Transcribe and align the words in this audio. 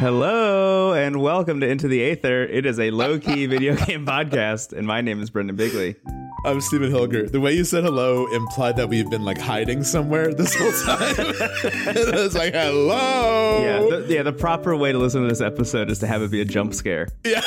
Hello 0.00 0.94
and 0.94 1.20
welcome 1.20 1.60
to 1.60 1.68
Into 1.68 1.86
the 1.86 2.02
Aether. 2.02 2.44
It 2.44 2.64
is 2.64 2.80
a 2.80 2.90
low 2.90 3.18
key 3.18 3.44
video 3.54 3.76
game 3.76 4.06
podcast, 4.06 4.72
and 4.72 4.86
my 4.86 5.02
name 5.02 5.20
is 5.20 5.28
Brendan 5.28 5.56
Bigley. 5.56 5.94
I'm 6.46 6.62
Stephen 6.62 6.90
Hilger. 6.90 7.30
The 7.30 7.38
way 7.38 7.52
you 7.52 7.64
said 7.64 7.84
hello 7.84 8.26
implied 8.32 8.78
that 8.78 8.88
we've 8.88 9.10
been 9.10 9.26
like 9.26 9.36
hiding 9.36 9.84
somewhere 9.84 10.32
this 10.32 10.54
whole 10.54 10.72
time. 10.96 11.14
it 11.18 12.14
was 12.14 12.34
like 12.34 12.54
hello. 12.54 13.60
Yeah, 13.62 13.98
the, 13.98 14.06
yeah. 14.08 14.22
The 14.22 14.32
proper 14.32 14.74
way 14.74 14.90
to 14.90 14.96
listen 14.96 15.20
to 15.20 15.28
this 15.28 15.42
episode 15.42 15.90
is 15.90 15.98
to 15.98 16.06
have 16.06 16.22
it 16.22 16.30
be 16.30 16.40
a 16.40 16.46
jump 16.46 16.72
scare. 16.72 17.06
Yeah. 17.22 17.42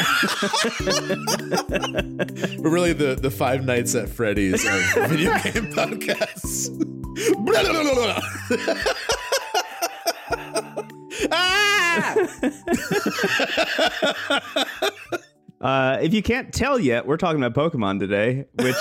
We're 2.60 2.70
really 2.70 2.94
the 2.94 3.18
the 3.20 3.32
Five 3.36 3.66
Nights 3.66 3.96
at 3.96 4.10
Freddy's 4.10 4.64
of 4.64 5.10
video 5.10 5.32
game 5.44 5.74
podcasts. 5.74 6.70
Uh, 15.64 15.98
if 16.02 16.14
you 16.14 16.22
can't 16.22 16.54
tell 16.54 16.78
yet, 16.78 17.08
we're 17.08 17.16
talking 17.16 17.42
about 17.42 17.54
Pokemon 17.54 17.98
today, 17.98 18.46
which 18.56 18.76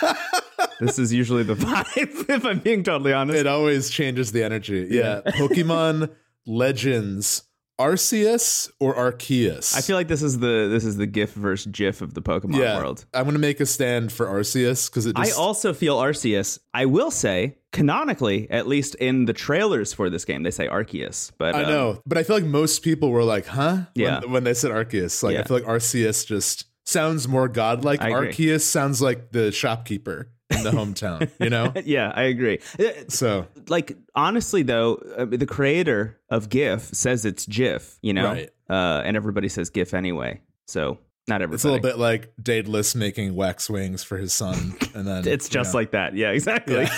this 0.80 0.98
is 0.98 1.12
usually 1.12 1.44
the 1.44 1.54
vibe. 1.54 2.28
If 2.28 2.44
I'm 2.44 2.58
being 2.58 2.82
totally 2.82 3.12
honest, 3.12 3.38
It 3.38 3.46
always 3.46 3.88
changes 3.88 4.32
the 4.32 4.42
energy. 4.42 4.88
Yeah. 4.90 5.20
Pokemon 5.24 6.10
Legends 6.44 7.44
Arceus 7.78 8.68
or 8.80 8.96
Arceus? 8.96 9.76
I 9.76 9.80
feel 9.80 9.94
like 9.94 10.08
this 10.08 10.22
is 10.22 10.40
the 10.40 10.68
this 10.68 10.84
is 10.84 10.96
the 10.96 11.06
GIF 11.06 11.34
versus 11.34 11.70
GIF 11.70 12.02
of 12.02 12.14
the 12.14 12.22
Pokemon 12.22 12.56
yeah. 12.56 12.76
world. 12.76 13.06
I'm 13.14 13.24
gonna 13.24 13.38
make 13.38 13.60
a 13.60 13.66
stand 13.66 14.10
for 14.10 14.26
Arceus 14.26 14.90
because 14.90 15.06
it 15.06 15.14
Just... 15.14 15.32
I 15.32 15.40
also 15.40 15.72
feel 15.72 15.98
Arceus. 15.98 16.58
I 16.74 16.86
will 16.86 17.12
say, 17.12 17.58
canonically, 17.72 18.50
at 18.50 18.66
least 18.66 18.94
in 18.96 19.26
the 19.26 19.32
trailers 19.32 19.92
for 19.92 20.10
this 20.10 20.24
game, 20.24 20.42
they 20.42 20.50
say 20.50 20.68
Arceus. 20.68 21.32
But 21.38 21.54
I 21.54 21.64
um, 21.64 21.70
know, 21.70 22.02
but 22.06 22.18
I 22.18 22.22
feel 22.22 22.36
like 22.36 22.44
most 22.44 22.82
people 22.82 23.10
were 23.10 23.24
like, 23.24 23.46
"Huh?" 23.46 23.82
Yeah. 23.94 24.20
When, 24.20 24.30
when 24.32 24.44
they 24.44 24.54
said 24.54 24.70
Arceus, 24.70 25.22
like 25.22 25.34
Yeah. 25.34 25.40
I 25.40 25.42
feel 25.44 25.58
like 25.58 25.66
Arceus 25.66 26.26
just 26.26 26.64
sounds 26.86 27.28
more 27.28 27.48
godlike. 27.48 28.00
Arceus 28.00 28.62
sounds 28.62 29.02
like 29.02 29.32
the 29.32 29.52
shopkeeper 29.52 30.30
in 30.50 30.62
the 30.62 30.70
hometown, 30.70 31.30
you 31.38 31.50
know. 31.50 31.72
yeah, 31.84 32.10
I 32.14 32.22
agree. 32.24 32.60
Uh, 32.78 32.84
So 33.08 33.46
Like 33.68 33.96
honestly, 34.14 34.62
though, 34.62 34.94
uh, 35.16 35.26
the 35.26 35.46
creator 35.46 36.18
of 36.30 36.48
GIF 36.48 36.82
says 36.94 37.24
it's 37.24 37.46
GIF. 37.46 37.98
You 38.02 38.14
know, 38.14 38.26
Right. 38.32 38.50
uh, 38.70 39.02
and 39.04 39.16
everybody 39.16 39.48
says 39.48 39.70
GIF 39.70 39.92
anyway. 39.94 40.40
So 40.66 40.98
not 41.26 41.42
everybody. 41.42 41.56
it's 41.56 41.64
a 41.64 41.68
little 41.68 41.82
bit 41.82 41.98
like 41.98 42.32
Daedalus 42.42 42.94
making 42.94 43.34
wax 43.34 43.68
wings 43.68 44.02
for 44.02 44.16
his 44.16 44.32
son, 44.32 44.74
and 44.94 45.06
then 45.06 45.28
It's 45.28 45.48
just 45.48 45.74
you 45.74 45.80
like 45.80 45.90
that. 45.90 46.14
Yeah, 46.14 46.30
exactly. 46.38 46.84
know, 46.84 46.88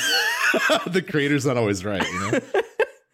the 0.87 1.05
creator's 1.07 1.47
not 1.47 1.57
always 1.57 1.85
right, 1.85 2.07
you 2.07 2.21
know. 2.21 2.41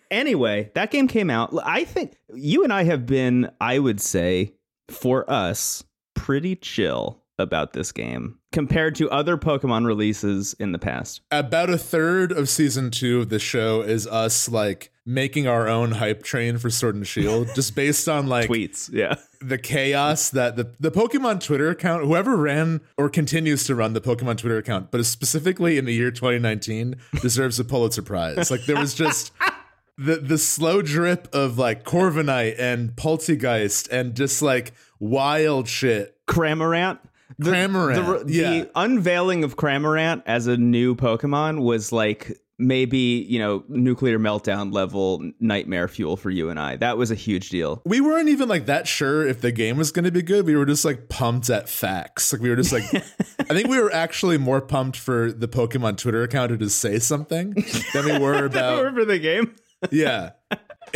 Anyway, 0.08 0.70
that 0.74 0.92
game 0.92 1.08
came 1.08 1.30
out. 1.30 1.52
I 1.64 1.84
think 1.84 2.16
you 2.32 2.62
and 2.62 2.72
I 2.72 2.84
have 2.84 3.06
been, 3.06 3.50
I 3.60 3.80
would 3.80 4.00
say, 4.00 4.52
for 4.88 5.28
us, 5.28 5.82
pretty 6.14 6.54
chill 6.54 7.24
about 7.38 7.72
this 7.72 7.92
game 7.92 8.38
compared 8.52 8.94
to 8.96 9.10
other 9.10 9.36
Pokemon 9.36 9.86
releases 9.86 10.54
in 10.54 10.72
the 10.72 10.78
past. 10.78 11.20
About 11.30 11.70
a 11.70 11.78
third 11.78 12.32
of 12.32 12.48
season 12.48 12.90
two 12.90 13.20
of 13.20 13.28
the 13.28 13.38
show 13.38 13.82
is 13.82 14.06
us 14.06 14.48
like 14.48 14.90
making 15.04 15.46
our 15.46 15.68
own 15.68 15.92
hype 15.92 16.22
train 16.22 16.58
for 16.58 16.68
Sword 16.68 16.96
and 16.96 17.06
Shield, 17.06 17.48
just 17.54 17.76
based 17.76 18.08
on 18.08 18.26
like 18.26 18.48
Tweets, 18.48 18.90
yeah. 18.92 19.16
the 19.40 19.58
chaos 19.58 20.30
that 20.30 20.56
the, 20.56 20.72
the 20.80 20.90
Pokemon 20.90 21.42
Twitter 21.42 21.70
account, 21.70 22.04
whoever 22.04 22.36
ran 22.36 22.80
or 22.96 23.08
continues 23.08 23.64
to 23.64 23.74
run 23.74 23.92
the 23.92 24.00
Pokemon 24.00 24.38
Twitter 24.38 24.58
account, 24.58 24.90
but 24.90 25.04
specifically 25.06 25.78
in 25.78 25.84
the 25.84 25.94
year 25.94 26.10
2019, 26.10 26.96
deserves 27.22 27.60
a 27.60 27.64
Pulitzer 27.64 28.02
Prize. 28.02 28.50
Like 28.50 28.64
there 28.66 28.78
was 28.78 28.94
just 28.94 29.32
the 29.98 30.16
the 30.16 30.38
slow 30.38 30.82
drip 30.82 31.28
of 31.32 31.58
like 31.58 31.84
Corviknight 31.84 32.58
and 32.58 32.90
Polteageist 32.96 33.88
and 33.90 34.14
just 34.14 34.42
like 34.42 34.72
wild 34.98 35.68
shit. 35.68 36.16
Cramorant. 36.26 36.98
The, 37.38 37.50
Cramorant, 37.50 38.26
the, 38.26 38.32
yeah. 38.32 38.50
the 38.50 38.70
unveiling 38.74 39.44
of 39.44 39.56
Cramorant 39.56 40.22
as 40.26 40.46
a 40.46 40.56
new 40.56 40.94
Pokemon 40.94 41.62
was 41.62 41.92
like 41.92 42.40
maybe, 42.58 43.26
you 43.28 43.38
know, 43.38 43.64
nuclear 43.68 44.18
meltdown 44.18 44.72
level 44.72 45.30
nightmare 45.40 45.88
fuel 45.88 46.16
for 46.16 46.30
you 46.30 46.48
and 46.48 46.58
I. 46.58 46.76
That 46.76 46.96
was 46.96 47.10
a 47.10 47.14
huge 47.14 47.50
deal. 47.50 47.82
We 47.84 48.00
weren't 48.00 48.28
even 48.28 48.48
like 48.48 48.66
that 48.66 48.88
sure 48.88 49.26
if 49.26 49.40
the 49.40 49.52
game 49.52 49.76
was 49.76 49.92
going 49.92 50.04
to 50.04 50.10
be 50.10 50.22
good. 50.22 50.46
We 50.46 50.56
were 50.56 50.66
just 50.66 50.84
like 50.84 51.08
pumped 51.08 51.50
at 51.50 51.68
facts. 51.68 52.32
Like 52.32 52.40
we 52.40 52.48
were 52.48 52.56
just 52.56 52.72
like, 52.72 52.84
I 52.94 53.54
think 53.54 53.68
we 53.68 53.80
were 53.80 53.92
actually 53.92 54.38
more 54.38 54.60
pumped 54.60 54.96
for 54.96 55.32
the 55.32 55.48
Pokemon 55.48 55.98
Twitter 55.98 56.22
account 56.22 56.50
to 56.50 56.56
just 56.56 56.78
say 56.78 56.98
something 56.98 57.54
than 57.92 58.04
we 58.06 58.18
were 58.18 58.44
about 58.46 58.78
Remember 58.78 59.04
the 59.04 59.18
game? 59.18 59.54
Yeah. 59.90 60.30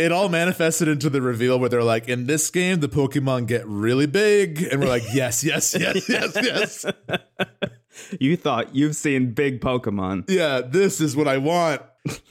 It 0.01 0.11
all 0.11 0.29
manifested 0.29 0.87
into 0.87 1.11
the 1.11 1.21
reveal 1.21 1.59
where 1.59 1.69
they're 1.69 1.83
like, 1.83 2.09
in 2.09 2.25
this 2.25 2.49
game, 2.49 2.79
the 2.79 2.89
Pokemon 2.89 3.45
get 3.45 3.67
really 3.67 4.07
big. 4.07 4.63
And 4.63 4.81
we're 4.81 4.87
like, 4.87 5.03
yes, 5.13 5.43
yes, 5.43 5.75
yes, 5.79 6.09
yes, 6.09 6.35
yes. 6.35 6.85
You 8.19 8.37
thought 8.37 8.73
you've 8.73 8.95
seen 8.95 9.33
big 9.33 9.59
Pokemon. 9.59 10.29
Yeah, 10.29 10.61
this 10.61 11.01
is 11.01 11.15
what 11.15 11.27
I 11.27 11.37
want. 11.37 11.81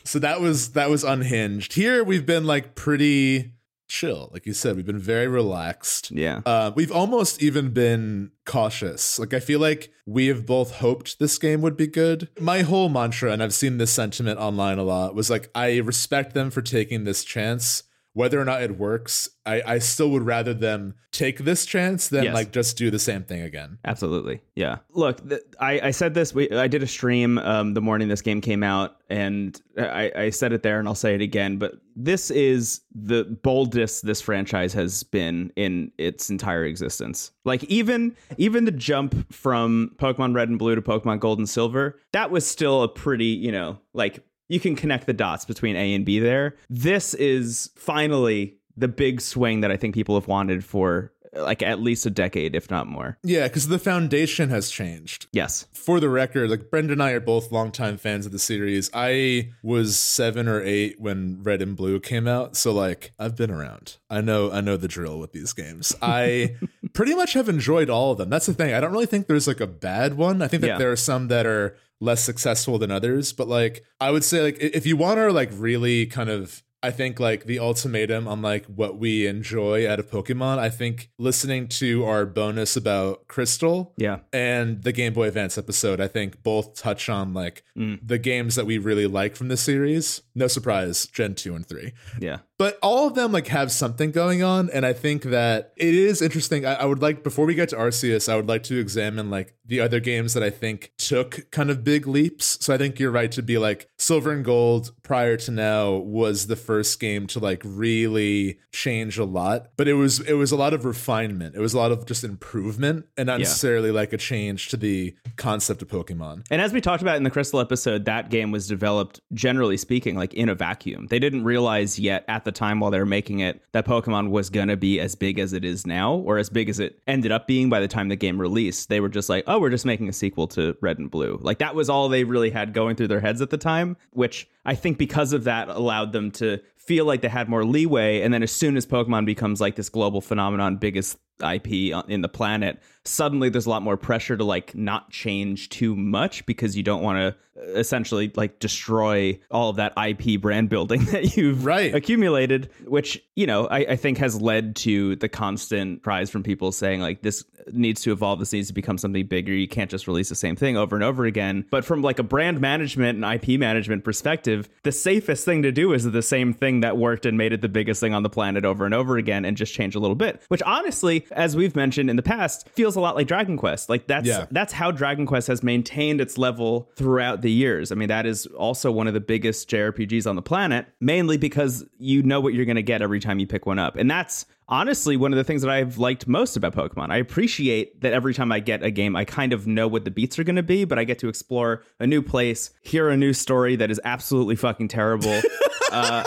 So 0.04 0.18
that 0.18 0.40
was 0.40 0.72
that 0.72 0.88
was 0.90 1.04
unhinged. 1.04 1.74
Here 1.74 2.02
we've 2.02 2.24
been 2.26 2.44
like 2.44 2.74
pretty 2.74 3.52
chill. 3.90 4.30
Like 4.32 4.46
you 4.46 4.54
said, 4.54 4.76
we've 4.76 4.86
been 4.86 4.98
very 4.98 5.26
relaxed. 5.26 6.10
Yeah. 6.10 6.40
Uh, 6.46 6.70
we've 6.74 6.92
almost 6.92 7.42
even 7.42 7.70
been 7.70 8.30
cautious. 8.46 9.18
Like 9.18 9.34
I 9.34 9.40
feel 9.40 9.60
like 9.60 9.92
we 10.06 10.28
have 10.28 10.46
both 10.46 10.76
hoped 10.76 11.18
this 11.18 11.36
game 11.36 11.60
would 11.60 11.76
be 11.76 11.86
good. 11.86 12.28
My 12.40 12.62
whole 12.62 12.88
mantra, 12.88 13.32
and 13.32 13.42
I've 13.42 13.52
seen 13.52 13.76
this 13.76 13.92
sentiment 13.92 14.38
online 14.38 14.78
a 14.78 14.84
lot, 14.84 15.14
was 15.14 15.28
like 15.28 15.50
I 15.54 15.78
respect 15.78 16.32
them 16.32 16.50
for 16.50 16.62
taking 16.62 17.04
this 17.04 17.24
chance. 17.24 17.82
Whether 18.12 18.40
or 18.40 18.44
not 18.44 18.62
it 18.62 18.76
works, 18.76 19.28
I, 19.46 19.62
I 19.64 19.78
still 19.78 20.10
would 20.10 20.24
rather 20.26 20.52
them 20.52 20.94
take 21.12 21.38
this 21.40 21.64
chance 21.64 22.08
than 22.08 22.24
Yes. 22.24 22.34
like 22.34 22.50
just 22.52 22.76
do 22.76 22.90
the 22.90 22.98
same 22.98 23.22
thing 23.22 23.42
again. 23.42 23.78
Absolutely. 23.84 24.40
Yeah. 24.56 24.78
Look, 24.90 25.28
th- 25.28 25.40
I, 25.60 25.80
I 25.80 25.90
said 25.92 26.14
this. 26.14 26.34
We, 26.34 26.50
I 26.50 26.66
did 26.66 26.82
a 26.82 26.86
stream 26.88 27.38
um, 27.38 27.74
the 27.74 27.80
morning 27.80 28.08
this 28.08 28.20
game 28.22 28.40
came 28.40 28.62
out, 28.64 28.96
and 29.08 29.60
I, 29.78 30.10
I 30.16 30.30
said 30.30 30.52
it 30.52 30.62
there, 30.64 30.78
and 30.80 30.88
I'll 30.88 30.94
say 30.96 31.14
it 31.14 31.20
again. 31.20 31.56
But 31.58 31.74
this 31.94 32.30
is 32.32 32.80
the 32.94 33.24
boldest 33.42 34.04
this 34.04 34.20
franchise 34.20 34.72
has 34.72 35.02
been 35.04 35.52
in 35.56 35.92
its 35.98 36.30
entire 36.30 36.64
existence. 36.64 37.30
Like 37.44 37.62
even 37.64 38.16
even 38.38 38.64
the 38.64 38.72
jump 38.72 39.32
from 39.32 39.92
Pokemon 39.98 40.34
Red 40.34 40.48
and 40.48 40.58
Blue 40.58 40.74
to 40.74 40.82
Pokemon 40.82 41.20
Gold 41.20 41.38
and 41.38 41.48
Silver, 41.48 41.98
that 42.12 42.30
was 42.30 42.46
still 42.46 42.82
a 42.82 42.88
pretty, 42.88 43.26
you 43.26 43.52
know, 43.52 43.78
like 43.94 44.24
you 44.50 44.60
can 44.60 44.76
connect 44.76 45.06
the 45.06 45.12
dots 45.14 45.44
between 45.46 45.76
A 45.76 45.94
and 45.94 46.04
B 46.04 46.18
there. 46.18 46.56
This 46.68 47.14
is 47.14 47.70
finally 47.76 48.56
the 48.76 48.88
big 48.88 49.20
swing 49.20 49.60
that 49.62 49.70
I 49.70 49.76
think 49.76 49.94
people 49.94 50.14
have 50.16 50.28
wanted 50.28 50.64
for 50.64 51.12
like 51.32 51.62
at 51.62 51.80
least 51.80 52.04
a 52.06 52.10
decade, 52.10 52.56
if 52.56 52.68
not 52.72 52.88
more. 52.88 53.16
Yeah, 53.22 53.46
because 53.46 53.68
the 53.68 53.78
foundation 53.78 54.48
has 54.48 54.68
changed. 54.68 55.28
Yes. 55.32 55.66
for 55.72 56.00
the 56.00 56.08
record, 56.08 56.50
like 56.50 56.70
Brendan 56.70 56.94
and 56.94 57.02
I 57.02 57.12
are 57.12 57.20
both 57.20 57.52
longtime 57.52 57.98
fans 57.98 58.26
of 58.26 58.32
the 58.32 58.38
series. 58.40 58.90
I 58.92 59.50
was 59.62 59.96
seven 59.96 60.48
or 60.48 60.60
eight 60.60 60.96
when 61.00 61.40
Red 61.44 61.62
and 61.62 61.76
Blue 61.76 62.00
came 62.00 62.26
out, 62.26 62.56
so 62.56 62.72
like 62.72 63.12
I've 63.16 63.36
been 63.36 63.50
around. 63.52 63.98
I 64.10 64.20
know 64.22 64.50
I 64.50 64.60
know 64.60 64.76
the 64.76 64.88
drill 64.88 65.20
with 65.20 65.30
these 65.32 65.52
games. 65.52 65.94
I 66.02 66.56
pretty 66.94 67.14
much 67.14 67.34
have 67.34 67.48
enjoyed 67.48 67.90
all 67.90 68.10
of 68.10 68.18
them. 68.18 68.28
That's 68.28 68.46
the 68.46 68.54
thing. 68.54 68.74
I 68.74 68.80
don't 68.80 68.90
really 68.92 69.06
think 69.06 69.28
there's 69.28 69.46
like 69.46 69.60
a 69.60 69.68
bad 69.68 70.14
one. 70.14 70.42
I 70.42 70.48
think 70.48 70.62
that 70.62 70.66
Yeah. 70.66 70.78
there 70.78 70.90
are 70.90 70.96
some 70.96 71.28
that 71.28 71.46
are 71.46 71.76
less 72.00 72.22
successful 72.22 72.78
than 72.78 72.90
others, 72.90 73.32
but 73.32 73.48
like 73.48 73.84
I 74.00 74.10
would 74.10 74.24
say 74.24 74.42
like 74.42 74.58
if 74.58 74.86
you 74.86 74.96
want 74.96 75.18
to 75.18 75.30
like 75.32 75.50
really 75.52 76.06
kind 76.06 76.30
of 76.30 76.62
I 76.82 76.90
think 76.90 77.20
like 77.20 77.44
the 77.44 77.58
ultimatum 77.58 78.26
on 78.26 78.40
like 78.40 78.64
what 78.66 78.98
we 78.98 79.26
enjoy 79.26 79.88
out 79.88 79.98
of 79.98 80.10
Pokemon, 80.10 80.58
I 80.58 80.70
think 80.70 81.10
listening 81.18 81.68
to 81.68 82.04
our 82.06 82.24
bonus 82.24 82.74
about 82.74 83.28
Crystal 83.28 83.92
Yeah. 83.98 84.20
and 84.32 84.82
the 84.82 84.92
Game 84.92 85.12
Boy 85.12 85.28
Advance 85.28 85.58
episode, 85.58 86.00
I 86.00 86.08
think 86.08 86.42
both 86.42 86.74
touch 86.74 87.10
on 87.10 87.34
like 87.34 87.64
mm. 87.76 87.98
the 88.02 88.18
games 88.18 88.54
that 88.54 88.64
we 88.64 88.78
really 88.78 89.06
like 89.06 89.36
from 89.36 89.48
the 89.48 89.58
series. 89.58 90.22
No 90.40 90.46
surprise, 90.48 91.06
Gen 91.06 91.34
2 91.36 91.54
and 91.54 91.66
3. 91.66 91.92
Yeah. 92.18 92.38
But 92.58 92.78
all 92.82 93.06
of 93.06 93.14
them 93.14 93.30
like 93.32 93.46
have 93.48 93.70
something 93.72 94.10
going 94.10 94.42
on, 94.42 94.68
and 94.70 94.84
I 94.84 94.92
think 94.92 95.22
that 95.24 95.72
it 95.76 95.94
is 95.94 96.20
interesting. 96.20 96.66
I, 96.66 96.74
I 96.74 96.84
would 96.84 97.00
like 97.00 97.22
before 97.22 97.46
we 97.46 97.54
get 97.54 97.68
to 97.70 97.76
Arceus, 97.76 98.28
I 98.30 98.36
would 98.36 98.48
like 98.48 98.62
to 98.64 98.78
examine 98.78 99.30
like 99.30 99.54
the 99.64 99.80
other 99.80 99.98
games 100.00 100.34
that 100.34 100.42
I 100.42 100.50
think 100.50 100.92
took 100.98 101.50
kind 101.52 101.70
of 101.70 101.84
big 101.84 102.06
leaps. 102.06 102.58
So 102.64 102.74
I 102.74 102.78
think 102.78 102.98
you're 102.98 103.10
right 103.10 103.30
to 103.32 103.42
be 103.42 103.56
like 103.56 103.88
Silver 103.98 104.30
and 104.32 104.44
Gold 104.44 104.92
prior 105.02 105.36
to 105.38 105.50
now 105.50 105.92
was 105.94 106.48
the 106.48 106.56
first 106.56 107.00
game 107.00 107.26
to 107.28 107.38
like 107.38 107.62
really 107.64 108.58
change 108.72 109.16
a 109.18 109.24
lot, 109.24 109.68
but 109.78 109.88
it 109.88 109.94
was 109.94 110.20
it 110.20 110.34
was 110.34 110.52
a 110.52 110.56
lot 110.56 110.74
of 110.74 110.84
refinement. 110.84 111.54
It 111.54 111.60
was 111.60 111.72
a 111.72 111.78
lot 111.78 111.92
of 111.92 112.04
just 112.04 112.24
improvement, 112.24 113.06
and 113.16 113.26
not 113.28 113.38
Yeah. 113.40 113.44
necessarily 113.44 113.90
like 113.90 114.12
a 114.12 114.18
change 114.18 114.68
to 114.68 114.76
the 114.76 115.14
concept 115.36 115.80
of 115.82 115.88
Pokemon. 115.88 116.46
And 116.50 116.60
as 116.60 116.72
we 116.74 116.80
talked 116.82 117.00
about 117.02 117.16
in 117.16 117.22
the 117.22 117.30
Crystal 117.30 117.60
episode, 117.60 118.04
that 118.04 118.28
game 118.30 118.50
was 118.50 118.66
developed, 118.66 119.20
generally 119.32 119.78
speaking, 119.78 120.14
like 120.14 120.29
like 120.30 120.38
in 120.40 120.48
a 120.48 120.54
vacuum. 120.54 121.06
They 121.08 121.18
didn't 121.18 121.44
realize 121.44 121.98
yet 121.98 122.24
at 122.28 122.44
the 122.44 122.52
time 122.52 122.80
while 122.80 122.90
they 122.90 122.98
were 122.98 123.06
making 123.06 123.40
it 123.40 123.62
that 123.72 123.86
Pokemon 123.86 124.30
was 124.30 124.50
gonna 124.50 124.76
be 124.76 125.00
as 125.00 125.14
big 125.14 125.38
as 125.38 125.52
it 125.52 125.64
is 125.64 125.86
now, 125.86 126.14
or 126.14 126.38
as 126.38 126.48
big 126.48 126.68
as 126.68 126.78
it 126.78 127.00
ended 127.06 127.32
up 127.32 127.46
being 127.46 127.68
by 127.68 127.80
the 127.80 127.88
time 127.88 128.08
the 128.08 128.16
game 128.16 128.40
released. 128.40 128.88
They 128.88 129.00
were 129.00 129.08
just 129.08 129.28
like, 129.28 129.44
oh, 129.46 129.58
we're 129.58 129.70
just 129.70 129.86
making 129.86 130.08
a 130.08 130.12
sequel 130.12 130.46
to 130.48 130.76
Red 130.80 130.98
and 130.98 131.10
Blue. 131.10 131.38
Like 131.42 131.58
that 131.58 131.74
was 131.74 131.90
all 131.90 132.08
they 132.08 132.24
really 132.24 132.50
had 132.50 132.72
going 132.72 132.96
through 132.96 133.08
their 133.08 133.20
heads 133.20 133.40
at 133.40 133.50
the 133.50 133.58
time, 133.58 133.96
which 134.12 134.48
I 134.64 134.74
think 134.74 134.98
because 134.98 135.32
of 135.32 135.44
that 135.44 135.68
allowed 135.68 136.12
them 136.12 136.30
to 136.32 136.60
feel 136.76 137.04
like 137.04 137.20
they 137.20 137.28
had 137.28 137.48
more 137.48 137.64
leeway. 137.64 138.20
And 138.22 138.32
then 138.32 138.42
as 138.42 138.52
soon 138.52 138.76
as 138.76 138.86
Pokemon 138.86 139.26
becomes 139.26 139.60
like 139.60 139.76
this 139.76 139.88
global 139.88 140.20
phenomenon, 140.20 140.76
biggest 140.76 141.18
IP 141.42 141.92
in 142.08 142.22
the 142.22 142.28
planet, 142.28 142.80
suddenly 143.04 143.48
there's 143.48 143.66
a 143.66 143.70
lot 143.70 143.82
more 143.82 143.96
pressure 143.96 144.36
to 144.36 144.44
like 144.44 144.74
not 144.74 145.10
change 145.10 145.68
too 145.68 145.96
much 145.96 146.44
because 146.46 146.76
you 146.76 146.82
don't 146.82 147.02
want 147.02 147.18
to 147.18 147.60
uh, 147.60 147.72
essentially 147.72 148.30
like 148.36 148.58
destroy 148.58 149.38
all 149.50 149.70
of 149.70 149.76
that 149.76 149.92
IP 149.96 150.40
brand 150.40 150.68
building 150.68 151.04
that 151.06 151.36
you've 151.36 151.64
right. 151.64 151.94
accumulated, 151.94 152.70
which, 152.84 153.22
you 153.36 153.46
know, 153.46 153.66
I, 153.66 153.78
I 153.78 153.96
think 153.96 154.18
has 154.18 154.40
led 154.40 154.76
to 154.76 155.16
the 155.16 155.28
constant 155.28 156.02
cries 156.02 156.30
from 156.30 156.42
people 156.42 156.72
saying 156.72 157.00
like 157.00 157.22
this 157.22 157.44
needs 157.72 158.02
to 158.02 158.12
evolve, 158.12 158.38
this 158.38 158.52
needs 158.52 158.68
to 158.68 158.74
become 158.74 158.98
something 158.98 159.26
bigger. 159.26 159.52
You 159.52 159.68
can't 159.68 159.90
just 159.90 160.06
release 160.06 160.28
the 160.28 160.34
same 160.34 160.56
thing 160.56 160.76
over 160.76 160.94
and 160.96 161.04
over 161.04 161.24
again. 161.24 161.66
But 161.70 161.84
from 161.84 162.02
like 162.02 162.18
a 162.18 162.22
brand 162.22 162.60
management 162.60 163.22
and 163.22 163.34
IP 163.34 163.58
management 163.58 164.04
perspective, 164.04 164.68
the 164.82 164.92
safest 164.92 165.44
thing 165.44 165.62
to 165.62 165.72
do 165.72 165.92
is 165.92 166.04
the 166.04 166.22
same 166.22 166.52
thing 166.52 166.80
that 166.80 166.96
worked 166.96 167.26
and 167.26 167.36
made 167.36 167.52
it 167.52 167.62
the 167.62 167.68
biggest 167.68 168.00
thing 168.00 168.14
on 168.14 168.22
the 168.22 168.30
planet 168.30 168.64
over 168.64 168.84
and 168.84 168.94
over 168.94 169.16
again 169.16 169.44
and 169.44 169.56
just 169.56 169.74
change 169.74 169.94
a 169.94 170.00
little 170.00 170.16
bit, 170.16 170.42
which 170.48 170.62
honestly, 170.62 171.26
as 171.32 171.56
we've 171.56 171.76
mentioned 171.76 172.10
in 172.10 172.16
the 172.16 172.22
past, 172.22 172.68
feels 172.70 172.96
a 172.96 173.00
lot 173.00 173.14
like 173.16 173.26
Dragon 173.26 173.56
Quest. 173.56 173.88
Like 173.88 174.06
that's 174.06 174.26
Yeah. 174.26 174.46
that's 174.50 174.72
how 174.72 174.90
Dragon 174.90 175.26
Quest 175.26 175.46
has 175.48 175.62
maintained 175.62 176.20
its 176.20 176.38
level 176.38 176.90
throughout 176.96 177.42
the 177.42 177.50
years. 177.50 177.92
I 177.92 177.94
mean, 177.94 178.08
that 178.08 178.26
is 178.26 178.46
also 178.46 178.90
one 178.90 179.06
of 179.06 179.14
the 179.14 179.20
biggest 179.20 179.68
JRPGs 179.70 180.26
on 180.28 180.36
the 180.36 180.42
planet, 180.42 180.86
mainly 181.00 181.36
because 181.36 181.84
you 181.98 182.22
know 182.22 182.40
what 182.40 182.54
you're 182.54 182.64
going 182.64 182.76
to 182.76 182.82
get 182.82 183.02
every 183.02 183.20
time 183.20 183.38
you 183.38 183.46
pick 183.46 183.66
one 183.66 183.78
up. 183.78 183.96
And 183.96 184.10
that's 184.10 184.46
honestly 184.68 185.16
one 185.16 185.32
of 185.32 185.36
the 185.36 185.42
things 185.42 185.62
that 185.62 185.70
I've 185.70 185.98
liked 185.98 186.28
most 186.28 186.56
about 186.56 186.74
Pokemon. 186.74 187.10
I 187.10 187.16
appreciate 187.16 188.00
that 188.02 188.12
every 188.12 188.32
time 188.34 188.52
I 188.52 188.60
get 188.60 188.82
a 188.84 188.90
game, 188.92 189.16
I 189.16 189.24
kind 189.24 189.52
of 189.52 189.66
know 189.66 189.88
what 189.88 190.04
the 190.04 190.12
beats 190.12 190.38
are 190.38 190.44
going 190.44 190.56
to 190.56 190.62
be, 190.62 190.84
but 190.84 190.96
I 190.98 191.02
get 191.04 191.18
to 191.20 191.28
explore 191.28 191.82
a 191.98 192.06
new 192.06 192.22
place, 192.22 192.70
hear 192.82 193.08
a 193.08 193.16
new 193.16 193.32
story 193.32 193.74
that 193.76 193.90
is 193.90 194.00
absolutely 194.04 194.54
fucking 194.56 194.86
terrible. 194.88 195.40
uh, 195.92 196.22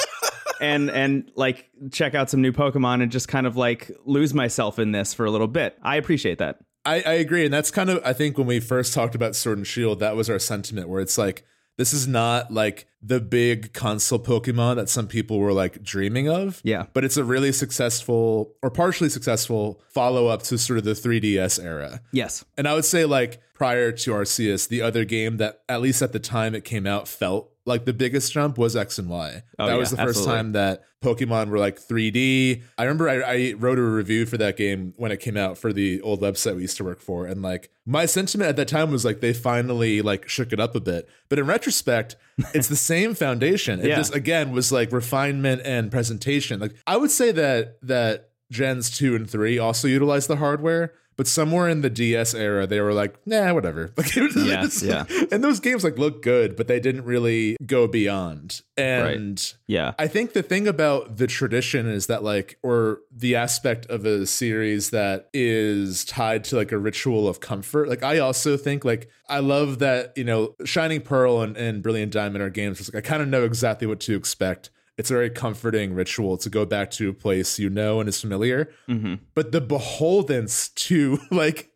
and 0.62 0.90
and 0.90 1.32
like 1.36 1.70
check 1.92 2.16
out 2.16 2.30
some 2.30 2.42
new 2.42 2.52
Pokemon 2.52 3.02
and 3.02 3.12
just 3.12 3.28
kind 3.28 3.48
of 3.48 3.58
like 3.58 3.92
lose 4.06 4.34
myself 4.34 4.80
in 4.80 4.92
this 4.92 5.14
for 5.14 5.26
a 5.26 5.32
little 5.32 5.48
bit. 5.48 5.78
I 5.82 5.96
appreciate 5.98 6.38
that. 6.40 6.60
I, 6.86 6.96
I 6.96 7.14
agree, 7.14 7.46
and 7.46 7.54
that's 7.54 7.72
kind 7.72 7.90
of 7.90 8.02
I 8.06 8.14
think 8.14 8.38
when 8.38 8.48
we 8.48 8.60
first 8.60 8.94
talked 8.94 9.16
about 9.16 9.36
Sword 9.36 9.58
and 9.58 9.68
Shield, 9.68 10.00
that 10.00 10.16
was 10.16 10.30
our 10.30 10.40
sentiment 10.40 10.90
where 10.90 11.02
it's 11.02 11.18
like 11.18 11.46
this 11.78 11.94
is 11.94 12.08
not 12.08 12.52
like 12.52 12.88
the 13.02 13.20
big 13.20 13.74
console 13.74 14.20
Pokemon 14.20 14.76
that 14.76 14.90
some 14.90 15.08
people 15.08 15.40
were 15.40 15.54
like 15.54 15.82
dreaming 15.82 16.30
of. 16.30 16.62
Yeah. 16.64 16.86
But 16.94 17.04
it's 17.04 17.18
a 17.18 17.24
really 17.24 17.52
successful 17.52 18.54
or 18.62 18.70
partially 18.70 19.10
successful 19.10 19.82
follow 19.90 20.28
up 20.28 20.44
to 20.44 20.58
sort 20.58 20.78
of 20.78 20.86
the 20.86 20.92
3DS 20.92 21.64
era. 21.64 22.02
Yes. 22.12 22.46
And 22.58 22.68
I 22.68 22.76
would 22.76 22.86
say 22.86 23.06
like 23.06 23.42
prior 23.54 23.92
to 23.92 24.12
Arceus, 24.12 24.68
the 24.68 24.82
other 24.82 25.04
game 25.04 25.38
that 25.38 25.64
at 25.68 25.82
least 25.82 26.02
at 26.02 26.14
the 26.14 26.20
time 26.20 26.54
it 26.54 26.64
came 26.64 26.86
out 26.86 27.08
felt 27.08 27.50
like 27.66 27.86
the 27.86 27.94
biggest 27.94 28.32
jump 28.34 28.58
was 28.58 28.76
X 28.76 29.00
and 29.00 29.10
Y. 29.10 29.44
Oh, 29.58 29.66
that 29.66 29.74
yeah, 29.74 29.78
was 29.78 29.92
the 29.92 29.98
first 29.98 30.10
absolutely. 30.20 30.36
time 30.36 30.52
that 30.54 30.84
Pokemon 31.02 31.50
were 31.50 31.60
like 31.60 31.80
3D. 31.80 32.62
I 32.78 32.84
remember 32.84 33.10
I, 33.10 33.22
I 33.22 33.54
wrote 33.58 33.78
a 33.78 33.82
review 33.82 34.26
for 34.26 34.38
that 34.38 34.58
game 34.58 34.94
when 34.98 35.12
it 35.12 35.20
came 35.20 35.38
out 35.38 35.58
for 35.58 35.72
the 35.72 36.02
old 36.02 36.22
website 36.22 36.56
we 36.56 36.62
used 36.64 36.78
to 36.78 36.84
work 36.84 37.00
for, 37.00 37.26
and 37.26 37.42
like 37.42 37.70
my 37.86 38.06
sentiment 38.06 38.50
at 38.50 38.56
that 38.58 38.68
time 38.68 38.92
was 38.92 39.06
like 39.06 39.22
they 39.22 39.34
finally 39.34 40.02
like 40.02 40.28
shook 40.28 40.52
it 40.54 40.60
up 40.60 40.76
a 40.76 40.80
bit. 40.82 41.08
But 41.30 41.40
in 41.40 41.46
retrospect, 41.46 42.16
it's 42.54 42.68
the 42.68 42.76
same 42.76 43.14
foundation. 43.16 43.80
It 43.80 43.88
Yeah. 43.88 43.96
just 43.96 44.14
again 44.14 44.52
was 44.52 44.72
like 44.72 44.92
refinement 44.92 45.62
and 45.66 45.92
presentation. 45.92 46.60
Like 46.60 46.76
I 46.86 46.98
would 46.98 47.12
say 47.12 47.32
that 47.32 47.78
that 47.84 48.30
gens 48.52 48.96
two 48.96 49.16
and 49.16 49.30
three 49.30 49.58
also 49.58 49.88
utilized 49.88 50.28
the 50.30 50.36
hardware. 50.36 50.94
But 51.16 51.28
somewhere 51.28 51.70
in 51.70 51.82
the 51.82 51.90
DS 51.90 52.34
era, 52.34 52.66
they 52.66 52.82
were 52.82 52.94
like, 52.94 53.16
"Nah, 53.26 53.54
whatever." 53.54 53.92
Like, 53.98 54.16
Yeah, 54.16 54.68
yeah. 54.82 55.06
And 55.32 55.44
those 55.44 55.60
games 55.60 55.84
like 55.84 55.98
look 55.98 56.22
good, 56.22 56.56
but 56.56 56.68
they 56.68 56.80
didn't 56.80 57.06
really 57.06 57.58
go 57.66 57.88
beyond. 57.88 58.62
And 58.78 59.54
Yeah. 59.68 59.94
I 60.00 60.08
think 60.08 60.34
the 60.34 60.44
thing 60.44 60.68
about 60.68 61.18
the 61.18 61.28
tradition 61.28 61.88
is 61.88 62.08
that 62.08 62.24
like 62.24 62.58
or 62.64 63.02
the 63.12 63.36
aspect 63.36 63.86
of 63.88 64.06
a 64.06 64.26
series 64.26 64.90
that 64.90 65.30
is 65.34 66.06
tied 66.06 66.44
to 66.46 66.56
like 66.56 66.72
a 66.72 66.78
ritual 66.78 67.28
of 67.28 67.40
comfort. 67.40 67.88
Like 67.88 68.04
I 68.04 68.20
also 68.20 68.58
think 68.58 68.84
like 68.84 69.10
I 69.30 69.40
love 69.40 69.80
that, 69.80 70.14
you 70.18 70.24
know, 70.24 70.56
Shining 70.66 71.02
Pearl 71.02 71.42
and, 71.42 71.56
and 71.58 71.82
Brilliant 71.84 72.12
Diamond 72.12 72.44
are 72.44 72.50
games. 72.50 72.92
Like 72.94 73.06
I 73.06 73.08
kind 73.08 73.22
of 73.22 73.28
know 73.28 73.44
exactly 73.44 73.88
what 73.88 74.00
to 74.02 74.16
expect. 74.16 74.70
It's 74.98 75.10
a 75.10 75.14
very 75.14 75.30
comforting 75.30 75.94
ritual 75.94 76.38
to 76.38 76.50
go 76.50 76.66
back 76.66 76.92
to 76.92 77.10
a 77.10 77.14
place 77.14 77.58
you 77.60 77.70
know 77.70 78.00
and 78.00 78.08
is 78.08 78.22
familiar. 78.22 78.72
hmm 78.86 79.16
But 79.34 79.52
the 79.52 79.62
beholdens 79.62 80.74
to 80.76 81.20
like 81.32 81.72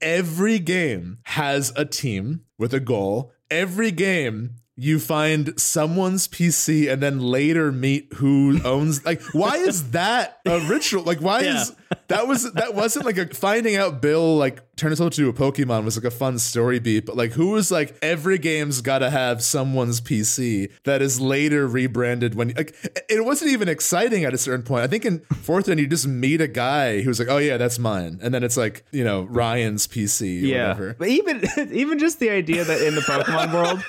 every 0.00 0.58
game 0.58 1.18
has 1.24 1.72
a 1.76 1.84
team 1.84 2.42
with 2.58 2.72
a 2.74 2.80
goal. 2.80 3.32
Every 3.50 3.90
game 3.90 4.56
you 4.74 4.98
find 4.98 5.52
someone's 5.60 6.26
PC 6.26 6.90
and 6.90 7.02
then 7.02 7.20
later 7.20 7.70
meet 7.70 8.10
who 8.14 8.58
owns 8.64 9.04
like 9.04 9.20
why 9.32 9.56
is 9.56 9.90
that 9.90 10.40
a 10.46 10.60
ritual? 10.60 11.02
Like 11.02 11.20
why 11.20 11.40
is 11.42 11.74
that 12.08 12.26
was 12.26 12.50
that 12.54 12.74
wasn't 12.74 13.04
like 13.04 13.18
a 13.18 13.26
finding 13.34 13.76
out 13.76 14.00
Bill 14.00 14.36
like 14.38 14.62
turn 14.76 14.90
himself 14.90 15.08
into 15.18 15.28
a 15.28 15.32
Pokemon 15.34 15.84
was 15.84 15.96
like 15.98 16.06
a 16.06 16.10
fun 16.10 16.38
story 16.38 16.78
beat, 16.78 17.04
but 17.04 17.16
like 17.18 17.32
who 17.32 17.50
was 17.50 17.70
like 17.70 17.96
every 18.00 18.38
game's 18.38 18.80
gotta 18.80 19.10
have 19.10 19.42
someone's 19.42 20.00
PC 20.00 20.70
that 20.84 21.02
is 21.02 21.20
later 21.20 21.66
rebranded 21.68 22.34
when 22.34 22.48
like 22.56 22.74
it 23.10 23.24
wasn't 23.24 23.50
even 23.50 23.68
exciting 23.68 24.24
at 24.24 24.32
a 24.32 24.38
certain 24.38 24.64
point. 24.64 24.84
I 24.84 24.86
think 24.86 25.04
in 25.04 25.20
fourth 25.42 25.68
one 25.68 25.76
you 25.76 25.86
just 25.86 26.06
meet 26.06 26.40
a 26.40 26.48
guy 26.48 27.02
who's 27.02 27.18
like, 27.18 27.28
Oh 27.28 27.36
yeah, 27.38 27.58
that's 27.58 27.78
mine. 27.78 28.18
And 28.22 28.32
then 28.32 28.42
it's 28.42 28.56
like, 28.56 28.86
you 28.90 29.04
know, 29.04 29.24
Ryan's 29.24 29.86
PC 29.86 30.22
or 30.22 30.46
Yeah. 30.46 30.62
whatever. 30.68 30.96
But 30.98 31.08
even 31.08 31.44
even 31.72 31.98
just 31.98 32.20
the 32.20 32.30
idea 32.30 32.64
that 32.64 32.80
in 32.80 32.94
the 32.94 33.02
Pokemon 33.02 33.52
world 33.52 33.84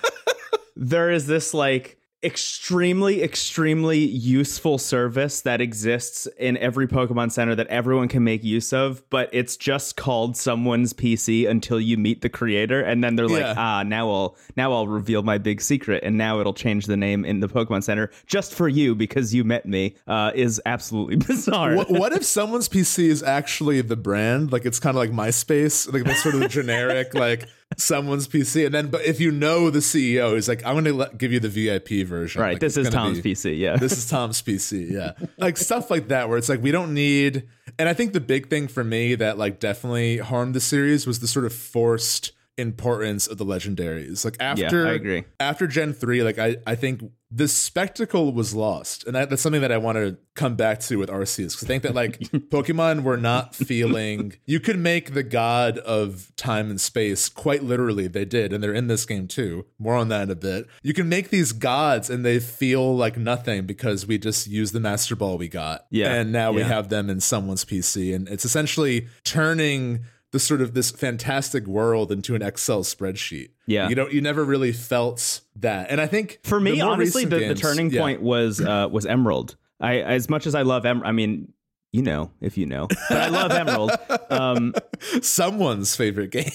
there 0.76 1.12
is 1.12 1.28
this 1.28 1.54
like 1.54 1.98
extremely 2.24 3.22
extremely 3.22 4.00
useful 4.00 4.78
service 4.78 5.42
that 5.42 5.60
exists 5.60 6.26
in 6.40 6.56
every 6.58 6.88
Pokemon 6.88 7.32
center 7.32 7.54
that 7.54 7.68
everyone 7.68 8.08
can 8.08 8.24
make 8.24 8.44
use 8.46 8.72
of, 8.72 9.04
but 9.10 9.30
it's 9.34 9.58
just 9.58 9.98
called 9.98 10.38
someone's 10.38 10.94
PC 10.94 11.48
until 11.50 11.82
you 11.82 11.98
meet 11.98 12.22
the 12.22 12.30
creator 12.30 12.82
and 12.82 13.04
then 13.04 13.18
they're 13.18 13.28
like, 13.28 13.42
Yeah. 13.42 13.56
"Ah, 13.58 13.84
now 13.84 14.10
I'll 14.10 14.38
now 14.56 14.72
I'll 14.72 14.88
reveal 14.88 15.22
my 15.22 15.38
big 15.38 15.60
secret 15.60 16.02
and 16.04 16.18
now 16.18 16.40
it'll 16.40 16.54
change 16.54 16.86
the 16.86 16.96
name 16.98 17.26
in 17.26 17.42
the 17.42 17.50
Pokemon 17.50 17.84
center 17.84 18.10
just 18.26 18.54
for 18.54 18.70
you 18.70 18.96
because 18.96 19.34
you 19.34 19.44
met 19.44 19.66
me." 19.66 19.96
Uh 20.08 20.32
is 20.34 20.62
absolutely 20.66 21.16
bizarre. 21.28 21.76
what, 21.76 21.92
what 21.92 22.14
if 22.14 22.24
someone's 22.24 22.70
PC 22.70 23.10
is 23.10 23.22
actually 23.22 23.82
the 23.82 23.98
brand? 23.98 24.52
Like 24.52 24.66
it's 24.66 24.80
kind 24.80 24.96
of 24.96 25.00
like 25.00 25.12
MySpace, 25.12 25.92
like 25.92 26.04
that's 26.06 26.24
sort 26.24 26.36
of 26.36 26.50
generic, 26.50 27.14
like 27.14 27.48
someone's 27.78 28.28
PC. 28.28 28.66
And 28.66 28.74
then, 28.74 28.88
but 28.88 29.04
if 29.06 29.20
you 29.20 29.32
know 29.32 29.70
the 29.70 29.80
CEO, 29.80 30.36
he's 30.36 30.48
like, 30.48 30.66
I'm 30.66 30.74
going 30.74 30.86
to 30.86 30.94
let, 30.94 31.18
give 31.18 31.32
you 31.32 31.40
the 31.40 31.50
VIP 31.50 32.06
version. 32.08 32.42
right, 32.42 32.54
Like, 32.54 32.60
this 32.60 32.78
is 32.78 32.90
Tom's 32.90 33.20
be- 33.22 33.34
PC, 33.34 33.58
yeah. 33.58 33.78
This 33.78 33.92
is 33.94 34.10
Tom's 34.10 34.42
PC. 34.42 34.90
Yeah. 34.92 35.14
Like 35.38 35.58
stuff 35.58 35.90
like 35.92 36.08
that, 36.10 36.30
where 36.30 36.38
it's 36.38 36.48
like, 36.50 36.62
we 36.62 36.72
don't 36.72 36.94
need. 36.94 37.48
And 37.80 37.90
I 37.90 37.94
think 37.94 38.14
the 38.14 38.20
big 38.22 38.50
thing 38.50 38.68
for 38.68 38.84
me 38.84 39.16
that 39.16 39.38
like 39.38 39.60
definitely 39.60 40.18
harmed 40.20 40.54
the 40.54 40.60
series 40.62 41.06
was 41.08 41.20
the 41.20 41.28
sort 41.28 41.46
of 41.46 41.54
forced 41.54 42.32
importance 42.58 43.28
of 43.28 43.38
the 43.38 43.46
legendaries. 43.46 44.24
Like 44.24 44.38
after, 44.40 44.84
yeah, 44.84 44.92
I 44.92 44.94
agree. 44.94 45.24
after 45.40 45.68
Gen 45.68 45.94
3, 45.94 46.24
like 46.24 46.38
I, 46.40 46.58
I 46.68 46.76
think 46.76 47.02
the 47.36 47.48
spectacle 47.48 48.32
was 48.32 48.54
lost. 48.54 49.06
And 49.08 49.16
that, 49.16 49.30
that's 49.30 49.42
something 49.42 49.62
that 49.62 49.72
I 49.72 49.78
want 49.78 49.98
to 49.98 50.18
come 50.36 50.56
back 50.56 50.80
to 50.82 50.98
with 50.98 51.10
Arceus. 51.10 51.54
Because 51.54 51.64
I 51.64 51.68
think 51.68 51.84
that 51.84 51.96
like 51.96 52.20
Pokemon 52.50 53.02
were 53.02 53.18
not 53.18 53.56
feeling 53.56 54.34
you 54.46 54.60
could 54.60 54.78
make 54.78 55.16
the 55.16 55.24
god 55.24 55.80
of 55.80 56.32
time 56.36 56.70
and 56.70 56.80
space 56.80 57.30
quite 57.30 57.64
literally. 57.64 58.08
They 58.08 58.26
did, 58.26 58.54
and 58.54 58.64
they're 58.64 58.74
in 58.74 58.86
this 58.88 59.06
game 59.06 59.28
too. 59.28 59.66
More 59.80 59.96
on 59.96 60.10
that 60.10 60.24
in 60.24 60.32
a 60.32 60.36
bit. 60.36 60.68
You 60.84 60.94
can 60.94 61.10
make 61.10 61.30
these 61.30 61.54
gods 61.54 62.10
and 62.10 62.24
they 62.24 62.40
feel 62.40 62.96
like 62.96 63.18
nothing 63.18 63.66
because 63.66 64.06
we 64.06 64.20
just 64.20 64.46
use 64.48 64.72
the 64.72 64.80
master 64.80 65.16
ball 65.16 65.40
we 65.40 65.48
got. 65.48 65.86
Yeah, 65.90 66.14
And 66.14 66.32
now 66.32 66.52
we 66.52 66.62
have 66.62 66.90
them 66.90 67.10
in 67.10 67.20
someone's 67.20 67.66
PC. 67.66 68.14
And 68.14 68.28
it's 68.28 68.46
essentially 68.46 69.08
turning 69.24 70.06
the 70.34 70.40
sort 70.40 70.62
of 70.62 70.74
this 70.74 70.92
fantastic 70.92 71.66
world 71.68 72.12
into 72.12 72.36
an 72.36 72.42
Excel 72.42 72.84
spreadsheet. 72.84 73.52
Yeah. 73.68 73.88
You 73.88 73.96
know, 73.96 74.10
you 74.10 74.20
never 74.20 74.44
really 74.44 74.74
felt 74.74 75.40
that. 75.58 75.90
And 75.90 76.02
I 76.02 76.08
think 76.08 76.40
for 76.44 76.60
me 76.60 76.82
more 76.82 76.92
honestly 76.92 77.24
the, 77.24 77.40
the 77.48 77.56
turning 77.56 77.90
yeah. 77.90 78.02
point 78.02 78.22
was 78.22 78.60
uh 78.60 78.88
was 78.92 79.06
emerald 79.06 79.56
i 79.80 79.98
as 79.98 80.30
much 80.30 80.46
as 80.48 80.56
i 80.56 80.62
love 80.62 80.86
emerald 80.86 81.08
i 81.08 81.12
mean 81.12 81.52
you 81.92 82.02
know 82.02 82.32
if 82.42 82.58
you 82.58 82.66
know 82.66 82.88
but 83.10 83.18
i 83.18 83.28
love 83.28 83.52
emerald 83.52 83.92
um 84.30 84.74
someone's 85.22 85.96
favorite 85.96 86.32
game. 86.32 86.50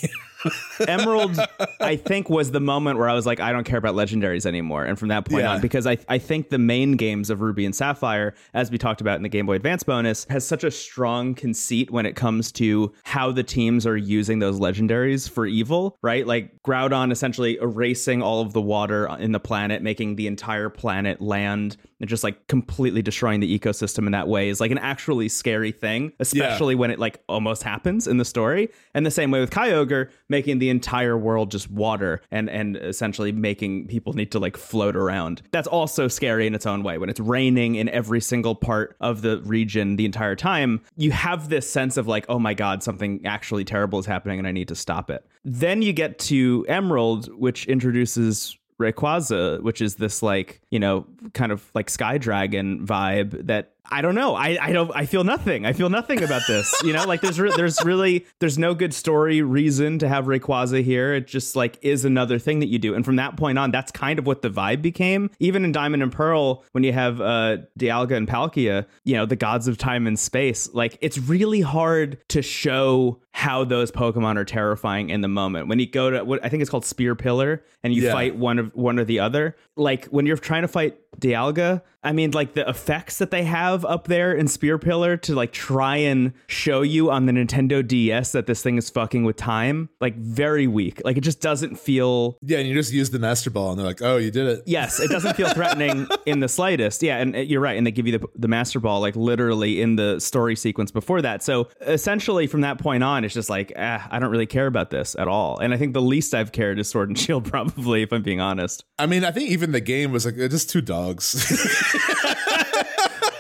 Emerald, 0.87 1.39
I 1.81 1.97
think, 1.97 2.31
was 2.31 2.51
the 2.51 2.61
moment 2.61 2.99
where 2.99 3.09
I 3.09 3.15
was 3.15 3.27
like, 3.27 3.41
I 3.41 3.53
don't 3.53 3.65
care 3.65 3.79
about 3.79 3.95
legendaries 3.95 4.47
anymore. 4.47 4.85
And 4.85 4.99
from 4.99 5.09
that 5.09 5.25
point 5.25 5.43
Yeah. 5.43 5.53
on, 5.55 5.61
because 5.61 5.87
I, 5.87 5.99
I 6.09 6.19
think 6.19 6.51
the 6.51 6.59
main 6.59 6.93
games 6.93 7.31
of 7.31 7.41
Ruby 7.41 7.65
and 7.65 7.75
Sapphire, 7.75 8.35
as 8.55 8.71
we 8.71 8.79
talked 8.79 9.01
about 9.01 9.17
in 9.17 9.23
the 9.23 9.29
Game 9.29 9.47
Boy 9.47 9.55
Advance 9.55 9.83
bonus, 9.83 10.27
has 10.31 10.47
such 10.47 10.65
a 10.65 10.71
strong 10.71 11.35
conceit 11.35 11.91
when 11.91 12.07
it 12.07 12.15
comes 12.17 12.53
to 12.53 12.93
how 13.05 13.33
the 13.33 13.43
teams 13.43 13.87
are 13.87 13.97
using 13.97 14.39
those 14.39 14.59
legendaries 14.61 15.29
for 15.29 15.47
evil, 15.47 15.97
right? 16.03 16.27
Like 16.27 16.63
Groudon 16.63 17.11
essentially 17.13 17.57
erasing 17.61 18.23
all 18.23 18.41
of 18.41 18.53
the 18.53 18.63
water 18.63 19.07
in 19.19 19.33
the 19.33 19.41
planet, 19.41 19.83
making 19.83 20.17
the 20.17 20.27
entire 20.27 20.69
planet 20.69 21.21
land, 21.21 21.77
and 22.01 22.09
just 22.09 22.25
like 22.25 22.47
completely 22.47 23.03
destroying 23.03 23.41
the 23.41 23.59
ecosystem 23.59 24.07
in 24.07 24.13
that 24.13 24.29
way 24.29 24.49
is 24.49 24.61
like 24.61 24.71
an 24.71 24.79
actually 24.79 25.29
scary 25.29 25.73
thing, 25.73 26.13
especially 26.21 26.75
when 26.75 26.91
it 26.91 26.99
like 26.99 27.21
almost 27.29 27.63
happens 27.63 28.07
in 28.07 28.19
the 28.19 28.25
story. 28.25 28.69
And 28.95 29.05
the 29.05 29.11
same 29.11 29.31
way 29.31 29.41
with 29.41 29.51
Kyogre, 29.51 30.11
making 30.29 30.59
the 30.59 30.71
entire 30.71 31.17
world 31.17 31.51
just 31.51 31.71
water 31.71 32.21
and 32.31 32.49
and 32.49 32.77
essentially 32.77 33.33
making 33.33 33.89
people 33.89 34.13
need 34.13 34.31
to 34.33 34.39
like 34.39 34.57
float 34.57 34.97
around. 34.97 35.43
That's 35.51 35.69
also 35.69 36.09
scary 36.09 36.47
in 36.47 36.55
its 36.55 36.67
own 36.67 36.83
way. 36.83 36.99
When 36.99 37.09
it's 37.09 37.21
raining 37.21 37.77
in 37.77 37.89
every 37.89 38.21
single 38.21 38.55
part 38.55 38.97
of 39.01 39.23
the 39.23 39.41
region 39.43 39.97
the 39.97 40.05
entire 40.05 40.37
time, 40.37 40.81
you 40.97 41.11
have 41.11 41.49
this 41.49 41.69
sense 41.69 41.97
of 41.97 42.07
like, 42.07 42.27
oh 42.29 42.39
my 42.39 42.55
god, 42.55 42.83
something 42.83 43.21
actually 43.25 43.65
terrible 43.65 43.99
is 43.99 44.07
happening 44.07 44.39
and 44.39 44.47
I 44.47 44.53
need 44.53 44.69
to 44.69 44.75
stop 44.75 45.11
it. 45.11 45.25
Then 45.45 45.83
you 45.83 45.93
get 45.93 46.19
to 46.21 46.65
Emerald, 46.69 47.33
which 47.39 47.67
introduces 47.67 48.57
Rayquaza, 48.81 49.61
which 49.63 49.81
is 49.81 49.97
this 49.97 50.23
like, 50.23 50.61
you 50.71 50.79
know, 50.79 51.07
kind 51.35 51.53
of 51.53 51.69
like 51.75 51.91
Sky 51.91 52.19
Dragon 52.19 52.87
vibe 52.87 53.47
that 53.47 53.73
I 53.91 54.03
don't 54.03 54.15
know. 54.15 54.35
I, 54.35 54.59
I 54.61 54.73
don't 54.73 54.91
I 54.95 55.07
feel 55.07 55.25
nothing. 55.25 55.65
I 55.65 55.73
feel 55.73 55.89
nothing 55.89 56.23
about 56.23 56.43
this. 56.47 56.75
You 56.85 56.93
know, 56.93 57.05
like 57.05 57.21
there's 57.23 57.41
re- 57.41 57.53
there's 57.57 57.83
really 57.85 58.27
there's 58.39 58.59
no 58.59 58.75
good 58.75 58.93
story 58.93 59.41
reason 59.41 59.99
to 60.01 60.09
have 60.09 60.27
Rayquaza 60.27 60.83
here. 60.85 61.15
It 61.15 61.27
just 61.27 61.57
like 61.57 61.79
is 61.81 62.05
another 62.05 62.39
thing 62.39 62.61
that 62.61 62.69
you 62.69 62.79
do. 62.79 62.95
And 62.95 63.05
from 63.05 63.17
that 63.17 63.37
point 63.37 63.59
on, 63.59 63.71
that's 63.71 63.91
kind 63.91 64.19
of 64.19 64.27
what 64.27 64.43
the 64.43 64.51
vibe 64.51 64.83
became. 64.83 65.31
Even 65.39 65.65
in 65.65 65.73
Diamond 65.73 66.03
and 66.03 66.13
Pearl, 66.13 66.65
when 66.73 66.85
you 66.85 66.93
have 66.93 67.21
uh 67.21 67.59
Dialga 67.79 68.13
and 68.17 68.29
Palkia, 68.29 68.85
you 69.05 69.15
know, 69.17 69.25
the 69.25 69.37
gods 69.37 69.69
of 69.69 69.79
time 69.79 70.07
and 70.07 70.19
space, 70.19 70.69
like 70.75 70.99
it's 71.01 71.17
really 71.19 71.63
hard 71.63 72.19
to 72.29 72.43
show 72.43 73.21
how 73.33 73.65
those 73.65 73.91
Pokemon 73.91 74.37
are 74.37 74.45
terrifying 74.45 75.11
in 75.11 75.21
the 75.21 75.29
moment. 75.29 75.69
When 75.69 75.79
you 75.79 75.87
go 75.89 76.11
to 76.11 76.25
what 76.25 76.45
I 76.45 76.49
think 76.49 76.61
it's 76.61 76.71
called 76.71 76.85
Spear 76.85 77.15
Pillar 77.15 77.65
and 77.83 77.95
you 77.95 78.03
Yeah. 78.03 78.13
fight 78.13 78.37
one 78.37 78.59
of 78.59 78.75
one 78.75 78.99
or 78.99 79.05
the 79.05 79.21
other, 79.21 79.57
like 79.77 80.07
when 80.07 80.27
you're 80.27 80.37
trying 80.37 80.63
to 80.63 80.69
fight 80.69 80.99
Dialga, 81.21 81.83
I 82.03 82.13
mean 82.13 82.31
like 82.31 82.55
the 82.55 82.69
effects 82.69 83.19
that 83.19 83.31
they 83.31 83.43
have 83.43 83.85
up 83.85 84.07
there 84.07 84.33
in 84.33 84.47
Spear 84.47 84.79
Pillar 84.79 85.17
to 85.19 85.35
like 85.35 85.53
try 85.53 85.97
and 85.97 86.33
show 86.47 86.83
you 86.83 87.11
on 87.11 87.27
the 87.27 87.33
Nintendo 87.33 87.87
DS 87.87 88.33
that 88.33 88.47
this 88.47 88.63
thing 88.63 88.79
is 88.79 88.89
fucking 88.89 89.25
with 89.25 89.37
time, 89.37 89.89
like 90.01 90.17
very 90.17 90.67
weak. 90.67 91.03
Like 91.05 91.17
it 91.17 91.23
just 91.23 91.41
doesn't 91.41 91.77
feel 91.79 92.39
Yeah, 92.43 92.59
and 92.59 92.69
you 92.69 92.75
just 92.75 92.93
use 92.93 93.11
the 93.11 93.19
Master 93.19 93.51
Ball, 93.51 93.71
and 93.71 93.79
they're 93.79 93.87
like, 93.87 94.01
"Oh, 94.01 94.17
you 94.17 94.31
did 94.31 94.47
it." 94.47 94.63
Yes, 94.67 95.01
it 95.01 95.11
doesn't 95.11 95.35
feel 95.35 95.49
threatening 95.51 96.07
in 96.27 96.41
the 96.41 96.49
slightest. 96.49 97.03
Yeah, 97.03 97.17
and 97.19 97.35
uh, 97.35 97.41
you're 97.41 97.61
right. 97.61 97.77
And 97.77 97.87
they 97.87 97.91
give 97.91 98.07
you 98.07 98.19
the, 98.19 98.27
the 98.37 98.49
Master 98.49 98.79
Ball 98.79 99.01
like 99.01 99.17
literally 99.17 99.81
in 99.83 99.97
the 99.97 100.21
story 100.21 100.55
sequence 100.55 100.91
before 100.93 101.21
that. 101.23 101.43
So 101.43 101.69
essentially, 101.81 102.47
from 102.47 102.61
that 102.61 102.79
point 102.79 103.03
on, 103.03 103.25
it's 103.25 103.35
just 103.35 103.51
like, 103.51 103.73
ah, 103.77 104.07
I 104.11 104.19
don't 104.21 104.31
really 104.31 104.47
care 104.47 104.67
about 104.67 104.91
this 104.91 105.17
at 105.19 105.27
all. 105.27 105.59
And 105.59 105.75
I 105.75 105.77
think 105.77 105.95
the 105.95 106.03
least 106.03 106.33
I've 106.33 106.53
cared 106.53 106.79
is 106.79 106.89
Sword 106.89 107.09
and 107.09 107.19
Shield, 107.19 107.45
probably, 107.45 108.03
if 108.03 108.13
I'm 108.13 108.23
being 108.23 108.41
honest. 108.41 108.85
I 108.99 109.07
mean, 109.07 109.25
I 109.25 109.33
think 109.33 109.51
even 109.51 109.73
the 109.73 109.81
game 109.81 110.13
was 110.13 110.25
like 110.25 110.37
"It's 110.37 110.55
just 110.55 110.71
two 110.71 110.81
dogs. 110.99 111.35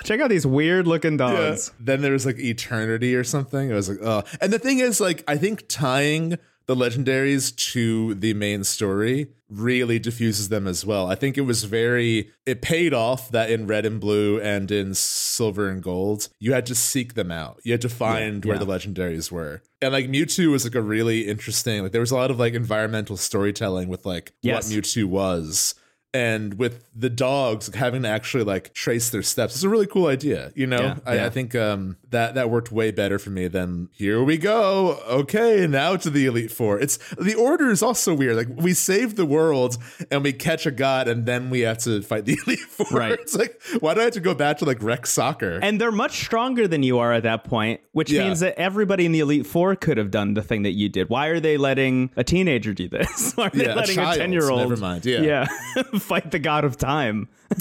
Check 0.05 0.21
out 0.21 0.31
these 0.31 0.47
weird 0.47 0.87
looking 0.87 1.17
dogs. 1.17 1.73
then 1.79 2.01
there 2.01 2.13
was 2.13 2.25
like 2.25 2.39
Eternity 2.39 3.15
or 3.15 3.25
something. 3.25 3.71
It 3.71 3.75
was 3.75 3.89
like, 3.89 3.99
oh. 4.03 4.25
And 4.41 4.53
the 4.53 4.59
thing 4.59 4.79
is, 4.79 5.01
like, 5.01 5.23
I 5.29 5.37
think 5.37 5.65
tying 5.69 6.39
the 6.67 6.75
legendaries 6.75 7.55
to 7.73 8.15
the 8.15 8.35
main 8.35 8.65
story 8.65 9.29
really 9.51 9.99
diffuses 9.99 10.51
them 10.51 10.67
as 10.67 10.85
well. 10.85 11.11
I 11.11 11.15
think 11.15 11.39
it 11.39 11.43
was 11.43 11.65
very, 11.65 12.31
it 12.47 12.61
paid 12.61 12.93
off 12.93 13.31
that 13.31 13.51
in 13.51 13.67
red 13.67 13.87
and 13.87 13.99
blue 13.99 14.39
and 14.41 14.71
in 14.71 14.95
silver 14.95 15.69
and 15.69 15.83
gold, 15.83 16.29
you 16.39 16.53
had 16.53 16.67
to 16.67 16.75
seek 16.75 17.15
them 17.15 17.31
out. 17.31 17.61
You 17.65 17.73
had 17.73 17.81
to 17.83 17.89
find 17.89 18.45
where 18.45 18.57
yeah. 18.57 18.65
the 18.65 18.67
legendaries 18.67 19.33
were. 19.33 19.63
And 19.81 19.93
like 19.93 20.09
Mewtwo 20.09 20.51
was 20.51 20.65
like 20.65 20.75
a 20.75 20.83
really 20.83 21.27
interesting, 21.27 21.83
like, 21.83 21.93
there 21.93 22.03
was 22.03 22.11
a 22.11 22.17
lot 22.17 22.31
of 22.31 22.39
like 22.39 22.53
environmental 22.55 23.17
storytelling 23.17 23.89
with 23.89 24.05
like 24.05 24.33
Yes. 24.43 24.71
what 24.71 24.85
Mewtwo 24.85 25.05
was. 25.05 25.75
And 26.15 26.55
with 26.55 26.85
the 26.97 27.11
dogs 27.11 27.73
having 27.75 28.03
to 28.03 28.09
actually 28.09 28.43
like 28.43 28.73
trace 28.73 29.11
their 29.11 29.23
steps, 29.23 29.55
it's 29.55 29.63
a 29.63 29.69
really 29.69 29.87
cool 29.87 30.07
idea. 30.07 30.53
You 30.55 30.67
know, 30.67 30.81
Yeah, 30.81 30.97
I, 31.05 31.15
yeah. 31.17 31.27
I 31.27 31.31
think 31.31 31.55
um, 31.55 31.99
that 32.09 32.35
that 32.35 32.49
worked 32.49 32.73
way 32.73 32.91
better 32.91 33.19
for 33.19 33.29
me 33.29 33.47
than 33.47 33.91
here 33.93 34.25
we 34.25 34.39
go. 34.39 34.99
Okay, 35.07 35.67
now 35.67 35.97
to 35.97 36.09
the 36.09 36.25
Elite 36.25 36.51
Four. 36.51 36.81
It's 36.81 36.97
the 37.19 37.35
order 37.35 37.69
is 37.71 37.83
also 37.83 38.15
weird. 38.15 38.37
Like 38.37 38.49
we 38.57 38.73
save 38.73 39.17
the 39.17 39.27
world 39.27 39.77
and 40.11 40.23
we 40.23 40.33
catch 40.33 40.65
a 40.65 40.71
god, 40.71 41.09
and 41.09 41.27
then 41.27 41.51
we 41.51 41.61
have 41.61 41.77
to 41.81 42.01
fight 42.01 42.25
the 42.25 42.39
Elite 42.47 42.59
Four. 42.61 42.87
Right. 42.99 43.13
It's 43.13 43.37
like 43.37 43.61
why 43.81 43.93
do 43.93 44.01
I 44.01 44.05
have 44.05 44.15
to 44.15 44.21
go 44.21 44.35
back 44.35 44.59
to 44.59 44.65
like 44.65 44.83
rec 44.83 45.07
soccer? 45.07 45.61
And 45.63 45.79
they're 45.79 45.93
much 45.93 46.21
stronger 46.25 46.67
than 46.67 46.83
you 46.83 46.99
are 47.01 47.13
at 47.13 47.25
that 47.25 47.45
point, 47.45 47.83
which 47.93 48.11
Yeah. 48.11 48.25
means 48.25 48.41
that 48.41 48.59
everybody 48.59 49.05
in 49.05 49.13
the 49.13 49.21
Elite 49.21 49.47
Four 49.47 49.77
could 49.77 49.99
have 49.99 50.11
done 50.11 50.33
the 50.33 50.43
thing 50.43 50.63
that 50.63 50.73
you 50.73 50.89
did. 50.89 51.11
Why 51.11 51.27
are 51.27 51.39
they 51.39 51.59
letting 51.59 52.11
a 52.17 52.25
teenager 52.25 52.73
do 52.73 52.89
this? 52.89 53.33
Why 53.37 53.49
are 53.49 53.51
they 53.51 53.67
a 53.67 53.75
letting 53.77 53.99
a 53.99 54.15
10 54.17 54.33
year 54.33 54.49
old 54.51 54.61
Never 54.71 54.79
mind, 54.81 55.05
yeah. 55.05 55.21
yeah 55.21 55.47
fight 56.03 56.31
the 56.31 56.39
god 56.39 56.65
of 56.65 56.77
time? 56.77 57.29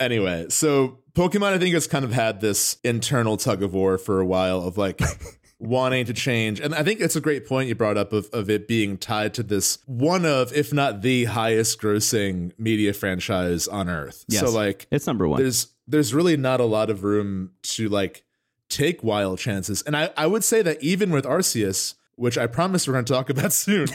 anyway, 0.00 0.46
so 0.48 0.98
Pokemon, 1.14 1.52
I 1.52 1.58
think, 1.58 1.74
has 1.74 1.86
kind 1.86 2.04
of 2.04 2.12
had 2.12 2.40
this 2.40 2.78
internal 2.84 3.36
tug 3.36 3.62
of 3.62 3.74
war 3.74 3.98
for 3.98 4.20
a 4.20 4.26
while 4.26 4.62
of 4.62 4.78
like 4.78 5.00
wanting 5.58 6.06
to 6.06 6.12
change. 6.12 6.60
And 6.60 6.74
I 6.74 6.82
think 6.82 7.00
it's 7.00 7.16
a 7.16 7.20
great 7.20 7.46
point 7.46 7.68
you 7.68 7.74
brought 7.74 7.96
up 7.96 8.12
of, 8.12 8.28
of 8.32 8.50
it 8.50 8.66
being 8.66 8.96
tied 8.96 9.34
to 9.34 9.42
this 9.42 9.78
one 9.86 10.24
of, 10.24 10.52
if 10.52 10.72
not 10.72 11.02
the 11.02 11.26
highest 11.26 11.80
grossing 11.80 12.52
media 12.58 12.92
franchise 12.92 13.68
on 13.68 13.88
earth. 13.88 14.24
Yes. 14.28 14.40
So, 14.40 14.50
like, 14.50 14.86
It's 14.90 15.06
number 15.06 15.28
one. 15.28 15.40
there's 15.40 15.68
there's 15.86 16.14
really 16.14 16.36
not 16.36 16.60
a 16.60 16.64
lot 16.64 16.88
of 16.88 17.02
room 17.02 17.50
to 17.62 17.88
like 17.88 18.24
take 18.68 19.02
wild 19.02 19.38
chances. 19.38 19.82
And 19.82 19.96
I, 19.96 20.10
I 20.16 20.26
would 20.26 20.44
say 20.44 20.62
that 20.62 20.80
even 20.82 21.10
with 21.10 21.24
Arceus, 21.24 21.94
which 22.14 22.38
I 22.38 22.46
promise 22.46 22.86
we're 22.86 22.94
going 22.94 23.04
to 23.06 23.12
talk 23.12 23.28
about 23.28 23.52
soon, 23.52 23.88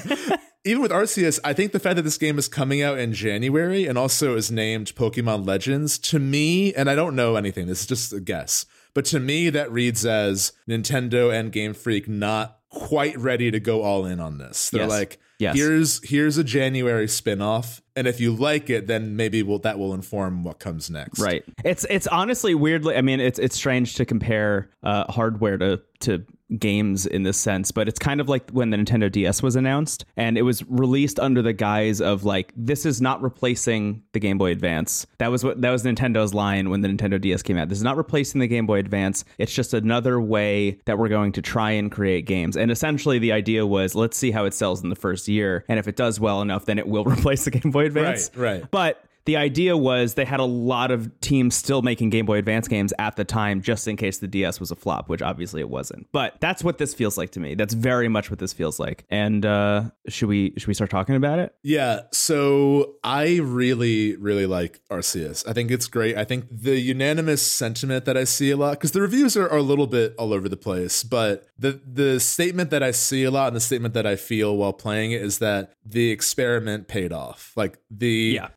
even 0.65 0.81
with 0.81 0.91
Arceus, 0.91 1.39
I 1.43 1.53
think 1.53 1.71
the 1.71 1.79
fact 1.79 1.95
that 1.95 2.01
this 2.01 2.17
game 2.17 2.37
is 2.37 2.47
coming 2.47 2.81
out 2.81 2.97
in 2.97 3.13
January 3.13 3.85
and 3.85 3.97
also 3.97 4.35
is 4.35 4.51
named 4.51 4.93
Pokemon 4.95 5.45
Legends, 5.47 5.97
to 5.99 6.19
me, 6.19 6.73
and 6.73 6.89
I 6.89 6.95
don't 6.95 7.15
know 7.15 7.35
anything, 7.35 7.67
this 7.67 7.81
is 7.81 7.87
just 7.87 8.11
a 8.13 8.19
guess, 8.19 8.65
but 8.93 9.05
to 9.05 9.19
me, 9.19 9.49
that 9.51 9.71
reads 9.71 10.05
as 10.05 10.51
Nintendo 10.67 11.33
and 11.33 11.51
Game 11.51 11.73
Freak 11.73 12.07
not 12.07 12.59
quite 12.69 13.17
ready 13.17 13.51
to 13.51 13.59
go 13.59 13.83
all 13.83 14.05
in 14.05 14.19
on 14.19 14.37
this. 14.37 14.69
They're 14.69 14.81
Yes. 14.81 14.89
like, 14.89 15.19
Yes. 15.37 15.55
here's 15.57 16.09
here's 16.09 16.37
a 16.37 16.43
January 16.45 17.09
spin-off, 17.09 17.81
and 17.95 18.07
if 18.07 18.21
you 18.21 18.33
like 18.33 18.69
it, 18.69 18.87
then 18.87 19.17
maybe 19.17 19.43
we'll, 19.43 19.59
that 19.59 19.77
will 19.77 19.93
inform 19.93 20.43
what 20.43 20.59
comes 20.59 20.89
next. 20.89 21.19
Right. 21.19 21.43
It's 21.65 21.85
it's 21.89 22.07
honestly 22.07 22.55
weirdly. 22.55 22.95
I 22.95 23.01
mean, 23.01 23.19
it's 23.19 23.37
it's 23.37 23.55
strange 23.55 23.95
to 23.95 24.05
compare 24.05 24.69
uh, 24.81 25.11
hardware 25.11 25.57
to 25.57 25.81
to 26.01 26.23
games 26.57 27.05
in 27.05 27.23
this 27.23 27.37
sense, 27.37 27.71
but 27.71 27.87
it's 27.87 27.99
kind 27.99 28.21
of 28.21 28.29
like 28.29 28.49
when 28.51 28.69
the 28.69 28.77
Nintendo 28.77 29.11
DS 29.11 29.41
was 29.41 29.55
announced 29.55 30.05
and 30.15 30.37
it 30.37 30.43
was 30.43 30.63
released 30.69 31.19
under 31.19 31.41
the 31.41 31.53
guise 31.53 32.01
of 32.01 32.23
like 32.23 32.53
this 32.55 32.85
is 32.85 33.01
not 33.01 33.21
replacing 33.21 34.03
the 34.13 34.19
Game 34.19 34.37
Boy 34.37 34.51
Advance. 34.51 35.07
That 35.17 35.31
was 35.31 35.43
what 35.43 35.61
that 35.61 35.71
was 35.71 35.83
Nintendo's 35.83 36.33
line 36.33 36.69
when 36.69 36.81
the 36.81 36.87
Nintendo 36.87 37.19
DS 37.19 37.41
came 37.41 37.57
out. 37.57 37.69
This 37.69 37.77
is 37.77 37.83
not 37.83 37.97
replacing 37.97 38.39
the 38.39 38.47
Game 38.47 38.65
Boy 38.65 38.79
Advance. 38.79 39.25
It's 39.37 39.53
just 39.53 39.73
another 39.73 40.21
way 40.21 40.79
that 40.85 40.97
we're 40.97 41.09
going 41.09 41.31
to 41.33 41.41
try 41.41 41.71
and 41.71 41.91
create 41.91 42.25
games. 42.25 42.55
And 42.57 42.71
essentially 42.71 43.19
the 43.19 43.31
idea 43.31 43.65
was 43.65 43.95
let's 43.95 44.17
see 44.17 44.31
how 44.31 44.45
it 44.45 44.53
sells 44.53 44.83
in 44.83 44.89
the 44.89 44.95
first 44.95 45.27
year 45.27 45.65
and 45.67 45.79
if 45.79 45.87
it 45.87 45.95
does 45.95 46.19
well 46.19 46.41
enough 46.41 46.65
then 46.65 46.77
it 46.77 46.87
will 46.87 47.03
replace 47.05 47.45
the 47.45 47.51
Game 47.51 47.71
Boy 47.71 47.85
Advance. 47.85 48.31
Right, 48.35 48.59
right. 48.59 48.71
But 48.71 49.03
the 49.25 49.37
idea 49.37 49.75
was 49.75 50.13
they 50.13 50.25
had 50.25 50.39
a 50.39 50.45
lot 50.45 50.91
of 50.91 51.09
teams 51.21 51.55
still 51.55 51.81
making 51.81 52.09
Game 52.11 52.25
Boy 52.25 52.37
Advance 52.37 52.67
games 52.67 52.93
at 52.99 53.15
the 53.15 53.23
time, 53.23 53.61
just 53.61 53.87
in 53.87 53.97
case 53.97 54.19
the 54.19 54.27
DS 54.27 54.59
was 54.59 54.71
a 54.71 54.75
flop, 54.75 55.09
which 55.09 55.21
obviously 55.21 55.61
it 55.61 55.69
wasn't. 55.69 56.07
But 56.11 56.35
that's 56.39 56.63
what 56.63 56.77
this 56.77 56.93
feels 56.93 57.17
like 57.17 57.31
to 57.31 57.39
me. 57.39 57.55
That's 57.55 57.73
very 57.73 58.07
much 58.07 58.29
what 58.29 58.39
this 58.39 58.53
feels 58.53 58.79
like. 58.79 59.05
And 59.09 59.45
uh, 59.45 59.85
should 60.07 60.29
we 60.29 60.53
should 60.57 60.67
we 60.67 60.73
start 60.73 60.89
talking 60.89 61.15
about 61.15 61.39
it? 61.39 61.55
Yeah, 61.63 62.01
so 62.11 62.95
I 63.03 63.37
really, 63.37 64.15
really 64.15 64.45
like 64.45 64.81
Arceus. 64.91 65.47
I 65.47 65.53
think 65.53 65.71
it's 65.71 65.87
great. 65.87 66.17
I 66.17 66.23
think 66.23 66.45
the 66.51 66.79
unanimous 66.79 67.41
sentiment 67.41 68.05
that 68.05 68.17
I 68.17 68.23
see 68.23 68.51
a 68.51 68.57
lot, 68.57 68.71
because 68.71 68.91
the 68.91 69.01
reviews 69.01 69.35
are, 69.35 69.49
are 69.49 69.57
a 69.57 69.63
little 69.63 69.87
bit 69.87 70.13
all 70.17 70.33
over 70.33 70.47
the 70.47 70.57
place, 70.57 71.03
but 71.03 71.47
the 71.57 71.79
the 71.85 72.19
statement 72.19 72.69
that 72.69 72.83
I 72.83 72.91
see 72.91 73.23
a 73.23 73.31
lot 73.31 73.47
and 73.47 73.55
the 73.55 73.61
statement 73.61 73.93
that 73.93 74.05
I 74.05 74.15
feel 74.15 74.55
while 74.55 74.73
playing 74.73 75.11
it 75.11 75.21
is 75.21 75.39
that 75.39 75.73
the 75.85 76.11
experiment 76.11 76.87
paid 76.87 77.11
off. 77.11 77.53
Like 77.55 77.79
the 77.89 78.33
Yeah. 78.35 78.49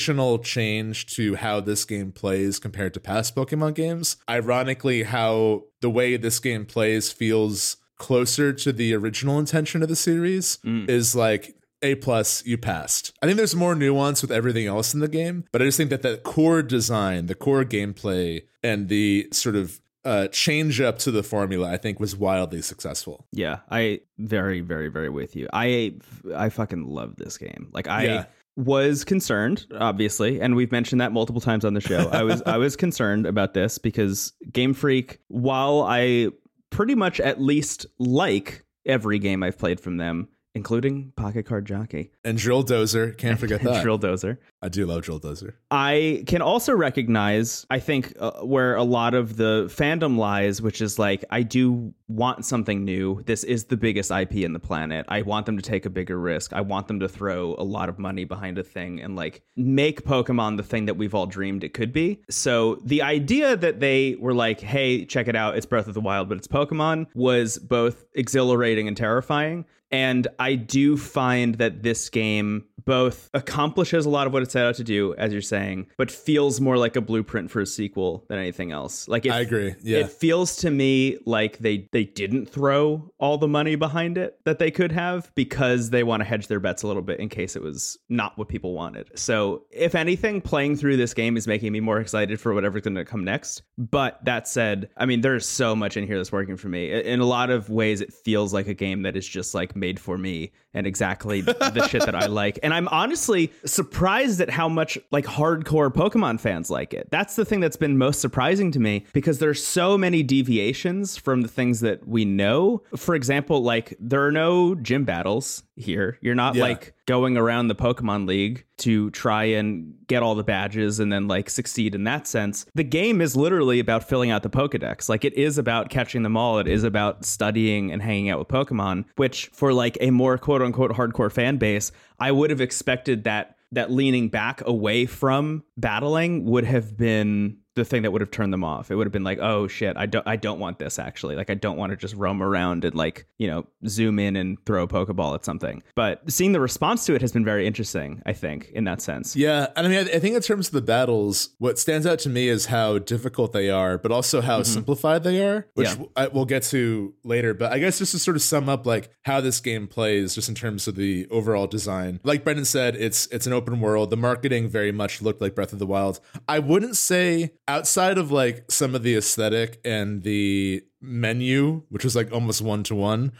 Foundational 0.00 0.38
change 0.38 1.06
to 1.06 1.34
how 1.36 1.60
this 1.60 1.84
game 1.84 2.12
plays 2.12 2.58
compared 2.58 2.94
to 2.94 3.00
past 3.00 3.36
Pokemon 3.36 3.74
games. 3.74 4.16
Ironically, 4.28 5.02
how 5.02 5.64
the 5.80 5.90
way 5.90 6.16
this 6.16 6.38
game 6.38 6.64
plays 6.64 7.12
feels 7.12 7.76
closer 7.98 8.52
to 8.52 8.72
the 8.72 8.94
original 8.94 9.38
intention 9.38 9.82
of 9.82 9.88
the 9.88 9.96
series 9.96 10.58
is 10.64 11.14
like 11.14 11.54
a 11.82 11.94
plus 11.96 12.44
you 12.46 12.56
passed 12.58 13.12
i 13.22 13.26
think 13.26 13.36
there's 13.38 13.54
more 13.54 13.74
nuance 13.74 14.20
with 14.22 14.30
everything 14.30 14.66
else 14.66 14.92
in 14.94 15.00
the 15.00 15.08
game 15.08 15.44
but 15.52 15.62
i 15.62 15.64
just 15.66 15.76
think 15.78 15.88
that 15.90 16.02
the 16.02 16.16
core 16.18 16.62
design 16.62 17.26
the 17.26 17.34
core 17.34 17.64
gameplay 17.64 18.42
and 18.62 18.88
the 18.88 19.26
sort 19.32 19.56
of 19.56 19.80
uh, 20.04 20.28
change 20.28 20.80
up 20.80 20.98
to 20.98 21.10
the 21.10 21.22
formula, 21.22 21.70
I 21.70 21.76
think, 21.76 22.00
was 22.00 22.16
wildly 22.16 22.62
successful. 22.62 23.26
Yeah, 23.32 23.58
I 23.70 24.00
very, 24.18 24.60
very, 24.60 24.88
very 24.88 25.10
with 25.10 25.36
you. 25.36 25.46
I 25.52 25.96
I 26.34 26.48
fucking 26.48 26.86
love 26.86 27.16
this 27.16 27.36
game. 27.36 27.68
Like 27.72 27.86
I 27.86 28.04
Yeah. 28.04 28.24
Was 28.60 29.04
concerned, 29.04 29.66
obviously, 29.78 30.40
and 30.40 30.54
we've 30.54 30.72
mentioned 30.72 31.00
that 31.00 31.12
multiple 31.12 31.40
times 31.40 31.64
on 31.64 31.74
the 31.74 31.80
show. 31.80 32.08
I 32.10 32.22
was 32.22 32.42
I 32.46 32.58
was 32.58 32.76
concerned 32.76 33.26
about 33.26 33.54
this 33.54 33.78
because 33.78 34.32
Game 34.52 34.74
Freak, 34.74 35.18
while 35.28 35.82
I 35.82 36.28
pretty 36.70 36.94
much 36.94 37.20
at 37.20 37.40
least 37.40 37.86
like 37.98 38.64
every 38.86 39.18
game 39.18 39.42
I've 39.42 39.58
played 39.58 39.80
from 39.80 39.96
them, 39.96 40.28
including 40.54 41.12
Pocket 41.16 41.44
Card 41.46 41.64
Jockey, 41.64 42.10
And 42.24 42.36
Drill 42.36 42.64
Dozer, 42.64 43.16
can't 43.16 43.38
forget 43.44 43.62
that. 43.62 43.82
Drill 43.82 43.98
Dozer. 43.98 44.38
I 44.62 44.68
do 44.68 44.84
love 44.84 45.02
Drill 45.02 45.20
Dozer. 45.20 45.54
I 45.70 46.24
can 46.26 46.42
also 46.42 46.74
recognize, 46.74 47.64
I 47.70 47.78
think, 47.78 48.12
uh, 48.18 48.32
where 48.42 48.74
a 48.74 48.82
lot 48.82 49.14
of 49.14 49.36
the 49.36 49.66
fandom 49.66 50.18
lies, 50.18 50.60
which 50.60 50.80
is 50.82 50.98
like, 50.98 51.24
I 51.30 51.42
do 51.42 51.94
want 52.08 52.44
something 52.44 52.84
new. 52.84 53.22
This 53.24 53.44
is 53.44 53.64
the 53.64 53.76
biggest 53.76 54.10
IP 54.10 54.36
in 54.36 54.52
the 54.52 54.58
planet. 54.58 55.06
I 55.08 55.22
want 55.22 55.46
them 55.46 55.56
to 55.56 55.62
take 55.62 55.86
a 55.86 55.90
bigger 55.90 56.18
risk. 56.18 56.52
I 56.52 56.60
want 56.60 56.88
them 56.88 57.00
to 57.00 57.08
throw 57.08 57.54
a 57.56 57.62
lot 57.62 57.88
of 57.88 57.98
money 57.98 58.24
behind 58.24 58.58
a 58.58 58.64
thing 58.64 59.00
and 59.00 59.14
like 59.14 59.42
make 59.56 60.04
Pokemon 60.04 60.56
the 60.56 60.62
thing 60.64 60.86
that 60.86 60.94
we've 60.94 61.14
all 61.14 61.26
dreamed 61.26 61.62
it 61.62 61.72
could 61.72 61.92
be. 61.92 62.20
So 62.28 62.80
the 62.84 63.02
idea 63.02 63.56
that 63.56 63.80
they 63.80 64.16
were 64.18 64.34
like, 64.34 64.60
hey, 64.60 65.04
check 65.04 65.28
it 65.28 65.36
out, 65.36 65.56
it's 65.56 65.66
Breath 65.66 65.86
of 65.86 65.94
the 65.94 66.00
Wild, 66.00 66.28
but 66.28 66.38
it's 66.38 66.48
Pokemon 66.48 67.06
was 67.14 67.58
both 67.58 68.04
exhilarating 68.14 68.88
and 68.88 68.96
terrifying. 68.96 69.64
And 69.90 70.28
I 70.38 70.54
do 70.54 70.96
find 70.96 71.56
that 71.56 71.82
this 71.82 72.08
game 72.10 72.66
both 72.84 73.30
accomplishes 73.34 74.06
a 74.06 74.10
lot 74.10 74.26
of 74.26 74.32
what 74.32 74.42
it 74.42 74.50
set 74.50 74.66
out 74.66 74.74
to 74.76 74.84
do, 74.84 75.14
as 75.14 75.32
you're 75.32 75.42
saying, 75.42 75.86
but 75.96 76.10
feels 76.10 76.60
more 76.60 76.76
like 76.76 76.96
a 76.96 77.00
blueprint 77.00 77.50
for 77.50 77.60
a 77.60 77.66
sequel 77.66 78.24
than 78.28 78.38
anything 78.38 78.72
else. 78.72 79.08
Like 79.08 79.26
it, 79.26 79.32
I 79.32 79.40
agree. 79.40 79.74
Yeah. 79.82 79.98
it 79.98 80.10
feels 80.10 80.56
to 80.56 80.70
me 80.70 81.18
like 81.26 81.58
they 81.58 81.88
they 81.92 82.04
didn't 82.04 82.46
throw 82.46 83.10
all 83.18 83.38
the 83.38 83.48
money 83.48 83.74
behind 83.74 84.18
it 84.18 84.38
that 84.44 84.58
they 84.58 84.70
could 84.70 84.92
have 84.92 85.30
because 85.34 85.90
they 85.90 86.02
want 86.02 86.20
to 86.20 86.24
hedge 86.24 86.46
their 86.46 86.60
bets 86.60 86.82
a 86.82 86.86
little 86.86 87.02
bit 87.02 87.20
in 87.20 87.28
case 87.28 87.56
it 87.56 87.62
was 87.62 87.98
not 88.08 88.36
what 88.38 88.48
people 88.48 88.72
wanted. 88.74 89.10
So, 89.18 89.64
if 89.70 89.94
anything, 89.94 90.40
playing 90.40 90.76
through 90.76 90.96
this 90.96 91.14
game 91.14 91.36
is 91.36 91.46
making 91.46 91.72
me 91.72 91.80
more 91.80 92.00
excited 92.00 92.40
for 92.40 92.54
whatever's 92.54 92.82
going 92.82 92.94
to 92.96 93.04
come 93.04 93.24
next. 93.24 93.62
But 93.78 94.24
that 94.24 94.48
said, 94.48 94.90
I 94.96 95.06
mean, 95.06 95.20
there's 95.20 95.46
so 95.46 95.74
much 95.76 95.96
in 95.96 96.06
here 96.06 96.16
that's 96.16 96.32
working 96.32 96.56
for 96.56 96.68
me. 96.68 96.92
In 96.92 97.20
a 97.20 97.24
lot 97.26 97.50
of 97.50 97.68
ways, 97.70 98.00
it 98.00 98.12
feels 98.12 98.52
like 98.52 98.66
a 98.66 98.74
game 98.74 99.02
that 99.02 99.16
is 99.16 99.26
just 99.26 99.54
like 99.54 99.76
made 99.76 99.98
for 99.98 100.18
me 100.18 100.52
and 100.74 100.86
exactly 100.86 101.40
the 101.40 101.86
shit 101.88 102.04
that 102.04 102.14
I 102.14 102.26
like. 102.40 102.58
And 102.62 102.69
I'm 102.72 102.88
honestly 102.88 103.52
surprised 103.64 104.40
at 104.40 104.50
how 104.50 104.68
much 104.68 104.98
like 105.10 105.24
hardcore 105.24 105.92
Pokemon 105.92 106.40
fans 106.40 106.70
like 106.70 106.92
it. 106.94 107.08
That's 107.10 107.36
the 107.36 107.44
thing 107.44 107.60
that's 107.60 107.76
been 107.76 107.98
most 107.98 108.20
surprising 108.20 108.70
to 108.72 108.80
me 108.80 109.06
because 109.12 109.38
there's 109.38 109.64
so 109.64 109.96
many 109.98 110.22
deviations 110.22 111.16
from 111.16 111.42
the 111.42 111.48
things 111.48 111.80
that 111.80 112.06
we 112.06 112.24
know. 112.24 112.82
For 112.96 113.14
example, 113.14 113.62
like 113.62 113.96
there 114.00 114.24
are 114.26 114.32
no 114.32 114.74
gym 114.74 115.04
battles 115.04 115.62
here. 115.76 116.18
You're 116.20 116.34
not 116.34 116.54
Yeah. 116.54 116.62
like 116.64 116.94
going 117.10 117.36
around 117.36 117.66
the 117.66 117.74
Pokemon 117.74 118.28
League 118.28 118.64
to 118.76 119.10
try 119.10 119.42
and 119.42 119.94
get 120.06 120.22
all 120.22 120.36
the 120.36 120.44
badges 120.44 121.00
and 121.00 121.12
then 121.12 121.26
like 121.26 121.50
succeed 121.50 121.92
in 121.92 122.04
that 122.04 122.24
sense. 122.24 122.66
The 122.76 122.84
game 122.84 123.20
is 123.20 123.34
literally 123.34 123.80
about 123.80 124.08
filling 124.08 124.30
out 124.30 124.44
the 124.44 124.48
Pokedex. 124.48 125.08
Like 125.08 125.24
it 125.24 125.34
is 125.34 125.58
about 125.58 125.90
catching 125.90 126.22
them 126.22 126.36
all. 126.36 126.60
It 126.60 126.68
is 126.68 126.84
about 126.84 127.24
studying 127.24 127.90
and 127.90 128.00
hanging 128.00 128.30
out 128.30 128.38
with 128.38 128.46
Pokemon, 128.46 129.06
which 129.16 129.46
for 129.52 129.72
like 129.72 129.98
a 130.00 130.12
more 130.12 130.38
quote 130.38 130.62
unquote 130.62 130.92
hardcore 130.92 131.32
fan 131.32 131.56
base, 131.56 131.90
I 132.20 132.30
would 132.30 132.50
have 132.50 132.60
expected 132.60 133.24
that 133.24 133.56
that 133.72 133.90
leaning 133.90 134.28
back 134.28 134.62
away 134.64 135.06
from 135.06 135.64
battling 135.76 136.44
would 136.44 136.64
have 136.64 136.96
been 136.96 137.56
the 137.76 137.84
thing 137.84 138.02
that 138.02 138.10
would 138.10 138.20
have 138.20 138.30
turned 138.30 138.52
them 138.52 138.64
off. 138.64 138.90
It 138.90 138.96
would 138.96 139.06
have 139.06 139.12
been 139.12 139.24
like, 139.24 139.38
oh 139.40 139.68
shit, 139.68 139.96
I 139.96 140.06
don't 140.06 140.26
I 140.26 140.36
don't 140.36 140.58
want 140.58 140.78
this 140.78 140.98
actually. 140.98 141.36
Like 141.36 141.50
I 141.50 141.54
don't 141.54 141.76
want 141.76 141.90
to 141.90 141.96
just 141.96 142.14
roam 142.14 142.42
around 142.42 142.84
and 142.84 142.94
like, 142.94 143.26
you 143.38 143.46
know, 143.46 143.66
zoom 143.86 144.18
in 144.18 144.36
and 144.36 144.58
throw 144.66 144.82
a 144.82 144.88
Pokeball 144.88 145.34
at 145.34 145.44
something. 145.44 145.82
But 145.94 146.30
seeing 146.30 146.52
the 146.52 146.60
response 146.60 147.04
to 147.06 147.14
it 147.14 147.20
has 147.20 147.32
been 147.32 147.44
very 147.44 147.66
interesting, 147.66 148.22
I 148.26 148.32
think, 148.32 148.70
in 148.74 148.84
that 148.84 149.02
sense. 149.02 149.36
Yeah, 149.36 149.68
and 149.76 149.86
I 149.86 149.90
mean, 149.90 149.98
I 150.08 150.16
I 150.16 150.18
think 150.18 150.34
in 150.34 150.42
terms 150.42 150.68
of 150.68 150.72
the 150.72 150.82
battles, 150.82 151.50
what 151.58 151.78
stands 151.78 152.06
out 152.06 152.18
to 152.20 152.28
me 152.28 152.48
is 152.48 152.66
how 152.66 152.98
difficult 152.98 153.52
they 153.52 153.70
are, 153.70 153.98
but 153.98 154.10
also 154.10 154.40
how 154.40 154.62
simplified 154.62 155.24
they 155.24 155.44
are, 155.44 155.66
which 155.74 155.88
Mm-hmm. 155.90 156.02
Yeah. 156.02 156.08
I, 156.16 156.26
we'll 156.28 156.44
get 156.44 156.62
to 156.64 157.14
later. 157.24 157.52
But 157.54 157.72
I 157.72 157.78
guess 157.78 157.98
just 157.98 158.12
to 158.12 158.18
sort 158.18 158.36
of 158.36 158.42
sum 158.42 158.68
up, 158.68 158.86
like 158.86 159.10
how 159.22 159.40
this 159.40 159.60
game 159.60 159.86
plays, 159.88 160.34
just 160.34 160.48
in 160.48 160.54
terms 160.54 160.86
of 160.86 160.94
the 160.94 161.26
overall 161.30 161.66
design. 161.66 162.20
Like 162.22 162.44
Brendan 162.44 162.64
said, 162.64 162.96
it's 162.96 163.26
it's 163.28 163.46
an 163.46 163.52
open 163.52 163.80
world. 163.80 164.10
The 164.10 164.16
marketing 164.16 164.68
very 164.68 164.92
much 164.92 165.22
looked 165.22 165.40
like 165.40 165.54
Breath 165.54 165.72
of 165.72 165.78
the 165.78 165.86
Wild. 165.86 166.20
I 166.48 166.58
wouldn't 166.58 166.96
say 166.96 167.52
outside 167.70 168.18
of 168.18 168.30
like 168.32 168.64
some 168.70 168.94
of 168.94 169.02
the 169.02 169.16
aesthetic 169.16 169.80
and 169.84 170.22
the 170.22 170.82
menu, 171.00 171.82
which 171.88 172.04
was 172.04 172.16
like 172.16 172.32
almost 172.32 172.60
one 172.60 172.82
to 172.84 172.94
one. 172.94 173.32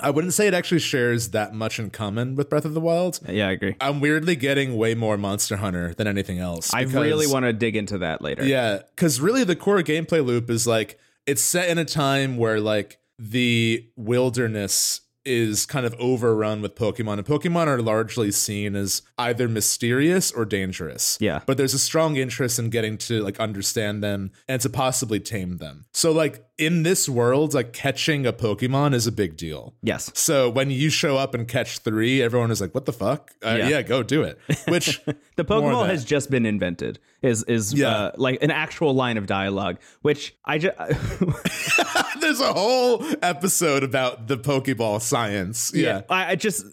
I 0.00 0.10
wouldn't 0.10 0.32
say 0.32 0.46
it 0.46 0.54
actually 0.54 0.78
shares 0.78 1.30
that 1.30 1.54
much 1.54 1.80
in 1.80 1.90
common 1.90 2.36
with 2.36 2.48
Breath 2.48 2.64
of 2.64 2.74
the 2.74 2.80
Wild. 2.80 3.18
Yeah, 3.28 3.48
I 3.48 3.52
agree. 3.52 3.74
I'm 3.80 4.00
weirdly 4.00 4.36
getting 4.36 4.76
way 4.76 4.94
more 4.94 5.16
Monster 5.16 5.56
Hunter 5.56 5.92
than 5.94 6.06
anything 6.06 6.38
else. 6.38 6.72
I 6.72 6.84
because- 6.84 7.02
really 7.02 7.26
want 7.26 7.46
to 7.46 7.52
dig 7.52 7.74
into 7.74 7.98
that 7.98 8.22
later. 8.22 8.44
Yeah, 8.44 8.82
because 8.94 9.20
really 9.20 9.42
the 9.44 9.56
core 9.56 9.82
gameplay 9.82 10.24
loop 10.24 10.50
is 10.50 10.66
like 10.66 10.98
it's 11.26 11.42
set 11.42 11.68
in 11.68 11.78
a 11.78 11.84
time 11.84 12.36
where 12.36 12.60
like 12.60 12.98
the 13.18 13.88
wilderness 13.96 15.00
is 15.24 15.66
kind 15.66 15.84
of 15.84 15.94
overrun 15.98 16.62
with 16.62 16.74
Pokemon, 16.74 17.18
and 17.18 17.26
Pokemon 17.26 17.66
are 17.66 17.82
largely 17.82 18.30
seen 18.30 18.74
as 18.74 19.02
either 19.18 19.48
mysterious 19.48 20.30
or 20.30 20.44
dangerous. 20.44 21.18
Yeah. 21.20 21.40
But 21.46 21.56
there's 21.56 21.74
a 21.74 21.78
strong 21.78 22.16
interest 22.16 22.58
in 22.58 22.70
getting 22.70 22.96
to 22.98 23.22
like 23.22 23.38
understand 23.40 24.02
them 24.02 24.30
and 24.48 24.60
to 24.62 24.70
possibly 24.70 25.20
tame 25.20 25.58
them. 25.58 25.86
So 25.92 26.12
like 26.12 26.44
in 26.58 26.82
this 26.82 27.08
world, 27.08 27.54
like 27.54 27.72
catching 27.72 28.26
a 28.26 28.32
Pokemon 28.32 28.92
is 28.92 29.06
a 29.06 29.12
big 29.12 29.36
deal. 29.36 29.74
Yes. 29.82 30.10
So 30.14 30.50
when 30.50 30.70
you 30.70 30.90
show 30.90 31.16
up 31.16 31.32
and 31.34 31.46
catch 31.46 31.78
three, 31.78 32.20
everyone 32.20 32.50
is 32.50 32.60
like, 32.60 32.74
"What 32.74 32.84
the 32.84 32.92
fuck? 32.92 33.30
Uh, 33.44 33.56
Yeah. 33.58 33.68
yeah. 33.68 33.82
go 33.82 34.02
do 34.02 34.22
it." 34.22 34.38
Which 34.66 35.00
The 35.36 35.44
Pokeball 35.44 35.86
has 35.86 36.04
just 36.04 36.30
been 36.30 36.44
invented. 36.44 36.98
Is 37.22 37.44
is 37.44 37.72
Yeah. 37.72 37.88
uh, 37.90 38.12
like 38.16 38.42
an 38.42 38.50
actual 38.50 38.92
line 38.92 39.16
of 39.16 39.26
dialogue, 39.26 39.78
which 40.02 40.36
I 40.44 40.58
just 40.58 40.76
there's 42.20 42.40
a 42.40 42.52
whole 42.52 43.04
episode 43.22 43.82
about 43.84 44.26
the 44.28 44.36
Pokeball 44.36 45.00
science. 45.00 45.72
Yeah. 45.74 46.02
I, 46.10 46.32
I 46.32 46.34
just 46.34 46.64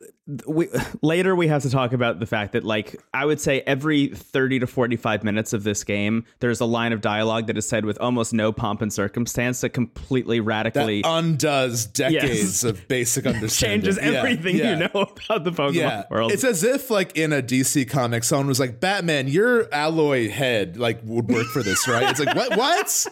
we 0.47 0.67
later 1.03 1.35
we 1.35 1.47
have 1.47 1.61
to 1.61 1.69
talk 1.69 1.93
about 1.93 2.19
the 2.19 2.25
fact 2.25 2.53
that 2.53 2.63
like 2.63 2.99
I 3.13 3.25
would 3.25 3.39
say 3.39 3.61
every 3.61 4.07
30 4.07 4.59
to 4.59 4.67
45 4.67 5.23
minutes 5.23 5.53
of 5.53 5.63
this 5.63 5.83
game 5.83 6.25
there's 6.39 6.59
a 6.59 6.65
line 6.65 6.93
of 6.93 7.01
dialogue 7.01 7.45
that 7.47 7.57
is 7.59 7.67
said 7.69 7.85
with 7.85 7.99
almost 8.01 8.33
no 8.33 8.51
pomp 8.51 8.81
and 8.81 8.91
circumstance 8.91 9.61
that 9.61 9.69
completely 9.69 10.39
That 10.39 10.45
radically 10.45 11.01
undoes 11.05 11.85
decades 11.85 12.23
Yes. 12.23 12.63
of 12.63 12.87
basic 12.87 13.25
understanding. 13.27 13.81
changes 13.83 13.97
Yeah, 14.01 14.17
everything 14.19 14.55
yeah. 14.57 14.71
you 14.71 14.75
know 14.79 15.01
about 15.29 15.43
the 15.43 15.51
Pokemon 15.51 15.73
Yeah, 15.75 16.03
world. 16.09 16.31
it's 16.31 16.43
as 16.43 16.63
if 16.63 16.89
like 16.89 17.15
in 17.15 17.31
a 17.31 17.43
DC 17.43 17.87
comic, 17.89 18.23
someone 18.23 18.47
was 18.47 18.59
like, 18.59 18.79
"Batman, 18.79 19.27
your 19.27 19.71
alloy 19.73 20.29
head 20.29 20.77
like 20.77 21.01
would 21.03 21.29
work 21.29 21.47
for 21.47 21.61
this, 21.61 21.87
right?" 21.87 22.09
It's 22.09 22.19
like, 22.19 22.35
"What? 22.35 22.57
What? 22.57 23.07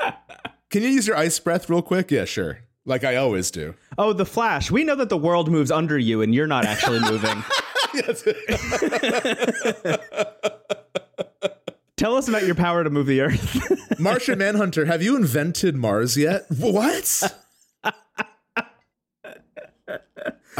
Can 0.70 0.82
you 0.82 0.88
use 0.88 1.06
your 1.06 1.16
ice 1.16 1.38
breath 1.38 1.70
real 1.70 1.82
quick?" 1.82 2.10
Yeah, 2.10 2.24
sure. 2.24 2.58
Like 2.88 3.04
I 3.04 3.16
always 3.16 3.50
do. 3.50 3.74
oh, 3.98 4.14
the 4.14 4.24
Flash. 4.24 4.70
We 4.70 4.82
know 4.82 4.94
that 4.96 5.10
the 5.10 5.18
world 5.18 5.50
moves 5.50 5.70
under 5.70 5.98
you 5.98 6.22
and 6.22 6.34
you're 6.34 6.46
not 6.46 6.64
actually 6.64 7.00
moving. 7.00 7.44
Tell 11.96 12.16
us 12.16 12.28
about 12.28 12.46
your 12.46 12.54
power 12.54 12.84
to 12.84 12.90
move 12.90 13.06
the 13.06 13.20
earth. 13.20 13.90
Martian 14.00 14.38
Manhunter, 14.38 14.86
have 14.86 15.02
you 15.02 15.16
invented 15.16 15.76
Mars 15.76 16.16
yet? 16.16 16.46
What? 16.48 17.22
I 17.84 17.92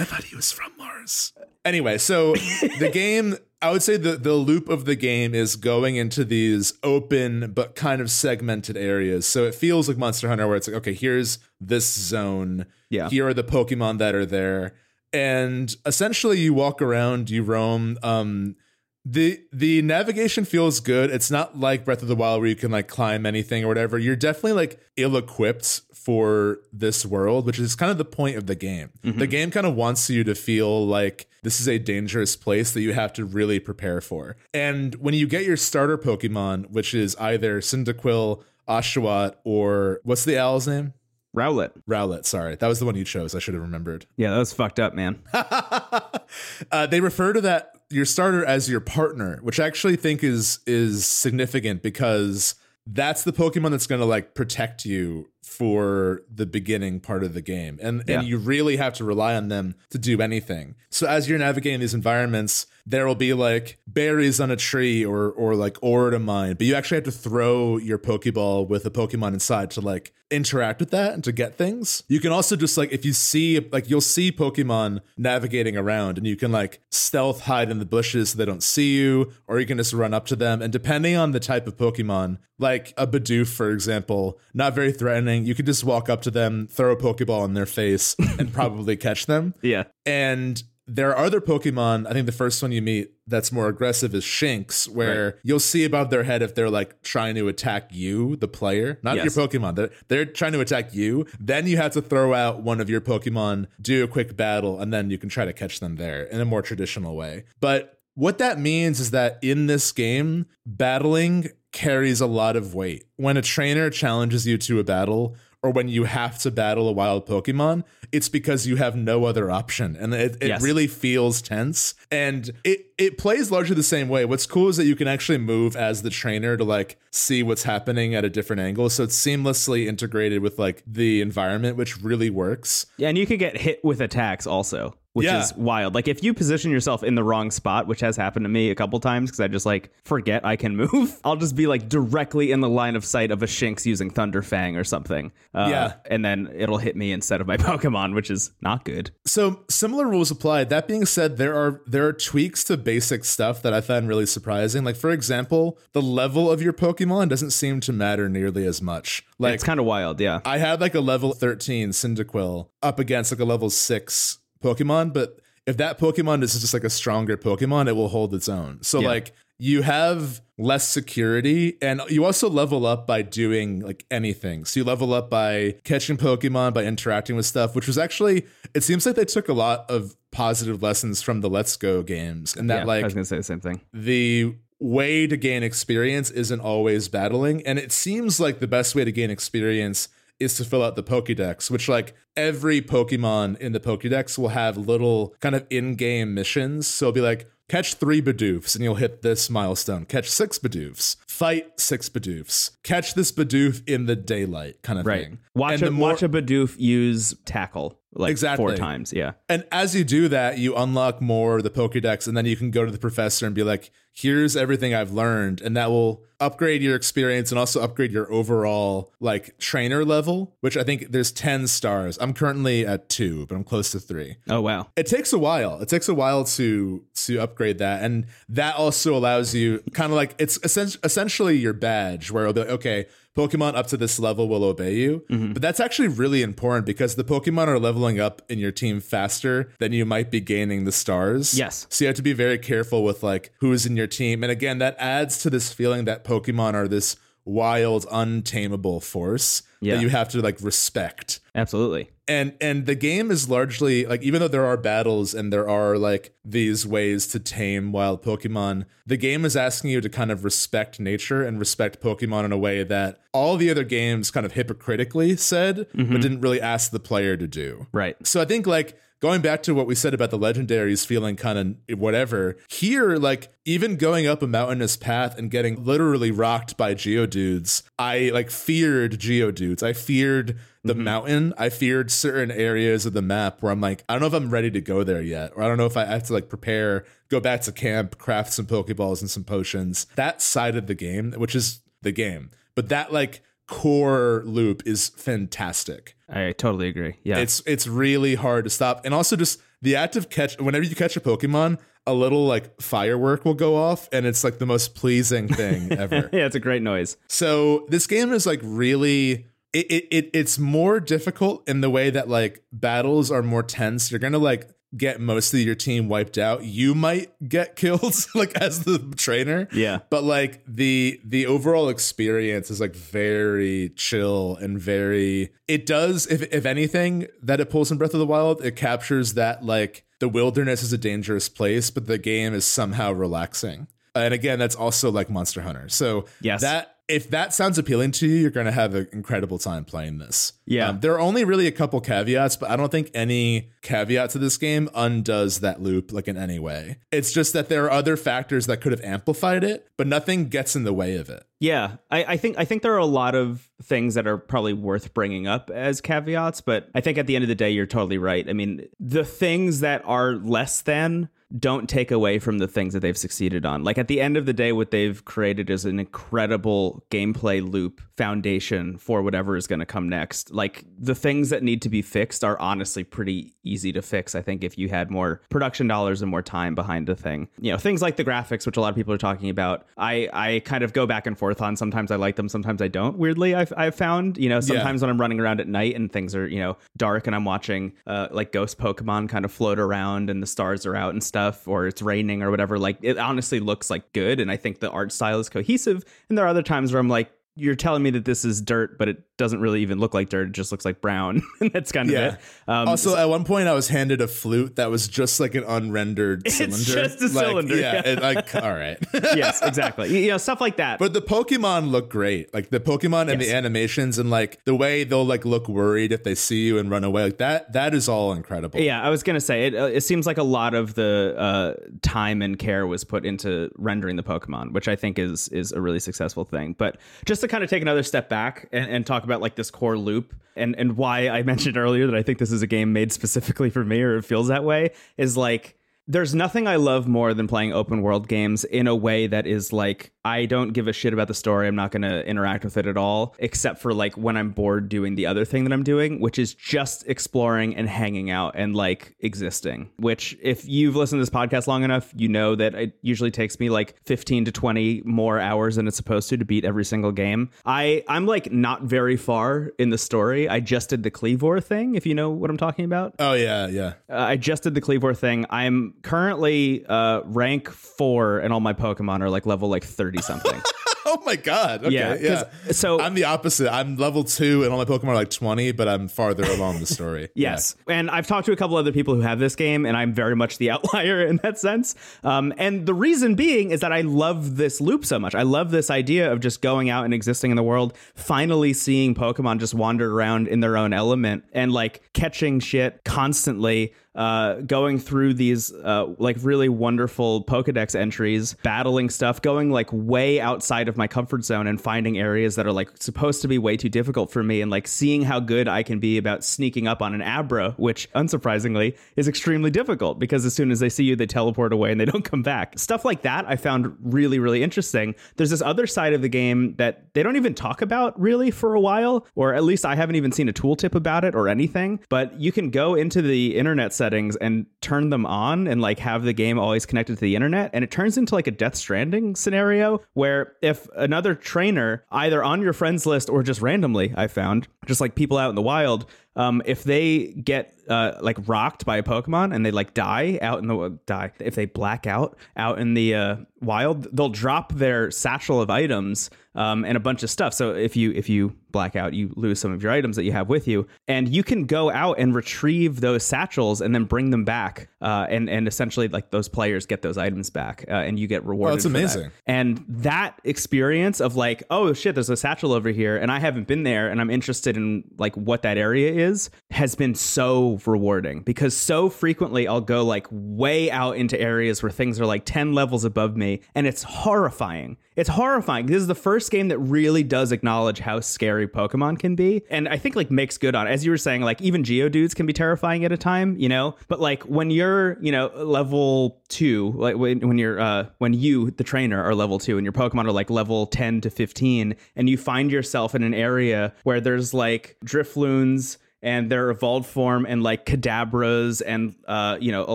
thought 0.05 0.25
he 0.25 0.37
was 0.37 0.53
from 0.53 0.73
Mars. 0.77 1.33
Anyway, 1.65 1.97
so 1.97 2.35
the 2.35 2.91
game, 2.93 3.39
I 3.61 3.73
would 3.73 3.83
say 3.83 3.97
the, 3.97 4.17
the 4.17 4.35
loop 4.35 4.69
of 4.69 4.85
the 4.85 4.95
game 4.95 5.35
is 5.35 5.57
going 5.57 5.97
into 5.97 6.25
these 6.25 6.75
open 6.83 7.53
but 7.53 7.75
kind 7.75 8.01
of 8.01 8.11
segmented 8.11 8.77
areas. 8.77 9.27
So 9.27 9.45
it 9.45 9.55
feels 9.55 9.89
like 9.89 9.97
Monster 9.97 10.29
Hunter 10.29 10.47
where 10.47 10.57
it's 10.57 10.69
like, 10.69 10.77
okay, 10.77 10.95
here's 10.95 11.39
this 11.61 11.93
zone. 11.93 12.67
Yeah. 12.89 13.09
Here 13.09 13.27
are 13.27 13.35
the 13.35 13.45
Pokemon 13.45 13.99
that 13.99 14.15
are 14.15 14.27
there. 14.27 14.75
And 15.13 15.75
essentially 15.85 16.39
you 16.39 16.55
walk 16.55 16.81
around, 16.81 17.31
you 17.31 17.43
roam. 17.43 17.99
Um 18.03 18.57
the 19.05 19.41
the 19.53 19.81
navigation 19.83 20.45
feels 20.45 20.81
good. 20.81 21.11
It's 21.11 21.31
not 21.31 21.59
like 21.59 21.85
Breath 21.85 22.03
of 22.03 22.09
the 22.09 22.17
Wild 22.17 22.41
where 22.41 22.49
you 22.49 22.57
can 22.57 22.71
like 22.71 22.89
climb 22.89 23.25
anything 23.27 23.65
or 23.65 23.69
whatever. 23.69 23.99
You're 23.99 24.17
definitely 24.17 24.53
like 24.53 24.81
ill 24.97 25.17
equipped 25.17 25.81
for 25.95 26.59
this 26.73 27.07
world, 27.07 27.47
which 27.47 27.59
is 27.59 27.75
kind 27.75 27.91
of 27.91 27.99
the 27.99 28.05
point 28.05 28.37
of 28.37 28.47
the 28.47 28.55
game. 28.55 28.91
The 29.03 29.27
game 29.27 29.51
kind 29.51 29.67
of 29.67 29.75
wants 29.75 30.09
you 30.11 30.25
to 30.25 30.35
feel 30.35 30.87
like 30.87 31.28
this 31.49 31.63
is 31.63 31.67
a 31.67 31.79
dangerous 31.79 32.37
place 32.37 32.73
that 32.73 32.83
you 32.83 32.93
have 32.93 33.11
to 33.11 33.25
really 33.25 33.59
prepare 33.59 34.03
for. 34.03 34.37
And 34.53 34.95
when 34.97 35.15
you 35.15 35.27
get 35.27 35.47
your 35.47 35.57
starter 35.57 35.97
Pokemon, 35.97 36.69
which 36.73 36.93
is 36.93 37.17
either 37.17 37.63
Cyndaquil, 37.63 38.43
Oshawott, 38.69 39.37
or 39.45 40.01
what's 40.03 40.27
the 40.27 40.37
owl's 40.39 40.69
name? 40.69 40.93
Rowlet. 41.35 41.71
Rowlet, 41.89 42.27
sorry. 42.27 42.57
That 42.57 42.67
was 42.67 42.81
the 42.81 42.85
one 42.85 42.97
you 42.97 43.05
chose. 43.05 43.35
I 43.35 43.39
should 43.39 43.55
have 43.55 43.63
remembered. 43.63 44.05
Yeah, 44.19 44.33
that 44.33 44.39
was 44.39 44.53
fucked 44.53 44.79
up, 44.79 44.93
man. 44.93 45.23
uh, 45.33 46.87
they 46.91 47.01
refer 47.01 47.33
to 47.33 47.41
that 47.41 47.73
your 47.89 48.05
starter 48.05 48.45
as 48.45 48.69
your 48.69 48.81
partner, 48.81 49.39
which 49.43 49.59
I 49.59 49.67
actually 49.67 49.97
think 49.97 50.23
is 50.23 50.61
is 50.67 51.07
significant 51.07 51.83
because 51.83 52.57
that's 52.87 53.23
the 53.23 53.33
Pokemon 53.33 53.71
that's 53.71 53.87
going 53.87 54.01
to 54.01 54.07
like 54.07 54.35
protect 54.35 54.85
you 54.85 55.31
for 55.59 56.23
the 56.33 56.47
beginning 56.47 57.01
part 57.01 57.25
of 57.25 57.35
the 57.35 57.43
game. 57.43 57.79
And 57.83 58.05
Yeah. 58.07 58.21
and 58.21 58.29
you 58.29 58.39
really 58.39 58.77
have 58.77 58.95
to 58.95 59.05
rely 59.05 59.35
on 59.35 59.49
them 59.49 59.75
to 59.91 59.99
do 59.99 60.21
anything. 60.23 60.77
So 60.89 61.07
as 61.09 61.29
you're 61.29 61.39
navigating 61.39 61.81
these 61.81 61.95
environments, 61.95 62.67
there 62.89 63.07
will 63.07 63.15
be 63.15 63.35
like 63.35 63.79
berries 63.87 64.41
on 64.41 64.51
a 64.51 64.57
tree 64.57 65.05
or 65.05 65.31
or 65.31 65.55
like 65.55 65.77
ore 65.83 66.11
to 66.11 66.19
mine, 66.19 66.55
but 66.55 66.67
you 66.67 66.75
actually 66.75 66.97
have 66.97 67.05
to 67.05 67.13
throw 67.13 67.77
your 67.77 67.99
Pokeball 67.99 68.67
with 68.67 68.87
a 68.87 68.91
Pokemon 68.91 69.35
inside 69.35 69.71
to 69.73 69.83
like 69.83 70.15
interact 70.31 70.81
with 70.81 70.91
that 70.91 71.13
and 71.13 71.23
to 71.25 71.33
get 71.33 71.57
things. 71.57 72.03
You 72.09 72.19
can 72.19 72.33
also 72.33 72.57
just 72.57 72.79
like 72.79 72.91
if 72.91 73.05
you 73.05 73.13
see 73.13 73.61
like 73.61 73.91
you'll 73.91 74.01
see 74.01 74.33
Pokemon 74.33 75.01
navigating 75.19 75.77
around 75.77 76.17
and 76.17 76.27
you 76.27 76.35
can 76.35 76.51
like 76.51 76.81
stealth 76.91 77.43
hide 77.43 77.71
in 77.71 77.79
the 77.79 77.85
bushes 77.85 78.31
so 78.31 78.39
they 78.39 78.47
don't 78.47 78.63
see 78.63 78.97
you, 78.97 79.33
or 79.47 79.61
you 79.61 79.67
can 79.67 79.77
just 79.77 79.93
run 79.93 80.15
up 80.15 80.25
to 80.27 80.37
them. 80.37 80.63
And 80.63 80.73
depending 80.73 81.15
on 81.15 81.33
the 81.33 81.41
type 81.41 81.67
of 81.67 81.77
Pokemon, 81.77 82.39
like 82.59 82.95
a 82.97 83.07
Bidoof, 83.07 83.49
for 83.49 83.71
example, 83.71 84.39
not 84.55 84.75
very 84.75 84.93
threatening. 84.93 85.45
You 85.45 85.55
could 85.55 85.67
just 85.67 85.85
walk 85.85 86.09
up 86.09 86.23
to 86.23 86.31
them, 86.31 86.69
throw 86.71 86.93
a 86.93 86.97
Pokeball 86.97 87.45
in 87.45 87.53
their 87.53 87.67
face, 87.67 88.17
and 88.39 88.51
probably 88.53 88.97
catch 88.97 89.27
them. 89.27 89.55
Yeah. 89.61 89.85
And 90.07 90.63
there 90.89 91.15
are 91.15 91.27
other 91.27 91.41
Pokemon. 91.41 92.07
I 92.09 92.13
think 92.13 92.27
the 92.27 92.33
first 92.33 92.63
one 92.63 92.73
you 92.73 92.81
meet 92.83 93.13
that's 93.27 93.53
more 93.53 93.69
aggressive 93.69 94.15
is 94.15 94.25
Shinx, 94.25 94.89
where 94.89 95.39
you'll 95.43 95.61
see 95.61 95.85
above 95.85 96.09
their 96.11 96.23
head 96.25 96.41
if 96.41 96.55
they're 96.55 96.71
like 96.71 97.03
trying 97.03 97.35
to 97.35 97.47
attack 97.49 97.91
you, 97.93 98.37
the 98.37 98.49
player, 98.49 98.99
not 99.03 99.17
Yes. 99.17 99.37
your 99.37 99.47
Pokemon. 99.47 99.77
They're, 99.77 99.91
they're 100.09 100.25
trying 100.25 100.53
to 100.53 100.61
attack 100.61 100.95
you. 100.95 101.27
Then 101.39 101.67
you 101.67 101.77
have 101.77 101.93
to 101.93 102.01
throw 102.03 102.33
out 102.33 102.63
one 102.63 102.81
of 102.81 102.89
your 102.89 103.01
Pokemon, 103.03 103.67
do 103.81 104.03
a 104.03 104.09
quick 104.09 104.37
battle, 104.37 104.81
and 104.81 104.93
then 104.93 105.11
you 105.11 105.19
can 105.19 105.29
try 105.29 105.45
to 105.45 105.53
catch 105.53 105.79
them 105.81 105.97
there 105.97 106.25
in 106.25 106.41
a 106.41 106.45
more 106.47 106.63
traditional 106.63 107.15
way. 107.15 107.45
But 107.61 108.01
what 108.15 108.39
that 108.39 108.59
means 108.59 108.99
is 108.99 109.11
that 109.13 109.39
in 109.43 109.67
this 109.67 109.93
game, 109.93 110.47
battling 110.65 111.51
carries 111.73 112.21
a 112.21 112.27
lot 112.27 112.57
of 112.57 112.75
weight. 112.75 113.05
When 113.17 113.37
a 113.37 113.43
trainer 113.43 113.91
challenges 113.91 114.47
you 114.47 114.57
to 114.59 114.81
a 114.81 114.85
battle, 114.85 115.37
or 115.63 115.71
when 115.71 115.89
you 115.89 116.05
have 116.05 116.39
to 116.39 116.51
battle 116.51 116.89
a 116.89 116.93
wild 116.93 117.27
Pokemon, 117.27 117.83
it's 118.13 118.29
because 118.29 118.67
you 118.67 118.77
have 118.77 118.95
no 118.95 119.25
other 119.25 119.51
option. 119.51 119.97
And 119.97 120.15
it, 120.15 120.37
it 120.41 120.49
Yes. 120.49 120.63
really 120.63 120.87
feels 120.87 121.43
tense. 121.43 121.95
And 122.11 122.51
it, 122.65 122.87
it 122.97 123.19
plays 123.19 123.51
largely 123.51 123.75
the 123.75 123.83
same 123.83 124.09
way. 124.09 124.25
What's 124.25 124.47
cool 124.47 124.69
is 124.69 124.77
that 124.77 124.85
you 124.87 124.95
can 124.97 125.09
actually 125.09 125.39
move 125.39 125.75
as 125.77 126.03
the 126.03 126.11
trainer 126.11 126.57
to 126.57 126.65
like 126.65 126.99
see 127.11 127.43
what's 127.43 127.65
happening 127.65 128.15
at 128.15 128.25
a 128.25 128.31
different 128.31 128.61
angle. 128.61 128.89
So 128.89 129.03
it's 129.05 129.19
seamlessly 129.19 129.87
integrated 129.87 130.43
with 130.43 130.59
like 130.59 130.83
the 130.87 131.21
environment, 131.21 131.77
which 131.77 132.01
really 132.01 132.31
works. 132.31 132.87
Yeah, 132.97 133.09
and 133.09 133.19
you 133.19 133.27
can 133.27 133.39
get 133.39 133.57
hit 133.57 133.85
with 133.85 134.01
attacks 134.01 134.47
also, 134.47 134.95
which 135.19 135.27
Yeah. 135.27 135.41
is 135.43 135.55
wild. 135.55 135.95
Like 135.95 136.09
if 136.09 136.23
you 136.23 136.33
position 136.33 136.71
yourself 136.71 137.03
in 137.05 137.15
the 137.15 137.23
wrong 137.23 137.51
spot, 137.51 137.87
which 137.87 138.01
has 138.01 138.17
happened 138.17 138.45
to 138.45 138.49
me 138.49 138.71
a 138.71 138.75
couple 138.75 138.99
times 139.01 139.31
because 139.31 139.41
I 139.41 139.49
just 139.49 139.67
like 139.67 139.91
forget 140.05 140.45
I 140.45 140.57
can 140.57 140.77
move, 140.83 141.19
I'll 141.25 141.37
just 141.37 141.55
be 141.57 141.67
like 141.67 141.89
directly 141.89 142.51
in 142.53 142.61
the 142.61 142.69
line 142.69 142.97
of 142.97 143.05
sight 143.05 143.31
of 143.31 143.43
a 143.43 143.47
Shinx 143.47 143.85
using 143.85 144.11
Thunder 144.11 144.43
Fang 144.43 144.77
or 144.77 144.85
something. 144.85 145.33
Uh, 145.55 145.67
Yeah. 145.71 145.93
and 146.11 146.25
then 146.25 146.51
it'll 146.55 146.79
hit 146.79 146.97
me 146.97 147.13
instead 147.13 147.41
of 147.41 147.47
my 147.47 147.57
Pokemon, 147.69 148.15
which 148.15 148.31
is 148.31 148.53
not 148.63 148.85
good. 148.85 149.11
So 149.27 149.65
similar 149.69 150.07
rules 150.09 150.31
apply. 150.31 150.65
That 150.65 150.89
being 150.89 151.05
said, 151.07 151.37
there 151.37 151.55
are 151.55 151.83
there 151.87 152.07
are 152.07 152.13
tweaks 152.13 152.65
to 152.65 152.77
basic 152.77 153.25
stuff 153.25 153.61
that 153.63 153.75
I 153.75 153.81
found 153.81 154.09
really 154.09 154.27
surprising. 154.27 154.85
Like 154.85 154.97
for 154.97 155.11
example, 155.11 155.79
the 155.93 156.03
level 156.03 156.51
of 156.51 156.63
your 156.63 156.73
Pokemon 156.73 157.29
doesn't 157.29 157.51
seem 157.51 157.81
to 157.81 157.93
matter 157.93 158.29
nearly 158.29 158.67
as 158.67 158.81
much. 158.81 159.25
Like 159.39 159.55
it's 159.55 159.65
kind 159.65 159.81
of 159.81 159.87
wild, 159.87 160.21
yeah. 160.21 160.41
I 160.45 160.59
had 160.59 160.81
like 160.81 160.95
a 160.95 161.01
level 161.01 161.33
13 161.33 161.91
Cyndaquil 161.91 162.69
up 162.83 162.99
against 162.99 163.33
like 163.33 163.41
a 163.41 163.45
level 163.45 163.71
6 163.71 164.39
Pokemon, 164.63 165.13
but 165.13 165.39
if 165.67 165.77
that 165.77 165.99
Pokemon 165.99 166.43
is 166.43 166.59
just 166.59 166.73
like 166.75 166.85
a 166.85 166.91
stronger 166.91 167.37
Pokemon, 167.37 167.89
it 167.89 167.93
will 167.93 168.09
hold 168.09 168.35
its 168.35 168.49
own. 168.49 168.79
So 168.83 169.01
Yeah. 169.01 169.09
like 169.09 169.33
you 169.61 169.83
have 169.83 170.41
less 170.57 170.89
security 170.89 171.77
and 171.83 172.01
you 172.09 172.25
also 172.25 172.49
level 172.49 172.87
up 172.87 173.07
by 173.07 173.23
doing 173.23 173.81
like 173.81 174.05
anything. 174.11 174.65
So 174.65 174.81
you 174.81 174.85
level 174.85 175.13
up 175.13 175.29
by 175.29 175.75
catching 175.85 176.17
Pokemon, 176.17 176.75
by 176.75 176.85
interacting 176.85 177.35
with 177.37 177.45
stuff, 177.47 177.75
which 177.75 177.87
was 177.87 177.99
actually 177.99 178.47
it 178.75 178.83
seems 178.83 179.05
like 179.05 179.17
they 179.17 179.25
took 179.25 179.49
a 179.49 179.53
lot 179.53 179.91
of 179.91 180.15
positive 180.31 180.83
lessons 180.83 181.23
from 181.23 181.41
the 181.41 181.51
Let's 181.51 181.77
Go 181.77 182.03
games 182.03 182.55
and 182.57 182.71
that 182.71 182.81
yeah, 182.81 182.85
like 182.85 183.03
I 183.03 183.07
was 183.07 183.15
gonna 183.15 183.25
say 183.25 183.37
the 183.39 183.43
same 183.43 183.61
thing. 183.61 183.81
the 183.93 184.55
way 184.81 185.27
to 185.27 185.37
gain 185.37 185.65
experience 185.65 186.31
isn't 186.31 186.61
always 186.61 187.09
battling 187.09 187.67
and 187.67 187.81
it 187.81 187.91
seems 187.91 188.39
like 188.39 188.61
the 188.61 188.69
best 188.69 188.95
way 188.95 189.05
to 189.05 189.11
gain 189.11 189.29
experience 189.31 190.09
is 190.41 190.55
to 190.55 190.65
fill 190.65 190.83
out 190.83 190.95
the 190.97 191.03
pokédex 191.03 191.71
which 191.71 191.89
like 191.89 192.15
every 192.37 192.81
pokemon 192.81 193.57
in 193.59 193.73
the 193.73 193.81
pokédex 193.81 194.39
will 194.39 194.49
have 194.49 194.77
little 194.77 195.35
kind 195.41 195.55
of 195.55 195.67
in-game 195.71 196.33
missions. 196.35 196.87
So 196.87 197.07
it'll 197.07 197.15
be 197.15 197.21
like 197.21 197.51
catch 197.69 197.95
three 197.95 198.23
Bidoofs 198.23 198.75
and 198.75 198.83
you'll 198.85 198.95
hit 198.95 199.21
this 199.23 199.51
milestone. 199.51 200.05
Catch 200.07 200.29
six 200.31 200.59
Bidoofs 200.59 201.17
fight 201.27 201.79
six 201.81 202.09
Bidoofs 202.09 202.71
catch 202.83 203.15
this 203.15 203.31
Bidoof 203.33 203.87
in 203.89 204.07
the 204.07 204.17
daylight 204.17 204.83
kind 204.83 204.99
of 204.99 205.07
Right. 205.07 205.25
thing. 205.25 205.39
Watch 205.55 205.75
And 205.75 205.83
a 205.83 205.91
more- 205.91 206.11
watch 206.11 206.23
a 206.23 206.29
Bidoof 206.29 206.79
use 206.79 207.35
tackle 207.45 208.01
like 208.19 208.31
Exactly. 208.33 208.63
four 208.67 208.77
times. 208.77 209.13
Yeah. 209.13 209.33
And 209.49 209.65
as 209.73 209.95
you 209.95 210.05
do 210.05 210.29
that, 210.29 210.59
you 210.59 210.75
unlock 210.77 211.23
more 211.23 211.57
of 211.59 211.63
the 211.63 211.71
Pokedex, 211.71 212.27
and 212.29 212.37
then 212.37 212.45
you 212.47 212.57
can 212.57 212.71
go 212.71 212.85
to 212.85 212.91
the 212.91 212.99
professor 212.99 213.47
and 213.47 213.55
be 213.55 213.63
like, 213.63 213.91
here's 214.13 214.57
everything 214.57 214.93
I've 214.95 215.13
learned. 215.13 215.61
And 215.61 215.77
that 215.77 215.91
will 215.91 216.25
upgrade 216.41 216.83
your 216.83 216.97
experience 216.97 217.53
and 217.53 217.59
also 217.59 217.81
upgrade 217.81 218.11
your 218.11 218.31
overall 218.33 219.13
like 219.21 219.57
trainer 219.59 220.05
level, 220.05 220.57
which 220.61 220.77
I 220.77 220.83
think 220.83 221.13
there's 221.13 221.31
10 221.31 221.69
stars. 221.69 222.19
I'm 222.21 222.33
currently 222.35 222.85
at 222.85 223.09
two, 223.09 223.47
but 223.47 223.55
I'm 223.55 223.63
close 223.65 223.93
to 223.93 224.01
three. 224.01 224.37
Oh 224.49 224.61
wow. 224.61 224.89
It 224.97 225.07
takes 225.07 225.33
a 225.33 225.39
while. 225.39 225.81
It 225.81 225.89
takes 225.89 226.09
a 226.09 226.15
while 226.15 226.43
to 226.45 227.05
to 227.27 227.39
upgrade 227.41 227.79
that, 227.79 228.03
and 228.03 228.27
that 228.49 228.75
also 228.77 229.15
allows 229.17 229.55
you 229.55 229.83
kind 229.93 230.11
of 230.13 230.17
like 230.17 230.35
it's 230.39 230.59
essentially 230.65 231.57
your 231.57 231.73
badge, 231.73 232.31
where 232.31 232.45
it'll 232.45 232.55
be 232.55 232.61
like, 232.61 232.71
okay, 232.71 233.07
Pokemon 233.39 233.77
up 233.77 233.87
to 233.87 233.97
this 233.97 234.19
level 234.19 234.49
will 234.49 234.65
obey 234.65 234.97
you. 234.97 235.25
Mm-hmm. 235.31 235.53
But 235.53 235.63
that's 235.63 235.79
actually 235.79 236.09
really 236.09 236.43
important 236.43 236.87
because 236.87 237.15
the 237.15 237.23
Pokemon 237.23 237.69
are 237.69 237.79
leveling 237.79 238.19
up 238.19 238.43
in 238.49 238.59
your 238.59 238.73
team 238.73 239.01
faster 239.01 239.71
than 239.79 239.93
you 239.93 240.05
might 240.05 240.33
be 240.33 240.41
gaining 240.41 240.85
the 240.85 240.93
stars. 240.93 241.57
Yes. 241.57 241.87
So 241.89 242.05
you 242.05 242.09
have 242.09 242.17
to 242.17 242.23
be 242.23 242.33
very 242.33 242.59
careful 242.59 243.05
with 243.05 243.23
like 243.23 243.53
who's 243.61 243.87
in 243.87 243.97
your 243.97 244.09
team, 244.09 244.43
and 244.43 244.51
again, 244.51 244.79
that 244.79 244.97
adds 244.99 245.39
to 245.43 245.51
this 245.51 245.73
feeling 245.73 246.05
that 246.07 246.25
Pokemon 246.25 246.75
are 246.75 246.89
this 246.89 247.17
wild, 247.45 248.07
untamable 248.11 249.01
force 249.01 249.63
Yeah. 249.81 249.95
that 249.95 250.03
you 250.03 250.09
have 250.09 250.29
to 250.31 250.41
like 250.43 250.61
respect 250.61 251.41
Absolutely. 251.55 252.11
and 252.27 252.53
and 252.61 252.87
the 252.87 252.95
game 252.95 253.31
is 253.31 253.49
largely 253.49 254.05
like 254.07 254.23
even 254.23 254.41
though 254.41 254.49
there 254.49 254.67
are 254.67 254.77
battles 254.77 255.35
and 255.35 255.53
there 255.53 255.69
are 255.69 255.97
like 255.97 256.35
these 256.45 256.85
ways 256.87 257.27
to 257.29 257.39
tame 257.39 257.93
wild 257.93 258.23
pokemon 258.23 258.87
the 259.07 259.17
game 259.17 259.45
is 259.45 259.57
asking 259.57 259.91
you 259.91 260.01
to 260.01 260.09
kind 260.09 260.31
of 260.31 260.45
respect 260.45 260.99
nature 260.99 261.43
and 261.45 261.59
respect 261.61 262.01
pokemon 262.03 262.45
in 262.45 262.53
a 262.53 262.59
way 262.59 262.83
that 262.83 263.21
all 263.33 263.57
the 263.57 263.71
other 263.71 263.85
games 263.85 264.31
kind 264.31 264.45
of 264.45 264.53
hypocritically 264.53 265.37
said 265.37 265.77
but 265.95 265.97
mm-hmm. 265.97 266.21
didn't 266.21 266.41
really 266.41 266.61
ask 266.61 266.91
the 266.91 267.01
player 267.01 267.37
to 267.37 267.47
do 267.47 267.87
Right. 267.93 268.17
so 268.27 268.41
I 268.41 268.45
think 268.45 268.67
like 268.67 268.99
going 269.21 269.41
back 269.41 269.63
to 269.65 269.75
what 269.75 269.87
we 269.87 269.95
said 269.95 270.15
about 270.15 270.31
the 270.31 270.39
legendaries 270.39 271.07
feeling 271.07 271.37
kind 271.37 271.77
of 271.89 271.99
whatever, 271.99 272.57
here 272.69 273.17
like 273.17 273.53
even 273.65 273.97
going 273.97 274.27
up 274.27 274.43
a 274.43 274.47
mountainous 274.47 274.97
path 274.97 275.39
and 275.39 275.51
getting 275.51 275.85
literally 275.85 276.31
rocked 276.31 276.77
by 276.77 276.95
geodudes, 276.95 277.83
I 277.99 278.31
like 278.33 278.51
feared 278.51 279.19
geodudes. 279.19 279.83
I 279.83 279.93
feared 279.93 280.59
the 280.85 280.95
mm-hmm. 280.95 281.05
mountain. 281.05 281.55
I 281.59 281.69
feared 281.69 282.11
certain 282.11 282.51
areas 282.51 283.07
of 283.07 283.13
the 283.13 283.23
map 283.23 283.63
where 283.63 283.73
I'm 283.73 283.81
like, 283.81 284.05
I 284.09 284.15
don't 284.15 284.21
know 284.21 284.29
if 284.29 284.35
I'm 284.35 284.51
ready 284.51 284.71
to 284.71 284.81
go 284.81 285.05
there 285.05 285.23
yet, 285.23 285.53
or 285.55 285.63
I 285.63 285.69
don't 285.69 285.79
know 285.79 285.87
if 285.87 285.97
I 285.97 286.05
have 286.05 286.25
to 286.25 286.33
like 286.33 286.49
prepare, 286.49 287.05
go 287.29 287.41
back 287.41 287.63
to 287.63 287.73
camp, 287.73 288.19
craft 288.19 288.53
some 288.53 288.67
pokeballs 288.67 289.21
and 289.21 289.31
some 289.31 289.45
potions. 289.45 290.07
That 290.17 290.41
side 290.41 290.77
of 290.77 290.87
the 290.87 290.95
game, 290.95 291.33
which 291.33 291.55
is 291.55 291.81
the 292.03 292.13
game, 292.13 292.51
but 292.75 292.89
that 292.89 293.13
like 293.13 293.43
core 293.67 294.43
loop 294.47 294.83
is 294.87 295.09
fantastic. 295.11 296.17
I 296.29 296.53
totally 296.53 296.89
agree. 296.89 297.17
Yeah. 297.23 297.39
It's 297.39 297.63
it's 297.67 297.87
really 297.87 298.35
hard 298.35 298.65
to 298.65 298.71
stop, 298.71 299.05
and 299.05 299.15
also 299.15 299.37
just 299.37 299.61
the 299.81 299.97
act 299.97 300.17
of 300.17 300.29
catch. 300.29 300.59
Whenever 300.59 300.85
you 300.85 300.95
catch 300.95 301.17
a 301.17 301.21
Pokemon, 301.21 301.79
a 302.07 302.13
little 302.15 302.47
like 302.47 302.81
firework 302.81 303.45
will 303.45 303.55
go 303.55 303.77
off, 303.77 304.09
and 304.13 304.27
it's 304.27 304.45
like 304.45 304.59
the 304.59 304.67
most 304.67 304.95
pleasing 304.95 305.49
thing 305.49 305.93
ever. 305.99 306.29
yeah, 306.33 306.47
it's 306.47 306.57
a 306.57 306.61
great 306.61 306.83
noise. 306.83 307.17
So 307.29 307.87
this 307.89 308.07
game 308.07 308.33
is 308.33 308.47
like 308.47 308.61
really. 308.63 309.47
It, 309.75 309.87
it, 309.91 310.09
it 310.11 310.31
it's 310.33 310.59
more 310.59 310.99
difficult 310.99 311.69
in 311.69 311.83
the 311.83 311.91
way 311.91 312.09
that 312.09 312.27
like 312.27 312.65
battles 312.73 313.31
are 313.31 313.43
more 313.43 313.63
tense. 313.63 314.11
You're 314.11 314.19
gonna 314.19 314.39
like 314.39 314.67
get 314.97 315.21
most 315.21 315.53
of 315.53 315.61
your 315.61 315.75
team 315.75 316.09
wiped 316.09 316.39
out. 316.39 316.65
You 316.65 316.95
might 316.95 317.31
get 317.47 317.77
killed 317.77 318.15
like 318.35 318.57
as 318.57 318.85
the 318.85 318.99
trainer. 319.17 319.69
Yeah. 319.73 320.01
But 320.11 320.25
like 320.25 320.63
the 320.67 321.21
the 321.25 321.47
overall 321.47 321.89
experience 321.89 322.71
is 322.71 322.81
like 322.81 322.95
very 322.95 323.91
chill 323.91 324.57
and 324.61 324.79
very 324.81 325.51
it 325.67 325.87
does 325.87 326.27
if 326.27 326.43
if 326.53 326.65
anything 326.67 327.27
that 327.43 327.61
it 327.61 327.71
pulls 327.71 327.91
in 327.91 327.99
Breath 327.99 328.15
of 328.15 328.21
the 328.21 328.27
Wild, 328.27 328.65
it 328.65 328.77
captures 328.77 329.35
that 329.35 329.65
like 329.65 330.05
the 330.21 330.29
wilderness 330.29 330.83
is 330.83 330.93
a 330.93 330.99
dangerous 330.99 331.49
place, 331.49 331.91
but 331.91 332.07
the 332.07 332.19
game 332.19 332.55
is 332.55 332.65
somehow 332.65 333.13
relaxing. 333.13 333.87
And 334.15 334.35
again, 334.35 334.59
that's 334.59 334.75
also 334.75 335.11
like 335.13 335.31
Monster 335.31 335.61
Hunter. 335.63 335.89
So 335.89 336.25
Yes. 336.41 336.63
that 336.63 336.97
if 337.09 337.31
that 337.31 337.55
sounds 337.55 337.79
appealing 337.79 338.13
to 338.13 338.27
you, 338.27 338.37
you're 338.37 338.51
going 338.51 338.67
to 338.67 338.73
have 338.73 338.95
an 338.95 339.09
incredible 339.13 339.59
time 339.59 339.85
playing 339.85 340.19
this. 340.19 340.53
Yeah. 340.67 340.91
Um, 340.91 341.01
there 341.01 341.15
are 341.15 341.21
only 341.21 341.45
really 341.45 341.67
a 341.67 341.73
couple 341.73 342.01
caveats, 342.03 342.57
but 342.57 342.71
I 342.71 342.77
don't 342.77 342.93
think 342.93 343.11
any 343.15 343.71
caveat 343.81 344.31
to 344.31 344.39
this 344.39 344.59
game 344.59 344.91
undoes 344.95 345.61
that 345.61 345.81
loop 345.81 346.13
like 346.13 346.29
in 346.29 346.37
any 346.37 346.59
way. 346.59 346.99
It's 347.11 347.33
just 347.33 347.55
that 347.55 347.71
there 347.71 347.87
are 347.87 347.91
other 347.91 348.19
factors 348.19 348.67
that 348.67 348.83
could 348.83 348.93
have 348.93 349.01
amplified 349.01 349.65
it, 349.65 349.89
but 349.97 350.07
nothing 350.07 350.49
gets 350.49 350.77
in 350.77 350.85
the 350.85 350.93
way 350.93 351.17
of 351.17 351.31
it. 351.31 351.45
Yeah, 351.61 351.97
I, 352.11 352.25
I, 352.25 352.37
think 352.37 352.59
I 352.59 352.67
think 352.67 352.83
there 352.83 352.95
are 352.95 352.99
a 352.99 353.07
lot 353.07 353.35
of 353.35 353.69
things 353.83 354.15
that 354.15 354.27
are 354.27 354.39
probably 354.39 354.75
worth 354.75 355.15
bringing 355.15 355.47
up 355.47 355.71
as 355.71 356.03
caveats, 356.03 356.61
but 356.61 356.89
I 356.95 357.01
think 357.01 357.17
at 357.17 357.27
the 357.27 357.37
end 357.37 357.43
of 357.43 357.49
the 357.49 357.55
day, 357.55 357.71
you're 357.71 357.87
totally 357.87 358.19
right. 358.19 358.49
I 358.49 358.53
mean, 358.53 358.87
the 359.01 359.25
things 359.25 359.81
that 359.81 360.03
are 360.05 360.35
less 360.35 360.83
than 360.83 361.31
don't 361.57 361.89
take 361.89 362.11
away 362.11 362.39
from 362.39 362.59
the 362.59 362.69
things 362.69 362.93
that 362.93 363.01
they've 363.01 363.17
succeeded 363.17 363.65
on. 363.65 363.83
Like 363.83 363.97
at 363.97 364.09
the 364.09 364.21
end 364.21 364.37
of 364.37 364.45
the 364.45 364.53
day, 364.53 364.73
what 364.73 364.91
they've 364.91 365.25
created 365.25 365.71
is 365.71 365.85
an 365.85 365.99
incredible 365.99 367.05
gameplay 367.11 367.67
loop 367.67 368.03
foundation 368.17 368.99
for 368.99 369.23
whatever 369.23 369.57
is 369.57 369.67
going 369.67 369.79
to 369.79 369.87
come 369.87 370.09
next. 370.09 370.51
Like 370.53 370.85
the 370.99 371.15
things 371.15 371.51
that 371.51 371.63
need 371.63 371.81
to 371.83 371.89
be 371.89 372.03
fixed 372.03 372.45
are 372.45 372.59
honestly 372.61 373.03
pretty 373.03 373.55
easy 373.63 373.93
to 373.93 374.03
fix. 374.03 374.35
I 374.35 374.43
think 374.43 374.63
if 374.63 374.77
you 374.77 374.89
had 374.89 375.11
more 375.11 375.41
production 375.49 375.87
dollars 375.87 376.21
and 376.21 376.31
more 376.31 376.43
time 376.43 376.75
behind 376.75 377.07
the 377.07 377.15
thing, 377.15 377.49
you 377.59 377.73
know, 377.73 377.79
things 377.79 378.03
like 378.03 378.17
the 378.17 378.25
graphics, 378.25 378.67
which 378.67 378.77
a 378.77 378.81
lot 378.81 378.91
of 378.91 378.95
people 378.95 379.15
are 379.15 379.19
talking 379.19 379.49
about, 379.49 379.87
I, 379.97 380.29
I 380.33 380.63
kind 380.65 380.85
of 380.85 380.93
go 380.93 381.07
back 381.07 381.27
and 381.27 381.39
forth 381.39 381.63
on. 381.63 381.77
Sometimes 381.77 382.11
I 382.11 382.17
like 382.17 382.37
them, 382.37 382.49
sometimes 382.49 382.83
I 382.83 382.89
don't. 382.89 383.17
Weirdly, 383.17 383.55
I've, 383.55 383.73
I've 383.77 383.95
found, 383.95 384.37
you 384.37 384.51
know, 384.51 384.61
sometimes 384.61 385.01
yeah. 385.01 385.07
when 385.07 385.15
I'm 385.15 385.21
running 385.21 385.41
around 385.41 385.61
at 385.61 385.69
night 385.69 385.95
and 385.95 386.13
things 386.13 386.35
are, 386.35 386.47
you 386.47 386.59
know, 386.59 386.77
dark 386.97 387.27
and 387.27 387.35
I'm 387.35 387.45
watching 387.47 387.95
uh, 388.07 388.29
like 388.33 388.53
ghost 388.53 388.79
Pokemon 388.79 389.31
kind 389.31 389.47
of 389.47 389.53
float 389.53 389.79
around 389.79 390.29
and 390.29 390.43
the 390.43 390.47
stars 390.47 390.85
are 390.85 390.97
out 390.97 391.15
and 391.15 391.23
stuff 391.23 391.38
stuff 391.39 391.69
or 391.69 391.87
it's 391.87 392.03
raining 392.03 392.43
or 392.43 392.51
whatever, 392.51 392.79
like 392.79 392.99
it 393.03 393.17
honestly 393.17 393.61
looks 393.61 393.91
like 393.91 394.13
good. 394.13 394.41
And 394.41 394.51
I 394.51 394.57
think 394.57 394.81
the 394.81 394.91
art 394.91 395.13
style 395.13 395.39
is 395.39 395.49
cohesive. 395.49 396.05
And 396.29 396.37
there 396.37 396.45
are 396.45 396.49
other 396.49 396.63
times 396.63 396.93
where 396.93 397.01
I'm 397.01 397.09
like, 397.09 397.31
you're 397.59 397.75
telling 397.75 398.03
me 398.03 398.11
that 398.11 398.25
this 398.25 398.45
is 398.45 398.61
dirt, 398.61 398.99
but 398.99 399.09
it 399.09 399.37
doesn't 399.37 399.61
really 399.61 399.83
even 399.83 399.99
look 399.99 400.15
like 400.15 400.29
dirt. 400.29 400.49
It 400.49 400.53
just 400.53 400.71
looks 400.71 400.85
like 400.85 401.01
brown. 401.01 401.43
that's 401.73 401.91
kind 401.91 402.09
yeah. 402.09 402.19
of 402.19 402.35
it. 402.35 402.41
Um, 402.69 402.89
also, 402.89 403.17
at 403.17 403.29
one 403.29 403.45
point, 403.45 403.67
I 403.67 403.73
was 403.73 403.89
handed 403.89 404.21
a 404.21 404.29
flute 404.29 404.77
that 404.77 404.91
was 404.91 405.09
just 405.09 405.41
like 405.41 405.55
an 405.55 405.65
unrendered 405.65 406.49
cylinder. 406.51 406.77
It's 406.77 406.85
just 406.87 407.21
a 407.21 407.27
like, 407.27 407.47
cylinder. 407.47 407.77
Yeah, 407.77 408.03
it, 408.05 408.23
like 408.23 408.55
all 408.55 408.73
right. 408.73 408.99
yes, 409.13 409.61
exactly. 409.63 410.25
You 410.25 410.31
know, 410.31 410.39
stuff 410.39 410.61
like 410.61 410.77
that. 410.77 410.99
But 410.99 411.15
the 411.15 411.21
Pokemon 411.23 411.91
look 411.91 412.11
great. 412.11 412.53
Like 412.55 412.71
the 412.71 412.81
Pokemon 412.81 413.31
and 413.31 413.41
yes. 413.41 413.51
the 413.51 413.55
animations 413.55 414.19
and 414.19 414.31
like 414.31 414.65
the 414.65 414.75
way 414.75 415.05
they'll 415.05 415.27
like 415.27 415.45
look 415.45 415.69
worried 415.69 416.13
if 416.13 416.23
they 416.23 416.35
see 416.35 416.67
you 416.67 416.79
and 416.79 416.91
run 416.91 417.03
away. 417.03 417.25
Like 417.25 417.39
that. 417.39 417.73
That 417.73 417.95
is 417.95 418.09
all 418.09 418.33
incredible. 418.33 418.81
Yeah, 418.81 419.03
I 419.03 419.11
was 419.11 419.23
gonna 419.23 419.41
say 419.41 419.67
it. 419.67 419.75
Uh, 419.75 419.87
it 419.87 420.03
seems 420.03 420.27
like 420.27 420.39
a 420.39 420.45
lot 420.45 420.75
of 420.75 420.95
the 420.95 421.35
uh, 421.37 421.75
time 422.03 422.43
and 422.43 422.59
care 422.59 422.87
was 422.87 423.03
put 423.03 423.27
into 423.27 423.71
rendering 423.77 424.17
the 424.17 424.23
Pokemon, 424.23 424.73
which 424.73 424.87
I 424.87 424.95
think 424.95 425.19
is 425.19 425.49
is 425.49 425.73
a 425.73 425.81
really 425.81 426.01
successful 426.01 426.45
thing. 426.45 426.75
But 426.79 426.99
just 427.25 427.43
kind 427.49 427.65
of 427.65 427.71
take 427.71 427.83
another 427.83 428.03
step 428.03 428.29
back 428.29 428.69
and, 428.73 428.91
and 428.91 429.07
talk 429.07 429.25
about 429.25 429.41
like 429.41 429.55
this 429.55 429.71
core 429.71 429.97
loop 429.99 430.35
and 430.57 430.75
and 430.77 430.97
why 430.97 431.29
I 431.29 431.43
mentioned 431.53 431.77
earlier 431.77 432.07
that 432.07 432.15
I 432.15 432.23
think 432.23 432.39
this 432.39 432.53
is 432.53 432.63
a 432.63 432.67
game 432.67 432.93
made 432.93 433.13
specifically 433.13 433.71
for 433.71 433.85
me 433.85 434.03
or 434.03 434.19
it 434.19 434.25
feels 434.25 434.49
that 434.49 434.65
way 434.65 434.91
is 435.17 435.37
like 435.37 435.78
there's 436.09 436.35
nothing 436.35 436.67
I 436.67 436.77
love 436.77 437.07
more 437.07 437.35
than 437.35 437.47
playing 437.47 437.75
open 437.75 438.01
world 438.01 438.29
games 438.29 438.65
in 438.65 438.87
a 438.87 438.97
way 438.97 439.27
that 439.27 439.47
is 439.47 439.73
like 439.75 440.13
I 440.25 440.45
don't 440.45 440.73
give 440.73 440.89
a 440.89 440.93
shit 440.93 441.15
about 441.15 441.29
the 441.29 441.35
story. 441.35 441.69
I'm 441.69 441.75
not 441.75 441.91
going 441.91 442.03
to 442.03 442.27
interact 442.27 442.65
with 442.65 442.77
it 442.77 442.87
at 442.87 442.99
all, 442.99 443.35
except 443.39 443.81
for 443.81 443.95
like 443.95 444.15
when 444.15 444.37
I'm 444.37 444.51
bored 444.51 444.89
doing 444.89 445.15
the 445.15 445.27
other 445.27 445.45
thing 445.45 445.65
that 445.65 445.73
I'm 445.73 445.83
doing, 445.83 446.21
which 446.21 446.39
is 446.39 446.53
just 446.55 447.07
exploring 447.07 447.77
and 447.77 447.89
hanging 447.89 448.31
out 448.31 448.55
and 448.55 448.77
like 448.77 449.17
existing. 449.21 449.91
Which, 449.97 450.37
if 450.43 450.69
you've 450.69 450.97
listened 450.97 451.19
to 451.19 451.23
this 451.23 451.31
podcast 451.31 451.67
long 451.67 451.83
enough, 451.83 452.13
you 452.15 452.29
know 452.29 452.55
that 452.57 452.75
it 452.75 452.99
usually 453.01 453.31
takes 453.31 453.59
me 453.59 453.71
like 453.71 453.97
15 454.05 454.47
to 454.47 454.53
20 454.53 455.03
more 455.05 455.41
hours 455.41 455.77
than 455.77 455.89
it's 455.89 455.97
supposed 455.97 456.29
to 456.31 456.37
to 456.37 456.45
beat 456.45 456.65
every 456.65 456.85
single 456.85 457.13
game. 457.13 457.51
I 457.65 458.05
I'm 458.09 458.27
like 458.27 458.53
not 458.53 458.83
very 458.83 459.17
far 459.17 459.73
in 459.79 459.91
the 459.91 459.99
story. 459.99 460.49
I 460.49 460.61
just 460.61 460.91
did 460.91 461.03
the 461.03 461.11
Kleavor 461.11 461.63
thing, 461.63 461.95
if 461.95 462.05
you 462.05 462.15
know 462.15 462.31
what 462.31 462.51
I'm 462.51 462.59
talking 462.59 462.85
about. 462.85 463.15
Oh 463.19 463.33
yeah, 463.33 463.67
yeah. 463.67 463.95
Uh, 464.11 464.17
I 464.19 464.37
just 464.37 464.63
did 464.63 464.75
the 464.75 464.83
Kleavor 464.83 465.17
thing. 465.17 465.47
I'm 465.49 465.95
currently 466.03 466.85
uh, 466.87 467.23
rank 467.25 467.69
four, 467.69 468.39
and 468.39 468.53
all 468.53 468.61
my 468.61 468.73
Pokemon 468.73 469.21
are 469.21 469.31
like 469.31 469.47
level 469.47 469.69
like 469.69 469.85
thirty 469.85 470.21
something. 470.23 470.61
oh 471.09 471.23
my 471.25 471.37
god! 471.37 471.85
Okay, 471.85 471.95
yeah, 471.95 472.17
yeah. 472.21 472.73
So 472.73 473.01
I'm 473.01 473.15
the 473.15 473.25
opposite. 473.25 473.73
I'm 473.73 473.97
level 473.97 474.25
two, 474.25 474.63
and 474.65 474.73
all 474.73 474.79
my 474.79 474.85
Pokemon 474.85 475.09
are 475.09 475.15
like 475.15 475.31
twenty, 475.31 475.73
but 475.73 475.89
I'm 475.89 476.09
farther 476.09 476.45
along 476.45 476.81
the 476.81 476.87
story. 476.87 477.29
yes, 477.35 477.77
yeah. 477.87 477.99
and 477.99 478.11
I've 478.11 478.27
talked 478.27 478.47
to 478.47 478.53
a 478.53 478.57
couple 478.57 478.77
other 478.77 478.93
people 478.93 479.15
who 479.15 479.23
have 479.23 479.39
this 479.39 479.57
game, 479.57 479.87
and 479.87 479.97
I'm 479.97 480.13
very 480.13 480.37
much 480.37 480.59
the 480.59 480.71
outlier 480.73 481.25
in 481.25 481.39
that 481.39 481.59
sense. 481.59 481.95
Um, 482.23 482.53
and 482.59 482.87
the 482.87 482.95
reason 482.95 483.35
being 483.35 483.71
is 483.71 483.81
that 483.81 483.93
I 483.93 484.03
love 484.03 484.57
this 484.57 484.81
loop 484.81 485.05
so 485.05 485.19
much. 485.19 485.35
I 485.35 485.43
love 485.43 485.71
this 485.71 485.91
idea 485.91 486.31
of 486.31 486.41
just 486.41 486.61
going 486.61 486.91
out 486.91 487.05
and 487.05 487.15
existing 487.15 487.51
in 487.51 487.57
the 487.57 487.63
world, 487.63 487.97
finally 488.15 488.73
seeing 488.73 489.15
Pokemon 489.15 489.61
just 489.61 489.75
wander 489.75 490.13
around 490.13 490.49
in 490.49 490.61
their 490.61 490.77
own 490.77 490.93
element, 490.93 491.45
and 491.53 491.73
like 491.73 492.03
catching 492.13 492.61
shit 492.61 493.03
constantly 493.05 493.95
uh, 494.19 494.55
going 494.63 494.99
through 494.99 495.33
these 495.33 495.73
uh, 495.73 496.13
like 496.19 496.37
really 496.43 496.69
wonderful 496.69 497.45
Pokedex 497.45 497.95
entries, 497.95 498.57
battling 498.65 499.11
stuff, 499.11 499.41
going 499.41 499.71
like 499.71 499.89
way 499.93 500.41
outside 500.41 500.89
of 500.89 500.97
my 500.97 501.07
comfort 501.07 501.45
zone 501.45 501.69
and 501.69 501.81
finding 501.81 502.19
areas 502.19 502.57
that 502.57 502.67
are 502.67 502.73
like 502.73 502.91
supposed 503.01 503.43
to 503.43 503.49
be 503.49 503.59
way 503.59 503.77
too 503.77 503.89
difficult 503.89 504.33
for 504.33 504.43
me 504.43 504.61
and 504.61 504.73
like 504.73 504.89
seeing 504.89 505.23
how 505.23 505.39
good 505.39 505.69
I 505.69 505.85
can 505.85 506.01
be 506.01 506.19
about 506.19 506.45
sneaking 506.45 506.89
up 506.89 507.01
on 507.01 507.15
an 507.15 507.23
Abra, 507.23 507.75
which 507.77 508.11
unsurprisingly 508.13 508.97
is 509.15 509.29
extremely 509.29 509.71
difficult 509.71 510.19
because 510.19 510.45
as 510.45 510.53
soon 510.53 510.73
as 510.73 510.81
they 510.81 510.89
see 510.89 511.05
you, 511.05 511.15
they 511.15 511.27
teleport 511.27 511.73
away 511.73 511.93
and 511.93 512.01
they 512.01 512.05
don't 512.13 512.25
come 512.25 512.43
back. 512.43 512.77
Stuff 512.77 513.05
like 513.05 513.23
that 513.23 513.45
I 513.49 513.55
found 513.55 513.97
really, 514.03 514.41
really 514.41 514.65
interesting. 514.65 515.15
There's 515.37 515.51
this 515.51 515.63
other 515.63 515.87
side 515.87 516.13
of 516.13 516.23
the 516.23 516.29
game 516.29 516.75
that 516.79 517.15
they 517.15 517.23
don't 517.23 517.37
even 517.37 517.55
talk 517.55 517.83
about 517.83 518.21
really 518.21 518.51
for 518.51 518.75
a 518.75 518.81
while, 518.81 519.29
or 519.37 519.55
at 519.55 519.63
least 519.63 519.87
I 519.87 519.95
haven't 519.95 520.17
even 520.17 520.33
seen 520.33 520.49
a 520.49 520.53
tooltip 520.53 520.97
about 520.97 521.23
it 521.25 521.37
or 521.37 521.47
anything, 521.47 522.01
but 522.09 522.41
you 522.41 522.51
can 522.51 522.71
go 522.71 522.97
into 522.97 523.23
the 523.23 523.57
internet 523.57 523.93
set 523.93 524.08
settings 524.09 524.37
and 524.37 524.65
turn 524.81 525.11
them 525.11 525.27
on 525.27 525.67
and 525.67 525.83
like 525.83 525.99
have 525.99 526.23
the 526.23 526.33
game 526.33 526.59
always 526.59 526.87
connected 526.87 527.15
to 527.17 527.21
the 527.21 527.37
internet. 527.37 527.71
And 527.75 527.85
it 527.85 527.91
turns 527.91 528.17
into 528.17 528.35
like 528.35 528.47
a 528.47 528.51
Death 528.51 528.75
Stranding 528.75 529.37
scenario 529.37 530.01
where 530.15 530.55
if 530.63 530.89
another 530.97 531.35
trainer, 531.35 532.05
either 532.11 532.43
on 532.43 532.63
your 532.63 532.73
friends 532.73 533.05
list 533.05 533.29
or 533.29 533.43
just 533.43 533.61
randomly, 533.61 534.15
I 534.17 534.27
found, 534.29 534.67
just 534.87 535.03
like 535.03 535.15
people 535.15 535.37
out 535.37 535.51
in 535.51 535.57
the 535.57 535.63
wild, 535.63 536.07
um, 536.39 536.63
if 536.65 536.85
they 536.85 537.27
get 537.27 537.75
uh, 537.89 538.13
like 538.21 538.37
rocked 538.47 538.85
by 538.87 538.97
a 538.97 539.03
Pokemon 539.03 539.55
and 539.55 539.67
they 539.67 539.73
like 539.73 539.93
die 539.93 540.39
out 540.41 540.61
in 540.61 540.69
the 540.69 540.99
die, 541.05 541.33
if 541.41 541.57
they 541.57 541.67
black 541.67 542.07
out 542.07 542.39
out 542.57 542.79
in 542.79 542.95
the 542.95 543.15
uh, 543.15 543.37
wild, 543.61 544.07
they'll 544.15 544.29
drop 544.29 544.73
their 544.73 545.11
satchel 545.11 545.61
of 545.61 545.69
items 545.69 546.31
um, 546.55 546.85
and 546.85 546.97
a 546.97 547.01
bunch 547.01 547.23
of 547.23 547.31
stuff. 547.31 547.55
So 547.55 547.75
if 547.75 547.97
you 547.97 548.13
if 548.13 548.29
you 548.29 548.55
black 548.71 548.95
out, 548.95 549.15
you 549.15 549.33
lose 549.37 549.61
some 549.61 549.73
of 549.73 549.83
your 549.83 549.91
items 549.91 550.17
that 550.17 550.25
you 550.25 550.33
have 550.33 550.49
with 550.49 550.69
you, 550.69 550.87
and 551.09 551.29
you 551.29 551.43
can 551.43 551.65
go 551.65 551.91
out 551.91 552.19
and 552.19 552.35
retrieve 552.35 553.01
those 553.01 553.25
satchels 553.25 553.81
and 553.81 553.95
then 553.95 554.05
bring 554.05 554.31
them 554.31 554.45
back, 554.45 554.89
uh, 555.01 555.27
and 555.29 555.49
and 555.49 555.67
essentially 555.67 556.09
like 556.09 556.31
those 556.31 556.49
players 556.49 556.87
get 556.87 557.03
those 557.03 557.19
items 557.19 557.51
back, 557.51 557.85
uh, 557.89 557.95
and 557.95 558.19
you 558.19 558.27
get 558.27 558.45
rewarded. 558.45 558.73
Oh, 558.73 558.77
that's 558.77 558.85
amazing. 558.85 559.23
That. 559.23 559.33
And 559.47 559.85
that 559.89 560.39
experience 560.45 561.21
of 561.21 561.37
like, 561.37 561.63
oh 561.71 561.93
shit, 561.95 562.15
there's 562.15 562.31
a 562.31 562.37
satchel 562.37 562.73
over 562.73 562.91
here, 562.91 563.17
and 563.17 563.33
I 563.33 563.39
haven't 563.39 563.67
been 563.67 563.83
there, 563.83 564.09
and 564.09 564.21
I'm 564.21 564.31
interested 564.31 564.77
in 564.77 565.05
like 565.19 565.37
what 565.37 565.63
that 565.63 565.79
area 565.79 566.13
is 566.13 566.28
has 566.71 566.95
been 566.95 567.15
so 567.15 567.79
rewarding 567.87 568.43
because 568.43 568.77
so 568.77 569.09
frequently 569.09 569.67
I'll 569.67 569.81
go 569.81 570.05
like 570.05 570.27
way 570.31 570.91
out 570.91 571.17
into 571.17 571.41
areas 571.41 571.83
where 571.83 571.91
things 571.91 572.21
are 572.21 572.27
like 572.27 572.45
10 572.45 572.73
levels 572.73 573.05
above 573.05 573.37
me 573.37 573.61
and 573.75 573.87
it's 573.87 574.03
horrifying. 574.03 574.97
It's 575.17 575.29
horrifying. 575.29 575.87
This 575.87 575.97
is 575.97 576.07
the 576.07 576.15
first 576.15 576.51
game 576.53 576.69
that 576.69 576.79
really 576.79 577.25
does 577.25 577.51
acknowledge 577.51 577.99
how 577.99 578.21
scary 578.21 578.69
Pokemon 578.69 579.19
can 579.19 579.35
be. 579.35 579.63
And 579.69 579.89
I 579.89 579.97
think 579.97 580.15
like 580.15 580.31
makes 580.31 580.59
good 580.59 580.77
on 580.77 580.87
it. 580.87 580.91
As 580.91 581.05
you 581.05 581.11
were 581.11 581.19
saying, 581.19 581.43
like 581.43 581.61
even 581.61 581.83
Geodudes 581.83 582.37
can 582.37 582.47
be 582.47 582.53
terrifying 582.53 583.05
at 583.05 583.11
a 583.11 583.17
time, 583.17 583.57
you 583.59 583.69
know? 583.69 583.97
But 584.07 584.21
like 584.21 584.45
when 584.45 584.71
you're, 584.71 585.19
you 585.21 585.33
know, 585.33 585.49
level 585.57 586.41
two, 586.49 586.93
like 586.95 587.17
when, 587.17 587.41
when 587.41 587.59
you're, 587.59 587.81
uh, 587.81 588.07
when 588.19 588.33
you, 588.33 588.71
the 588.71 588.85
trainer, 588.85 589.21
are 589.21 589.35
level 589.35 589.59
two 589.59 589.77
and 589.77 589.85
your 589.85 589.93
Pokemon 589.93 590.27
are 590.27 590.33
like 590.33 590.51
level 590.51 590.87
10 590.87 591.23
to 591.23 591.31
15, 591.31 591.97
and 592.15 592.29
you 592.29 592.37
find 592.37 592.71
yourself 592.71 593.15
in 593.15 593.23
an 593.25 593.35
area 593.35 593.93
where 594.05 594.21
there's 594.21 594.55
like 594.55 594.97
Drifloons, 595.05 595.99
and 596.23 596.51
their 596.51 596.71
evolved 596.71 597.07
form 597.07 597.47
and 597.47 597.63
like 597.63 597.87
Kadabras 597.87 598.83
and 598.85 599.15
uh, 599.27 599.57
you 599.61 599.73
know 599.73 599.85
a 599.87 599.95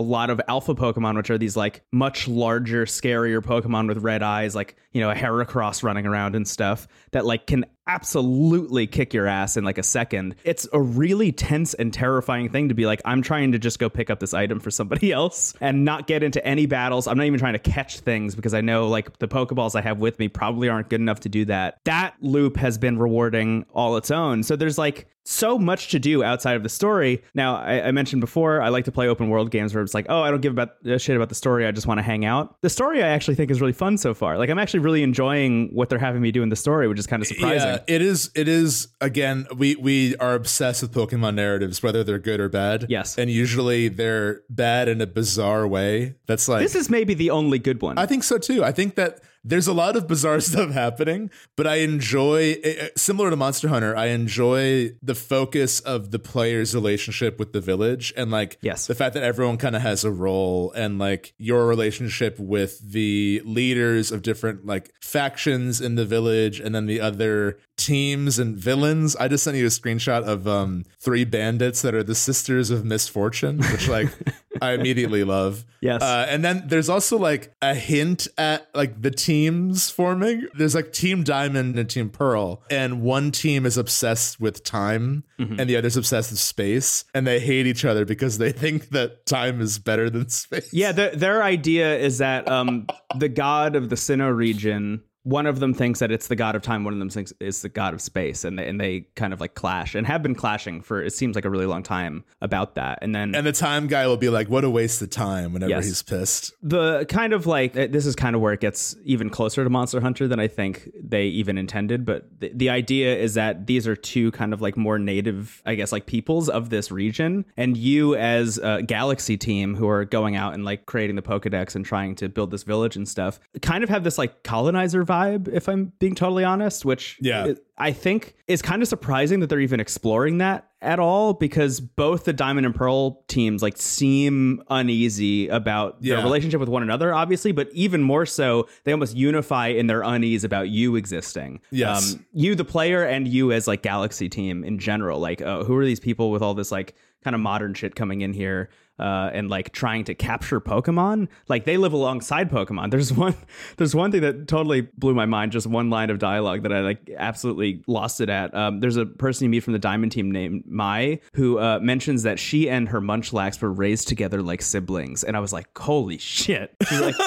lot 0.00 0.30
of 0.30 0.40
alpha 0.48 0.74
Pokemon, 0.74 1.16
which 1.16 1.30
are 1.30 1.38
these 1.38 1.56
like 1.56 1.82
much 1.92 2.28
larger, 2.28 2.86
scarier 2.86 3.40
Pokemon 3.42 3.88
with 3.88 3.98
red 3.98 4.22
eyes, 4.22 4.54
like 4.54 4.76
you 4.94 5.00
know 5.00 5.10
a 5.10 5.14
Heracross 5.14 5.82
running 5.82 6.06
around 6.06 6.34
and 6.34 6.48
stuff 6.48 6.88
that 7.10 7.26
like 7.26 7.46
can 7.46 7.66
absolutely 7.86 8.86
kick 8.86 9.12
your 9.12 9.26
ass 9.26 9.56
in 9.56 9.64
like 9.64 9.78
a 9.78 9.82
second. 9.82 10.34
It's 10.44 10.66
a 10.72 10.80
really 10.80 11.32
tense 11.32 11.74
and 11.74 11.92
terrifying 11.92 12.48
thing 12.48 12.68
to 12.68 12.74
be 12.74 12.86
like, 12.86 13.02
I'm 13.04 13.22
trying 13.22 13.52
to 13.52 13.58
just 13.58 13.78
go 13.78 13.90
pick 13.90 14.08
up 14.08 14.20
this 14.20 14.32
item 14.32 14.60
for 14.60 14.70
somebody 14.70 15.12
else 15.12 15.54
and 15.60 15.84
not 15.84 16.06
get 16.06 16.22
into 16.22 16.44
any 16.46 16.66
battles. 16.66 17.06
I'm 17.06 17.16
not 17.16 17.26
even 17.26 17.38
trying 17.38 17.52
to 17.54 17.58
catch 17.58 18.00
things 18.00 18.34
because 18.34 18.54
I 18.54 18.60
know 18.60 18.88
like 18.88 19.18
the 19.18 19.28
Pokeballs 19.28 19.74
I 19.74 19.82
have 19.82 19.98
with 19.98 20.18
me 20.18 20.28
probably 20.28 20.68
aren't 20.68 20.88
good 20.88 21.00
enough 21.00 21.20
to 21.20 21.28
do 21.28 21.44
that. 21.46 21.80
That 21.84 22.14
loop 22.20 22.56
has 22.56 22.78
been 22.78 22.98
rewarding 22.98 23.66
all 23.74 23.96
its 23.96 24.10
own. 24.10 24.42
So 24.42 24.56
there's 24.56 24.78
like 24.78 25.06
so 25.24 25.58
much 25.58 25.88
to 25.88 25.98
do 25.98 26.22
outside 26.22 26.54
of 26.54 26.62
the 26.62 26.68
story. 26.68 27.22
Now, 27.34 27.56
I, 27.56 27.88
I, 27.88 27.90
mentioned 27.92 28.20
before, 28.20 28.60
I 28.60 28.68
like 28.68 28.84
to 28.84 28.92
play 28.92 29.08
open 29.08 29.30
world 29.30 29.50
games 29.50 29.74
where 29.74 29.82
it's 29.82 29.94
like, 29.94 30.06
oh, 30.10 30.20
I 30.20 30.30
don't 30.30 30.42
give 30.42 30.52
about 30.52 30.74
a 30.84 30.98
shit 30.98 31.16
about 31.16 31.30
the 31.30 31.34
story. 31.34 31.66
I 31.66 31.72
just 31.72 31.86
want 31.86 31.96
to 31.96 32.02
hang 32.02 32.26
out. 32.26 32.60
The 32.60 32.68
story 32.68 33.02
I 33.02 33.08
actually 33.08 33.34
think 33.34 33.50
is 33.50 33.60
really 33.60 33.72
fun 33.72 33.96
so 33.96 34.12
far. 34.12 34.36
Like, 34.36 34.50
I'm 34.50 34.58
actually 34.58 34.80
really 34.84 35.02
enjoying 35.02 35.70
what 35.72 35.88
they're 35.88 35.98
having 35.98 36.20
me 36.22 36.30
do 36.30 36.42
in 36.42 36.48
the 36.48 36.56
story, 36.56 36.86
which 36.86 36.98
is 36.98 37.06
kind 37.06 37.22
of 37.22 37.26
surprising. 37.26 37.68
Yeah, 37.68 37.78
it 37.86 38.02
is. 38.02 38.30
It 38.34 38.48
is. 38.48 38.88
Again, 39.00 39.46
we 39.56 39.74
we 39.76 40.16
are 40.16 40.34
obsessed 40.34 40.82
with 40.82 40.92
Pokemon 40.92 41.34
narratives, 41.34 41.82
whether 41.82 42.04
they're 42.04 42.18
good 42.18 42.40
or 42.40 42.48
bad. 42.48 42.86
Yes, 42.88 43.18
and 43.18 43.30
usually 43.30 43.88
they're 43.88 44.42
bad 44.48 44.88
in 44.88 45.00
a 45.00 45.06
bizarre 45.06 45.66
way. 45.66 46.16
That's 46.26 46.48
like 46.48 46.62
this 46.62 46.74
is 46.74 46.90
maybe 46.90 47.14
the 47.14 47.30
only 47.30 47.58
good 47.58 47.82
one. 47.82 47.98
I 47.98 48.06
think 48.06 48.22
so 48.22 48.38
too. 48.38 48.62
I 48.62 48.72
think 48.72 48.94
that 48.96 49.20
there's 49.44 49.66
a 49.66 49.72
lot 49.72 49.96
of 49.96 50.08
bizarre 50.08 50.40
stuff 50.40 50.70
happening, 50.70 51.30
but 51.56 51.66
I 51.66 51.76
enjoy 51.76 52.56
eh, 52.64 52.74
eh, 52.78 52.88
similar 52.96 53.30
to 53.30 53.36
Monster 53.36 53.68
Hunter, 53.68 53.96
I 53.96 54.06
enjoy 54.06 54.92
the 55.02 55.14
focus 55.14 55.80
of 55.80 56.10
the 56.10 56.18
player's 56.18 56.74
relationship 56.74 57.38
with 57.38 57.52
the 57.52 57.60
village 57.60 58.12
and 58.16 58.30
like 58.30 58.58
yes. 58.62 58.86
the 58.86 58.94
fact 58.94 59.14
that 59.14 59.22
everyone 59.22 59.58
kind 59.58 59.76
of 59.76 59.82
has 59.82 60.04
a 60.04 60.10
role 60.10 60.72
and 60.72 60.98
like 60.98 61.34
your 61.38 61.66
relationship 61.66 62.38
with 62.38 62.80
the 62.80 63.42
leaders 63.44 64.10
of 64.10 64.22
different 64.22 64.64
like 64.64 64.92
factions 65.00 65.80
in 65.80 65.94
the 65.94 66.04
village 66.04 66.60
and 66.60 66.74
then 66.74 66.86
the 66.86 67.00
other 67.00 67.58
teams 67.76 68.38
and 68.38 68.56
villains. 68.56 69.16
I 69.16 69.28
just 69.28 69.44
sent 69.44 69.56
you 69.56 69.66
a 69.66 69.70
screenshot 69.70 70.24
of 70.24 70.46
um 70.46 70.84
three 71.00 71.24
bandits 71.24 71.82
that 71.82 71.94
are 71.94 72.02
the 72.02 72.14
sisters 72.14 72.70
of 72.70 72.84
misfortune, 72.84 73.58
which 73.58 73.88
like 73.88 74.08
I 74.62 74.72
immediately 74.72 75.24
love. 75.24 75.64
Yes. 75.80 76.02
Uh, 76.02 76.26
and 76.28 76.44
then 76.44 76.64
there's 76.66 76.88
also 76.88 77.18
like 77.18 77.52
a 77.60 77.74
hint 77.74 78.28
at 78.38 78.68
like 78.74 79.02
the 79.02 79.10
teams 79.10 79.90
forming. 79.90 80.46
There's 80.54 80.74
like 80.74 80.92
Team 80.92 81.24
Diamond 81.24 81.78
and 81.78 81.88
Team 81.88 82.10
Pearl, 82.10 82.62
and 82.70 83.02
one 83.02 83.30
team 83.30 83.66
is 83.66 83.76
obsessed 83.76 84.40
with 84.40 84.64
time 84.64 85.24
mm-hmm. 85.38 85.58
and 85.58 85.68
the 85.68 85.76
other's 85.76 85.96
obsessed 85.96 86.30
with 86.30 86.40
space, 86.40 87.04
and 87.14 87.26
they 87.26 87.40
hate 87.40 87.66
each 87.66 87.84
other 87.84 88.04
because 88.04 88.38
they 88.38 88.52
think 88.52 88.90
that 88.90 89.26
time 89.26 89.60
is 89.60 89.78
better 89.78 90.08
than 90.08 90.28
space. 90.28 90.72
Yeah, 90.72 90.92
their, 90.92 91.14
their 91.14 91.42
idea 91.42 91.96
is 91.96 92.18
that 92.18 92.48
um, 92.48 92.86
the 93.18 93.28
god 93.28 93.76
of 93.76 93.88
the 93.88 93.96
Sinnoh 93.96 94.34
region 94.34 95.02
one 95.24 95.46
of 95.46 95.58
them 95.58 95.72
thinks 95.72 95.98
that 95.98 96.12
it's 96.12 96.28
the 96.28 96.36
god 96.36 96.54
of 96.54 96.62
time 96.62 96.84
one 96.84 96.92
of 96.92 96.98
them 96.98 97.08
thinks 97.08 97.32
it's 97.40 97.62
the 97.62 97.68
god 97.68 97.94
of 97.94 98.00
space 98.00 98.44
and 98.44 98.58
they, 98.58 98.68
and 98.68 98.80
they 98.80 99.00
kind 99.16 99.32
of 99.32 99.40
like 99.40 99.54
clash 99.54 99.94
and 99.94 100.06
have 100.06 100.22
been 100.22 100.34
clashing 100.34 100.82
for 100.82 101.02
it 101.02 101.12
seems 101.12 101.34
like 101.34 101.46
a 101.46 101.50
really 101.50 101.66
long 101.66 101.82
time 101.82 102.22
about 102.42 102.74
that 102.74 102.98
and 103.02 103.14
then 103.14 103.34
and 103.34 103.46
the 103.46 103.52
time 103.52 103.86
guy 103.86 104.06
will 104.06 104.18
be 104.18 104.28
like 104.28 104.48
what 104.48 104.64
a 104.64 104.70
waste 104.70 105.00
of 105.00 105.10
time 105.10 105.52
whenever 105.52 105.70
yes. 105.70 105.86
he's 105.86 106.02
pissed 106.02 106.52
the 106.62 107.04
kind 107.06 107.32
of 107.32 107.46
like 107.46 107.76
uh, 107.76 107.86
this 107.90 108.04
is 108.04 108.14
kind 108.14 108.36
of 108.36 108.42
where 108.42 108.52
it 108.52 108.60
gets 108.60 108.94
even 109.04 109.30
closer 109.30 109.64
to 109.64 109.70
monster 109.70 110.00
hunter 110.00 110.28
than 110.28 110.38
i 110.38 110.46
think 110.46 110.90
they 111.02 111.24
even 111.24 111.56
intended 111.56 112.04
but 112.04 112.28
the, 112.38 112.52
the 112.54 112.68
idea 112.68 113.16
is 113.16 113.34
that 113.34 113.66
these 113.66 113.88
are 113.88 113.96
two 113.96 114.30
kind 114.32 114.52
of 114.52 114.60
like 114.60 114.76
more 114.76 114.98
native 114.98 115.62
i 115.64 115.74
guess 115.74 115.90
like 115.90 116.04
peoples 116.04 116.50
of 116.50 116.68
this 116.68 116.90
region 116.90 117.46
and 117.56 117.78
you 117.78 118.14
as 118.14 118.58
a 118.58 118.82
galaxy 118.82 119.38
team 119.38 119.74
who 119.74 119.88
are 119.88 120.04
going 120.04 120.36
out 120.36 120.52
and 120.52 120.66
like 120.66 120.84
creating 120.84 121.16
the 121.16 121.22
pokedex 121.22 121.74
and 121.74 121.86
trying 121.86 122.14
to 122.14 122.28
build 122.28 122.50
this 122.50 122.62
village 122.62 122.94
and 122.94 123.08
stuff 123.08 123.40
kind 123.62 123.82
of 123.82 123.88
have 123.88 124.04
this 124.04 124.18
like 124.18 124.42
colonizer 124.42 125.02
vibe 125.02 125.13
vibe, 125.14 125.48
if 125.48 125.68
I'm 125.68 125.92
being 125.98 126.14
totally 126.14 126.44
honest, 126.44 126.84
which 126.84 127.18
yeah. 127.20 127.54
I 127.78 127.92
think 127.92 128.34
is 128.46 128.62
kind 128.62 128.82
of 128.82 128.88
surprising 128.88 129.40
that 129.40 129.48
they're 129.48 129.60
even 129.60 129.80
exploring 129.80 130.38
that 130.38 130.68
at 130.80 130.98
all 130.98 131.32
because 131.32 131.80
both 131.80 132.24
the 132.24 132.32
Diamond 132.32 132.66
and 132.66 132.74
Pearl 132.74 133.22
teams 133.26 133.62
like 133.62 133.76
seem 133.76 134.62
uneasy 134.68 135.48
about 135.48 135.96
yeah. 136.00 136.16
their 136.16 136.24
relationship 136.24 136.60
with 136.60 136.68
one 136.68 136.82
another, 136.82 137.14
obviously, 137.14 137.52
but 137.52 137.68
even 137.72 138.02
more 138.02 138.26
so, 138.26 138.68
they 138.84 138.92
almost 138.92 139.16
unify 139.16 139.68
in 139.68 139.86
their 139.86 140.02
unease 140.02 140.44
about 140.44 140.68
you 140.68 140.96
existing. 140.96 141.60
Yes. 141.70 142.14
Um, 142.14 142.26
you, 142.32 142.54
the 142.54 142.64
player, 142.64 143.04
and 143.04 143.26
you 143.26 143.52
as 143.52 143.66
like 143.66 143.82
Galaxy 143.82 144.28
team 144.28 144.62
in 144.64 144.78
general. 144.78 145.18
Like, 145.18 145.40
uh, 145.40 145.64
who 145.64 145.76
are 145.76 145.84
these 145.84 146.00
people 146.00 146.30
with 146.30 146.42
all 146.42 146.54
this 146.54 146.70
like 146.70 146.94
kind 147.22 147.34
of 147.34 147.40
modern 147.40 147.74
shit 147.74 147.94
coming 147.94 148.20
in 148.20 148.32
here? 148.32 148.68
Uh, 148.98 149.30
and 149.32 149.48
like 149.50 149.72
trying 149.72 150.04
to 150.04 150.14
capture 150.14 150.60
Pokemon. 150.60 151.28
Like 151.48 151.64
they 151.64 151.76
live 151.76 151.92
alongside 151.92 152.50
Pokemon. 152.50 152.90
There's 152.90 153.12
one 153.24 153.34
there's 153.76 153.94
one 153.94 154.12
thing 154.12 154.22
that 154.22 154.48
totally 154.48 154.82
blew 154.82 155.14
my 155.14 155.26
mind. 155.26 155.52
Just 155.52 155.66
one 155.66 155.90
line 155.90 156.10
of 156.10 156.18
dialogue 156.18 156.62
that 156.62 156.72
I 156.72 156.80
like 156.80 157.10
absolutely 157.16 157.82
lost 157.86 158.20
it 158.20 158.28
at. 158.28 158.54
Um, 158.54 158.80
there's 158.80 158.96
a 158.96 159.06
person 159.06 159.44
you 159.44 159.50
meet 159.50 159.60
from 159.60 159.72
the 159.72 159.78
Diamond 159.78 160.12
team 160.12 160.30
named 160.30 160.64
Mai 160.66 161.20
who 161.34 161.58
uh, 161.58 161.78
mentions 161.80 162.22
that 162.22 162.38
she 162.38 162.68
and 162.68 162.88
her 162.88 163.00
Munchlax 163.00 163.60
were 163.60 163.72
raised 163.72 164.08
together 164.08 164.42
like 164.42 164.62
siblings, 164.62 165.24
and 165.24 165.36
I 165.36 165.40
was 165.40 165.52
like, 165.52 165.66
holy 165.76 166.18
shit. 166.18 166.74
She's 166.88 167.00
like. 167.00 167.16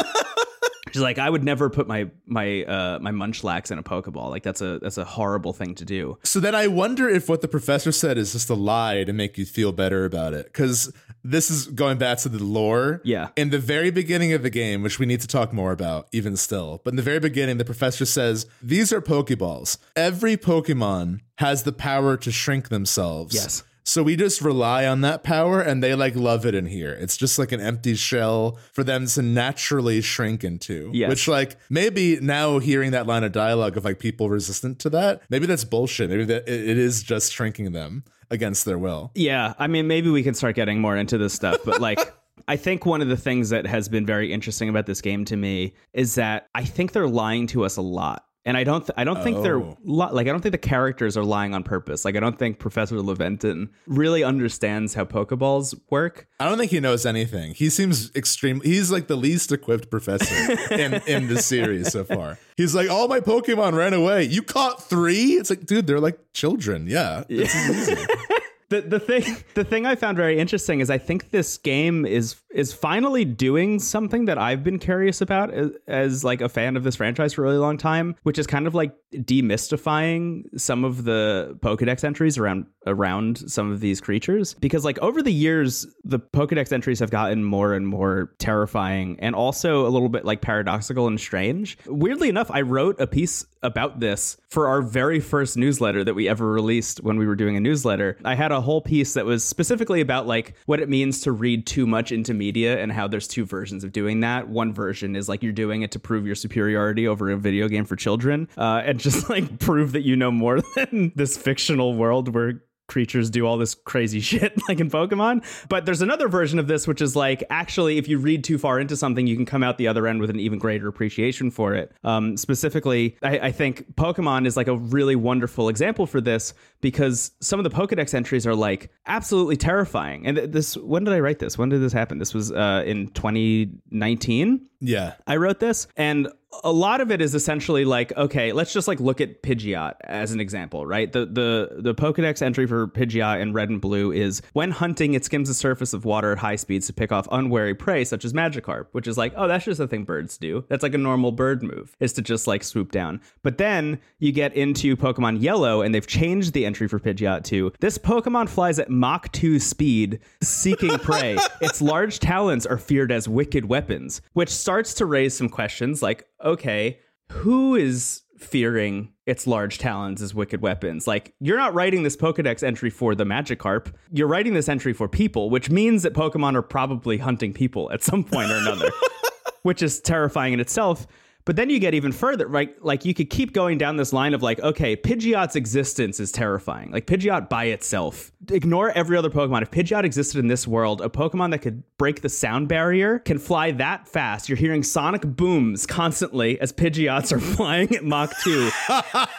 She's 0.92 1.02
like, 1.02 1.20
I 1.20 1.30
would 1.30 1.44
never 1.44 1.70
put 1.70 1.88
my 1.88 2.10
my 2.26 2.64
uh, 2.64 3.00
my 3.00 3.12
munchlax 3.12 3.72
in 3.72 3.78
a 3.78 3.84
pokeball. 3.84 4.30
Like 4.30 4.44
that's 4.44 4.62
a 4.62 4.80
that's 4.80 4.98
a 4.98 5.06
horrible 5.06 5.54
thing 5.54 5.76
to 5.76 5.86
do. 5.86 6.18
So 6.24 6.40
then 6.40 6.56
I 6.56 6.68
wonder 6.68 7.10
if 7.10 7.30
what 7.30 7.42
the 7.42 7.48
professor 7.48 7.92
said 7.92 8.18
is 8.18 8.34
just 8.34 8.50
a 8.50 8.56
lie 8.56 9.04
to 9.04 9.14
make 9.14 9.38
you 9.38 9.46
feel 9.46 9.72
better 9.72 10.06
about 10.06 10.34
it. 10.34 10.46
Because 10.46 10.92
this 11.30 11.52
is 11.52 11.68
going 11.68 11.98
back 11.98 12.20
to 12.20 12.30
the 12.30 12.42
lore. 12.42 13.02
Yeah. 13.04 13.30
In 13.36 13.50
the 13.50 13.60
very 13.60 13.92
beginning 13.92 14.34
of 14.34 14.44
the 14.44 14.50
game, 14.50 14.82
which 14.82 14.98
we 14.98 15.06
need 15.06 15.22
to 15.22 15.28
talk 15.28 15.52
more 15.52 15.72
about, 15.72 16.08
even 16.12 16.38
still, 16.38 16.82
but 16.84 16.92
in 16.92 16.96
the 16.96 17.04
very 17.04 17.20
beginning, 17.20 17.58
the 17.58 17.66
professor 17.66 18.06
says 18.06 18.46
these 18.62 18.94
are 18.94 19.02
pokeballs. 19.02 19.78
Every 19.96 20.38
Pokemon 20.38 21.20
has 21.36 21.64
the 21.64 21.74
power 21.74 22.16
to 22.18 22.32
shrink 22.32 22.70
themselves. 22.70 23.36
Yes. 23.36 23.64
So 23.88 24.04
we 24.04 24.18
just 24.18 24.42
rely 24.42 24.86
on 24.86 25.00
that 25.02 25.24
power 25.24 25.62
and 25.62 25.82
they 25.82 25.96
like 25.96 26.14
love 26.14 26.46
it 26.46 26.54
in 26.54 26.66
here. 26.66 26.92
It's 26.92 27.16
just 27.16 27.40
like 27.40 27.54
an 27.54 27.62
empty 27.62 27.96
shell 27.96 28.60
for 28.74 28.84
them 28.84 29.08
to 29.08 29.22
naturally 29.22 30.02
shrink 30.02 30.44
into. 30.44 30.92
Yes. 30.94 31.10
Which 31.10 31.28
like 31.30 31.56
maybe 31.70 32.20
now 32.20 32.60
hearing 32.60 32.92
that 32.92 33.08
line 33.08 33.24
of 33.24 33.32
dialogue 33.32 33.78
of 33.78 33.86
like 33.86 34.00
people 34.00 34.30
resistant 34.30 34.80
to 34.80 34.90
that, 34.90 35.22
maybe 35.30 35.46
that's 35.46 35.64
bullshit. 35.64 36.10
Maybe 36.10 36.26
that 36.26 36.50
it 36.50 36.78
is 36.78 37.02
just 37.02 37.32
shrinking 37.32 37.72
them 37.72 38.04
against 38.30 38.66
their 38.66 38.78
will. 38.78 39.12
Yeah. 39.16 39.54
I 39.58 39.68
mean 39.68 39.88
maybe 39.88 40.10
we 40.10 40.22
can 40.22 40.34
start 40.34 40.56
getting 40.56 40.82
more 40.82 40.98
into 40.98 41.18
this 41.18 41.34
stuff, 41.34 41.60
but 41.64 41.80
like 41.80 42.14
I 42.50 42.58
think 42.58 42.86
one 42.86 43.02
of 43.02 43.08
the 43.08 43.16
things 43.16 43.52
that 43.52 43.66
has 43.66 43.88
been 43.88 44.06
very 44.06 44.34
interesting 44.34 44.68
about 44.68 44.86
this 44.86 45.00
game 45.00 45.24
to 45.26 45.38
me 45.38 45.74
is 45.94 46.16
that 46.16 46.50
I 46.54 46.66
think 46.66 46.92
they're 46.92 47.08
lying 47.08 47.48
to 47.48 47.64
us 47.64 47.78
a 47.78 47.82
lot 47.82 48.27
and 48.48 48.56
I 48.56 48.64
don't 48.64 48.80
th- 48.80 48.94
I 48.96 49.04
don't 49.04 49.22
think 49.22 49.38
oh. 49.38 49.44
they're 49.44 49.60
li- 49.60 49.76
like 49.84 50.28
I 50.28 50.32
don't 50.32 50.40
think 50.40 50.54
the 50.54 50.58
characters 50.58 51.18
are 51.18 51.24
lying 51.26 51.54
on 51.54 51.64
purpose. 51.64 52.06
Like 52.06 52.16
I 52.16 52.22
don't 52.22 52.40
think 52.40 52.60
Professor 52.60 52.96
Laventon 52.96 53.68
really 53.88 54.24
understands 54.24 54.94
how 54.94 55.04
Pokeballs 55.04 55.78
work. 55.90 56.28
I 56.40 56.48
don't 56.48 56.58
think 56.58 56.72
he 56.72 56.80
knows 56.80 57.06
anything. 57.06 57.54
He 57.54 57.70
seems 57.70 58.10
extreme. 58.16 58.62
He's 58.62 58.90
like 58.90 59.08
the 59.08 59.18
least 59.18 59.52
equipped 59.52 59.92
professor 59.92 60.74
in 60.74 60.94
in 61.08 61.28
the 61.28 61.42
series 61.42 61.92
so 61.92 62.06
far. 62.06 62.40
He's 62.56 62.74
like, 62.74 62.90
all 62.90 63.10
my 63.10 63.20
Pokemon 63.20 63.74
ran 63.74 63.94
away. 63.94 64.24
You 64.24 64.42
caught 64.42 64.82
three? 64.82 65.34
It's 65.34 65.50
like, 65.50 65.66
dude, 65.66 65.86
they're 65.86 66.00
like 66.00 66.18
children. 66.34 66.88
Yeah, 66.88 67.26
this 67.28 67.54
yeah. 67.54 67.70
is 67.70 67.90
easy. 67.90 68.06
the 68.70 68.82
the 68.82 69.00
thing 69.00 69.24
the 69.54 69.64
thing 69.64 69.86
I 69.86 69.96
found 69.96 70.18
very 70.18 70.40
interesting 70.40 70.80
is 70.80 70.90
I 70.90 70.98
think 70.98 71.32
this 71.32 71.58
game 71.58 72.06
is 72.06 72.36
is 72.58 72.74
finally 72.74 73.24
doing 73.24 73.78
something 73.78 74.26
that 74.26 74.38
I've 74.38 74.64
been 74.64 74.80
curious 74.80 75.22
about 75.22 75.54
as, 75.54 75.72
as, 75.88 76.24
like 76.24 76.42
a 76.42 76.50
fan 76.50 76.76
of 76.76 76.84
this 76.84 76.96
franchise 76.96 77.34
for 77.34 77.44
a 77.44 77.46
really 77.46 77.60
long 77.60 77.78
time, 77.78 78.16
which 78.24 78.40
is 78.40 78.48
kind 78.48 78.66
of 78.66 78.74
like 78.74 78.96
demystifying 79.14 80.46
some 80.60 80.84
of 80.84 81.04
the 81.04 81.56
Pokedex 81.62 82.04
entries 82.04 82.38
around 82.38 82.66
around 82.88 83.38
some 83.50 83.72
of 83.72 83.80
these 83.80 84.02
creatures 84.02 84.54
because 84.56 84.86
like 84.86 84.98
over 85.00 85.22
the 85.22 85.32
years 85.32 85.86
the 86.04 86.20
Pokedex 86.20 86.72
entries 86.72 87.00
have 87.00 87.12
gotten 87.12 87.44
more 87.44 87.74
and 87.74 87.88
more 87.88 88.34
terrifying 88.40 89.18
and 89.20 89.36
also 89.36 89.86
a 89.86 89.90
little 89.90 90.10
bit 90.10 90.26
like 90.26 90.42
paradoxical 90.42 91.06
and 91.08 91.20
strange. 91.20 91.78
Weirdly 91.86 92.30
enough, 92.30 92.50
I 92.50 92.62
wrote 92.62 93.00
a 93.00 93.08
piece 93.08 93.46
about 93.62 94.00
this 94.00 94.38
for 94.50 94.68
our 94.68 94.82
very 94.82 95.20
first 95.20 95.58
newsletter 95.58 96.04
that 96.04 96.14
we 96.14 96.28
ever 96.28 96.50
released 96.50 97.04
when 97.04 97.18
we 97.18 97.28
were 97.28 97.36
doing 97.36 97.56
a 97.56 97.60
newsletter. 97.60 98.18
I 98.24 98.36
had 98.36 98.52
whole 98.62 98.82
piece 98.82 99.14
that 99.14 99.26
was 99.26 99.44
specifically 99.44 100.02
about 100.02 100.28
like 100.28 100.54
what 100.66 100.80
it 100.80 100.90
means 100.90 101.22
to 101.22 101.32
read 101.32 101.66
too 101.66 101.86
much 101.86 102.12
into 102.12 102.34
media 102.34 102.82
and 102.82 102.92
how 102.92 103.08
there's 103.08 103.28
two 103.28 103.46
versions 103.46 103.84
of 103.84 103.92
doing 103.92 104.22
that. 104.22 104.48
One 104.48 104.74
version 104.74 105.16
is 105.16 105.30
like 105.30 105.44
you're 105.44 105.52
doing 105.52 105.82
it 105.82 105.92
to 105.92 106.00
prove 106.00 106.26
your 106.26 106.36
superiority 106.36 107.08
over 107.08 107.30
a 107.32 107.38
video 107.38 107.68
game 107.68 107.86
for 107.86 107.96
children, 107.96 108.48
uh, 108.58 108.82
and 108.86 109.00
just 109.00 109.30
like 109.30 109.60
prove 109.60 109.92
that 109.94 110.04
you 110.04 110.16
know 110.16 110.32
more 110.32 110.62
than 110.76 111.12
this 111.16 111.38
fictional 111.38 111.94
world 111.94 112.34
where 112.34 112.62
creatures 112.88 113.30
do 113.30 113.46
all 113.46 113.58
this 113.58 113.76
crazy 113.76 114.20
shit 114.22 114.58
like 114.68 114.80
in 114.80 114.90
Pokemon. 114.90 115.44
But 115.70 115.86
there's 115.86 116.02
another 116.02 116.28
version 116.28 116.60
of 116.60 116.68
this, 116.68 116.88
which 116.88 117.02
is 117.02 117.16
like 117.16 117.44
actually, 117.50 117.98
if 117.98 118.08
you 118.08 118.18
read 118.18 118.44
too 118.44 118.58
far 118.58 118.80
into 118.80 118.98
something, 118.98 119.28
you 119.28 119.36
can 119.36 119.46
come 119.46 119.64
out 119.64 119.78
the 119.78 119.88
other 119.88 120.08
end 120.08 120.22
with 120.22 120.30
an 120.30 120.40
even 120.40 120.60
greater 120.60 120.88
appreciation 120.88 121.52
for 121.52 121.74
it. 121.74 121.92
Um, 122.04 122.38
specifically, 122.38 123.18
I, 123.22 123.40
I 123.40 123.52
think 123.52 123.96
Pokemon 123.96 124.46
is 124.46 124.58
like 124.58 124.68
a 124.68 124.78
really 124.78 125.16
wonderful 125.16 125.70
example 125.70 126.06
for 126.08 126.22
this 126.22 126.54
because 126.82 127.32
some 127.42 127.60
of 127.60 127.64
the 127.64 127.70
Pokedex 127.70 128.14
entries 128.14 128.48
are 128.48 128.56
like 128.56 128.92
absolutely 129.06 129.58
terrifying. 129.58 130.26
And 130.26 130.38
this, 130.38 130.78
when 130.78 131.04
did 131.04 131.14
I 131.14 131.20
write 131.20 131.40
this? 131.40 131.58
When 131.58 131.70
did 131.70 131.82
this 131.82 131.94
happen? 131.94 132.20
This 132.20 132.34
was 132.34 132.52
uh, 132.52 132.84
in 132.86 133.08
2019 133.10 134.68
Yeah. 134.80 135.14
I 135.26 135.38
wrote 135.38 135.60
this, 135.60 135.88
and 135.96 136.28
a 136.64 136.72
lot 136.72 137.02
of 137.02 137.12
it 137.12 137.22
is 137.22 137.36
essentially 137.36 137.86
like, 137.86 138.16
okay, 138.16 138.52
let's 138.52 138.74
just 138.74 138.88
like 138.88 139.00
look 139.00 139.20
at 139.22 139.44
Pidgeot 139.44 139.96
as 140.02 140.32
an 140.32 140.40
example, 140.40 140.86
right? 140.86 141.12
The 141.12 141.26
the 141.26 141.82
the 141.82 141.96
Pokedex 141.96 142.42
entry 142.42 142.66
for 142.66 142.88
Pidgeot 142.88 143.42
in 143.42 143.54
red 143.54 143.70
and 143.70 143.82
blue 143.82 144.12
is 144.12 144.42
when 144.54 144.72
hunting, 144.72 145.14
it 145.14 145.26
skims 145.26 145.50
the 145.50 145.54
surface 145.54 145.94
of 145.94 146.06
water 146.06 146.32
at 146.32 146.38
high 146.38 146.56
speeds 146.56 146.88
to 146.88 146.94
pick 146.94 147.12
off 147.12 147.28
unwary 147.32 147.76
prey, 147.76 148.04
such 148.04 148.24
as 148.26 148.34
Magikarp, 148.34 148.88
which 148.94 149.08
is 149.08 149.18
like, 149.18 149.34
oh, 149.36 149.48
that's 149.48 149.66
just 149.66 149.80
a 149.80 149.88
thing 149.88 150.04
birds 150.04 150.38
do. 150.38 150.64
That's 150.70 150.84
like 150.84 150.94
a 150.94 150.98
normal 150.98 151.32
bird 151.32 151.64
move, 151.64 151.96
is 152.00 152.14
to 152.14 152.22
just 152.22 152.48
like 152.48 152.64
swoop 152.64 152.92
down. 152.92 153.22
But 153.44 153.58
then 153.58 154.00
you 154.20 154.32
get 154.32 154.54
into 154.56 154.96
Pokemon 154.96 155.42
Yellow, 155.42 155.82
and 155.82 155.94
they've 155.94 156.08
changed 156.08 156.54
the 156.54 156.66
entry 156.66 156.88
for 156.88 157.00
Pidgeot 157.00 157.44
to 157.46 157.74
this 157.80 157.98
Pokemon 157.98 158.50
flies 158.50 158.80
at 158.80 158.90
Mach 158.90 159.32
2 159.34 159.60
speed, 159.60 160.20
seeking 160.42 160.98
prey. 161.00 161.38
its 161.62 161.82
large 161.82 162.20
talons 162.20 162.66
are 162.66 162.78
feared 162.78 163.12
as 163.12 163.28
wicked 163.28 163.66
weapons, 163.66 164.22
which 164.34 164.50
starts 164.50 164.94
to 164.96 165.06
raise 165.06 165.36
some 165.36 165.50
questions 165.50 166.02
like, 166.02 166.28
okay, 166.44 167.00
who 167.32 167.76
is 167.76 168.22
fearing 168.38 169.14
its 169.26 169.48
large 169.48 169.78
talons 169.78 170.22
as 170.22 170.34
wicked 170.34 170.62
weapons? 170.62 171.08
Like, 171.08 171.34
you're 171.40 171.58
not 171.58 171.74
writing 171.74 172.04
this 172.04 172.16
Pokedex 172.16 172.64
entry 172.64 172.90
for 172.90 173.16
the 173.16 173.26
Magikarp. 173.26 173.94
You're 174.12 174.28
writing 174.28 174.54
this 174.54 174.70
entry 174.70 174.94
for 174.94 175.08
people, 175.08 175.50
which 175.50 175.70
means 175.70 176.04
that 176.04 176.14
Pokemon 176.14 176.56
are 176.56 176.62
probably 176.62 177.18
hunting 177.18 177.54
people 177.54 177.92
at 177.92 178.04
some 178.04 178.24
point 178.24 178.52
or 178.52 178.56
another, 178.56 178.90
which 179.64 179.82
is 179.82 180.00
terrifying 180.00 180.54
in 180.54 180.60
itself. 180.60 181.08
But 181.48 181.56
then 181.56 181.70
you 181.70 181.80
get 181.80 181.94
even 181.94 182.12
further, 182.12 182.46
right? 182.46 182.76
Like 182.84 183.06
you 183.06 183.14
could 183.14 183.30
keep 183.30 183.54
going 183.54 183.78
down 183.78 183.96
this 183.96 184.12
line 184.12 184.34
of 184.34 184.44
like, 184.44 184.60
okay, 184.60 184.98
Pidgeot's 184.98 185.56
existence 185.56 186.20
is 186.20 186.30
terrifying. 186.30 186.92
Like 186.92 187.08
Pidgeot 187.08 187.48
by 187.48 187.68
itself. 187.68 188.34
Ignore 188.52 188.92
every 188.92 189.16
other 189.16 189.30
Pokemon. 189.30 189.62
If 189.62 189.72
Pidgeot 189.72 190.04
existed 190.04 190.40
in 190.40 190.50
this 190.50 190.68
world, 190.68 191.00
a 191.00 191.08
Pokemon 191.08 191.52
that 191.52 191.60
could 191.60 191.84
break 191.98 192.22
the 192.22 192.28
sound 192.28 192.68
barrier 192.68 193.20
can 193.20 193.40
fly 193.40 193.72
that 193.72 194.10
fast. 194.10 194.50
You're 194.50 194.58
hearing 194.58 194.84
sonic 194.84 195.22
booms 195.22 195.86
constantly 195.86 196.60
as 196.60 196.74
Pidgeots 196.74 197.32
are 197.32 197.40
flying 197.56 197.96
at 197.96 198.04
Mach 198.04 198.34
2. 198.44 198.70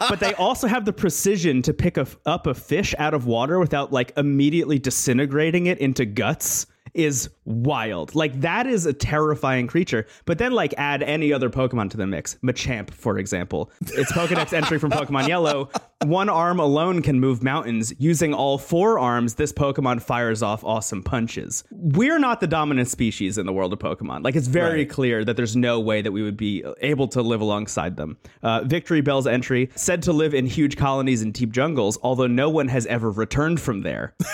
but 0.08 0.18
they 0.18 0.32
also 0.32 0.66
have 0.66 0.86
the 0.86 0.94
precision 0.94 1.60
to 1.60 1.74
pick 1.74 1.98
a, 1.98 2.06
up 2.24 2.46
a 2.46 2.54
fish 2.54 2.94
out 2.98 3.12
of 3.12 3.26
water 3.26 3.58
without 3.58 3.92
like 3.92 4.14
immediately 4.16 4.78
disintegrating 4.78 5.66
it 5.66 5.76
into 5.76 6.06
guts 6.06 6.64
is 6.94 7.30
wild. 7.44 8.14
Like 8.14 8.40
that 8.40 8.66
is 8.66 8.86
a 8.86 8.92
terrifying 8.92 9.66
creature. 9.66 10.06
But 10.24 10.38
then 10.38 10.52
like 10.52 10.74
add 10.76 11.02
any 11.02 11.32
other 11.32 11.50
Pokemon 11.50 11.90
to 11.90 11.96
the 11.96 12.06
mix. 12.06 12.36
Machamp, 12.42 12.90
for 12.90 13.18
example. 13.18 13.70
Its 13.80 14.12
Pokedex 14.12 14.52
entry 14.52 14.78
from 14.78 14.90
Pokemon 14.90 15.28
Yellow. 15.28 15.70
One 16.04 16.28
arm 16.28 16.60
alone 16.60 17.02
can 17.02 17.18
move 17.18 17.42
mountains. 17.42 17.92
Using 17.98 18.32
all 18.32 18.58
four 18.58 18.98
arms, 18.98 19.34
this 19.34 19.52
Pokemon 19.52 20.00
fires 20.02 20.42
off 20.42 20.62
awesome 20.62 21.02
punches. 21.02 21.64
We're 21.70 22.18
not 22.18 22.40
the 22.40 22.46
dominant 22.46 22.88
species 22.88 23.38
in 23.38 23.46
the 23.46 23.52
world 23.52 23.72
of 23.72 23.78
Pokemon. 23.78 24.22
Like 24.24 24.36
it's 24.36 24.46
very 24.48 24.68
Right. 24.80 24.88
clear 24.90 25.24
that 25.24 25.36
there's 25.36 25.56
no 25.56 25.80
way 25.80 26.02
that 26.02 26.12
we 26.12 26.22
would 26.22 26.36
be 26.36 26.64
able 26.80 27.08
to 27.08 27.22
live 27.22 27.40
alongside 27.40 27.96
them. 27.96 28.16
Uh, 28.42 28.60
Victreebel's 28.62 29.26
entry 29.26 29.70
said 29.74 30.02
to 30.02 30.12
live 30.12 30.34
in 30.34 30.46
huge 30.46 30.76
colonies 30.76 31.22
in 31.22 31.32
deep 31.32 31.50
jungles, 31.52 31.98
although 32.02 32.26
no 32.26 32.48
one 32.50 32.68
has 32.68 32.86
ever 32.86 33.10
returned 33.10 33.60
from 33.60 33.80
there. 33.82 34.14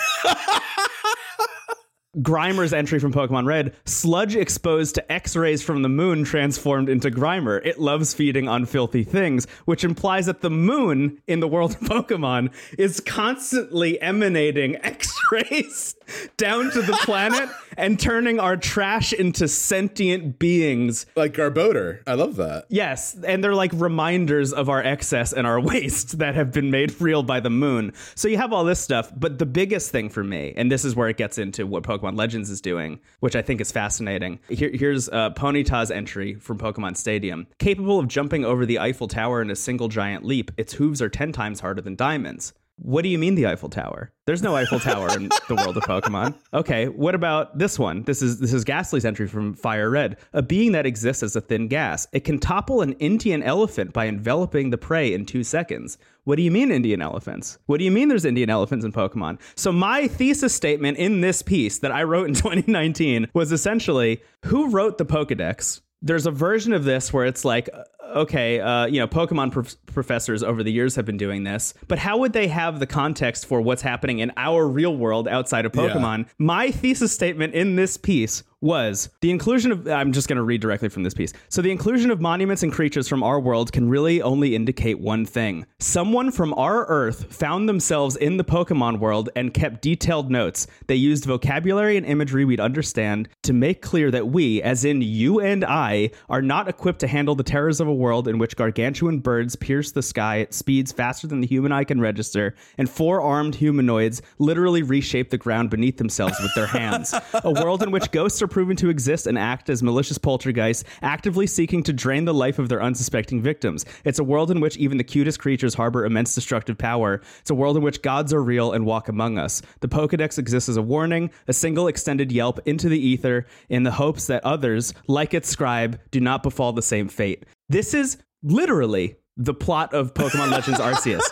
Grimer's 2.21 2.73
entry 2.73 2.99
from 2.99 3.13
Pokemon 3.13 3.45
Red 3.45 3.75
sludge 3.85 4.35
exposed 4.35 4.95
to 4.95 5.11
X 5.11 5.35
rays 5.35 5.61
from 5.61 5.81
the 5.81 5.89
moon 5.89 6.23
transformed 6.23 6.89
into 6.89 7.11
Grimer. 7.11 7.65
It 7.65 7.79
loves 7.79 8.13
feeding 8.13 8.47
on 8.47 8.65
filthy 8.65 9.03
things, 9.03 9.45
which 9.65 9.83
implies 9.83 10.25
that 10.27 10.41
the 10.41 10.49
moon 10.49 11.21
in 11.27 11.39
the 11.39 11.47
world 11.47 11.71
of 11.71 11.79
Pokemon 11.81 12.53
is 12.77 12.99
constantly 12.99 14.01
emanating 14.01 14.75
X 14.83 15.13
rays 15.31 15.94
down 16.37 16.71
to 16.71 16.81
the 16.81 16.93
planet 17.03 17.49
and 17.77 17.99
turning 17.99 18.39
our 18.39 18.57
trash 18.57 19.13
into 19.13 19.47
sentient 19.47 20.39
beings. 20.39 21.05
Like 21.15 21.33
Garbodor. 21.33 22.01
I 22.07 22.13
love 22.13 22.35
that. 22.37 22.65
Yes, 22.69 23.15
and 23.25 23.43
they're 23.43 23.55
like 23.55 23.71
reminders 23.73 24.53
of 24.53 24.69
our 24.69 24.81
excess 24.81 25.33
and 25.33 25.45
our 25.45 25.59
waste 25.65 26.19
that 26.19 26.35
have 26.35 26.51
been 26.51 26.71
made 26.71 26.99
real 27.01 27.23
by 27.23 27.39
the 27.39 27.49
moon. 27.49 27.93
So 28.15 28.27
you 28.27 28.37
have 28.37 28.53
all 28.53 28.63
this 28.63 28.79
stuff, 28.79 29.11
but 29.15 29.39
the 29.39 29.45
biggest 29.45 29.91
thing 29.91 30.09
for 30.09 30.23
me, 30.23 30.53
and 30.55 30.71
this 30.71 30.85
is 30.85 30.95
where 30.95 31.09
it 31.09 31.17
gets 31.17 31.37
into 31.37 31.65
what 31.67 31.83
Pokemon 31.83 32.17
Legends 32.17 32.49
is 32.49 32.61
doing, 32.61 32.99
which 33.19 33.35
I 33.35 33.41
think 33.41 33.61
is 33.61 33.71
fascinating. 33.71 34.39
Here, 34.49 34.71
here's 34.73 35.09
uh, 35.09 35.31
Ponyta's 35.31 35.91
entry 35.91 36.35
from 36.35 36.57
Pokemon 36.57 36.97
Stadium. 36.97 37.47
Capable 37.59 37.99
of 37.99 38.07
jumping 38.07 38.45
over 38.45 38.65
the 38.65 38.79
Eiffel 38.79 39.07
Tower 39.07 39.41
in 39.41 39.49
a 39.49 39.55
single 39.55 39.87
giant 39.87 40.25
leap, 40.25 40.51
its 40.57 40.73
hooves 40.73 41.01
are 41.01 41.09
10 41.09 41.31
times 41.31 41.59
harder 41.59 41.81
than 41.81 41.95
diamonds. 41.95 42.53
What 42.77 43.03
do 43.03 43.09
you 43.09 43.17
mean 43.17 43.35
the 43.35 43.47
Eiffel 43.47 43.69
Tower? 43.69 44.11
There's 44.25 44.41
no 44.41 44.55
Eiffel 44.55 44.79
Tower 44.79 45.07
in 45.15 45.29
the 45.47 45.55
world 45.55 45.77
of 45.77 45.83
Pokemon. 45.83 46.35
Okay, 46.53 46.87
what 46.87 47.15
about 47.15 47.57
this 47.57 47.79
one? 47.79 48.03
This 48.03 48.21
is 48.21 48.39
this 48.39 48.51
is 48.51 48.65
Gastly's 48.65 49.05
entry 49.05 49.27
from 49.27 49.53
Fire 49.53 49.89
Red. 49.89 50.17
A 50.33 50.41
being 50.41 50.73
that 50.73 50.85
exists 50.85 51.23
as 51.23 51.37
a 51.37 51.41
thin 51.41 51.69
gas. 51.69 52.05
It 52.11 52.25
can 52.25 52.37
topple 52.37 52.81
an 52.81 52.93
Indian 52.93 53.41
elephant 53.43 53.93
by 53.93 54.05
enveloping 54.05 54.71
the 54.71 54.77
prey 54.77 55.13
in 55.13 55.25
two 55.25 55.43
seconds. 55.43 55.97
What 56.25 56.35
do 56.35 56.41
you 56.41 56.51
mean 56.51 56.69
Indian 56.69 57.01
elephants? 57.01 57.59
What 57.67 57.77
do 57.77 57.85
you 57.85 57.91
mean 57.91 58.09
there's 58.09 58.25
Indian 58.25 58.49
elephants 58.49 58.83
in 58.83 58.91
Pokemon? 58.91 59.39
So 59.55 59.71
my 59.71 60.07
thesis 60.07 60.53
statement 60.53 60.97
in 60.97 61.21
this 61.21 61.41
piece 61.41 61.79
that 61.79 61.91
I 61.93 62.03
wrote 62.03 62.27
in 62.27 62.33
2019 62.35 63.29
was 63.33 63.53
essentially 63.53 64.21
who 64.45 64.69
wrote 64.69 64.97
the 64.97 65.05
Pokedex? 65.05 65.81
There's 66.05 66.25
a 66.25 66.31
version 66.31 66.71
of 66.71 66.85
this 66.85 67.11
where 67.11 67.25
it's 67.25 67.43
like 67.43 67.67
okay, 68.15 68.59
uh, 68.59 68.85
you 68.85 68.99
know, 68.99 69.07
Pokemon 69.07 69.51
prof- 69.51 69.75
professors 69.87 70.41
over 70.43 70.63
the 70.63 70.71
years 70.71 70.95
have 70.95 71.05
been 71.05 71.17
doing 71.17 71.43
this, 71.43 71.73
but 71.87 71.97
how 71.97 72.17
would 72.17 72.33
they 72.33 72.47
have 72.47 72.79
the 72.79 72.87
context 72.87 73.45
for 73.45 73.61
what's 73.61 73.81
happening 73.81 74.19
in 74.19 74.31
our 74.37 74.67
real 74.67 74.95
world 74.95 75.27
outside 75.27 75.65
of 75.65 75.71
Pokemon? 75.71 76.27
My 76.37 76.71
thesis 76.71 77.11
statement 77.11 77.53
in 77.53 77.75
this 77.75 77.97
piece 77.97 78.43
was 78.61 79.09
the 79.21 79.31
inclusion 79.31 79.71
of 79.71 79.87
I'm 79.87 80.11
just 80.11 80.27
going 80.27 80.37
to 80.37 80.43
read 80.43 80.61
directly 80.61 80.89
from 80.89 81.03
this 81.03 81.13
piece. 81.13 81.33
So 81.49 81.61
the 81.61 81.71
inclusion 81.71 82.11
of 82.11 82.21
monuments 82.21 82.63
and 82.63 82.71
creatures 82.71 83.07
from 83.07 83.23
our 83.23 83.39
world 83.39 83.71
can 83.71 83.89
really 83.89 84.21
only 84.21 84.55
indicate 84.55 84.99
one 84.99 85.25
thing. 85.25 85.65
Someone 85.79 86.31
from 86.31 86.53
our 86.53 86.85
earth 86.87 87.33
found 87.33 87.67
themselves 87.69 88.15
in 88.15 88.37
the 88.37 88.43
Pokemon 88.43 88.99
world 88.99 89.29
and 89.35 89.53
kept 89.53 89.81
detailed 89.81 90.31
notes. 90.31 90.67
They 90.87 90.95
used 90.95 91.25
vocabulary 91.25 91.97
and 91.97 92.05
imagery 92.05 92.45
we'd 92.45 92.59
understand 92.59 93.29
to 93.43 93.53
make 93.53 93.81
clear 93.81 94.09
that 94.11 94.27
we, 94.27 94.61
as 94.61 94.85
in 94.85 95.01
you 95.01 95.39
and 95.39 95.63
I, 95.63 96.11
are 96.29 96.41
not 96.41 96.67
equipped 96.67 96.99
to 96.99 97.07
handle 97.07 97.35
the 97.35 97.43
terrors 97.43 97.79
of 97.79 97.87
a 97.87 97.93
world 97.93 98.27
in 98.27 98.37
which 98.37 98.55
gargantuan 98.55 99.19
birds 99.19 99.55
pierce 99.55 99.91
the 99.91 100.01
sky 100.01 100.39
at 100.41 100.53
speeds 100.53 100.91
faster 100.91 101.27
than 101.27 101.41
the 101.41 101.47
human 101.47 101.71
eye 101.71 101.83
can 101.83 101.99
register, 102.01 102.55
and 102.77 102.89
four 102.89 103.21
armed 103.21 103.55
humanoids 103.55 104.21
literally 104.39 104.83
reshape 104.83 105.29
the 105.29 105.37
ground 105.37 105.69
beneath 105.69 105.97
themselves 105.97 106.37
with 106.41 106.53
their 106.55 106.67
hands. 106.67 107.13
a 107.43 107.51
world 107.51 107.83
in 107.83 107.91
which 107.91 108.11
ghosts 108.11 108.41
are 108.45 108.47
proven 108.47 108.75
to 108.77 108.89
exist 108.89 109.25
and 109.25 109.37
act 109.37 109.69
as 109.69 109.81
malicious 109.81 110.19
poltergeists, 110.19 110.83
actively 111.01 111.47
seeking 111.47 111.81
to 111.83 111.91
drain 111.91 112.25
the 112.25 112.33
life 112.33 112.59
of 112.59 112.69
their 112.69 112.81
unsuspecting 112.81 113.41
victims. 113.41 113.85
It's 114.03 114.19
a 114.19 114.23
world 114.23 114.51
in 114.51 114.61
which 114.61 114.77
even 114.77 114.97
the 114.97 115.03
cutest 115.03 115.39
creatures 115.39 115.73
harbor 115.73 116.05
immense 116.05 116.35
destructive 116.35 116.77
power. 116.77 117.21
It's 117.41 117.49
a 117.49 117.55
world 117.55 117.75
in 117.75 117.83
which 117.83 118.03
gods 118.03 118.33
are 118.33 118.43
real 118.43 118.71
and 118.71 118.85
walk 118.85 119.09
among 119.09 119.39
us. 119.39 119.63
The 119.81 119.87
Pokedex 119.87 120.37
exists 120.37 120.69
as 120.69 120.77
a 120.77 120.81
warning, 120.81 121.31
a 121.47 121.53
single 121.53 121.87
extended 121.87 122.31
yelp 122.31 122.59
into 122.65 122.87
the 122.87 122.99
ether, 122.99 123.47
in 123.69 123.81
the 123.81 123.91
hopes 123.91 124.27
that 124.27 124.45
others, 124.45 124.93
like 125.07 125.33
its 125.33 125.49
scribe, 125.49 125.99
do 126.11 126.19
not 126.19 126.43
befall 126.43 126.71
the 126.71 126.81
same 126.83 127.07
fate. 127.07 127.45
This 127.67 127.95
is 127.95 128.17
literally 128.43 129.15
the 129.37 129.55
plot 129.55 129.93
of 129.93 130.13
Pokemon 130.13 130.51
Legends 130.51 130.79
Arceus. 130.79 131.23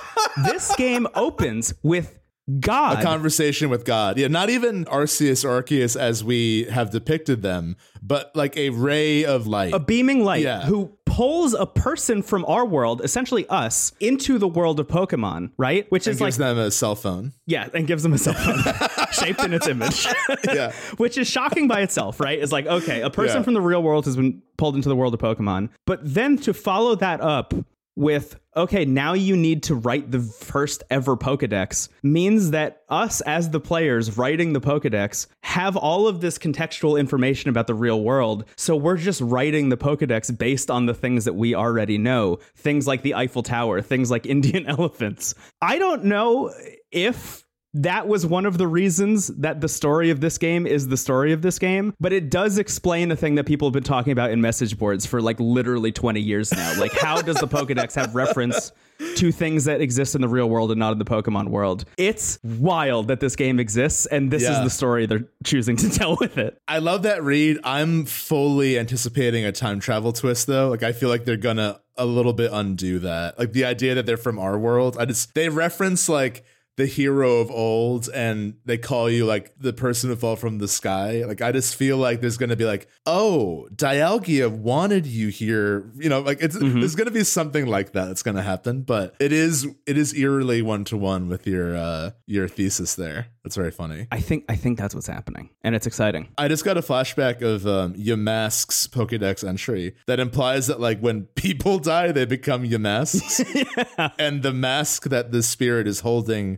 This 0.46 0.76
game 0.76 1.08
opens 1.14 1.74
with 1.84 2.20
God. 2.60 3.00
A 3.00 3.02
conversation 3.04 3.70
with 3.70 3.86
God. 3.86 4.18
Yeah, 4.18 4.28
not 4.28 4.50
even 4.50 4.84
Arceus 4.86 5.46
or 5.46 5.62
Arceus 5.64 5.96
as 6.00 6.24
we 6.24 6.66
have 6.66 6.90
depicted 6.90 7.42
them, 7.42 7.78
but 8.02 8.36
like 8.36 8.58
a 8.58 8.70
ray 8.72 9.24
of 9.24 9.48
light. 9.48 9.74
a 9.74 9.80
beaming 9.80 10.26
light 10.26 10.44
Yeah. 10.44 10.62
who 10.66 10.92
pulls 11.06 11.54
a 11.54 11.66
person 11.66 12.22
from 12.22 12.44
our 12.46 12.66
world, 12.66 13.00
essentially 13.04 13.48
us, 13.48 13.94
into 14.02 14.38
the 14.40 14.48
world 14.48 14.80
of 14.80 14.88
Pokemon, 14.88 15.52
right? 15.58 15.90
Which 15.92 16.04
is 16.08 16.16
and 16.16 16.22
like 16.22 16.28
gives 16.30 16.38
them 16.38 16.58
a 16.58 16.72
cell 16.72 16.96
phone. 16.96 17.32
yeah, 17.46 17.70
and 17.74 17.88
gives 17.88 18.04
them 18.04 18.12
a 18.14 18.18
cell 18.18 18.34
phone 18.34 18.58
shaped 19.14 19.42
in 19.42 19.54
its 19.54 19.68
image. 19.68 20.06
Yeah. 20.46 20.72
Which 20.98 21.18
is 21.18 21.28
shocking 21.30 21.68
by 21.70 21.82
itself, 21.82 22.20
right? 22.20 22.38
It's 22.40 22.52
like, 22.52 22.66
okay, 22.68 23.02
a 23.02 23.10
person 23.10 23.38
Yeah. 23.38 23.44
from 23.44 23.54
the 23.54 23.62
real 23.62 23.82
world 23.82 24.04
has 24.06 24.16
been 24.18 24.42
pulled 24.58 24.76
into 24.76 24.90
the 24.90 24.96
world 24.96 25.14
of 25.14 25.20
Pokemon. 25.20 25.70
But 25.86 26.00
then 26.04 26.38
to 26.40 26.54
follow 26.54 26.96
that 26.96 27.22
up 27.22 27.54
with, 27.96 28.40
okay, 28.56 28.86
now 28.86 29.14
you 29.14 29.36
need 29.36 29.64
to 29.64 29.76
write 29.76 30.12
the 30.12 30.20
first 30.20 30.84
ever 30.90 31.16
Pokedex 31.16 31.90
means 32.02 32.52
that 32.52 32.82
us 32.90 33.22
as 33.22 33.50
the 33.50 33.60
players 33.60 34.18
writing 34.18 34.54
the 34.54 34.62
Pokedex 34.62 35.28
have 35.42 35.76
all 35.76 36.08
of 36.08 36.22
this 36.22 36.38
contextual 36.38 37.00
information 37.00 37.50
about 37.50 37.68
the 37.68 37.76
real 37.76 38.02
world. 38.02 38.46
So 38.56 38.76
we're 38.76 38.98
just 38.98 39.22
writing 39.22 39.70
the 39.70 39.78
Pokedex 39.78 40.36
based 40.38 40.72
on 40.72 40.86
the 40.86 40.94
things 40.94 41.26
that 41.26 41.34
we 41.34 41.56
already 41.56 41.98
know. 41.98 42.40
Things 42.56 42.88
like 42.88 43.04
the 43.04 43.16
Eiffel 43.16 43.44
Tower, 43.44 43.82
things 43.82 44.10
like 44.10 44.26
Indian 44.34 44.66
elephants. 44.66 45.36
I 45.62 45.78
don't 45.78 46.06
know 46.06 46.52
if 46.92 47.43
that 47.76 48.08
was 48.08 48.26
one 48.26 48.46
of 48.46 48.58
the 48.58 48.68
reasons 48.68 49.28
that 49.28 49.62
the 49.62 49.68
story 49.68 50.10
of 50.10 50.20
this 50.22 50.38
game 50.38 50.68
is 50.68 50.88
the 50.88 50.98
story 50.98 51.32
of 51.34 51.42
this 51.42 51.58
game. 51.58 51.94
But 52.00 52.14
it 52.14 52.30
does 52.30 52.58
explain 52.58 53.12
a 53.12 53.16
thing 53.16 53.36
that 53.36 53.46
people 53.46 53.68
have 53.68 53.74
been 53.74 53.84
talking 53.84 54.12
about 54.12 54.32
in 54.32 54.42
message 54.42 54.78
boards 54.78 55.06
for 55.06 55.22
like 55.22 55.40
literally 55.40 55.92
20 55.92 56.20
years 56.20 56.52
now. 56.54 56.80
Like, 56.80 56.92
how 56.94 57.22
does 57.22 57.38
the 57.38 57.48
Pokedex 57.48 57.96
have 57.96 58.14
reference 58.14 58.72
to 59.16 59.32
things 59.32 59.66
that 59.66 59.82
exist 59.82 60.14
in 60.14 60.22
the 60.22 60.28
real 60.28 60.48
world 60.50 60.70
and 60.72 60.80
not 60.80 60.92
in 60.94 61.00
the 61.00 61.06
Pokemon 61.06 61.50
world? 61.50 61.86
It's 61.98 62.38
wild 62.44 63.08
that 63.08 63.20
this 63.20 63.36
game 63.36 63.60
exists, 63.60 64.06
and 64.06 64.30
this 64.30 64.44
Yeah. 64.44 64.58
is 64.60 64.64
the 64.64 64.70
story 64.70 65.06
they're 65.08 65.26
choosing 65.44 65.76
to 65.78 65.90
tell 66.00 66.16
with 66.20 66.38
it. 66.38 66.58
I 66.68 66.78
love 66.78 67.02
that 67.04 67.24
read. 67.24 67.58
I'm 67.64 68.06
fully 68.06 68.78
anticipating 68.78 69.46
a 69.46 69.52
time 69.52 69.80
travel 69.80 70.14
twist 70.14 70.46
though. 70.48 70.70
Like 70.70 70.84
I 70.84 70.92
feel 70.92 71.10
like 71.10 71.26
they're 71.26 71.38
gonna 71.38 71.80
a 71.98 72.06
little 72.06 72.34
bit 72.34 72.52
undo 72.54 73.00
that. 73.00 73.38
Like 73.40 73.54
the 73.54 73.66
idea 73.66 73.96
that 73.96 74.06
they're 74.06 74.18
from 74.18 74.38
our 74.40 74.58
world. 74.60 74.96
I 75.00 75.06
just 75.06 75.34
they 75.34 75.50
reference 75.50 76.08
like 76.08 76.44
the 76.76 76.86
hero 76.86 77.40
of 77.40 77.52
old 77.52 78.10
and 78.10 78.56
they 78.66 78.78
call 78.78 79.10
you 79.10 79.26
like 79.26 79.54
the 79.60 79.74
person 79.74 80.10
who 80.10 80.16
fell 80.16 80.36
from 80.36 80.58
the 80.58 80.68
sky. 80.68 81.24
Like 81.26 81.42
I 81.42 81.52
just 81.52 81.76
feel 81.76 81.98
like 81.98 82.22
there's 82.22 82.38
gonna 82.38 82.56
be 82.56 82.66
like, 82.66 82.88
oh, 83.06 83.68
Dialga 83.76 84.50
wanted 84.50 85.06
you 85.06 85.30
here. 85.30 85.92
You 85.96 86.10
know, 86.10 86.22
like 86.22 86.40
it's 86.42 86.58
there's 86.58 86.96
gonna 86.96 87.12
be 87.12 87.24
something 87.24 87.68
like 87.68 87.94
that 87.94 88.06
that's 88.06 88.24
gonna 88.24 88.42
happen. 88.42 88.82
But 88.82 89.16
it 89.20 89.32
is 89.32 89.68
it 89.86 89.98
is 89.98 90.16
eerily 90.16 90.62
one 90.62 90.84
to 90.86 90.98
one 90.98 91.28
with 91.28 91.46
your 91.46 91.76
uh 91.76 92.12
your 92.26 92.48
thesis 92.48 92.96
there. 92.96 93.28
That's 93.44 93.58
very 93.58 93.72
funny. 93.72 94.08
I 94.10 94.22
think 94.22 94.46
I 94.48 94.56
think 94.56 94.80
that's 94.80 94.96
what's 94.96 95.08
happening, 95.08 95.50
and 95.64 95.76
it's 95.76 95.86
exciting. 95.86 96.30
I 96.38 96.48
just 96.48 96.64
got 96.64 96.78
a 96.78 96.82
flashback 96.82 97.42
of 97.42 97.68
um, 97.68 97.94
Yamask's 97.94 98.88
Pokedex 98.88 99.46
entry 99.46 99.96
that 100.08 100.22
implies 100.22 100.68
that 100.68 100.80
like 100.80 101.02
when 101.02 101.24
people 101.36 101.78
die, 101.78 102.14
they 102.14 102.26
become 102.26 102.64
Yamasks, 102.64 104.14
and 104.18 104.44
the 104.44 104.54
mask 104.54 105.10
that 105.10 105.34
the 105.34 105.44
spirit 105.44 105.88
is 105.88 106.00
holding 106.00 106.58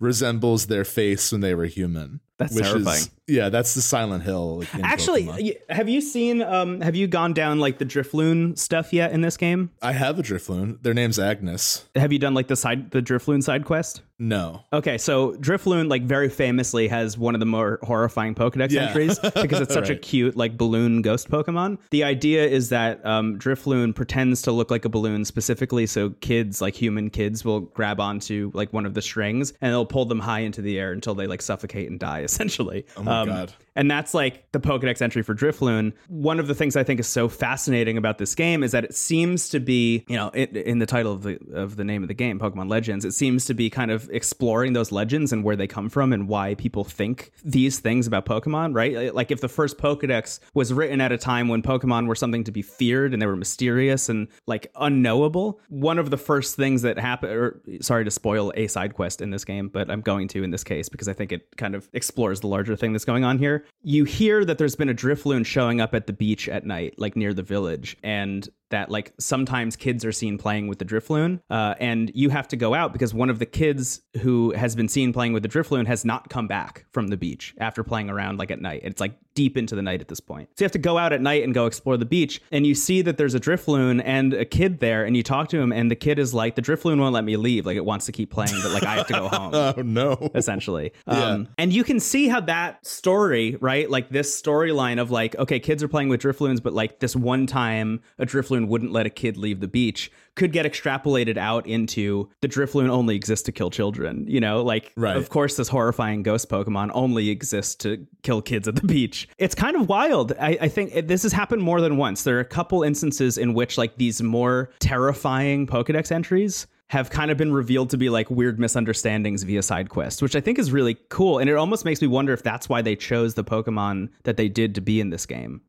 resembles 0.00 0.66
their 0.66 0.84
face 0.84 1.30
when 1.30 1.40
they 1.40 1.54
were 1.54 1.66
human. 1.66 2.20
That's 2.38 2.54
which 2.54 2.64
terrifying. 2.64 2.96
Is, 3.00 3.10
yeah, 3.28 3.50
that's 3.50 3.74
the 3.74 3.82
Silent 3.82 4.24
Hill. 4.24 4.60
Like, 4.60 4.74
Actually, 4.82 5.24
Pokemon. 5.26 5.56
have 5.68 5.90
you 5.90 6.00
seen? 6.00 6.40
Um, 6.40 6.80
have 6.80 6.96
you 6.96 7.06
gone 7.06 7.34
down 7.34 7.60
like 7.60 7.76
the 7.78 7.84
Drifloon 7.84 8.58
stuff 8.58 8.94
yet 8.94 9.12
in 9.12 9.20
this 9.20 9.36
game? 9.36 9.70
I 9.82 9.92
have 9.92 10.18
a 10.18 10.22
Drifloon. 10.22 10.82
Their 10.82 10.94
name's 10.94 11.18
Agnes. 11.18 11.84
Have 11.94 12.14
you 12.14 12.18
done 12.18 12.32
like 12.32 12.48
the 12.48 12.56
side 12.56 12.90
the 12.92 13.02
Drifloon 13.02 13.42
side 13.42 13.66
quest? 13.66 14.00
No. 14.18 14.64
Okay, 14.72 14.96
so 14.96 15.32
Drifloon 15.34 15.90
like 15.90 16.04
very 16.04 16.30
famously 16.30 16.88
has 16.88 17.18
one 17.18 17.34
of 17.34 17.40
the 17.40 17.46
more 17.46 17.78
horrifying 17.82 18.34
Pokedex 18.34 18.70
Yeah. 18.70 18.86
entries 18.88 19.18
because 19.42 19.60
it's 19.60 19.72
such 19.74 19.90
a 19.90 19.96
cute 19.96 20.34
like 20.34 20.56
balloon 20.56 21.02
ghost 21.02 21.30
Pokemon. 21.30 21.76
The 21.90 22.04
idea 22.04 22.46
is 22.46 22.70
that 22.70 23.04
um, 23.04 23.38
Drifloon 23.38 23.94
pretends 23.94 24.40
to 24.42 24.52
look 24.52 24.70
like 24.70 24.86
a 24.86 24.88
balloon 24.88 25.24
specifically 25.26 25.86
so 25.86 26.10
kids 26.20 26.60
like 26.62 26.74
human 26.74 27.10
kids 27.10 27.44
will 27.44 27.60
grab 27.60 28.00
onto 28.00 28.50
like 28.54 28.72
one 28.72 28.86
of 28.86 28.94
the 28.94 29.02
strings 29.02 29.52
and 29.60 29.70
they'll 29.72 29.86
pull 29.90 30.06
them 30.06 30.20
high 30.20 30.40
into 30.40 30.62
the 30.62 30.78
air 30.78 30.92
until 30.92 31.14
they 31.14 31.26
like 31.26 31.42
suffocate 31.42 31.90
and 31.90 32.00
die 32.00 32.20
essentially. 32.30 32.86
Oh 32.96 33.02
my 33.02 33.20
um, 33.20 33.28
God. 33.28 33.52
And 33.76 33.90
that's 33.90 34.14
like 34.14 34.50
the 34.52 34.60
Pokedex 34.60 35.00
entry 35.00 35.22
for 35.22 35.34
Drifloon. 35.34 35.92
One 36.08 36.40
of 36.40 36.48
the 36.48 36.54
things 36.54 36.76
I 36.76 36.82
think 36.82 37.00
is 37.00 37.06
so 37.06 37.28
fascinating 37.28 37.96
about 37.96 38.18
this 38.18 38.34
game 38.34 38.62
is 38.62 38.72
that 38.72 38.84
it 38.84 38.94
seems 38.94 39.48
to 39.50 39.60
be, 39.60 40.04
you 40.08 40.16
know, 40.16 40.28
in, 40.30 40.56
in 40.56 40.78
the 40.80 40.86
title 40.86 41.12
of 41.12 41.22
the 41.22 41.38
of 41.54 41.76
the 41.76 41.84
name 41.84 42.02
of 42.02 42.08
the 42.08 42.14
game, 42.14 42.38
Pokemon 42.38 42.68
Legends, 42.68 43.04
it 43.04 43.12
seems 43.12 43.44
to 43.46 43.54
be 43.54 43.70
kind 43.70 43.90
of 43.90 44.10
exploring 44.10 44.72
those 44.72 44.92
legends 44.92 45.32
and 45.32 45.44
where 45.44 45.56
they 45.56 45.66
come 45.66 45.88
from 45.88 46.12
and 46.12 46.28
why 46.28 46.54
people 46.56 46.84
think 46.84 47.30
these 47.44 47.78
things 47.78 48.06
about 48.06 48.26
Pokemon, 48.26 48.74
right? 48.74 49.14
Like 49.14 49.30
if 49.30 49.40
the 49.40 49.48
first 49.48 49.78
Pokedex 49.78 50.40
was 50.52 50.72
written 50.72 51.00
at 51.00 51.12
a 51.12 51.18
time 51.18 51.48
when 51.48 51.62
Pokemon 51.62 52.06
were 52.06 52.14
something 52.14 52.44
to 52.44 52.52
be 52.52 52.62
feared 52.62 53.12
and 53.12 53.22
they 53.22 53.26
were 53.26 53.36
mysterious 53.36 54.08
and 54.08 54.28
like 54.46 54.70
unknowable, 54.76 55.60
one 55.68 55.98
of 55.98 56.10
the 56.10 56.18
first 56.18 56.56
things 56.56 56.82
that 56.82 56.98
happened 56.98 57.32
or 57.32 57.60
sorry 57.80 58.04
to 58.04 58.10
spoil 58.10 58.52
a 58.56 58.66
side 58.66 58.94
quest 58.94 59.22
in 59.22 59.30
this 59.30 59.44
game, 59.44 59.68
but 59.68 59.79
I'm 59.88 60.00
going 60.00 60.26
to 60.28 60.42
in 60.42 60.50
this 60.50 60.64
case 60.64 60.88
because 60.88 61.06
I 61.06 61.12
think 61.12 61.30
it 61.30 61.56
kind 61.56 61.76
of 61.76 61.88
explores 61.92 62.40
the 62.40 62.48
larger 62.48 62.74
thing 62.74 62.92
that's 62.92 63.04
going 63.04 63.24
on 63.24 63.38
here. 63.38 63.64
You 63.82 64.04
hear 64.04 64.44
that 64.44 64.58
there's 64.58 64.74
been 64.74 64.88
a 64.88 64.94
Drifloon 64.94 65.46
showing 65.46 65.80
up 65.80 65.94
at 65.94 66.08
the 66.08 66.12
beach 66.12 66.48
at 66.48 66.66
night, 66.66 66.94
like 66.98 67.14
near 67.14 67.32
the 67.32 67.42
village, 67.42 67.96
and 68.02 68.48
that 68.70 68.90
like 68.90 69.12
sometimes 69.18 69.76
kids 69.76 70.04
are 70.04 70.12
seen 70.12 70.38
playing 70.38 70.68
with 70.68 70.78
the 70.78 70.84
Drifloon, 70.84 71.40
uh, 71.50 71.74
and 71.78 72.10
you 72.14 72.30
have 72.30 72.48
to 72.48 72.56
go 72.56 72.74
out 72.74 72.92
because 72.92 73.12
one 73.14 73.30
of 73.30 73.38
the 73.38 73.46
kids 73.46 74.00
who 74.22 74.52
has 74.52 74.74
been 74.74 74.88
seen 74.88 75.12
playing 75.12 75.32
with 75.32 75.42
the 75.42 75.48
Drifloon 75.48 75.86
has 75.86 76.04
not 76.04 76.28
come 76.28 76.46
back 76.46 76.86
from 76.92 77.08
the 77.08 77.16
beach 77.16 77.54
after 77.58 77.84
playing 77.84 78.10
around 78.10 78.38
like 78.38 78.50
at 78.50 78.60
night. 78.60 78.80
It's 78.84 79.00
like 79.00 79.14
deep 79.34 79.56
into 79.56 79.74
the 79.74 79.82
night 79.82 80.00
at 80.00 80.08
this 80.08 80.20
point. 80.20 80.48
So 80.56 80.62
you 80.62 80.64
have 80.64 80.72
to 80.72 80.78
go 80.78 80.98
out 80.98 81.12
at 81.12 81.20
night 81.20 81.44
and 81.44 81.54
go 81.54 81.66
explore 81.66 81.96
the 81.96 82.04
beach, 82.04 82.40
and 82.50 82.66
you 82.66 82.74
see 82.74 83.02
that 83.02 83.16
there's 83.16 83.34
a 83.34 83.40
Drifloon 83.40 84.02
and 84.04 84.34
a 84.34 84.44
kid 84.44 84.80
there, 84.80 85.04
and 85.04 85.16
you 85.16 85.22
talk 85.22 85.48
to 85.50 85.58
him, 85.58 85.72
and 85.72 85.90
the 85.90 85.96
kid 85.96 86.18
is 86.18 86.34
like, 86.34 86.54
"The 86.54 86.62
Drifloon 86.62 86.98
won't 86.98 87.14
let 87.14 87.24
me 87.24 87.36
leave. 87.36 87.66
Like 87.66 87.76
it 87.76 87.84
wants 87.84 88.06
to 88.06 88.12
keep 88.12 88.30
playing, 88.30 88.56
but 88.62 88.72
like 88.72 88.82
I 88.84 88.96
have 88.96 89.06
to 89.08 89.12
go 89.12 89.28
home." 89.32 89.54
Oh 89.54 89.74
no. 89.82 90.30
essentially. 90.34 90.92
Um, 91.10 91.48
and 91.58 91.72
you 91.72 91.82
can 91.82 91.98
see 91.98 92.28
how 92.28 92.40
that 92.42 92.86
story, 92.86 93.56
right? 93.60 93.90
Like 93.90 94.10
this 94.10 94.40
storyline 94.40 95.00
of 95.00 95.10
like, 95.10 95.36
okay, 95.36 95.58
kids 95.58 95.82
are 95.82 95.88
playing 95.88 96.08
with 96.08 96.20
Drifloons, 96.20 96.60
but 96.60 96.72
like 96.72 97.00
this 97.00 97.16
one 97.16 97.46
time 97.46 98.00
a 98.18 98.24
Drifloon 98.60 98.68
wouldn't 98.68 98.92
let 98.92 99.06
a 99.06 99.10
kid 99.10 99.36
leave 99.36 99.60
the 99.60 99.68
beach 99.68 100.10
could 100.36 100.52
get 100.52 100.64
extrapolated 100.64 101.36
out 101.36 101.66
into 101.66 102.28
the 102.40 102.48
Drifloon 102.48 102.88
only 102.88 103.14
exists 103.16 103.44
to 103.46 103.52
kill 103.52 103.70
children. 103.70 104.24
You 104.28 104.40
know, 104.40 104.62
like, 104.62 104.92
Right. 104.96 105.16
of 105.16 105.28
course, 105.28 105.56
this 105.56 105.68
horrifying 105.68 106.22
ghost 106.22 106.48
Pokemon 106.48 106.90
only 106.94 107.30
exists 107.30 107.74
to 107.76 108.06
kill 108.22 108.40
kids 108.40 108.66
at 108.68 108.76
the 108.76 108.86
beach. 108.86 109.28
It's 109.38 109.54
kind 109.54 109.76
of 109.76 109.88
wild. 109.88 110.32
I, 110.40 110.56
I 110.62 110.68
think 110.68 110.92
it, 110.94 111.08
this 111.08 111.22
has 111.24 111.32
happened 111.32 111.62
more 111.62 111.80
than 111.80 111.96
once. 111.96 112.22
There 112.22 112.36
are 112.36 112.40
a 112.40 112.44
couple 112.44 112.82
instances 112.82 113.36
in 113.38 113.54
which 113.54 113.76
like 113.76 113.96
these 113.96 114.22
more 114.22 114.70
terrifying 114.78 115.66
Pokedex 115.66 116.10
entries 116.12 116.66
have 116.90 117.08
kind 117.08 117.30
of 117.30 117.36
been 117.36 117.52
revealed 117.52 117.88
to 117.88 117.96
be 117.96 118.10
like 118.10 118.28
weird 118.30 118.58
misunderstandings 118.58 119.44
via 119.44 119.62
side 119.62 119.88
quests, 119.90 120.20
which 120.20 120.34
I 120.34 120.40
think 120.40 120.58
is 120.58 120.72
really 120.72 120.96
cool. 121.08 121.38
And 121.38 121.48
it 121.48 121.54
almost 121.54 121.84
makes 121.84 122.02
me 122.02 122.08
wonder 122.08 122.32
if 122.32 122.42
that's 122.42 122.68
why 122.68 122.82
they 122.82 122.96
chose 122.96 123.34
the 123.34 123.44
Pokemon 123.44 124.08
that 124.24 124.36
they 124.36 124.48
did 124.48 124.74
to 124.74 124.80
be 124.80 125.00
in 125.00 125.10
this 125.10 125.24
game. 125.24 125.60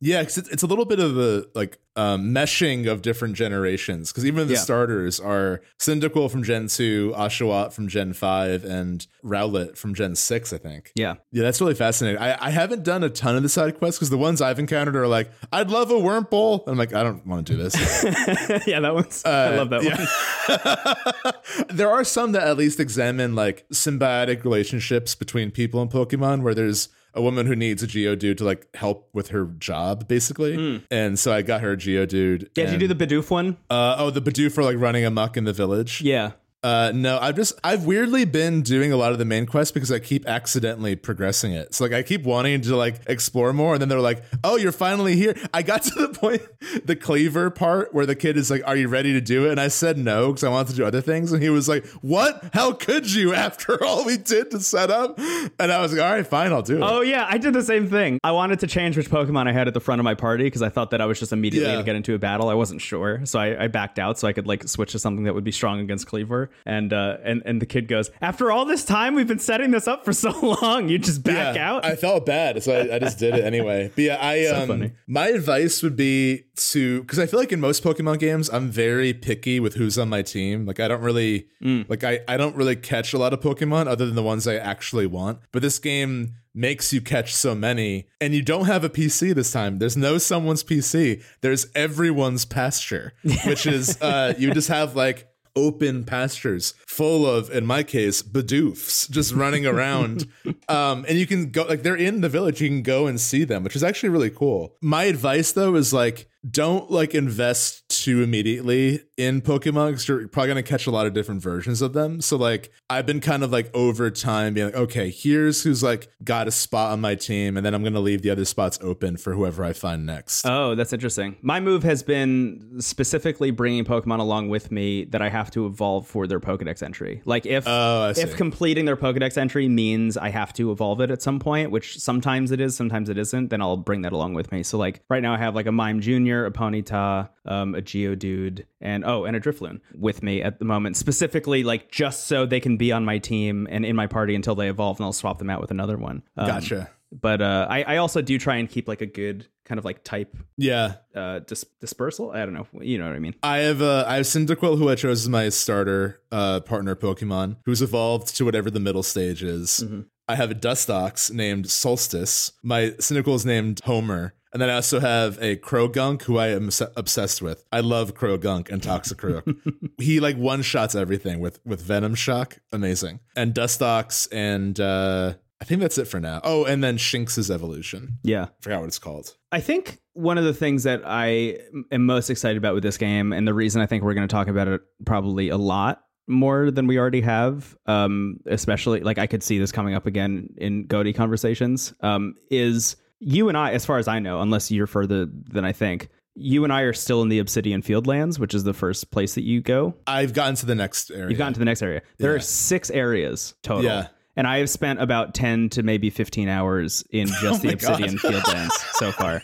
Yeah, 0.00 0.20
because 0.22 0.36
it's, 0.36 0.48
it's 0.48 0.62
a 0.64 0.66
little 0.66 0.84
bit 0.84 0.98
of 0.98 1.16
a 1.16 1.44
like 1.54 1.78
um, 1.94 2.32
meshing 2.34 2.90
of 2.90 3.02
different 3.02 3.34
generations. 3.36 4.10
Because 4.10 4.26
even 4.26 4.48
the 4.48 4.54
Yeah. 4.54 4.58
starters 4.60 5.20
are 5.20 5.60
Cyndaquil 5.78 6.28
from 6.28 6.42
Gen 6.42 6.66
two, 6.66 7.12
Oshawott 7.16 7.72
from 7.72 7.86
Gen 7.86 8.12
five, 8.12 8.64
and 8.64 9.06
Rowlet 9.24 9.78
from 9.78 9.94
Gen 9.94 10.16
six. 10.16 10.52
I 10.52 10.58
think. 10.58 10.90
Yeah. 10.96 11.14
Yeah, 11.30 11.44
that's 11.44 11.60
really 11.60 11.74
fascinating. 11.74 12.20
I, 12.20 12.46
I 12.46 12.50
haven't 12.50 12.82
done 12.82 13.04
a 13.04 13.10
ton 13.10 13.36
of 13.36 13.44
the 13.44 13.48
side 13.48 13.78
quests 13.78 13.98
because 14.00 14.10
the 14.10 14.18
ones 14.18 14.42
I've 14.42 14.58
encountered 14.58 14.96
are 14.96 15.06
like, 15.06 15.30
I'd 15.52 15.70
love 15.70 15.92
a 15.92 15.94
Wurmple. 15.94 16.62
And 16.66 16.72
I'm 16.72 16.78
like, 16.78 16.94
I 16.94 17.04
don't 17.04 17.24
want 17.24 17.46
to 17.46 17.52
do 17.52 17.62
this. 17.62 17.76
yeah, 18.66 18.80
that 18.80 18.92
one's, 18.94 19.24
I 19.24 19.54
love 19.56 19.70
that 19.70 19.84
yeah. 19.84 19.96
one. 19.98 20.06
there 21.68 21.90
are 21.90 22.04
some 22.04 22.32
that 22.32 22.46
at 22.46 22.56
least 22.56 22.80
examine 22.80 23.34
like 23.34 23.68
symbiotic 23.70 24.44
relationships 24.44 25.14
between 25.14 25.50
people 25.50 25.80
and 25.80 25.90
Pokemon 25.90 26.42
where 26.42 26.54
there's 26.54 26.88
a 27.14 27.22
woman 27.22 27.46
who 27.46 27.56
needs 27.56 27.82
a 27.82 27.86
Geodude 27.86 28.36
to 28.38 28.44
like 28.44 28.74
help 28.76 29.08
with 29.12 29.28
her 29.28 29.46
job, 29.58 30.08
basically. 30.08 30.82
And 30.90 31.18
so 31.18 31.32
I 31.32 31.42
got 31.42 31.60
her 31.62 31.72
a 31.72 31.76
Geodude. 31.76 32.48
Yeah, 32.54 32.64
did 32.64 32.72
you 32.72 32.78
do 32.78 32.92
the 32.92 33.06
Bidoof 33.06 33.30
one? 33.30 33.56
Uh, 33.70 33.96
oh, 33.98 34.10
the 34.10 34.22
Bidoof 34.22 34.52
for 34.52 34.62
like 34.62 34.76
running 34.78 35.04
amok 35.04 35.36
in 35.36 35.44
the 35.44 35.52
village. 35.52 36.00
Yeah. 36.00 36.32
Uh, 36.64 36.90
no, 36.92 37.18
I've 37.20 37.36
just 37.36 37.52
I've 37.62 37.84
weirdly 37.86 38.24
been 38.24 38.62
doing 38.62 38.90
a 38.92 38.96
lot 38.96 39.12
of 39.12 39.18
the 39.18 39.24
main 39.24 39.46
quest 39.46 39.74
because 39.74 39.92
I 39.92 40.00
keep 40.00 40.26
accidentally 40.26 40.96
progressing 40.96 41.52
it. 41.52 41.72
So 41.72 41.84
like 41.84 41.92
I 41.92 42.02
keep 42.02 42.24
wanting 42.24 42.60
to 42.62 42.74
like 42.74 42.96
explore 43.06 43.52
more, 43.52 43.74
and 43.74 43.80
then 43.80 43.88
they're 43.88 44.00
like, 44.00 44.24
"Oh, 44.42 44.56
you're 44.56 44.72
finally 44.72 45.14
here." 45.14 45.36
I 45.54 45.62
got 45.62 45.82
to 45.84 45.94
the 45.94 46.08
point, 46.08 46.42
the 46.84 46.96
Kleavor 46.96 47.54
part 47.54 47.94
where 47.94 48.06
the 48.06 48.16
kid 48.16 48.36
is 48.36 48.50
like, 48.50 48.62
"Are 48.66 48.74
you 48.74 48.88
ready 48.88 49.12
to 49.12 49.20
do 49.20 49.46
it?" 49.46 49.52
And 49.52 49.60
I 49.60 49.68
said 49.68 49.98
no 49.98 50.28
because 50.32 50.42
I 50.42 50.48
wanted 50.48 50.70
to 50.70 50.76
do 50.76 50.84
other 50.84 51.00
things, 51.00 51.30
and 51.30 51.40
he 51.40 51.48
was 51.48 51.68
like, 51.68 51.86
"What? 52.02 52.50
How 52.52 52.72
could 52.72 53.12
you? 53.12 53.32
After 53.38 53.82
all 53.84 54.04
we 54.04 54.16
did 54.16 54.50
to 54.50 54.58
set 54.58 54.90
up?" 54.90 55.16
And 55.60 55.70
I 55.70 55.80
was 55.80 55.92
like, 55.92 56.02
"All 56.02 56.10
right, 56.12 56.26
fine, 56.26 56.50
I'll 56.52 56.62
do 56.62 56.78
it." 56.78 56.82
Oh 56.82 57.02
yeah, 57.02 57.24
I 57.30 57.38
did 57.38 57.52
the 57.52 57.62
same 57.62 57.88
thing. 57.88 58.18
I 58.24 58.32
wanted 58.32 58.58
to 58.60 58.66
change 58.66 58.96
which 58.96 59.10
Pokemon 59.10 59.46
I 59.46 59.52
had 59.52 59.68
at 59.68 59.74
the 59.74 59.80
front 59.80 60.00
of 60.00 60.04
my 60.04 60.14
party 60.14 60.42
because 60.44 60.62
I 60.62 60.70
thought 60.70 60.90
that 60.90 61.00
I 61.00 61.06
was 61.06 61.20
just 61.20 61.32
immediately 61.32 61.68
Yeah. 61.68 61.74
going 61.74 61.84
to 61.84 61.88
get 61.88 61.94
into 61.96 62.14
a 62.14 62.18
battle. 62.18 62.48
I 62.48 62.54
wasn't 62.54 62.80
sure, 62.80 63.24
so 63.26 63.38
I, 63.38 63.64
I 63.64 63.68
backed 63.68 64.00
out 64.00 64.18
so 64.18 64.26
I 64.26 64.32
could 64.32 64.48
like 64.48 64.66
switch 64.66 64.90
to 64.90 64.98
something 64.98 65.22
that 65.22 65.34
would 65.36 65.44
be 65.44 65.52
strong 65.52 65.78
against 65.78 66.08
Kleavor. 66.08 66.47
And 66.66 66.92
uh, 66.92 67.18
and 67.24 67.42
and 67.44 67.60
the 67.62 67.66
kid 67.66 67.88
goes, 67.88 68.10
"After 68.20 68.50
all 68.50 68.64
this 68.64 68.84
time, 68.84 69.14
we've 69.14 69.26
been 69.28 69.38
setting 69.38 69.70
this 69.70 69.86
up 69.88 70.04
for 70.04 70.12
so 70.12 70.30
long. 70.62 70.88
You 70.88 70.98
just 70.98 71.22
back 71.22 71.56
yeah, 71.56 71.70
out." 71.72 71.84
I 71.84 71.96
felt 71.96 72.26
bad, 72.26 72.62
so 72.62 72.72
I, 72.74 72.96
I 72.96 72.98
just 72.98 73.18
did 73.18 73.34
it 73.34 73.44
anyway. 73.44 73.90
But 73.94 74.04
yeah, 74.04 74.18
I 74.20 74.44
So 74.46 74.62
um, 74.62 74.68
funny. 74.68 74.92
my 75.06 75.28
advice 75.28 75.82
would 75.82 75.96
be 75.96 76.44
to 76.56 77.00
because 77.02 77.18
I 77.18 77.26
feel 77.26 77.40
like 77.40 77.52
in 77.52 77.60
most 77.60 77.82
Pokemon 77.84 78.18
games, 78.18 78.48
I'm 78.50 78.68
very 78.70 79.12
picky 79.14 79.60
with 79.60 79.74
who's 79.74 79.98
on 79.98 80.08
my 80.08 80.22
team. 80.22 80.66
Like 80.66 80.80
I 80.80 80.88
don't 80.88 81.02
really 81.02 81.46
Mm. 81.62 81.88
like 81.88 82.04
I 82.04 82.20
I 82.28 82.36
don't 82.36 82.54
really 82.54 82.76
catch 82.76 83.12
a 83.12 83.18
lot 83.18 83.32
of 83.32 83.40
Pokemon 83.40 83.88
other 83.88 84.06
than 84.06 84.14
the 84.14 84.22
ones 84.22 84.46
I 84.46 84.54
actually 84.54 85.06
want. 85.06 85.40
But 85.50 85.60
this 85.62 85.80
game 85.80 86.34
makes 86.54 86.92
you 86.92 87.00
catch 87.00 87.34
so 87.34 87.54
many 87.54 88.06
and 88.20 88.32
you 88.34 88.42
don't 88.42 88.66
have 88.66 88.82
a 88.84 88.88
PC 88.88 89.34
this 89.34 89.50
time. 89.52 89.78
There's 89.78 89.96
no 89.96 90.18
someone's 90.18 90.62
PC. 90.64 91.22
There's 91.40 91.66
everyone's 91.74 92.44
pasture, 92.44 93.12
which 93.44 93.66
is 93.66 93.96
uh 94.02 94.34
you 94.38 94.52
just 94.54 94.68
have 94.68 94.94
like 94.94 95.28
open 95.58 96.04
pastures 96.04 96.74
full 96.86 97.26
of 97.26 97.50
in 97.50 97.66
my 97.66 97.82
case 97.82 98.22
Bidoofs 98.22 99.10
just 99.10 99.32
running 99.34 99.66
around. 99.66 100.26
Um 100.68 101.04
and 101.08 101.18
you 101.18 101.26
can 101.26 101.50
go 101.50 101.64
like 101.64 101.82
they're 101.82 101.96
in 101.96 102.20
the 102.20 102.28
village 102.28 102.60
you 102.60 102.68
can 102.68 102.82
go 102.82 103.06
and 103.06 103.18
see 103.18 103.44
them 103.44 103.64
which 103.64 103.76
is 103.76 103.82
actually 103.82 104.10
really 104.10 104.30
cool. 104.30 104.76
My 104.82 105.04
advice 105.04 105.52
though 105.52 105.74
is 105.76 105.92
like 105.92 106.28
don't 106.48 106.90
like 106.90 107.14
invest 107.14 107.88
too 107.88 108.22
immediately 108.22 109.00
in 109.16 109.40
Pokemon 109.40 109.88
because 109.90 110.08
you're 110.08 110.28
probably 110.28 110.48
going 110.48 110.64
to 110.64 110.68
catch 110.68 110.86
a 110.86 110.90
lot 110.90 111.06
of 111.06 111.12
different 111.12 111.42
versions 111.42 111.82
of 111.82 111.92
them. 111.92 112.20
So, 112.20 112.36
like, 112.36 112.72
I've 112.90 113.06
been 113.06 113.20
kind 113.20 113.42
of 113.42 113.50
like 113.50 113.70
over 113.74 114.10
time 114.10 114.54
being 114.54 114.66
like, 114.66 114.76
okay, 114.76 115.10
here's 115.10 115.62
who's 115.62 115.82
like 115.82 116.08
got 116.22 116.48
a 116.48 116.50
spot 116.50 116.92
on 116.92 117.00
my 117.00 117.14
team, 117.14 117.56
and 117.56 117.64
then 117.64 117.74
I'm 117.74 117.82
going 117.82 117.94
to 117.94 118.00
leave 118.00 118.22
the 118.22 118.30
other 118.30 118.44
spots 118.44 118.78
open 118.82 119.16
for 119.16 119.34
whoever 119.34 119.64
I 119.64 119.72
find 119.72 120.06
next. 120.06 120.46
Oh, 120.46 120.74
that's 120.74 120.92
interesting. 120.92 121.36
My 121.42 121.60
move 121.60 121.82
has 121.82 122.02
been 122.02 122.76
specifically 122.80 123.50
bringing 123.50 123.84
Pokemon 123.84 124.20
along 124.20 124.48
with 124.48 124.70
me 124.70 125.04
that 125.06 125.22
I 125.22 125.28
have 125.28 125.50
to 125.52 125.66
evolve 125.66 126.06
for 126.06 126.26
their 126.26 126.40
Pokedex 126.40 126.82
entry. 126.82 127.22
Like, 127.24 127.46
if 127.46 127.66
Oh, 127.66 128.12
if 128.16 128.36
completing 128.36 128.84
their 128.84 128.96
Pokedex 128.96 129.36
entry 129.36 129.68
means 129.68 130.16
I 130.16 130.30
have 130.30 130.52
to 130.54 130.70
evolve 130.70 131.00
it 131.00 131.10
at 131.10 131.22
some 131.22 131.38
point, 131.38 131.70
which 131.70 131.98
sometimes 131.98 132.50
it 132.50 132.60
is, 132.60 132.76
sometimes 132.76 133.08
it 133.08 133.18
isn't, 133.18 133.48
then 133.48 133.60
I'll 133.60 133.76
bring 133.76 134.02
that 134.02 134.12
along 134.12 134.34
with 134.34 134.50
me. 134.52 134.62
So 134.62 134.78
like 134.78 135.02
right 135.08 135.22
now 135.22 135.34
I 135.34 135.38
have 135.38 135.54
like 135.54 135.66
a 135.66 135.72
Mime 135.72 136.00
Junior, 136.00 136.27
a 136.46 136.50
Ponyta, 136.50 137.28
um, 137.44 137.74
a 137.74 137.82
Geodude, 137.82 138.64
and 138.80 139.04
oh, 139.04 139.24
and 139.24 139.36
a 139.36 139.40
Drifloon 139.40 139.80
with 139.94 140.22
me 140.22 140.42
at 140.42 140.58
the 140.58 140.64
moment, 140.64 140.96
specifically 140.96 141.64
like 141.64 141.90
just 141.90 142.26
so 142.26 142.46
they 142.46 142.60
can 142.60 142.76
be 142.76 142.92
on 142.92 143.04
my 143.04 143.18
team 143.18 143.66
and 143.70 143.84
in 143.84 143.96
my 143.96 144.06
party 144.06 144.34
until 144.34 144.54
they 144.54 144.68
evolve, 144.68 144.98
and 144.98 145.04
I'll 145.04 145.12
swap 145.12 145.38
them 145.38 145.50
out 145.50 145.60
with 145.60 145.70
another 145.70 145.96
one. 145.96 146.22
Um, 146.36 146.46
Gotcha. 146.46 146.90
But 147.10 147.40
uh, 147.40 147.66
I, 147.70 147.82
I 147.84 147.96
also 147.96 148.20
do 148.20 148.38
try 148.38 148.56
and 148.56 148.68
keep 148.68 148.86
like 148.86 149.00
a 149.00 149.06
good 149.06 149.46
kind 149.64 149.78
of 149.78 149.84
like 149.86 150.04
type 150.04 150.36
Yeah. 150.58 150.96
uh, 151.14 151.38
dis- 151.38 151.64
dispersal. 151.80 152.32
I 152.32 152.40
don't 152.44 152.52
know, 152.52 152.66
you 152.82 152.98
know 152.98 153.06
what 153.06 153.16
I 153.16 153.18
mean. 153.18 153.34
I 153.42 153.58
have 153.58 153.80
uh, 153.80 154.04
I 154.06 154.16
have 154.16 154.26
Cyndaquil, 154.26 154.76
who 154.76 154.90
I 154.90 154.94
chose 154.94 155.22
as 155.22 155.28
my 155.28 155.48
starter 155.48 156.20
uh, 156.30 156.60
partner 156.60 156.94
Pokemon, 156.94 157.56
who's 157.64 157.80
evolved 157.80 158.36
to 158.36 158.44
whatever 158.44 158.70
the 158.70 158.80
middle 158.80 159.02
stage 159.02 159.42
is. 159.42 159.82
I 160.30 160.34
have 160.36 160.50
a 160.50 160.54
Dustox 160.54 161.32
named 161.32 161.70
Solstice. 161.70 162.52
My 162.62 162.90
Cyndaquil 162.98 163.34
is 163.36 163.46
named 163.46 163.80
Homer. 163.84 164.34
And 164.52 164.62
then 164.62 164.70
I 164.70 164.74
also 164.74 165.00
have 165.00 165.36
a 165.42 165.56
Croagunk, 165.56 166.22
who 166.22 166.38
I 166.38 166.48
am 166.48 166.70
obsessed 166.96 167.42
with. 167.42 167.64
I 167.70 167.80
love 167.80 168.14
Croagunk 168.14 168.70
and 168.70 168.80
Toxicroak. 168.80 169.90
he 169.98 170.20
like 170.20 170.36
one 170.36 170.62
shots 170.62 170.94
everything 170.94 171.40
with 171.40 171.60
with 171.64 171.86
Venoshock. 171.86 172.58
Amazing. 172.72 173.20
And 173.36 173.54
Dustox 173.54 174.28
and 174.32 174.78
uh, 174.80 175.34
I 175.60 175.64
think 175.64 175.80
that's 175.80 175.98
it 175.98 176.06
for 176.06 176.20
now. 176.20 176.40
Oh, 176.44 176.64
and 176.64 176.82
then 176.82 176.98
Shinx's 176.98 177.50
evolution. 177.50 178.18
Yeah. 178.22 178.46
forgot 178.60 178.80
what 178.80 178.86
it's 178.86 178.98
called. 178.98 179.34
I 179.50 179.60
think 179.60 179.98
one 180.12 180.38
of 180.38 180.44
the 180.44 180.54
things 180.54 180.84
that 180.84 181.02
I 181.04 181.58
am 181.90 182.06
most 182.06 182.30
excited 182.30 182.56
about 182.56 182.74
with 182.74 182.82
this 182.82 182.96
game, 182.96 183.32
and 183.32 183.46
the 183.46 183.54
reason 183.54 183.82
I 183.82 183.86
think 183.86 184.04
we're 184.04 184.14
going 184.14 184.26
to 184.26 184.32
talk 184.32 184.48
about 184.48 184.68
it 184.68 184.80
probably 185.04 185.48
a 185.48 185.56
lot 185.56 186.02
more 186.28 186.70
than 186.70 186.86
we 186.86 186.98
already 186.98 187.22
have, 187.22 187.76
um, 187.86 188.38
especially 188.46 189.00
like 189.00 189.18
I 189.18 189.26
could 189.26 189.42
see 189.42 189.58
this 189.58 189.72
coming 189.72 189.94
up 189.94 190.06
again 190.06 190.50
in 190.58 190.86
Goaty 190.86 191.12
conversations, 191.12 191.94
um, 192.00 192.34
is 192.50 192.96
you 193.20 193.48
and 193.48 193.56
I, 193.58 193.72
as 193.72 193.84
far 193.84 193.98
as 193.98 194.08
I 194.08 194.18
know, 194.18 194.40
unless 194.40 194.70
you're 194.70 194.86
further 194.86 195.26
than 195.26 195.64
I 195.64 195.72
think, 195.72 196.08
you 196.34 196.62
and 196.64 196.72
I 196.72 196.82
are 196.82 196.92
still 196.92 197.22
in 197.22 197.28
the 197.28 197.40
Obsidian 197.40 197.82
Fieldlands, 197.82 198.38
which 198.38 198.54
is 198.54 198.62
the 198.64 198.72
first 198.74 199.10
place 199.10 199.34
that 199.34 199.42
you 199.42 199.60
go. 199.60 199.94
I've 200.06 200.32
gotten 200.34 200.54
to 200.56 200.66
the 200.66 200.74
next 200.76 201.10
area. 201.10 201.28
You've 201.30 201.38
gotten 201.38 201.54
to 201.54 201.58
the 201.58 201.64
next 201.64 201.82
area. 201.82 202.02
There 202.18 202.30
Yeah. 202.30 202.36
are 202.36 202.40
six 202.40 202.90
areas 202.90 203.54
total. 203.62 203.84
Yeah. 203.84 204.08
And 204.36 204.46
I 204.46 204.58
have 204.58 204.70
spent 204.70 205.00
about 205.02 205.34
10 205.34 205.70
to 205.70 205.82
maybe 205.82 206.10
15 206.10 206.48
hours 206.48 207.02
in 207.10 207.26
just 207.42 207.44
oh 207.44 207.52
the 207.54 207.68
my 207.68 207.74
God. 207.74 207.90
Obsidian 208.02 208.18
Fieldlands 208.18 208.70
so 208.92 209.10
far. 209.10 209.42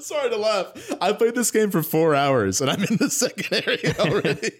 I'm 0.00 0.04
sorry 0.04 0.30
to 0.30 0.36
laugh. 0.38 0.72
I 1.02 1.12
played 1.12 1.34
this 1.34 1.50
game 1.50 1.70
for 1.70 1.82
four 1.82 2.14
hours 2.14 2.62
and 2.62 2.70
I'm 2.70 2.82
in 2.84 2.96
the 2.96 3.10
second 3.10 3.66
area 3.66 3.94
already. 3.98 4.50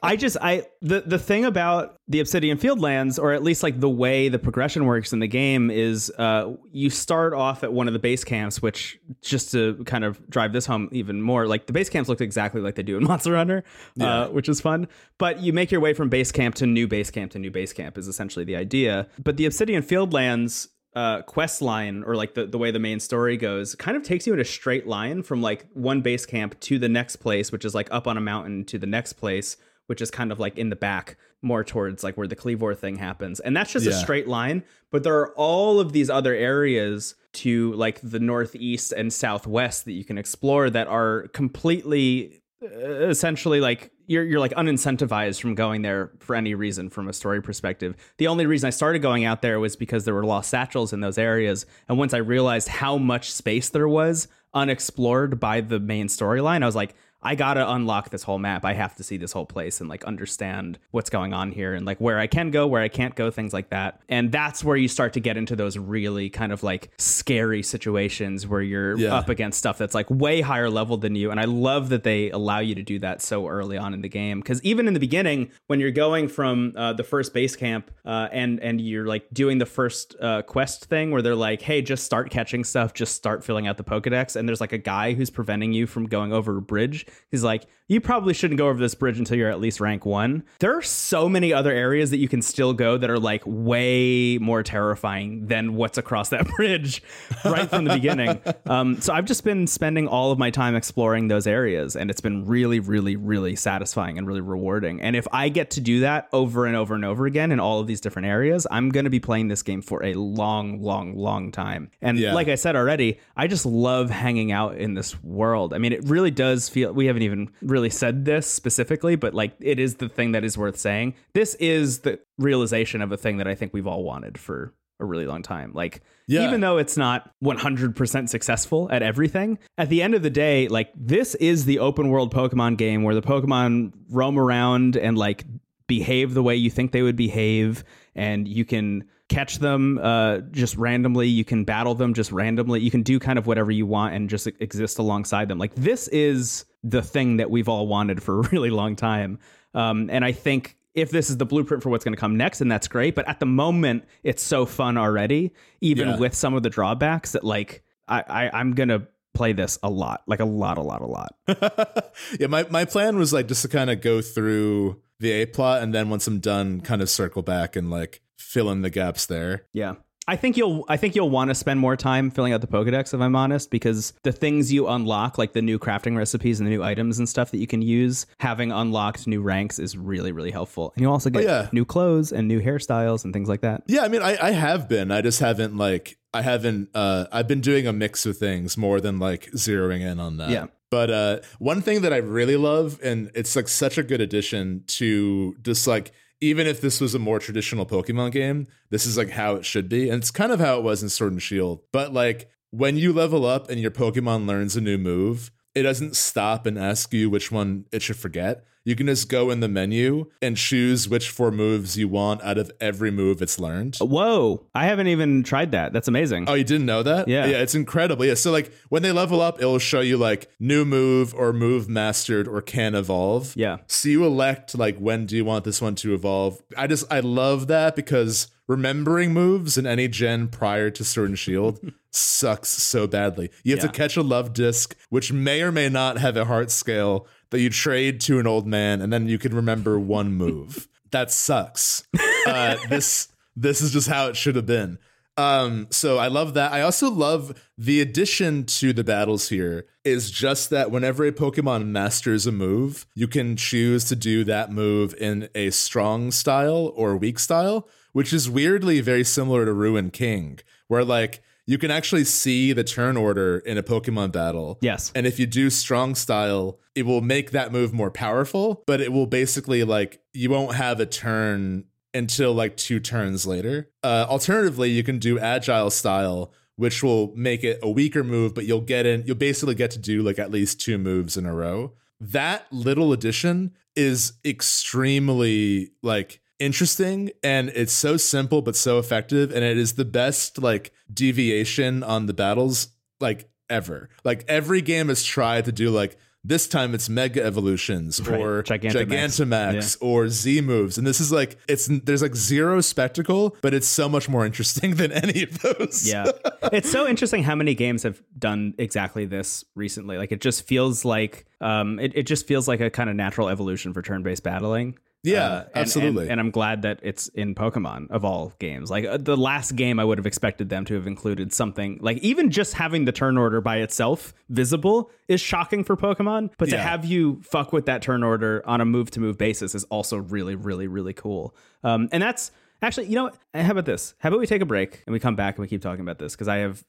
I 0.00 0.14
just 0.14 0.36
I 0.40 0.66
the 0.80 1.00
the 1.00 1.18
thing 1.18 1.44
about 1.44 1.96
the 2.06 2.20
Obsidian 2.20 2.56
Fieldlands, 2.58 3.20
or 3.20 3.32
at 3.32 3.42
least 3.42 3.64
like 3.64 3.80
the 3.80 3.88
way 3.90 4.28
the 4.28 4.38
progression 4.38 4.84
works 4.86 5.12
in 5.12 5.18
the 5.18 5.26
game, 5.26 5.72
is 5.72 6.12
uh, 6.18 6.52
you 6.70 6.88
start 6.88 7.34
off 7.34 7.64
at 7.64 7.72
one 7.72 7.88
of 7.88 7.94
the 7.94 7.98
base 7.98 8.22
camps, 8.22 8.62
which 8.62 8.96
just 9.22 9.50
to 9.50 9.82
kind 9.86 10.04
of 10.04 10.24
drive 10.30 10.52
this 10.52 10.66
home 10.66 10.88
even 10.92 11.20
more, 11.20 11.48
like 11.48 11.66
the 11.66 11.72
base 11.72 11.88
camps 11.88 12.08
look 12.08 12.20
exactly 12.20 12.60
like 12.60 12.76
they 12.76 12.84
do 12.84 12.96
in 12.96 13.02
Monster 13.08 13.36
Hunter, 13.36 13.64
uh, 13.98 14.28
which 14.28 14.48
is 14.48 14.60
fun. 14.60 14.86
But 15.18 15.40
you 15.40 15.52
make 15.52 15.72
your 15.72 15.80
way 15.80 15.94
from 15.94 16.10
base 16.10 16.30
camp 16.30 16.54
to 16.56 16.66
new 16.66 16.86
base 16.86 17.10
camp 17.10 17.32
to 17.32 17.40
new 17.40 17.50
base 17.50 17.72
camp 17.72 17.98
is 17.98 18.06
essentially 18.06 18.44
the 18.44 18.54
idea. 18.54 19.08
But 19.20 19.36
the 19.36 19.46
Obsidian 19.46 19.82
Fieldlands 19.82 20.68
uh, 20.94 21.22
quest 21.22 21.60
line 21.60 22.04
or 22.04 22.14
like 22.14 22.34
the, 22.34 22.46
the 22.46 22.58
way 22.58 22.70
the 22.70 22.78
main 22.78 23.00
story 23.00 23.36
goes 23.36 23.74
kind 23.74 23.96
of 23.96 24.02
takes 24.02 24.26
you 24.26 24.32
in 24.32 24.40
a 24.40 24.44
straight 24.44 24.86
line 24.86 25.22
from 25.22 25.42
like 25.42 25.66
one 25.72 26.00
base 26.00 26.24
camp 26.24 26.58
to 26.60 26.78
the 26.78 26.88
next 26.88 27.16
place, 27.16 27.50
which 27.50 27.64
is 27.64 27.74
like 27.74 27.88
up 27.90 28.06
on 28.06 28.16
a 28.16 28.20
mountain 28.20 28.64
to 28.66 28.78
the 28.78 28.86
next 28.86 29.14
place, 29.14 29.56
which 29.86 30.00
is 30.00 30.10
kind 30.10 30.30
of 30.30 30.38
like 30.38 30.56
in 30.56 30.70
the 30.70 30.76
back, 30.76 31.16
more 31.42 31.64
towards 31.64 32.04
like 32.04 32.16
where 32.16 32.28
the 32.28 32.36
Kleavor 32.36 32.76
thing 32.76 32.96
happens. 32.96 33.40
And 33.40 33.56
that's 33.56 33.72
just 33.72 33.86
a 33.86 33.92
straight 33.92 34.28
line. 34.28 34.62
But 34.90 35.02
there 35.02 35.18
are 35.18 35.34
all 35.34 35.80
of 35.80 35.92
these 35.92 36.08
other 36.08 36.34
areas 36.34 37.16
to 37.34 37.72
like 37.72 38.00
the 38.00 38.20
northeast 38.20 38.92
and 38.92 39.12
southwest 39.12 39.84
that 39.86 39.92
you 39.92 40.04
can 40.04 40.16
explore 40.16 40.70
that 40.70 40.86
are 40.86 41.26
completely 41.32 42.40
uh, 42.62 43.08
essentially 43.08 43.60
like 43.60 43.90
you're 44.06 44.24
you're 44.24 44.40
like 44.40 44.52
unincentivized 44.52 45.40
from 45.40 45.54
going 45.54 45.82
there 45.82 46.10
for 46.18 46.36
any 46.36 46.54
reason 46.54 46.90
from 46.90 47.08
a 47.08 47.12
story 47.12 47.42
perspective. 47.42 47.94
The 48.18 48.26
only 48.26 48.46
reason 48.46 48.66
I 48.66 48.70
started 48.70 49.00
going 49.00 49.24
out 49.24 49.42
there 49.42 49.60
was 49.60 49.76
because 49.76 50.04
there 50.04 50.14
were 50.14 50.24
lost 50.24 50.50
satchels 50.50 50.92
in 50.92 51.00
those 51.00 51.18
areas, 51.18 51.66
and 51.88 51.98
once 51.98 52.14
I 52.14 52.18
realized 52.18 52.68
how 52.68 52.98
much 52.98 53.32
space 53.32 53.68
there 53.68 53.88
was 53.88 54.28
unexplored 54.52 55.40
by 55.40 55.60
the 55.60 55.80
main 55.80 56.06
storyline, 56.06 56.62
I 56.62 56.66
was 56.66 56.76
like, 56.76 56.94
I 57.24 57.34
gotta 57.34 57.70
unlock 57.70 58.10
this 58.10 58.22
whole 58.22 58.38
map. 58.38 58.64
I 58.64 58.74
have 58.74 58.94
to 58.96 59.02
see 59.02 59.16
this 59.16 59.32
whole 59.32 59.46
place 59.46 59.80
and 59.80 59.88
like 59.88 60.04
understand 60.04 60.78
what's 60.90 61.10
going 61.10 61.32
on 61.32 61.52
here 61.52 61.74
and 61.74 61.86
like 61.86 61.98
where 61.98 62.18
I 62.18 62.26
can 62.26 62.50
go, 62.50 62.66
where 62.66 62.82
I 62.82 62.88
can't 62.88 63.14
go, 63.14 63.30
things 63.30 63.52
like 63.52 63.70
that. 63.70 64.00
And 64.08 64.30
that's 64.30 64.62
where 64.62 64.76
you 64.76 64.88
start 64.88 65.12
to 65.14 65.20
get 65.20 65.36
into 65.36 65.56
those 65.56 65.78
really 65.78 66.28
kind 66.30 66.52
of 66.52 66.62
like 66.62 66.90
scary 66.98 67.62
situations 67.62 68.46
where 68.46 68.60
you're 68.60 68.98
Yeah. 68.98 69.14
up 69.14 69.28
against 69.28 69.58
stuff 69.58 69.78
that's 69.78 69.94
like 69.94 70.08
way 70.10 70.40
higher 70.40 70.70
level 70.70 70.96
than 70.96 71.14
you. 71.14 71.30
And 71.30 71.40
I 71.40 71.44
love 71.44 71.88
that 71.90 72.02
they 72.04 72.30
allow 72.30 72.58
you 72.58 72.74
to 72.74 72.82
do 72.82 72.98
that 73.00 73.22
so 73.22 73.48
early 73.48 73.76
on 73.76 73.94
in 73.94 74.02
the 74.02 74.08
game. 74.08 74.40
Because 74.40 74.62
even 74.62 74.86
in 74.86 74.94
the 74.94 75.00
beginning, 75.00 75.50
when 75.66 75.80
you're 75.80 75.90
going 75.90 76.28
from 76.28 76.72
uh, 76.76 76.92
the 76.92 77.04
first 77.04 77.32
base 77.34 77.56
camp 77.56 77.90
uh, 78.04 78.28
and 78.32 78.60
and 78.60 78.80
you're 78.80 79.06
like 79.06 79.26
doing 79.32 79.58
the 79.58 79.66
first 79.66 80.14
uh, 80.20 80.42
quest 80.42 80.84
thing 80.86 81.10
where 81.10 81.22
they're 81.22 81.34
like, 81.34 81.62
hey, 81.62 81.82
just 81.82 82.04
start 82.04 82.30
catching 82.30 82.64
stuff, 82.64 82.92
just 82.94 83.14
start 83.14 83.44
filling 83.44 83.66
out 83.66 83.76
the 83.76 83.84
Pokedex, 83.84 84.36
and 84.36 84.48
there's 84.48 84.60
like 84.60 84.72
a 84.72 84.78
guy 84.78 85.14
who's 85.14 85.30
preventing 85.30 85.72
you 85.72 85.86
from 85.86 86.06
going 86.06 86.32
over 86.32 86.56
a 86.58 86.62
bridge. 86.62 87.06
He's 87.30 87.44
like, 87.44 87.66
you 87.88 88.00
probably 88.00 88.32
shouldn't 88.32 88.56
go 88.58 88.68
over 88.68 88.78
this 88.78 88.94
bridge 88.94 89.18
until 89.18 89.36
you're 89.36 89.50
at 89.50 89.60
least 89.60 89.78
rank 89.78 90.06
one. 90.06 90.42
There 90.58 90.76
are 90.76 90.80
so 90.82 91.28
many 91.28 91.52
other 91.52 91.70
areas 91.70 92.10
that 92.10 92.16
you 92.16 92.28
can 92.28 92.40
still 92.40 92.72
go 92.72 92.96
that 92.96 93.10
are 93.10 93.18
like 93.18 93.42
way 93.44 94.38
more 94.38 94.62
terrifying 94.62 95.46
than 95.46 95.74
what's 95.74 95.98
across 95.98 96.30
that 96.30 96.46
bridge 96.56 97.02
right 97.44 97.68
from 97.68 97.84
the 97.84 97.92
beginning. 97.94 98.40
Um, 98.66 99.00
so 99.02 99.12
I've 99.12 99.26
just 99.26 99.44
been 99.44 99.66
spending 99.66 100.08
all 100.08 100.32
of 100.32 100.38
my 100.38 100.50
time 100.50 100.74
exploring 100.74 101.28
those 101.28 101.46
areas, 101.46 101.94
and 101.96 102.10
it's 102.10 102.22
been 102.22 102.46
really, 102.46 102.80
really, 102.80 103.16
really 103.16 103.54
satisfying 103.56 104.16
and 104.16 104.26
really 104.26 104.40
rewarding. 104.40 105.00
And 105.02 105.14
if 105.14 105.26
I 105.32 105.50
get 105.50 105.70
to 105.72 105.80
do 105.80 106.00
that 106.00 106.28
over 106.32 106.64
and 106.66 106.76
over 106.76 106.94
and 106.94 107.04
over 107.04 107.26
again 107.26 107.52
in 107.52 107.60
all 107.60 107.80
of 107.80 107.86
these 107.86 108.00
different 108.00 108.26
areas, 108.26 108.66
I'm 108.70 108.88
going 108.88 109.04
to 109.04 109.10
be 109.10 109.20
playing 109.20 109.48
this 109.48 109.62
game 109.62 109.82
for 109.82 110.02
a 110.02 110.14
long, 110.14 110.80
long, 110.80 111.16
long 111.16 111.52
time. 111.52 111.90
And 112.00 112.18
Yeah. 112.18 112.32
like 112.32 112.48
I 112.48 112.54
said 112.54 112.76
already, 112.76 113.18
I 113.36 113.46
just 113.46 113.66
love 113.66 114.08
hanging 114.08 114.52
out 114.52 114.76
in 114.78 114.94
this 114.94 115.22
world. 115.22 115.74
I 115.74 115.78
mean, 115.78 115.92
it 115.92 116.08
really 116.08 116.30
does 116.30 116.68
feel. 116.70 116.92
We 116.92 117.06
haven't 117.06 117.22
even 117.22 117.50
really 117.74 117.90
said 117.90 118.24
this 118.24 118.46
specifically, 118.46 119.16
but 119.16 119.34
like 119.34 119.52
it 119.60 119.78
is 119.78 119.96
the 119.96 120.08
thing 120.08 120.32
that 120.32 120.44
is 120.44 120.56
worth 120.56 120.78
saying. 120.78 121.14
This 121.34 121.54
is 121.56 122.00
the 122.00 122.18
realization 122.38 123.02
of 123.02 123.12
a 123.12 123.16
thing 123.16 123.36
that 123.38 123.48
I 123.48 123.54
think 123.54 123.74
we've 123.74 123.86
all 123.86 124.04
wanted 124.04 124.38
for 124.38 124.72
a 125.00 125.04
really 125.04 125.26
long 125.26 125.42
time. 125.42 125.72
Like, 125.74 126.02
Yeah. 126.28 126.46
even 126.46 126.60
though 126.60 126.78
it's 126.78 126.96
not 126.96 127.30
100% 127.42 128.28
successful 128.30 128.88
at 128.92 129.02
everything, 129.02 129.58
at 129.76 129.88
the 129.88 130.02
end 130.02 130.14
of 130.14 130.22
the 130.22 130.30
day, 130.30 130.68
like 130.68 130.90
this 130.96 131.34
is 131.36 131.64
the 131.64 131.80
open 131.80 132.08
world 132.10 132.32
Pokemon 132.32 132.76
game 132.78 133.02
where 133.02 133.14
the 133.14 133.20
Pokemon 133.22 133.92
roam 134.10 134.38
around 134.38 134.96
and 134.96 135.18
like 135.18 135.44
behave 135.88 136.32
the 136.34 136.42
way 136.42 136.54
you 136.56 136.70
think 136.70 136.92
they 136.92 137.02
would 137.02 137.16
behave, 137.16 137.84
and 138.14 138.46
you 138.48 138.64
can 138.64 139.04
catch 139.28 139.58
them 139.58 139.98
uh, 140.02 140.38
just 140.52 140.76
randomly. 140.76 141.26
You 141.28 141.44
can 141.44 141.64
battle 141.64 141.94
them 141.94 142.14
just 142.14 142.30
randomly. 142.30 142.80
You 142.80 142.90
can 142.90 143.02
do 143.02 143.18
kind 143.18 143.38
of 143.38 143.46
whatever 143.46 143.70
you 143.72 143.86
want 143.86 144.14
and 144.14 144.30
just 144.30 144.46
exist 144.60 144.98
alongside 144.98 145.48
them. 145.48 145.58
Like 145.58 145.74
this 145.74 146.08
is 146.08 146.64
the 146.84 147.02
thing 147.02 147.38
that 147.38 147.50
we've 147.50 147.68
all 147.68 147.86
wanted 147.88 148.22
for 148.22 148.40
a 148.40 148.48
really 148.52 148.70
long 148.70 148.94
time. 148.94 149.38
Um, 149.74 150.08
and 150.10 150.24
I 150.24 150.30
think 150.32 150.76
if 150.94 151.10
this 151.10 151.30
is 151.30 151.38
the 151.38 151.46
blueprint 151.46 151.82
for 151.82 151.88
what's 151.88 152.04
going 152.04 152.14
to 152.14 152.20
come 152.20 152.36
next, 152.36 152.60
then 152.60 152.68
that's 152.68 152.86
great. 152.86 153.16
But 153.16 153.26
at 153.28 153.40
the 153.40 153.46
moment, 153.46 154.04
it's 154.22 154.42
so 154.44 154.64
fun 154.66 154.96
already, 154.96 155.52
even 155.80 156.08
Yeah. 156.08 156.16
with 156.18 156.34
some 156.34 156.54
of 156.54 156.62
the 156.62 156.70
drawbacks 156.70 157.32
that 157.32 157.42
like 157.42 157.82
I, 158.06 158.22
I 158.28 158.60
I'm 158.60 158.74
gonna 158.74 159.08
play 159.32 159.52
this 159.52 159.78
a 159.82 159.90
lot, 159.90 160.22
like 160.28 160.38
a 160.38 160.44
lot, 160.44 160.78
a 160.78 160.82
lot, 160.82 161.00
a 161.00 161.06
lot. 161.06 161.34
yeah, 162.38 162.46
my, 162.46 162.64
my 162.70 162.84
plan 162.84 163.16
was 163.16 163.32
like 163.32 163.48
just 163.48 163.62
to 163.62 163.68
kind 163.68 163.90
of 163.90 164.00
go 164.00 164.20
through 164.22 165.00
the 165.18 165.32
A 165.32 165.46
plot 165.46 165.82
and 165.82 165.92
then 165.92 166.08
once 166.10 166.26
I'm 166.28 166.38
done, 166.38 166.80
kind 166.82 167.02
of 167.02 167.10
circle 167.10 167.42
back 167.42 167.74
and 167.74 167.90
like 167.90 168.20
fill 168.38 168.70
in 168.70 168.82
the 168.82 168.90
gaps 168.90 169.26
there. 169.26 169.64
Yeah. 169.72 169.94
I 170.26 170.36
think 170.36 170.56
you'll 170.56 170.84
I 170.88 170.96
think 170.96 171.14
you'll 171.14 171.30
want 171.30 171.50
to 171.50 171.54
spend 171.54 171.80
more 171.80 171.96
time 171.96 172.30
filling 172.30 172.52
out 172.52 172.60
the 172.60 172.66
Pokedex 172.66 173.12
if 173.12 173.20
I'm 173.20 173.36
honest, 173.36 173.70
because 173.70 174.12
the 174.22 174.32
things 174.32 174.72
you 174.72 174.88
unlock, 174.88 175.38
like 175.38 175.52
the 175.52 175.62
new 175.62 175.78
crafting 175.78 176.16
recipes 176.16 176.60
and 176.60 176.66
the 176.66 176.70
new 176.70 176.82
items 176.82 177.18
and 177.18 177.28
stuff 177.28 177.50
that 177.50 177.58
you 177.58 177.66
can 177.66 177.82
use, 177.82 178.26
having 178.40 178.72
unlocked 178.72 179.26
new 179.26 179.42
ranks 179.42 179.78
is 179.78 179.96
really, 179.96 180.32
really 180.32 180.50
helpful. 180.50 180.92
And 180.96 181.02
you 181.02 181.10
also 181.10 181.30
get 181.30 181.44
yeah. 181.44 181.68
new 181.72 181.84
clothes 181.84 182.32
and 182.32 182.48
new 182.48 182.60
hairstyles 182.60 183.24
and 183.24 183.32
things 183.32 183.48
like 183.48 183.60
that. 183.60 183.82
Yeah, 183.86 184.02
I 184.02 184.08
mean, 184.08 184.22
I, 184.22 184.36
I 184.40 184.50
have 184.52 184.88
been. 184.88 185.10
I 185.10 185.20
just 185.20 185.40
haven't 185.40 185.76
like 185.76 186.18
I 186.32 186.42
haven't. 186.42 186.88
uh 186.94 187.26
I've 187.30 187.48
been 187.48 187.60
doing 187.60 187.86
a 187.86 187.92
mix 187.92 188.24
of 188.24 188.38
things 188.38 188.76
more 188.76 189.00
than 189.00 189.18
like 189.18 189.50
zeroing 189.52 190.00
in 190.00 190.20
on 190.20 190.38
that. 190.38 190.50
Yeah. 190.50 190.66
But 190.90 191.10
uh 191.10 191.40
one 191.58 191.82
thing 191.82 192.00
that 192.02 192.12
I 192.12 192.18
really 192.18 192.56
love, 192.56 192.98
and 193.02 193.30
it's 193.34 193.56
like 193.56 193.68
such 193.68 193.98
a 193.98 194.02
good 194.02 194.20
addition 194.20 194.84
to 194.86 195.54
just 195.60 195.86
like 195.86 196.12
even 196.44 196.66
if 196.66 196.80
this 196.80 197.00
was 197.00 197.14
a 197.14 197.18
more 197.18 197.38
traditional 197.38 197.86
Pokemon 197.86 198.32
game, 198.32 198.66
this 198.90 199.06
is 199.06 199.16
like 199.16 199.30
how 199.30 199.54
it 199.54 199.64
should 199.64 199.88
be. 199.88 200.10
And 200.10 200.20
it's 200.22 200.30
kind 200.30 200.52
of 200.52 200.60
how 200.60 200.76
it 200.76 200.82
was 200.82 201.02
in 201.02 201.08
Sword 201.08 201.32
and 201.32 201.42
Shield. 201.42 201.80
But 201.90 202.12
like 202.12 202.50
when 202.70 202.98
you 202.98 203.12
level 203.12 203.46
up 203.46 203.70
and 203.70 203.80
your 203.80 203.90
Pokemon 203.90 204.46
learns 204.46 204.76
a 204.76 204.80
new 204.82 204.98
move, 204.98 205.50
it 205.74 205.82
doesn't 205.82 206.16
stop 206.16 206.66
and 206.66 206.78
ask 206.78 207.14
you 207.14 207.30
which 207.30 207.50
one 207.50 207.86
it 207.92 208.02
should 208.02 208.16
forget. 208.16 208.64
You 208.84 208.94
can 208.96 209.06
just 209.06 209.28
go 209.30 209.50
in 209.50 209.60
the 209.60 209.68
menu 209.68 210.26
and 210.42 210.56
choose 210.56 211.08
which 211.08 211.30
four 211.30 211.50
moves 211.50 211.96
you 211.96 212.06
want 212.06 212.42
out 212.42 212.58
of 212.58 212.70
every 212.80 213.10
move 213.10 213.40
it's 213.40 213.58
learned. 213.58 213.96
Whoa. 213.96 214.66
I 214.74 214.84
haven't 214.86 215.06
even 215.08 215.42
tried 215.42 215.72
that. 215.72 215.92
That's 215.94 216.06
amazing. 216.08 216.44
Oh, 216.48 216.54
you 216.54 216.64
didn't 216.64 216.86
know 216.86 217.02
that? 217.02 217.26
Yeah. 217.26 217.46
Yeah, 217.46 217.58
it's 217.62 217.74
incredible. 217.74 218.24
Yeah. 218.26 218.34
So 218.34 218.52
like 218.52 218.72
when 218.90 219.02
they 219.02 219.12
level 219.12 219.40
up, 219.40 219.58
it'll 219.58 219.78
show 219.78 220.00
you 220.00 220.16
like 220.18 220.50
new 220.60 220.84
move 220.84 221.34
or 221.34 221.52
move 221.54 221.88
mastered 221.88 222.46
or 222.46 222.60
can 222.60 222.94
evolve. 222.94 223.54
Yeah. 223.56 223.78
So 223.86 224.08
you 224.10 224.24
elect 224.26 224.76
like 224.76 224.98
when 224.98 225.24
do 225.26 225.36
you 225.36 225.44
want 225.46 225.64
this 225.64 225.80
one 225.80 225.94
to 225.96 226.12
evolve? 226.12 226.60
I 226.76 226.86
just 226.86 227.10
I 227.10 227.20
love 227.20 227.68
that 227.68 227.96
because 227.96 228.48
remembering 228.66 229.32
moves 229.32 229.76
in 229.78 229.86
any 229.86 230.08
gen 230.08 230.48
prior 230.48 230.88
to 230.90 231.04
Sword 231.04 231.28
and 231.30 231.38
Shield 231.38 231.80
sucks 232.10 232.68
so 232.70 233.06
badly. 233.06 233.50
You 233.62 233.72
have 233.74 233.84
Yeah. 233.84 233.90
to 233.90 233.92
catch 233.96 234.16
a 234.16 234.22
love 234.22 234.52
disc, 234.54 234.96
which 235.10 235.32
may 235.32 235.62
or 235.62 235.70
may 235.72 235.88
not 235.88 236.18
have 236.18 236.36
a 236.36 236.44
heart 236.46 236.70
scale 236.70 237.26
that 237.54 237.60
you 237.60 237.70
trade 237.70 238.20
to 238.20 238.40
an 238.40 238.48
old 238.48 238.66
man, 238.66 239.00
and 239.00 239.12
then 239.12 239.28
you 239.28 239.38
can 239.38 239.54
remember 239.54 239.96
one 239.96 240.32
move. 240.32 240.88
that 241.12 241.30
sucks. 241.30 242.02
Uh, 242.44 242.76
this 242.88 243.28
this 243.54 243.80
is 243.80 243.92
just 243.92 244.08
how 244.08 244.26
it 244.26 244.36
should 244.36 244.56
have 244.56 244.66
been. 244.66 244.98
Um, 245.36 245.86
so 245.90 246.18
I 246.18 246.26
love 246.26 246.54
that. 246.54 246.72
I 246.72 246.80
also 246.80 247.08
love 247.08 247.56
the 247.78 248.00
addition 248.00 248.64
to 248.64 248.92
the 248.92 249.04
battles 249.04 249.50
here 249.50 249.86
is 250.04 250.32
just 250.32 250.70
that 250.70 250.90
whenever 250.90 251.24
a 251.24 251.30
Pokemon 251.30 251.86
masters 251.86 252.44
a 252.44 252.52
move, 252.52 253.06
you 253.14 253.28
can 253.28 253.56
choose 253.56 254.04
to 254.06 254.16
do 254.16 254.42
that 254.42 254.72
move 254.72 255.14
in 255.20 255.48
a 255.54 255.70
strong 255.70 256.32
style 256.32 256.92
or 256.96 257.16
weak 257.16 257.38
style, 257.38 257.88
which 258.12 258.32
is 258.32 258.50
weirdly 258.50 259.00
very 259.00 259.22
similar 259.22 259.64
to 259.64 259.72
Ruin 259.72 260.10
King, 260.10 260.58
where 260.88 261.04
like 261.04 261.40
you 261.66 261.78
can 261.78 261.90
actually 261.90 262.24
see 262.24 262.72
the 262.72 262.84
turn 262.84 263.16
order 263.16 263.58
in 263.58 263.78
a 263.78 263.82
Pokemon 263.82 264.32
battle. 264.32 264.78
Yes. 264.80 265.12
And 265.14 265.26
if 265.26 265.38
you 265.38 265.46
do 265.46 265.70
strong 265.70 266.14
style, 266.14 266.78
it 266.94 267.06
will 267.06 267.20
make 267.20 267.52
that 267.52 267.72
move 267.72 267.92
more 267.92 268.10
powerful, 268.10 268.82
but 268.86 269.00
it 269.00 269.12
will 269.12 269.26
basically 269.26 269.84
like 269.84 270.20
you 270.32 270.50
won't 270.50 270.76
have 270.76 271.00
a 271.00 271.06
turn 271.06 271.84
until 272.12 272.52
like 272.52 272.76
two 272.76 273.00
turns 273.00 273.46
later. 273.46 273.90
Uh, 274.02 274.26
alternatively, 274.28 274.90
you 274.90 275.02
can 275.02 275.18
do 275.18 275.38
agile 275.38 275.90
style, 275.90 276.52
which 276.76 277.02
will 277.02 277.34
make 277.34 277.64
it 277.64 277.78
a 277.82 277.90
weaker 277.90 278.22
move, 278.22 278.54
but 278.54 278.66
you'll 278.66 278.80
get 278.80 279.06
in, 279.06 279.24
you'll 279.26 279.36
basically 279.36 279.74
get 279.74 279.90
to 279.92 279.98
do 279.98 280.22
like 280.22 280.38
at 280.38 280.50
least 280.50 280.80
two 280.80 280.98
moves 280.98 281.36
in 281.36 281.46
a 281.46 281.54
row. 281.54 281.92
That 282.20 282.72
little 282.72 283.12
addition 283.12 283.72
is 283.96 284.34
extremely 284.44 285.90
like 286.02 286.40
interesting 286.64 287.30
and 287.42 287.68
it's 287.70 287.92
so 287.92 288.16
simple 288.16 288.62
but 288.62 288.74
so 288.76 288.98
effective 288.98 289.50
and 289.54 289.62
it 289.64 289.76
is 289.76 289.94
the 289.94 290.04
best 290.04 290.58
like 290.58 290.92
deviation 291.12 292.02
on 292.02 292.26
the 292.26 292.34
battles 292.34 292.88
like 293.20 293.48
ever 293.70 294.08
like 294.24 294.44
every 294.48 294.80
game 294.82 295.08
has 295.08 295.22
tried 295.22 295.64
to 295.64 295.72
do 295.72 295.90
like 295.90 296.16
this 296.46 296.68
time 296.68 296.94
it's 296.94 297.08
mega 297.08 297.42
evolutions 297.42 298.20
Right. 298.20 298.38
or 298.40 298.62
Gigantamax. 298.62 299.06
gigantamax 299.06 299.96
or 300.02 300.28
z 300.28 300.60
moves 300.60 300.98
and 300.98 301.06
this 301.06 301.18
is 301.20 301.32
like 301.32 301.56
it's 301.68 301.86
there's 302.06 302.20
like 302.22 302.34
zero 302.34 302.80
spectacle 302.82 303.56
but 303.62 303.72
it's 303.72 303.86
so 303.88 304.08
much 304.08 304.28
more 304.28 304.44
interesting 304.44 304.94
than 305.00 305.10
any 305.12 305.42
of 305.42 305.58
those 305.60 306.06
Yeah. 306.06 306.26
it's 306.72 306.90
so 306.90 307.06
interesting 307.08 307.42
how 307.42 307.54
many 307.54 307.74
games 307.74 308.02
have 308.02 308.22
done 308.38 308.74
exactly 308.78 309.24
this 309.26 309.64
recently. 309.74 310.18
Like 310.18 310.32
it 310.32 310.40
just 310.42 310.66
feels 310.66 311.04
like 311.04 311.46
um 311.62 311.98
it, 311.98 312.12
it 312.14 312.24
just 312.26 312.46
feels 312.46 312.68
like 312.68 312.80
a 312.80 312.90
kind 312.90 313.08
of 313.08 313.16
natural 313.16 313.48
evolution 313.48 313.92
for 313.94 314.02
turn-based 314.02 314.42
battling. 314.42 314.98
Yeah, 315.24 315.44
Uh, 315.46 315.60
and- 315.62 315.70
absolutely. 315.76 316.22
And, 316.24 316.32
and 316.32 316.40
I'm 316.40 316.50
glad 316.50 316.82
that 316.82 317.00
it's 317.02 317.28
in 317.28 317.54
Pokemon 317.54 318.10
of 318.10 318.24
all 318.24 318.52
games. 318.58 318.90
Like 318.90 319.04
uh, 319.06 319.16
the 319.16 319.36
last 319.36 319.74
game, 319.74 319.98
I 319.98 320.04
would 320.04 320.18
have 320.18 320.26
expected 320.26 320.68
them 320.68 320.84
to 320.84 320.94
have 320.94 321.06
included 321.06 321.52
something 321.52 321.98
like 322.00 322.18
even 322.18 322.50
just 322.50 322.74
having 322.74 323.04
the 323.06 323.12
turn 323.12 323.36
order 323.38 323.60
by 323.60 323.78
itself 323.78 324.32
visible 324.50 325.10
is 325.26 325.40
shocking 325.40 325.82
for 325.82 325.96
Pokemon. 325.96 326.50
But 326.58 326.68
to 326.68 326.76
Yeah. 326.76 326.82
have 326.82 327.04
you 327.04 327.40
fuck 327.42 327.72
with 327.72 327.86
that 327.86 328.02
turn 328.02 328.22
order 328.22 328.62
on 328.66 328.80
a 328.80 328.84
move 328.84 329.10
to 329.12 329.20
move 329.20 329.38
basis 329.38 329.74
is 329.74 329.84
also 329.84 330.18
really, 330.18 330.54
really, 330.54 330.86
really 330.86 331.12
cool. 331.14 331.54
Um, 331.82 332.08
and 332.12 332.22
that's 332.22 332.50
actually, 332.82 333.06
you 333.06 333.14
know, 333.14 333.24
what? 333.24 333.36
how 333.54 333.70
about 333.72 333.86
this? 333.86 334.14
How 334.18 334.28
about 334.28 334.40
we 334.40 334.46
take 334.46 334.60
a 334.62 334.66
break 334.66 335.02
and 335.06 335.12
we 335.14 335.18
come 335.20 335.36
back 335.36 335.56
and 335.56 335.62
we 335.62 335.68
keep 335.68 335.80
talking 335.82 336.02
about 336.02 336.18
this 336.18 336.34
because 336.34 336.48
I 336.48 336.56
have 336.58 336.84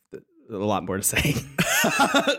a 0.52 0.58
lot 0.58 0.86
more 0.86 0.98
to 0.98 1.04
say. 1.04 1.22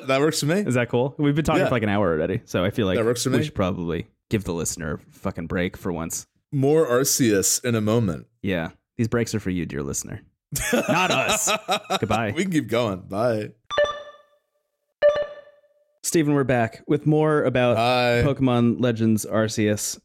that 0.06 0.18
works 0.20 0.40
for 0.40 0.46
me 0.46 0.56
is 0.60 0.74
that 0.74 0.88
cool? 0.88 1.14
We've 1.18 1.34
been 1.34 1.44
talking 1.44 1.60
Yeah. 1.62 1.68
for 1.68 1.74
like 1.74 1.82
an 1.82 1.88
hour 1.88 2.12
already, 2.12 2.42
so 2.44 2.64
I 2.64 2.70
feel 2.70 2.86
like 2.86 2.98
That 2.98 3.04
works 3.04 3.22
for 3.24 3.30
we 3.30 3.38
me. 3.38 3.44
should 3.44 3.54
probably 3.54 4.06
give 4.30 4.44
the 4.44 4.52
listener 4.54 4.94
a 4.94 4.98
fucking 5.12 5.46
break 5.46 5.76
for 5.76 5.92
once. 5.92 6.26
more 6.52 6.86
arceus 6.86 7.64
in 7.64 7.74
a 7.74 7.80
moment 7.80 8.26
Yeah, 8.42 8.70
these 8.96 9.08
breaks 9.08 9.34
are 9.34 9.40
for 9.40 9.50
you, 9.50 9.66
dear 9.66 9.82
listener, 9.82 10.22
not 10.72 11.10
us. 11.10 11.50
Goodbye. 12.00 12.32
we 12.36 12.42
can 12.44 12.52
keep 12.52 12.68
going 12.68 13.00
bye 13.00 13.50
Stephen, 16.02 16.34
we're 16.34 16.44
back 16.44 16.82
with 16.86 17.04
more 17.04 17.42
about 17.42 17.76
bye 17.76 18.22
Pokemon 18.24 18.80
Legends 18.80 19.26
Arceus. 19.26 19.98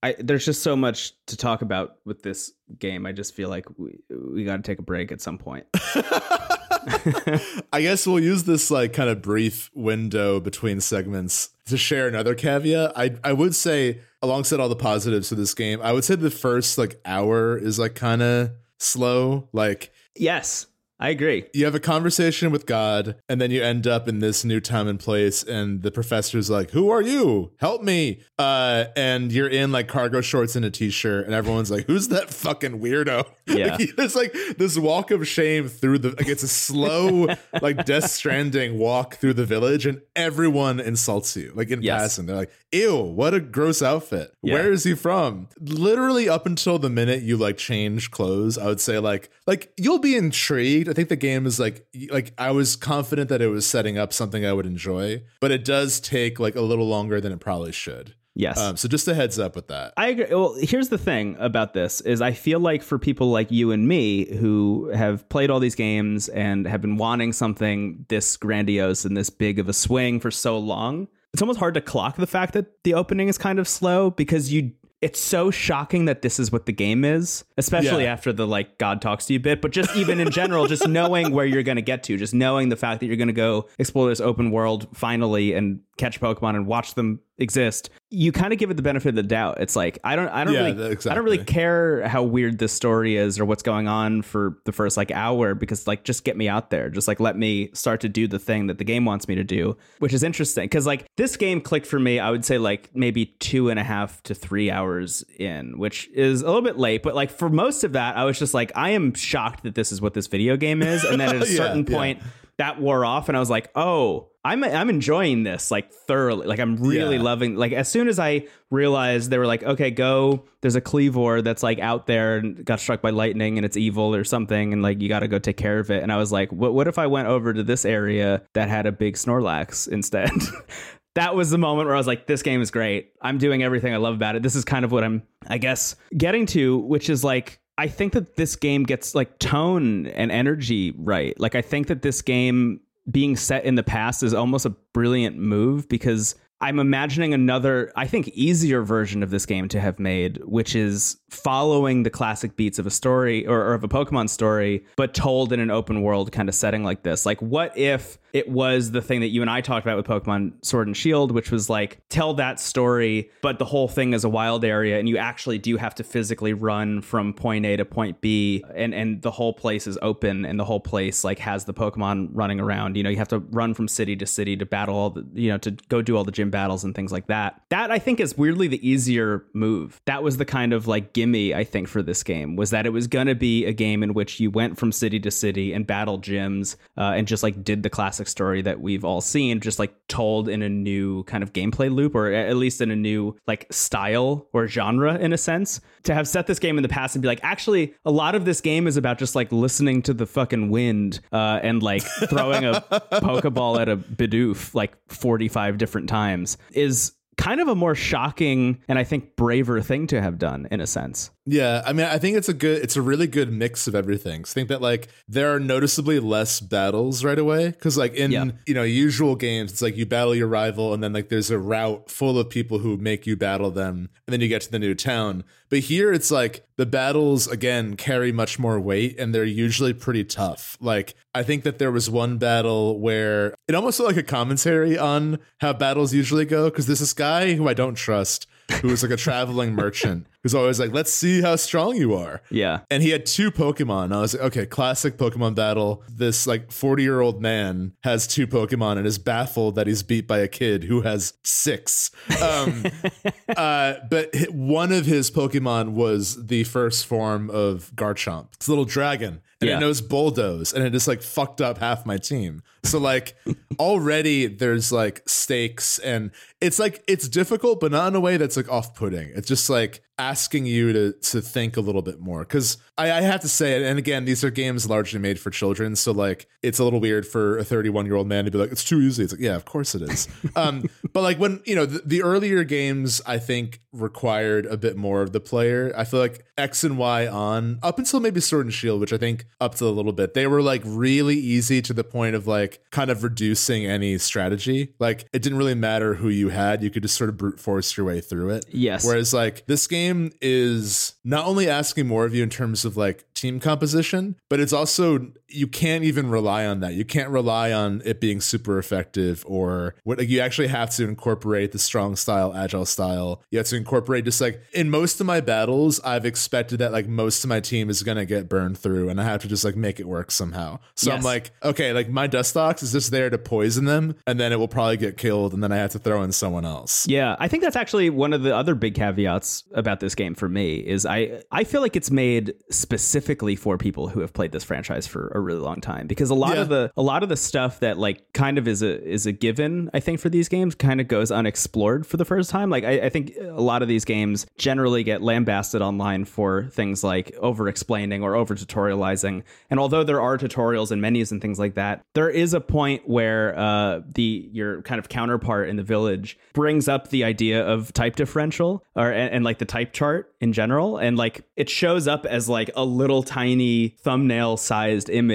I, 0.00 0.14
there's 0.20 0.44
just 0.44 0.62
so 0.62 0.76
much 0.76 1.12
to 1.26 1.36
talk 1.36 1.60
about 1.62 1.96
with 2.04 2.22
this 2.22 2.52
game. 2.78 3.04
I 3.04 3.10
just 3.10 3.34
feel 3.34 3.48
like 3.48 3.66
we 3.76 3.98
we 4.08 4.44
got 4.44 4.56
to 4.58 4.62
take 4.62 4.78
a 4.78 4.82
break 4.82 5.10
at 5.10 5.20
some 5.20 5.38
point. 5.38 5.66
I 7.72 7.82
guess 7.82 8.06
we'll 8.06 8.20
use 8.20 8.44
this 8.44 8.70
like 8.70 8.92
kind 8.92 9.10
of 9.10 9.22
brief 9.22 9.70
window 9.74 10.40
between 10.40 10.80
segments 10.80 11.50
to 11.66 11.76
share 11.76 12.08
another 12.08 12.34
caveat. 12.34 12.92
I 12.96 13.16
I 13.22 13.32
would 13.32 13.54
say 13.54 14.00
alongside 14.22 14.60
all 14.60 14.68
the 14.68 14.76
positives 14.76 15.32
of 15.32 15.38
this 15.38 15.54
game, 15.54 15.80
I 15.82 15.92
would 15.92 16.04
say 16.04 16.14
the 16.14 16.30
first 16.30 16.78
like 16.78 17.00
hour 17.04 17.56
is 17.56 17.78
like 17.78 17.94
kind 17.94 18.22
of 18.22 18.50
slow. 18.78 19.48
Like 19.52 19.92
yes, 20.16 20.66
I 21.00 21.10
agree. 21.10 21.44
you 21.54 21.64
have 21.64 21.74
a 21.76 21.80
conversation 21.80 22.50
with 22.50 22.66
God, 22.66 23.16
and 23.28 23.40
then 23.40 23.50
you 23.52 23.62
end 23.62 23.86
up 23.86 24.08
in 24.08 24.18
this 24.18 24.44
new 24.44 24.58
time 24.60 24.88
and 24.88 24.98
place, 24.98 25.44
and 25.44 25.82
the 25.82 25.90
professor's 25.92 26.50
like, 26.50 26.72
"Who 26.72 26.90
are 26.90 27.00
you? 27.02 27.52
Help 27.58 27.82
me!" 27.82 28.20
Uh, 28.38 28.86
and 28.96 29.30
you're 29.30 29.48
in 29.48 29.70
like 29.70 29.86
cargo 29.86 30.20
shorts 30.20 30.56
and 30.56 30.64
a 30.64 30.70
t-shirt, 30.70 31.24
and 31.26 31.34
everyone's 31.34 31.70
like, 31.70 31.86
"Who's 31.86 32.08
that 32.08 32.30
fucking 32.30 32.80
weirdo?" 32.80 33.24
Yeah. 33.48 33.76
like, 33.78 33.90
it's 33.96 34.14
like 34.14 34.32
this 34.58 34.76
walk 34.76 35.10
of 35.10 35.26
shame 35.26 35.68
through 35.68 36.00
the 36.00 36.10
like 36.10 36.28
it's 36.28 36.42
a 36.42 36.48
slow 36.48 37.28
like 37.62 37.86
Death 37.86 38.10
Stranding 38.10 38.78
walk 38.78 39.16
through 39.16 39.34
the 39.34 39.46
village, 39.46 39.86
and 39.86 40.02
everyone 40.16 40.80
insults 40.80 41.34
you 41.36 41.52
like 41.54 41.70
in 41.70 41.80
Yes. 41.80 42.00
passing. 42.02 42.26
They're 42.26 42.36
like, 42.36 42.50
"Ew, 42.72 42.96
what 42.96 43.32
a 43.34 43.40
gross 43.40 43.80
outfit! 43.82 44.34
Yeah. 44.42 44.54
Where 44.54 44.72
is 44.72 44.84
he 44.84 44.94
from?" 44.94 45.48
Literally 45.60 46.28
up 46.28 46.44
until 46.44 46.78
the 46.78 46.90
minute 46.90 47.22
you 47.22 47.36
like 47.36 47.56
change 47.56 48.10
clothes, 48.10 48.58
I 48.58 48.66
would 48.66 48.80
say 48.80 48.98
like 48.98 49.30
like 49.46 49.72
you'll 49.78 49.98
be 50.00 50.14
intrigued. 50.16 50.87
I 50.88 50.92
think 50.92 51.08
the 51.08 51.16
game 51.16 51.46
is 51.46 51.58
like 51.60 51.86
like 52.10 52.32
I 52.38 52.50
was 52.50 52.76
confident 52.76 53.28
that 53.28 53.40
it 53.42 53.48
was 53.48 53.66
setting 53.66 53.98
up 53.98 54.12
something 54.12 54.44
I 54.44 54.52
would 54.52 54.66
enjoy, 54.66 55.22
but 55.40 55.50
it 55.50 55.64
does 55.64 56.00
take 56.00 56.38
like 56.38 56.56
a 56.56 56.60
little 56.60 56.88
longer 56.88 57.20
than 57.20 57.32
it 57.32 57.40
probably 57.40 57.72
should. 57.72 58.14
Yes. 58.38 58.56
Um, 58.56 58.76
so 58.76 58.86
just 58.86 59.08
a 59.08 59.14
heads 59.14 59.36
up 59.40 59.56
with 59.56 59.66
that. 59.66 59.94
I 59.96 60.10
agree. 60.10 60.26
Well, 60.30 60.54
here's 60.60 60.90
the 60.90 60.98
thing 60.98 61.34
about 61.40 61.74
this 61.74 62.00
is 62.02 62.22
I 62.22 62.30
feel 62.30 62.60
like 62.60 62.84
for 62.84 62.96
people 62.96 63.32
like 63.32 63.50
you 63.50 63.72
and 63.72 63.88
me 63.88 64.32
who 64.36 64.92
have 64.94 65.28
played 65.28 65.50
all 65.50 65.58
these 65.58 65.74
games 65.74 66.28
and 66.28 66.64
have 66.68 66.80
been 66.80 66.98
wanting 66.98 67.32
something 67.32 68.06
this 68.08 68.36
grandiose 68.36 69.04
and 69.04 69.16
this 69.16 69.28
big 69.28 69.58
of 69.58 69.68
a 69.68 69.72
swing 69.72 70.20
for 70.20 70.30
so 70.30 70.56
long, 70.56 71.08
it's 71.32 71.42
almost 71.42 71.58
hard 71.58 71.74
to 71.74 71.80
clock 71.80 72.16
the 72.16 72.28
fact 72.28 72.54
that 72.54 72.84
the 72.84 72.94
opening 72.94 73.26
is 73.26 73.38
kind 73.38 73.58
of 73.58 73.66
slow 73.66 74.10
because 74.10 74.52
you 74.52 74.70
it's 75.00 75.20
so 75.20 75.50
shocking 75.50 76.06
that 76.06 76.22
this 76.22 76.40
is 76.40 76.50
what 76.50 76.66
the 76.66 76.72
game 76.72 77.04
is, 77.04 77.44
especially 77.56 78.04
Yeah. 78.04 78.12
after 78.12 78.32
the 78.32 78.46
like 78.46 78.78
God 78.78 79.00
talks 79.00 79.26
to 79.26 79.32
you 79.32 79.38
bit, 79.40 79.60
but 79.62 79.70
just 79.70 79.94
even 79.94 80.18
in 80.18 80.30
general, 80.30 80.66
just 80.66 80.88
knowing 80.88 81.30
where 81.32 81.46
you're 81.46 81.62
going 81.62 81.76
to 81.76 81.82
get 81.82 82.02
to, 82.04 82.16
just 82.16 82.34
knowing 82.34 82.68
the 82.68 82.76
fact 82.76 83.00
that 83.00 83.06
you're 83.06 83.16
going 83.16 83.28
to 83.28 83.32
go 83.34 83.68
explore 83.78 84.08
this 84.08 84.20
open 84.20 84.50
world 84.50 84.88
finally 84.94 85.52
and 85.52 85.80
catch 85.98 86.20
Pokemon 86.20 86.56
and 86.56 86.66
watch 86.66 86.94
them 86.94 87.20
exist, 87.40 87.90
you 88.10 88.32
kind 88.32 88.52
of 88.52 88.58
give 88.58 88.70
it 88.70 88.74
the 88.74 88.82
benefit 88.82 89.10
of 89.10 89.14
the 89.14 89.22
doubt. 89.22 89.60
It's 89.60 89.76
like 89.76 89.98
I 90.02 90.16
don't 90.16 90.28
I 90.28 90.44
don't 90.44 90.54
Yeah, 90.54 90.60
really 90.70 90.92
exactly. 90.92 91.10
I 91.10 91.14
don't 91.14 91.24
really 91.24 91.44
care 91.44 92.08
how 92.08 92.22
weird 92.22 92.58
this 92.58 92.72
story 92.72 93.16
is 93.16 93.38
or 93.38 93.44
what's 93.44 93.62
going 93.62 93.86
on 93.86 94.22
for 94.22 94.58
the 94.64 94.72
first 94.72 94.96
like 94.96 95.10
hour 95.12 95.54
because 95.54 95.86
like 95.86 96.04
just 96.04 96.24
get 96.24 96.36
me 96.36 96.48
out 96.48 96.70
there. 96.70 96.88
Just 96.90 97.06
like 97.06 97.20
let 97.20 97.36
me 97.36 97.70
start 97.74 98.00
to 98.00 98.08
do 98.08 98.26
the 98.26 98.38
thing 98.38 98.66
that 98.68 98.78
the 98.78 98.84
game 98.84 99.04
wants 99.04 99.28
me 99.28 99.34
to 99.34 99.44
do, 99.44 99.76
which 99.98 100.12
is 100.14 100.22
interesting 100.22 100.64
because 100.64 100.86
like 100.86 101.06
this 101.16 101.36
game 101.36 101.60
clicked 101.60 101.86
for 101.86 101.98
me. 102.00 102.18
I 102.18 102.30
would 102.30 102.44
say 102.44 102.58
like 102.58 102.90
maybe 102.94 103.26
two 103.26 103.68
and 103.70 103.78
a 103.78 103.84
half 103.84 104.22
to 104.24 104.34
three 104.34 104.70
hours 104.70 105.22
in, 105.38 105.78
which 105.78 106.08
is 106.14 106.42
a 106.42 106.46
little 106.46 106.62
bit 106.62 106.78
late. 106.78 107.02
But 107.02 107.14
like 107.14 107.30
for 107.30 107.48
most 107.48 107.84
of 107.84 107.92
that, 107.92 108.16
I 108.16 108.24
was 108.24 108.38
just 108.38 108.54
like 108.54 108.72
I 108.74 108.90
am 108.90 109.14
shocked 109.14 109.62
that 109.64 109.74
this 109.74 109.92
is 109.92 110.00
what 110.00 110.14
this 110.14 110.26
video 110.26 110.56
game 110.56 110.82
is, 110.82 111.04
and 111.04 111.20
then 111.20 111.28
at 111.36 111.42
a 111.42 111.46
Yeah, 111.50 111.56
certain 111.56 111.84
yeah. 111.88 111.96
point 111.96 112.22
that 112.56 112.80
wore 112.80 113.04
off, 113.04 113.28
and 113.28 113.36
I 113.36 113.40
was 113.40 113.50
like, 113.50 113.70
oh. 113.76 114.30
I'm 114.48 114.64
I'm 114.64 114.88
enjoying 114.90 115.42
this 115.42 115.70
like 115.70 115.92
thoroughly. 115.92 116.46
Like 116.46 116.58
I'm 116.58 116.76
really 116.76 117.16
Yeah. 117.16 117.22
loving 117.22 117.56
like 117.56 117.72
as 117.72 117.88
soon 117.90 118.08
as 118.08 118.18
I 118.18 118.46
realized 118.70 119.30
they 119.30 119.38
were 119.38 119.46
like, 119.46 119.62
okay, 119.62 119.90
go 119.90 120.44
there's 120.62 120.74
a 120.76 120.80
Kleavor 120.80 121.42
that's 121.44 121.62
like 121.62 121.78
out 121.78 122.06
there 122.06 122.38
and 122.38 122.64
got 122.64 122.80
struck 122.80 123.02
by 123.02 123.10
lightning 123.10 123.58
and 123.58 123.64
it's 123.64 123.76
evil 123.76 124.14
or 124.14 124.24
something 124.24 124.72
and 124.72 124.82
like 124.82 125.00
you 125.00 125.08
gotta 125.08 125.28
go 125.28 125.38
take 125.38 125.56
care 125.56 125.78
of 125.78 125.90
it. 125.90 126.02
And 126.02 126.10
I 126.12 126.16
was 126.16 126.32
like, 126.32 126.50
what 126.50 126.72
what 126.74 126.88
if 126.88 126.98
I 126.98 127.06
went 127.06 127.28
over 127.28 127.52
to 127.52 127.62
this 127.62 127.84
area 127.84 128.42
that 128.54 128.68
had 128.68 128.86
a 128.86 128.92
big 128.92 129.14
Snorlax 129.14 129.86
instead? 129.88 130.30
that 131.14 131.34
was 131.34 131.50
the 131.50 131.58
moment 131.58 131.86
where 131.86 131.94
I 131.94 131.98
was 131.98 132.06
like, 132.06 132.26
this 132.26 132.42
game 132.42 132.60
is 132.62 132.70
great. 132.70 133.12
I'm 133.20 133.38
doing 133.38 133.62
everything 133.62 133.92
I 133.92 133.96
love 133.98 134.14
about 134.14 134.36
it. 134.36 134.42
This 134.42 134.54
is 134.54 134.64
kind 134.64 134.84
of 134.84 134.92
what 134.92 135.04
I'm, 135.04 135.22
I 135.46 135.58
guess, 135.58 135.96
getting 136.16 136.46
to, 136.46 136.78
which 136.78 137.10
is 137.10 137.24
like, 137.24 137.58
I 137.76 137.88
think 137.88 138.12
that 138.14 138.36
this 138.36 138.56
game 138.56 138.84
gets 138.84 139.14
like 139.14 139.38
tone 139.38 140.06
and 140.06 140.30
energy 140.30 140.94
right. 140.96 141.38
Like, 141.40 141.54
I 141.54 141.62
think 141.62 141.88
that 141.88 142.02
this 142.02 142.22
game 142.22 142.80
being 143.10 143.36
set 143.36 143.64
in 143.64 143.74
the 143.74 143.82
past 143.82 144.22
is 144.22 144.34
almost 144.34 144.66
a 144.66 144.70
brilliant 144.92 145.36
move 145.36 145.88
because 145.88 146.34
I'm 146.60 146.78
imagining 146.78 147.34
another, 147.34 147.92
I 147.94 148.06
think, 148.06 148.28
easier 148.28 148.82
version 148.82 149.22
of 149.22 149.30
this 149.30 149.46
game 149.46 149.68
to 149.68 149.80
have 149.80 149.98
made, 149.98 150.38
which 150.44 150.74
is 150.74 151.16
following 151.28 152.02
the 152.02 152.10
classic 152.10 152.56
beats 152.56 152.78
of 152.78 152.86
a 152.86 152.90
story 152.90 153.46
or, 153.46 153.60
or 153.60 153.74
of 153.74 153.84
a 153.84 153.88
Pokemon 153.88 154.28
story, 154.28 154.84
but 154.96 155.14
told 155.14 155.52
in 155.52 155.60
an 155.60 155.70
open 155.70 156.02
world 156.02 156.32
kind 156.32 156.48
of 156.48 156.54
setting 156.54 156.84
like 156.84 157.02
this. 157.02 157.26
Like, 157.26 157.40
what 157.42 157.76
if 157.76 158.18
it 158.32 158.48
was 158.48 158.90
the 158.90 159.00
thing 159.00 159.20
that 159.20 159.28
you 159.28 159.40
and 159.40 159.50
I 159.50 159.60
talked 159.60 159.86
about 159.86 159.96
with 159.96 160.06
Pokemon 160.06 160.52
Sword 160.62 160.86
and 160.86 160.96
Shield, 160.96 161.32
which 161.32 161.50
was 161.50 161.70
like 161.70 161.98
tell 162.08 162.34
that 162.34 162.60
story, 162.60 163.30
but 163.40 163.58
the 163.58 163.64
whole 163.64 163.88
thing 163.88 164.12
is 164.12 164.24
a 164.24 164.28
wild 164.28 164.64
area, 164.64 164.98
and 164.98 165.08
you 165.08 165.16
actually 165.16 165.58
do 165.58 165.76
have 165.76 165.94
to 165.96 166.04
physically 166.04 166.52
run 166.52 167.00
from 167.00 167.32
point 167.32 167.64
A 167.64 167.76
to 167.76 167.84
point 167.84 168.20
B, 168.20 168.64
and 168.74 168.94
and 168.94 169.22
the 169.22 169.30
whole 169.30 169.52
place 169.52 169.86
is 169.86 169.98
open, 170.02 170.44
and 170.44 170.58
the 170.58 170.64
whole 170.64 170.80
place 170.80 171.24
like 171.24 171.38
has 171.38 171.64
the 171.64 171.74
Pokemon 171.74 172.30
running 172.32 172.60
around. 172.60 172.96
You 172.96 173.02
know, 173.02 173.10
you 173.10 173.16
have 173.16 173.28
to 173.28 173.38
run 173.38 173.74
from 173.74 173.88
city 173.88 174.16
to 174.16 174.26
city 174.26 174.56
to 174.56 174.66
battle 174.66 174.96
all 174.96 175.10
the, 175.10 175.26
you 175.34 175.50
know, 175.50 175.58
to 175.58 175.70
go 175.88 176.02
do 176.02 176.16
all 176.16 176.24
the 176.24 176.32
gym 176.32 176.50
battles 176.50 176.84
and 176.84 176.94
things 176.94 177.12
like 177.12 177.28
that. 177.28 177.62
That 177.70 177.90
I 177.90 177.98
think 177.98 178.20
is 178.20 178.36
weirdly 178.36 178.68
the 178.68 178.86
easier 178.86 179.44
move. 179.54 180.00
That 180.04 180.22
was 180.22 180.36
the 180.36 180.44
kind 180.44 180.72
of 180.72 180.86
like 180.86 181.12
gimme 181.18 181.52
I 181.52 181.64
think 181.64 181.88
for 181.88 182.00
this 182.00 182.22
game 182.22 182.54
was 182.54 182.70
that 182.70 182.86
it 182.86 182.90
was 182.90 183.08
gonna 183.08 183.34
be 183.34 183.64
a 183.64 183.72
game 183.72 184.04
in 184.04 184.14
which 184.14 184.38
you 184.38 184.52
went 184.52 184.78
from 184.78 184.92
city 184.92 185.18
to 185.18 185.32
city 185.32 185.72
and 185.72 185.84
battled 185.84 186.22
gyms 186.22 186.76
uh, 186.96 187.12
and 187.16 187.26
just 187.26 187.42
like 187.42 187.64
did 187.64 187.82
the 187.82 187.90
classic 187.90 188.28
story 188.28 188.62
that 188.62 188.80
we've 188.80 189.04
all 189.04 189.20
seen, 189.20 189.58
just 189.58 189.80
like 189.80 189.92
told 190.06 190.48
in 190.48 190.62
a 190.62 190.68
new 190.68 191.24
kind 191.24 191.42
of 191.42 191.52
gameplay 191.52 191.92
loop 191.92 192.14
or 192.14 192.32
at 192.32 192.56
least 192.56 192.80
in 192.80 192.92
a 192.92 192.96
new 192.96 193.36
like 193.48 193.66
style 193.72 194.46
or 194.52 194.68
genre 194.68 195.16
in 195.16 195.32
a 195.32 195.38
sense. 195.38 195.80
To 196.04 196.14
have 196.14 196.28
set 196.28 196.46
this 196.46 196.60
game 196.60 196.78
in 196.78 196.82
the 196.82 196.88
past 196.88 197.16
and 197.16 197.22
be 197.22 197.28
like, 197.28 197.40
actually, 197.42 197.94
a 198.04 198.10
lot 198.10 198.34
of 198.34 198.44
this 198.44 198.60
game 198.60 198.86
is 198.86 198.96
about 198.96 199.18
just 199.18 199.34
like 199.34 199.50
listening 199.50 200.00
to 200.02 200.14
the 200.14 200.24
fucking 200.24 200.70
wind 200.70 201.20
uh, 201.32 201.58
and 201.62 201.82
like 201.82 202.02
throwing 202.30 202.64
a 202.64 202.72
Pokeball 203.12 203.80
at 203.80 203.88
a 203.88 203.96
Bidoof 203.96 204.72
like 204.72 204.96
45 205.08 205.76
different 205.78 206.08
times 206.08 206.56
is 206.70 207.12
kind 207.38 207.60
of 207.60 207.68
a 207.68 207.74
more 207.74 207.94
shocking 207.94 208.78
and 208.88 208.98
I 208.98 209.04
think 209.04 209.36
braver 209.36 209.80
thing 209.80 210.06
to 210.08 210.20
have 210.20 210.38
done 210.38 210.68
in 210.70 210.80
a 210.80 210.86
sense. 210.86 211.30
Yeah, 211.46 211.82
I 211.86 211.94
mean, 211.94 212.04
I 212.04 212.18
think 212.18 212.36
it's 212.36 212.48
a 212.50 212.52
good, 212.52 212.82
it's 212.82 212.96
a 212.96 213.00
really 213.00 213.26
good 213.26 213.50
mix 213.50 213.86
of 213.86 213.94
everything. 213.94 214.44
So 214.44 214.52
I 214.52 214.54
think 214.56 214.68
that 214.68 214.82
like 214.82 215.08
there 215.28 215.54
are 215.54 215.58
noticeably 215.60 216.18
less 216.20 216.60
battles 216.60 217.24
right 217.24 217.38
away 217.38 217.70
because 217.70 217.96
like 217.96 218.12
in 218.14 218.32
Yeah. 218.32 218.50
you 218.66 218.74
know 218.74 218.82
usual 218.82 219.34
games, 219.36 219.72
it's 219.72 219.80
like 219.80 219.96
you 219.96 220.04
battle 220.04 220.34
your 220.34 220.48
rival 220.48 220.92
and 220.92 221.02
then 221.02 221.14
like 221.14 221.30
there's 221.30 221.50
a 221.50 221.58
route 221.58 222.10
full 222.10 222.38
of 222.38 222.50
people 222.50 222.80
who 222.80 222.98
make 222.98 223.26
you 223.26 223.34
battle 223.36 223.70
them, 223.70 224.10
and 224.26 224.32
then 224.32 224.40
you 224.42 224.48
get 224.48 224.60
to 224.62 224.70
the 224.70 224.78
new 224.78 224.94
town. 224.94 225.42
But 225.70 225.80
here 225.80 226.12
it's 226.12 226.30
like 226.30 226.66
the 226.76 226.86
battles 226.86 227.46
again 227.46 227.96
carry 227.96 228.32
much 228.32 228.58
more 228.58 228.80
weight 228.80 229.18
and 229.18 229.34
they're 229.34 229.44
usually 229.44 229.92
pretty 229.92 230.24
tough. 230.24 230.76
Like 230.80 231.14
I 231.34 231.42
think 231.42 231.64
that 231.64 231.78
there 231.78 231.92
was 231.92 232.08
one 232.08 232.38
battle 232.38 232.98
where 232.98 233.54
it 233.66 233.74
almost 233.74 233.98
felt 233.98 234.08
like 234.08 234.16
a 234.16 234.22
commentary 234.22 234.98
on 234.98 235.38
how 235.60 235.72
battles 235.72 236.14
usually 236.14 236.44
go 236.44 236.70
because 236.70 236.86
there's 236.86 237.00
this 237.00 237.12
guy 237.12 237.54
who 237.54 237.68
I 237.68 237.74
don't 237.74 237.94
trust 237.94 238.46
who 238.82 238.88
was 238.88 239.02
like 239.02 239.12
a 239.12 239.16
traveling 239.16 239.74
merchant 239.74 240.26
who's 240.42 240.54
always 240.54 240.78
like, 240.78 240.92
let's 240.92 241.12
see 241.12 241.40
how 241.42 241.56
strong 241.56 241.96
you 241.96 242.14
are. 242.14 242.42
Yeah. 242.50 242.80
And 242.90 243.02
he 243.02 243.10
had 243.10 243.26
two 243.26 243.50
Pokemon. 243.50 244.14
I 244.14 244.20
was 244.20 244.34
like, 244.34 244.42
okay, 244.44 244.66
classic 244.66 245.16
Pokemon 245.16 245.54
battle. 245.56 246.02
This 246.08 246.46
like 246.46 246.70
40 246.70 247.02
year 247.02 247.20
old 247.20 247.42
man 247.42 247.92
has 248.04 248.26
two 248.26 248.46
Pokemon 248.46 248.98
and 248.98 249.06
is 249.06 249.18
baffled 249.18 249.74
that 249.74 249.86
he's 249.86 250.02
beat 250.02 250.28
by 250.28 250.38
a 250.38 250.48
kid 250.48 250.84
who 250.84 251.00
has 251.02 251.34
six. 251.44 252.10
Um, 252.40 252.84
uh, 253.56 253.94
but 254.10 254.34
one 254.50 254.92
of 254.92 255.06
his 255.06 255.30
Pokemon 255.30 255.90
was 255.92 256.46
the 256.46 256.64
first 256.64 257.06
form 257.06 257.50
of 257.50 257.90
Garchomp. 257.94 258.48
It's 258.54 258.68
a 258.68 258.70
little 258.70 258.84
dragon. 258.84 259.40
And 259.60 259.68
Yeah. 259.70 259.76
it 259.78 259.80
knows 259.80 260.00
bulldoze 260.00 260.72
and 260.72 260.84
it 260.84 260.90
just 260.90 261.08
like 261.08 261.20
fucked 261.20 261.60
up 261.60 261.78
half 261.78 262.06
my 262.06 262.16
team. 262.16 262.62
So 262.84 262.98
like 262.98 263.36
already 263.78 264.46
there's 264.46 264.92
like 264.92 265.22
stakes 265.28 265.98
and 265.98 266.30
it's 266.60 266.78
like 266.78 267.02
it's 267.06 267.28
difficult, 267.28 267.80
but 267.80 267.92
not 267.92 268.08
in 268.08 268.14
a 268.14 268.20
way 268.20 268.36
that's 268.36 268.56
like 268.56 268.70
off 268.70 268.94
putting. 268.94 269.30
It's 269.34 269.48
just 269.48 269.70
like 269.70 270.02
asking 270.18 270.66
you 270.66 270.92
to 270.92 271.12
to 271.12 271.40
think 271.40 271.76
a 271.76 271.80
little 271.80 272.02
bit 272.02 272.20
more. 272.20 272.44
Cause 272.44 272.78
I, 272.96 273.12
I 273.12 273.20
have 273.20 273.40
to 273.42 273.48
say, 273.48 273.88
and 273.88 273.98
again, 273.98 274.24
these 274.24 274.42
are 274.42 274.50
games 274.50 274.88
largely 274.88 275.20
made 275.20 275.38
for 275.38 275.50
children. 275.50 275.94
So 275.94 276.12
like 276.12 276.48
it's 276.62 276.78
a 276.80 276.84
little 276.84 277.00
weird 277.00 277.26
for 277.26 277.58
a 277.58 277.64
31 277.64 278.06
year 278.06 278.16
old 278.16 278.26
man 278.26 278.44
to 278.44 278.50
be 278.50 278.58
like, 278.58 278.72
it's 278.72 278.84
too 278.84 279.00
easy. 279.00 279.22
It's 279.24 279.32
like, 279.32 279.40
yeah, 279.40 279.54
of 279.54 279.64
course 279.64 279.94
it 279.94 280.02
is. 280.02 280.28
um, 280.56 280.84
but 281.12 281.22
like 281.22 281.38
when 281.38 281.62
you 281.64 281.76
know 281.76 281.86
the, 281.86 282.02
the 282.04 282.22
earlier 282.22 282.64
games 282.64 283.22
I 283.26 283.38
think 283.38 283.80
required 283.92 284.66
a 284.66 284.76
bit 284.76 284.96
more 284.96 285.22
of 285.22 285.32
the 285.32 285.40
player. 285.40 285.92
I 285.96 286.04
feel 286.04 286.20
like 286.20 286.44
X 286.56 286.84
and 286.84 286.98
Y 286.98 287.26
on 287.26 287.78
up 287.82 287.98
until 287.98 288.20
maybe 288.20 288.40
Sword 288.40 288.66
and 288.66 288.74
Shield, 288.74 289.00
which 289.00 289.12
I 289.12 289.18
think 289.18 289.46
up 289.60 289.74
to 289.76 289.86
a 289.86 289.90
little 289.90 290.12
bit, 290.12 290.34
they 290.34 290.46
were 290.46 290.62
like 290.62 290.82
really 290.84 291.36
easy 291.36 291.80
to 291.82 291.92
the 291.92 292.04
point 292.04 292.34
of 292.34 292.46
like 292.46 292.67
kind 292.90 293.10
of 293.10 293.22
reducing 293.22 293.86
any 293.86 294.18
strategy. 294.18 294.94
Like 294.98 295.26
it 295.32 295.42
didn't 295.42 295.58
really 295.58 295.74
matter 295.74 296.14
who 296.14 296.28
you 296.28 296.48
had, 296.48 296.82
you 296.82 296.90
could 296.90 297.02
just 297.02 297.16
sort 297.16 297.30
of 297.30 297.36
brute 297.36 297.60
force 297.60 297.96
your 297.96 298.06
way 298.06 298.20
through 298.20 298.50
it. 298.50 298.66
Yes. 298.70 299.04
Whereas 299.04 299.32
like 299.34 299.66
this 299.66 299.86
game 299.86 300.30
is 300.40 301.14
not 301.24 301.46
only 301.46 301.68
asking 301.68 302.06
more 302.06 302.24
of 302.24 302.34
you 302.34 302.42
in 302.42 302.50
terms 302.50 302.84
of 302.84 302.96
like 302.96 303.24
team 303.34 303.60
composition, 303.60 304.36
but 304.48 304.60
it's 304.60 304.72
also 304.72 305.30
you 305.48 305.66
can't 305.66 306.04
even 306.04 306.28
rely 306.30 306.66
on 306.66 306.80
that. 306.80 306.94
You 306.94 307.04
can't 307.04 307.30
rely 307.30 307.72
on 307.72 308.02
it 308.04 308.20
being 308.20 308.40
super 308.40 308.78
effective 308.78 309.44
or 309.46 309.94
what 310.04 310.18
like, 310.18 310.28
you 310.28 310.40
actually 310.40 310.68
have 310.68 310.90
to 310.90 311.04
incorporate 311.04 311.72
the 311.72 311.78
strong 311.78 312.16
style, 312.16 312.54
agile 312.54 312.86
style. 312.86 313.42
You 313.50 313.58
have 313.58 313.66
to 313.68 313.76
incorporate 313.76 314.24
just 314.24 314.40
like 314.40 314.62
in 314.72 314.90
most 314.90 315.20
of 315.20 315.26
my 315.26 315.40
battles, 315.40 316.00
I've 316.00 316.26
expected 316.26 316.78
that 316.78 316.92
like 316.92 317.06
most 317.06 317.44
of 317.44 317.48
my 317.48 317.60
team 317.60 317.88
is 317.88 318.02
gonna 318.02 318.26
get 318.26 318.48
burned 318.48 318.78
through 318.78 319.08
and 319.08 319.20
I 319.20 319.24
have 319.24 319.42
to 319.42 319.48
just 319.48 319.64
like 319.64 319.76
make 319.76 320.00
it 320.00 320.06
work 320.06 320.30
somehow. 320.30 320.80
So 320.96 321.12
I'm 321.12 321.22
like, 321.22 321.50
okay, 321.62 321.92
like 321.92 322.08
my 322.08 322.26
dust 322.26 322.48
Dustox 322.48 322.82
is 322.82 322.92
just 322.92 323.10
there 323.10 323.30
to 323.30 323.38
poison 323.38 323.84
them 323.84 324.14
and 324.26 324.38
then 324.38 324.52
it 324.52 324.58
will 324.58 324.68
probably 324.68 324.96
get 324.96 325.16
killed 325.16 325.52
and 325.52 325.62
then 325.62 325.72
I 325.72 325.76
have 325.76 325.90
to 325.90 325.98
throw 325.98 326.22
in 326.22 326.32
someone 326.32 326.64
else. 326.64 327.06
Yeah, 327.06 327.36
I 327.38 327.48
think 327.48 327.62
that's 327.62 327.76
actually 327.76 328.10
one 328.10 328.32
of 328.32 328.42
the 328.42 328.54
other 328.54 328.74
big 328.74 328.94
caveats 328.94 329.64
about 329.74 330.00
this 330.00 330.14
game 330.14 330.34
for 330.34 330.48
me 330.48 330.76
is 330.76 331.06
I 331.06 331.42
I 331.50 331.64
feel 331.64 331.80
like 331.80 331.96
it's 331.96 332.10
made 332.10 332.54
specifically 332.70 333.56
for 333.56 333.78
people 333.78 334.08
who 334.08 334.20
have 334.20 334.32
played 334.32 334.52
this 334.52 334.64
franchise 334.64 335.06
for 335.06 335.30
a 335.38 335.42
really 335.42 335.60
long 335.60 335.80
time 335.80 336.06
because 336.06 336.30
a 336.30 336.34
lot 336.34 336.58
of 336.58 336.68
the 336.68 336.90
a 336.96 337.02
lot 337.02 337.22
of 337.22 337.28
the 337.28 337.36
stuff 337.36 337.80
that 337.80 337.98
like 337.98 338.32
kind 338.32 338.58
of 338.58 338.68
is 338.68 338.82
a 338.82 339.02
is 339.02 339.26
a 339.26 339.32
given 339.32 339.90
I 339.94 340.00
think 340.00 340.20
for 340.20 340.28
these 340.28 340.48
games 340.48 340.74
kind 340.74 341.00
of 341.00 341.08
goes 341.08 341.30
unexplored 341.30 342.06
for 342.06 342.16
the 342.16 342.24
first 342.24 342.50
time. 342.50 342.70
Like 342.70 342.84
I, 342.84 343.06
I 343.06 343.08
think 343.08 343.34
a 343.40 343.60
lot 343.60 343.82
of 343.82 343.88
these 343.88 344.04
games 344.04 344.46
generally 344.56 345.02
get 345.02 345.22
lambasted 345.22 345.82
online 345.82 346.24
for 346.24 346.64
things 346.64 347.02
like 347.02 347.34
over 347.38 347.68
explaining 347.68 348.22
or 348.22 348.34
over 348.34 348.54
tutorializing. 348.54 349.42
And 349.70 349.80
although 349.80 350.04
there 350.04 350.20
are 350.20 350.36
tutorials 350.36 350.90
and 350.90 351.00
menus 351.00 351.32
and 351.32 351.40
things 351.40 351.58
like 351.58 351.74
that, 351.74 352.02
there 352.14 352.30
is 352.30 352.54
a 352.54 352.60
point 352.60 353.08
where 353.08 353.58
uh, 353.58 354.00
the 354.14 354.48
your 354.52 354.82
kind 354.82 354.98
of 354.98 355.08
counterpart 355.08 355.68
in 355.68 355.76
the 355.76 355.82
village 355.82 356.38
brings 356.52 356.88
up 356.88 357.08
the 357.08 357.24
idea 357.24 357.64
of 357.66 357.92
type 357.92 358.16
differential 358.16 358.84
or 358.94 359.10
and, 359.10 359.32
and 359.34 359.44
like 359.44 359.58
the 359.58 359.64
type 359.64 359.92
chart 359.92 360.34
in 360.40 360.52
general, 360.52 360.98
and 360.98 361.16
like 361.16 361.42
it 361.56 361.68
shows 361.68 362.06
up 362.06 362.26
as 362.26 362.48
like 362.48 362.70
a 362.76 362.84
little 362.84 363.22
tiny 363.22 363.96
thumbnail 364.00 364.56
sized 364.56 365.10
image, 365.10 365.27